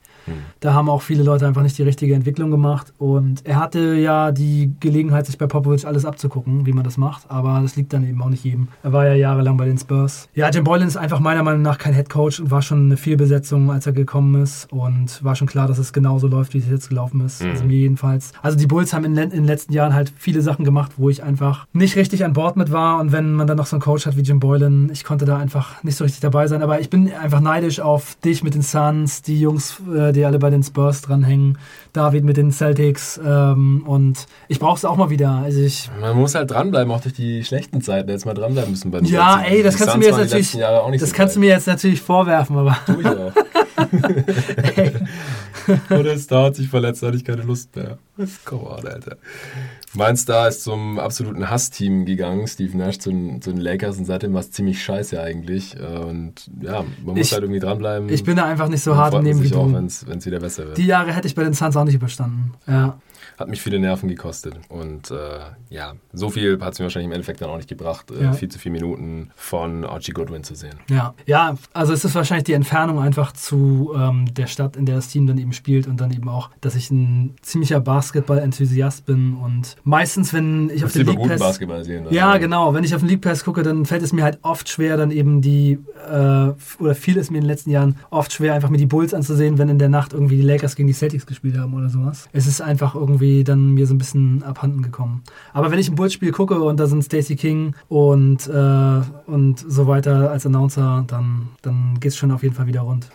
Da 0.60 0.74
haben 0.74 0.90
auch 0.90 1.02
viele 1.02 1.24
Leute 1.24 1.48
einfach 1.48 1.62
nicht 1.62 1.78
die 1.78 1.84
richtige 1.84 2.14
Entwicklung 2.14 2.52
gemacht. 2.52 2.94
Und 2.98 3.46
er 3.46 3.58
hatte 3.58 3.96
ja 3.96 4.32
die 4.32 4.74
Gelegenheit, 4.80 5.26
sich 5.26 5.38
bei 5.38 5.48
Popovic 5.48 5.86
alles 5.86 6.06
abzugucken, 6.06 6.66
wie 6.66 6.74
man 6.74 6.84
das 6.84 6.98
macht. 6.98 7.24
Aber 7.30 7.60
das 7.62 7.76
liegt 7.76 7.94
dann 7.94 8.08
eben 8.08 8.22
auch 8.22 8.30
nicht 8.30 8.44
jedem. 8.44 8.68
Er 8.84 8.94
war 8.94 9.06
ja 9.06 9.14
jahrelang 9.14 9.58
bei 9.58 9.66
den 9.66 9.78
Spurs. 9.78 10.28
Ja, 10.34 10.50
Jim 10.50 10.64
Boylan 10.64 10.88
ist 10.88 10.98
einfach 10.98 11.20
meiner 11.20 11.44
Meinung 11.44 11.62
nach 11.62 11.78
kein 11.78 11.94
Head 11.94 12.10
Coach 12.10 12.40
und 12.40 12.52
war 12.52 12.62
schon 12.62 12.86
eine 12.86 12.98
Fehlbesetzung, 12.98 13.72
als 13.72 13.86
er 13.86 13.94
gekommen 13.94 14.42
ist. 14.42 14.72
Und 14.72 15.24
war 15.24 15.36
schon 15.36 15.48
klar, 15.48 15.68
dass 15.68 15.78
es 15.78 15.94
genauso 15.94 16.28
läuft, 16.28 16.54
wie 16.54 16.60
es 16.60 16.70
jetzt 16.70 16.90
gelaufen 16.90 17.22
ist. 17.22 17.44
Mhm. 17.44 17.50
Also 17.50 17.66
mir 17.66 17.78
jedenfalls. 17.78 18.34
Also 18.42 18.58
die 18.58 18.68
Bulls 18.68 18.94
haben 18.94 19.06
in, 19.06 19.18
in, 19.18 19.30
den 19.30 19.46
letzten 19.46 19.74
Jahren 19.74 19.94
halt 19.94 20.12
viele 20.18 20.42
Sachen 20.42 20.66
gemacht, 20.66 20.94
wo 20.98 21.10
ich 21.10 21.24
einfach 21.24 21.66
nicht 21.74 21.96
richtig 21.96 22.26
an 22.26 22.34
Bord 22.34 22.58
mit 22.58 22.72
war. 22.72 23.00
Und 23.00 23.12
wenn 23.12 23.34
man 23.34 23.48
dann 23.48 23.58
noch 23.58 23.66
so 23.66 23.76
einen 23.76 23.82
Coach 23.82 24.06
hat 24.06 24.18
wie 24.18 24.22
Jim 24.22 24.40
Boylan, 24.40 24.90
ich 24.92 25.04
konnte 25.04 25.26
da 25.26 25.38
einfach 25.38 25.84
nicht 25.84 25.96
so 25.96 26.04
richtig 26.04 26.22
dabei 26.22 26.48
sein. 26.48 26.62
Aber 26.62 26.80
ich 26.80 26.90
bin 26.90 27.12
einfach 27.14 27.40
neidisch 27.40 27.80
auf 27.80 28.16
dich 28.24 28.44
mit 28.44 28.56
den 28.56 28.62
Suns, 28.62 29.22
die 29.22 29.40
Jungs, 29.40 29.82
äh, 29.96 30.12
die 30.20 30.26
alle 30.26 30.40
bei 30.40 30.50
den 30.50 30.64
Spurs 30.64 31.02
dranhängen, 31.02 31.58
David 31.94 32.24
mit 32.24 32.38
den 32.38 32.52
Celtics. 32.52 33.20
Ähm, 33.26 33.84
und 33.88 34.28
ich 34.48 34.60
brauche 34.60 34.78
es 34.78 34.86
auch 34.86 34.98
mal 34.98 35.10
wieder. 35.10 35.32
Also 35.32 35.62
ich 35.62 35.90
man 36.00 36.18
muss 36.18 36.36
halt 36.36 36.52
dranbleiben, 36.52 36.92
auch 36.94 37.02
durch 37.02 37.16
die 37.16 37.44
schlechten 37.44 37.82
Zeiten. 37.82 38.10
Jetzt 38.10 38.26
mal 38.26 38.34
dranbleiben 38.34 38.72
müssen 38.72 38.92
bei 38.92 39.00
den 39.00 39.08
Ja, 39.08 39.38
Celtics. 39.38 39.56
ey, 39.56 39.64
das 39.64 39.78
kannst 39.78 39.96
du 39.96 40.00
mir 40.00 40.06
jetzt 40.06 40.18
natürlich. 40.18 40.52
Das 41.00 41.10
so 41.10 41.16
kannst 41.16 41.36
du 41.36 41.40
mir 41.40 41.50
jetzt 41.50 41.68
natürlich 41.68 42.02
vorwerfen, 42.02 42.58
aber. 42.58 42.78
Tu 42.86 43.00
ich 43.00 43.08
auch. 43.08 43.32
Oder 45.90 46.18
Star 46.18 46.46
hat 46.46 46.56
sich 46.56 46.68
verletzt, 46.68 47.04
da 47.04 47.08
hatte 47.08 47.18
ich 47.18 47.26
keine 47.26 47.44
Lust 47.44 47.76
mehr. 47.76 47.98
Come 48.46 48.70
on, 48.70 48.88
Alter. 48.88 49.18
Mein 49.94 50.18
Star 50.18 50.48
ist 50.48 50.64
zum 50.64 51.00
absoluten 51.00 51.50
Hassteam 51.50 52.06
gegangen, 52.06 52.48
Steve 52.48 52.78
Nash 52.78 53.00
zu, 53.00 53.12
zu, 53.40 53.52
den 53.52 53.60
Lakers 53.60 53.98
und 53.98 54.06
seitdem 54.06 54.34
war 54.34 54.42
es 54.42 54.52
ziemlich 54.52 54.84
scheiße 54.84 55.22
eigentlich. 55.22 55.76
Äh, 55.76 56.00
und 56.00 56.50
ja, 56.62 56.84
man 57.04 57.16
muss 57.16 57.28
ich, 57.28 57.34
halt 57.34 57.44
irgendwie 57.44 57.60
dranbleiben. 57.60 58.10
Ich 58.10 58.24
bin 58.24 58.38
da 58.38 58.46
einfach 58.46 58.70
nicht 58.70 58.84
so 58.84 58.96
hart 58.96 59.14
im 59.14 59.24
Nehmen 59.24 59.44
wie 59.44 59.50
du. 59.50 59.74
wenn 59.74 59.86
es 59.86 60.26
wieder 60.26 60.40
besser 60.40 60.68
wird. 60.68 60.78
Die 60.78 60.86
Jahre 60.86 61.14
hätte 61.14 61.28
ich 61.28 61.36
bei 61.36 61.44
den 61.44 61.54
Suns 61.54 61.76
auch 61.76 61.86
nicht 61.86 61.96
überstanden. 61.96 62.54
Ja 62.68 63.00
hat 63.40 63.48
mich 63.48 63.62
viele 63.62 63.80
Nerven 63.80 64.10
gekostet. 64.10 64.60
Und 64.68 65.12
äh, 65.12 65.16
ja, 65.70 65.94
so 66.12 66.30
viel 66.30 66.60
hat 66.60 66.74
es 66.74 66.80
mir 66.80 66.84
wahrscheinlich 66.84 67.08
im 67.08 67.14
Endeffekt 67.14 67.42
dann 67.42 67.50
auch 67.50 67.56
nicht 67.56 67.70
gebracht, 67.70 68.12
äh, 68.12 68.24
ja. 68.24 68.34
viel 68.34 68.50
zu 68.50 68.60
viele 68.60 68.74
Minuten 68.74 69.32
von 69.36 69.86
Archie 69.86 70.12
Goodwin 70.12 70.44
zu 70.44 70.56
sehen. 70.56 70.76
Ja, 70.90 71.14
ja, 71.26 71.58
also 71.72 71.94
es 71.94 72.04
ist 72.04 72.16
wahrscheinlich 72.16 72.44
die 72.44 72.54
Entfernung 72.54 73.00
einfach 73.00 73.32
zu 73.32 73.94
ähm, 73.96 74.34
der 74.34 74.48
Stadt, 74.48 74.76
in 74.76 74.86
der 74.86 74.96
das 74.96 75.08
Team 75.08 75.26
dann 75.26 75.38
eben 75.38 75.54
spielt 75.54 75.88
und 75.88 76.02
dann 76.02 76.12
eben 76.12 76.28
auch, 76.28 76.50
dass 76.60 76.76
ich 76.76 76.92
ein 76.92 77.36
ziemlicher 77.42 77.80
Basketball-Enthusiast 77.80 79.06
bin 79.06 79.36
und 79.36 79.78
meistens, 79.86 80.34
wenn 80.34 80.70
ich 80.70 80.84
auf 80.84 80.92
den 80.92 81.08
League 81.08 81.28
Pass... 81.28 81.40
Basketball 81.40 81.86
sehen. 81.86 82.08
Oder? 82.08 82.14
Ja, 82.14 82.38
genau. 82.38 82.74
Wenn 82.74 82.84
ich 82.84 82.94
auf 82.94 83.00
den 83.00 83.08
League 83.08 83.22
Pass 83.22 83.46
gucke, 83.46 83.64
dann 83.64 83.86
fällt 83.86 84.04
es 84.04 84.12
mir 84.12 84.24
halt 84.24 84.40
oft 84.42 84.68
schwer, 84.68 84.98
dann 84.98 85.12
eben 85.12 85.42
die, 85.42 85.80
äh, 86.12 86.52
oder 86.80 86.96
fiel 86.96 87.18
es 87.18 87.32
mir 87.32 87.38
in 87.38 87.46
den 87.46 87.50
letzten 87.50 87.70
Jahren 87.70 87.96
oft 88.10 88.34
schwer, 88.34 88.54
einfach 88.54 88.70
mir 88.70 88.78
die 88.78 88.86
Bulls 88.86 89.14
anzusehen, 89.14 89.58
wenn 89.58 89.70
in 89.70 89.80
der 89.80 89.90
Nacht 89.90 90.12
irgendwie 90.12 90.36
die 90.36 90.42
Lakers 90.42 90.76
gegen 90.76 90.88
die 90.88 90.94
Celtics 90.94 91.26
gespielt 91.26 91.58
haben 91.58 91.74
oder 91.74 91.88
sowas. 91.88 92.28
Es 92.34 92.46
ist 92.46 92.60
einfach 92.60 92.96
irgendwie 92.96 93.29
irgendwie 93.30 93.44
dann 93.44 93.74
mir 93.74 93.88
so 93.88 93.94
ein 93.94 93.98
bisschen 93.98 94.44
abhanden 94.44 94.82
gekommen. 94.82 95.24
Aber 95.54 95.72
wenn 95.72 95.80
ich 95.80 95.90
ein 95.90 95.96
Bulls-Spiel 95.96 96.32
gucke 96.32 96.62
und 96.62 96.80
da 96.80 96.88
sind 96.88 97.04
Stacey 97.04 97.36
King 97.36 97.76
und, 97.88 98.48
äh, 98.48 99.02
und 99.28 99.60
so 99.60 99.88
weiter 99.88 100.32
als 100.32 100.46
Announcer, 100.46 101.04
dann, 101.08 101.50
dann 101.62 102.00
geht 102.00 102.12
es 102.12 102.18
schon 102.18 102.32
auf 102.32 102.44
jeden 102.44 102.56
Fall 102.56 102.68
wieder 102.68 102.82
rund. 102.82 103.10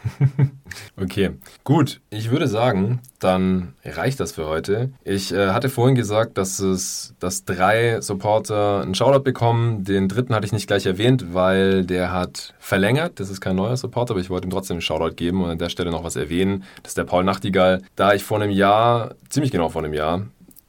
okay, 0.97 1.31
gut. 1.65 2.01
Ich 2.11 2.31
würde 2.31 2.49
sagen, 2.49 3.01
dann 3.25 3.75
reicht 3.85 4.21
das 4.21 4.33
für 4.33 4.47
heute. 4.47 4.91
Ich 5.03 5.33
äh, 5.33 5.49
hatte 5.49 5.69
vorhin 5.69 5.95
gesagt, 5.95 6.37
dass 6.37 6.59
es, 6.59 7.15
dass 7.19 7.45
drei 7.45 8.01
Supporter 8.01 8.83
einen 8.83 8.95
Shoutout 8.95 9.23
bekommen. 9.23 9.85
Den 9.85 10.09
dritten 10.09 10.35
hatte 10.35 10.47
ich 10.47 10.53
nicht 10.53 10.67
gleich 10.67 10.87
erwähnt, 10.87 11.33
weil 11.33 11.85
der 11.85 12.13
hat 12.13 12.55
verlängert. 12.59 13.19
Das 13.21 13.31
ist 13.31 13.41
kein 13.41 13.57
neuer 13.57 13.77
Supporter, 13.77 14.13
aber 14.13 14.21
ich 14.21 14.31
wollte 14.31 14.47
ihm 14.47 14.51
trotzdem 14.51 14.75
einen 14.75 14.83
Shoutout 14.83 15.17
geben 15.17 15.43
und 15.43 15.51
an 15.51 15.59
der 15.59 15.71
Stelle 15.71 15.91
noch 15.91 16.05
was 16.05 16.17
erwähnen. 16.17 16.65
Das 16.83 16.91
ist 16.91 16.99
der 16.99 17.05
Paul 17.05 17.25
Nachtigall. 17.25 17.81
Da 17.97 18.15
ich 18.15 18.23
vor 18.23 18.41
einem 18.41 18.51
Jahr, 18.51 19.15
ziemlich 19.31 19.51
genau 19.51 19.71
vor 19.71 19.83
einem 19.83 19.95
Jahr, 19.95 20.27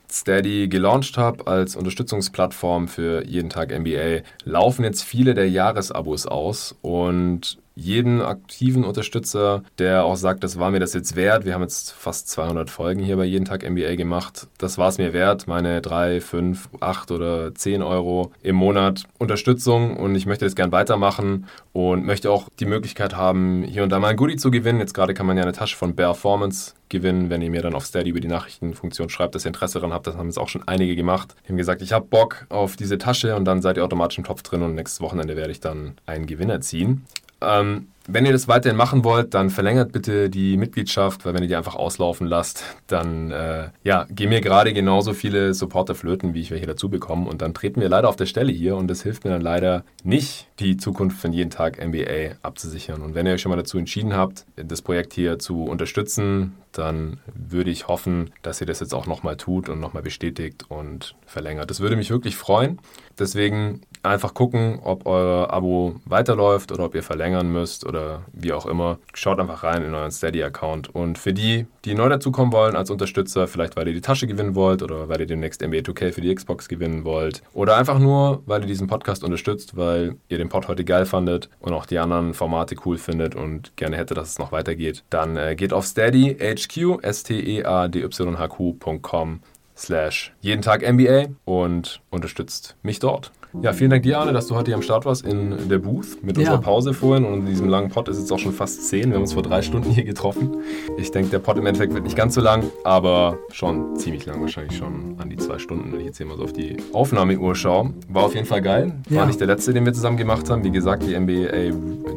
Steady 0.09 0.69
gelauncht 0.69 1.17
habe 1.17 1.45
als 1.47 1.75
Unterstützungsplattform 1.75 2.87
für 2.87 3.25
jeden 3.25 3.49
Tag 3.49 3.77
NBA, 3.77 4.21
laufen 4.45 4.83
jetzt 4.83 5.03
viele 5.03 5.33
der 5.33 5.49
Jahresabos 5.49 6.25
aus 6.25 6.75
und 6.81 7.57
jeden 7.75 8.21
aktiven 8.21 8.85
Unterstützer, 8.85 9.63
der 9.77 10.05
auch 10.05 10.15
sagt, 10.15 10.43
das 10.43 10.57
war 10.57 10.71
mir 10.71 10.79
das 10.79 10.93
jetzt 10.93 11.15
wert. 11.15 11.45
Wir 11.45 11.53
haben 11.53 11.61
jetzt 11.61 11.91
fast 11.91 12.29
200 12.29 12.69
Folgen 12.69 13.01
hier 13.01 13.17
bei 13.17 13.25
Jeden 13.25 13.45
Tag 13.45 13.69
NBA 13.69 13.95
gemacht. 13.95 14.47
Das 14.57 14.77
war 14.77 14.87
es 14.87 14.97
mir 14.97 15.11
wert, 15.11 15.47
meine 15.47 15.81
3, 15.81 16.21
5, 16.21 16.69
8 16.79 17.11
oder 17.11 17.53
10 17.53 17.81
Euro 17.81 18.31
im 18.41 18.55
Monat 18.55 19.03
Unterstützung 19.19 19.97
und 19.97 20.15
ich 20.15 20.25
möchte 20.25 20.45
das 20.45 20.55
gern 20.55 20.71
weitermachen 20.71 21.47
und 21.73 22.05
möchte 22.05 22.31
auch 22.31 22.47
die 22.59 22.65
Möglichkeit 22.65 23.17
haben, 23.17 23.63
hier 23.63 23.83
und 23.83 23.89
da 23.89 23.99
mal 23.99 24.09
ein 24.09 24.15
Goodie 24.15 24.37
zu 24.37 24.51
gewinnen. 24.51 24.79
Jetzt 24.79 24.93
gerade 24.93 25.13
kann 25.13 25.25
man 25.25 25.35
ja 25.35 25.43
eine 25.43 25.51
Tasche 25.51 25.75
von 25.75 25.95
Performance 25.95 26.73
gewinnen, 26.87 27.29
wenn 27.29 27.41
ihr 27.41 27.49
mir 27.49 27.61
dann 27.61 27.73
auf 27.73 27.85
Steady 27.85 28.11
über 28.11 28.21
die 28.21 28.27
Nachrichtenfunktion 28.29 29.09
schreibt, 29.09 29.35
dass 29.35 29.45
ihr 29.45 29.49
Interesse 29.49 29.79
daran 29.79 29.91
habt. 29.91 30.07
Das 30.07 30.15
haben 30.15 30.27
jetzt 30.27 30.37
auch 30.37 30.49
schon 30.49 30.65
einige 30.65 30.95
gemacht. 30.95 31.35
Die 31.43 31.49
haben 31.49 31.57
gesagt, 31.57 31.81
ich 31.81 31.91
habe 31.91 32.05
Bock 32.05 32.45
auf 32.47 32.77
diese 32.77 32.97
Tasche 32.97 33.35
und 33.35 33.43
dann 33.43 33.61
seid 33.61 33.75
ihr 33.75 33.83
automatisch 33.83 34.17
im 34.17 34.23
Topf 34.23 34.43
drin 34.43 34.61
und 34.61 34.75
nächstes 34.75 35.01
Wochenende 35.01 35.35
werde 35.35 35.51
ich 35.51 35.59
dann 35.59 35.95
einen 36.05 36.25
Gewinner 36.25 36.61
ziehen. 36.61 37.05
Ähm, 37.41 37.87
wenn 38.07 38.25
ihr 38.25 38.31
das 38.31 38.47
weiterhin 38.47 38.77
machen 38.77 39.03
wollt, 39.03 39.33
dann 39.33 39.49
verlängert 39.49 39.91
bitte 39.91 40.29
die 40.29 40.57
Mitgliedschaft, 40.57 41.25
weil 41.25 41.33
wenn 41.33 41.41
ihr 41.41 41.47
die 41.47 41.55
einfach 41.55 41.75
auslaufen 41.75 42.27
lasst, 42.27 42.63
dann 42.85 43.31
äh, 43.31 43.69
ja, 43.83 44.05
gehen 44.09 44.29
mir 44.29 44.41
gerade 44.41 44.73
genauso 44.73 45.13
viele 45.13 45.55
Supporter 45.55 45.95
flöten, 45.95 46.35
wie 46.35 46.41
ich 46.41 46.51
welche 46.51 46.67
dazu 46.67 46.89
bekomme. 46.89 47.27
Und 47.27 47.41
dann 47.41 47.55
treten 47.55 47.81
wir 47.81 47.89
leider 47.89 48.07
auf 48.07 48.15
der 48.15 48.27
Stelle 48.27 48.51
hier 48.51 48.75
und 48.75 48.87
das 48.87 49.01
hilft 49.01 49.23
mir 49.23 49.31
dann 49.31 49.41
leider 49.41 49.83
nicht, 50.03 50.47
die 50.59 50.77
Zukunft 50.77 51.19
von 51.19 51.33
jeden 51.33 51.49
Tag 51.49 51.83
NBA 51.83 52.35
abzusichern. 52.43 53.01
Und 53.01 53.15
wenn 53.15 53.25
ihr 53.25 53.33
euch 53.33 53.41
schon 53.41 53.49
mal 53.49 53.55
dazu 53.55 53.79
entschieden 53.79 54.15
habt, 54.15 54.45
das 54.55 54.83
Projekt 54.83 55.13
hier 55.13 55.39
zu 55.39 55.63
unterstützen, 55.63 56.53
dann 56.73 57.19
würde 57.33 57.71
ich 57.71 57.87
hoffen, 57.87 58.31
dass 58.43 58.61
ihr 58.61 58.67
das 58.67 58.81
jetzt 58.81 58.93
auch 58.93 59.07
nochmal 59.07 59.37
tut 59.37 59.67
und 59.67 59.79
nochmal 59.79 60.03
bestätigt 60.03 60.65
und 60.69 61.15
verlängert. 61.25 61.69
Das 61.69 61.79
würde 61.79 61.95
mich 61.95 62.11
wirklich 62.11 62.35
freuen. 62.35 62.79
Deswegen 63.17 63.81
einfach 64.05 64.33
gucken, 64.33 64.79
ob 64.83 65.05
euer 65.05 65.51
Abo 65.51 65.95
weiterläuft 66.05 66.71
oder 66.71 66.85
ob 66.85 66.95
ihr 66.95 67.03
verlängern 67.03 67.51
müsst 67.51 67.85
oder 67.85 68.21
wie 68.33 68.53
auch 68.53 68.65
immer. 68.65 68.97
Schaut 69.13 69.39
einfach 69.39 69.63
rein 69.63 69.83
in 69.83 69.93
euren 69.93 70.11
Steady-Account. 70.11 70.93
Und 70.93 71.17
für 71.17 71.33
die, 71.33 71.65
die 71.83 71.95
neu 71.95 72.09
dazukommen 72.09 72.53
wollen 72.53 72.75
als 72.75 72.89
Unterstützer, 72.89 73.47
vielleicht 73.47 73.75
weil 73.75 73.87
ihr 73.87 73.93
die 73.93 74.01
Tasche 74.01 74.27
gewinnen 74.27 74.55
wollt 74.55 74.83
oder 74.83 75.09
weil 75.09 75.19
ihr 75.19 75.25
demnächst 75.25 75.61
NBA 75.61 75.79
2K 75.79 76.11
für 76.11 76.21
die 76.21 76.33
Xbox 76.33 76.67
gewinnen 76.67 77.03
wollt 77.03 77.41
oder 77.53 77.77
einfach 77.77 77.99
nur, 77.99 78.41
weil 78.45 78.61
ihr 78.61 78.67
diesen 78.67 78.87
Podcast 78.87 79.23
unterstützt, 79.23 79.77
weil 79.77 80.15
ihr 80.29 80.37
den 80.37 80.49
Pod 80.49 80.67
heute 80.67 80.85
geil 80.85 81.05
fandet 81.05 81.49
und 81.59 81.73
auch 81.73 81.85
die 81.85 81.99
anderen 81.99 82.33
Formate 82.33 82.75
cool 82.85 82.97
findet 82.97 83.35
und 83.35 83.75
gerne 83.77 83.97
hätte, 83.97 84.13
dass 84.13 84.29
es 84.29 84.39
noch 84.39 84.51
weitergeht, 84.51 85.03
dann 85.09 85.37
äh, 85.37 85.55
geht 85.55 85.73
auf 85.73 85.85
Steady, 85.85 86.35
HQ, 86.35 87.03
S-T-E-A-D-Y-H-Q.com 87.03 89.39
slash 89.77 90.33
jeden 90.41 90.61
Tag 90.61 90.89
NBA 90.89 91.25
und 91.43 91.99
unterstützt 92.09 92.77
mich 92.81 92.99
dort. 92.99 93.33
Ja, 93.61 93.73
vielen 93.73 93.89
Dank 93.89 94.03
dir, 94.03 94.19
Arne, 94.19 94.33
dass 94.33 94.47
du 94.47 94.55
heute 94.55 94.69
hier 94.69 94.75
am 94.75 94.81
Start 94.81 95.05
warst 95.05 95.25
in 95.25 95.69
der 95.69 95.79
Booth 95.79 96.21
mit 96.21 96.37
unserer 96.37 96.59
Pause 96.59 96.93
vorhin. 96.93 97.25
Und 97.25 97.39
in 97.41 97.45
diesem 97.47 97.67
langen 97.67 97.89
Pod 97.89 98.07
ist 98.09 98.17
es 98.17 98.31
auch 98.31 98.37
schon 98.37 98.51
fast 98.51 98.87
zehn. 98.87 99.09
Wir 99.09 99.15
haben 99.15 99.23
uns 99.23 99.33
vor 99.33 99.43
drei 99.43 99.61
Stunden 99.61 99.89
hier 99.89 100.03
getroffen. 100.03 100.57
Ich 100.97 101.11
denke, 101.11 101.31
der 101.31 101.39
Pod 101.39 101.57
im 101.57 101.65
Endeffekt 101.65 101.93
wird 101.93 102.03
nicht 102.03 102.15
ganz 102.15 102.35
so 102.35 102.41
lang, 102.41 102.63
aber 102.83 103.39
schon 103.51 103.95
ziemlich 103.95 104.25
lang. 104.25 104.41
Wahrscheinlich 104.41 104.77
schon 104.77 105.15
an 105.17 105.29
die 105.29 105.37
zwei 105.37 105.57
Stunden, 105.57 105.91
wenn 105.91 106.01
ich 106.01 106.05
jetzt 106.07 106.17
hier 106.17 106.25
mal 106.27 106.37
so 106.37 106.43
auf 106.43 106.53
die 106.53 106.77
Aufnahmeuhr 106.93 107.55
schaue. 107.55 107.93
War 108.09 108.25
auf 108.25 108.35
jeden 108.35 108.45
Fall 108.45 108.61
geil. 108.61 108.93
War 109.09 109.17
ja. 109.21 109.25
nicht 109.25 109.39
der 109.39 109.47
letzte, 109.47 109.73
den 109.73 109.85
wir 109.85 109.93
zusammen 109.93 110.17
gemacht 110.17 110.49
haben. 110.49 110.63
Wie 110.63 110.71
gesagt, 110.71 111.03
die 111.03 111.17
NBA, 111.17 111.71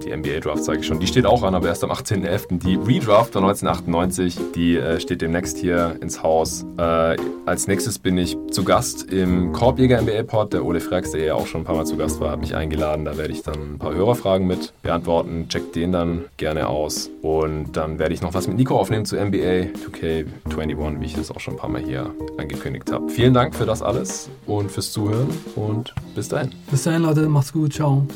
die 0.05 0.15
NBA 0.15 0.41
Draft 0.41 0.65
sage 0.65 0.81
ich 0.81 0.87
schon, 0.87 1.01
die 1.01 1.07
steht 1.07 1.25
auch 1.25 1.43
an, 1.45 1.55
aber 1.55 1.69
erst 1.69 1.83
am 1.85 1.91
18.11. 1.91 2.59
Die 2.59 2.75
Redraft 2.75 3.33
von 3.33 3.45
1998, 3.45 4.39
die 4.55 4.77
äh, 4.77 5.01
steht 5.01 5.23
demnächst 5.23 5.57
hier 5.59 5.97
ins 6.03 6.23
Haus. 6.23 6.67
Äh, 6.77 7.17
als 7.47 7.67
nächstes 7.69 7.99
bin 7.99 8.19
ich 8.19 8.37
zu 8.51 8.65
Gast 8.65 9.11
im 9.11 9.53
Korbjäger 9.53 10.03
NBA 10.03 10.25
Pod. 10.25 10.53
Der 10.53 10.65
Ole 10.65 10.81
Frex, 10.81 11.13
der 11.13 11.28
ja 11.29 11.35
auch 11.35 11.47
schon 11.47 11.63
ein 11.63 11.65
paar 11.65 11.77
Mal 11.77 11.87
zu 11.87 11.97
Gast 11.97 12.21
war, 12.21 12.33
hat 12.33 12.41
mich 12.41 12.55
eingeladen. 12.55 13.05
Da 13.05 13.17
werde 13.17 13.33
ich 13.33 13.43
dann 13.43 13.75
ein 13.75 13.79
paar 13.79 13.95
Hörerfragen 13.95 14.47
mit 14.47 14.73
beantworten. 14.83 15.49
Checkt 15.49 15.77
den 15.77 15.93
dann 15.93 16.25
gerne 16.37 16.69
aus. 16.69 17.11
Und 17.23 17.77
dann 17.77 17.99
werde 17.99 18.15
ich 18.15 18.23
noch 18.23 18.35
was 18.35 18.49
mit 18.49 18.57
Nico 18.57 18.79
aufnehmen 18.79 19.05
zu 19.05 19.17
NBA 19.17 19.69
2K21, 19.87 21.01
wie 21.01 21.07
ich 21.07 21.15
das 21.15 21.31
auch 21.31 21.41
schon 21.41 21.55
ein 21.55 21.59
paar 21.59 21.71
Mal 21.71 21.83
hier 21.83 22.11
angekündigt 22.37 22.91
habe. 22.93 23.09
Vielen 23.09 23.35
Dank 23.35 23.55
für 23.55 23.67
das 23.67 23.83
alles 23.83 24.29
und 24.47 24.71
fürs 24.71 24.93
Zuhören 24.93 25.29
und 25.55 25.95
bis 26.15 26.29
dahin. 26.29 26.53
Bis 26.71 26.83
dahin, 26.83 27.03
Leute. 27.03 27.29
Macht's 27.29 27.53
gut. 27.53 27.73
Ciao. 27.73 28.07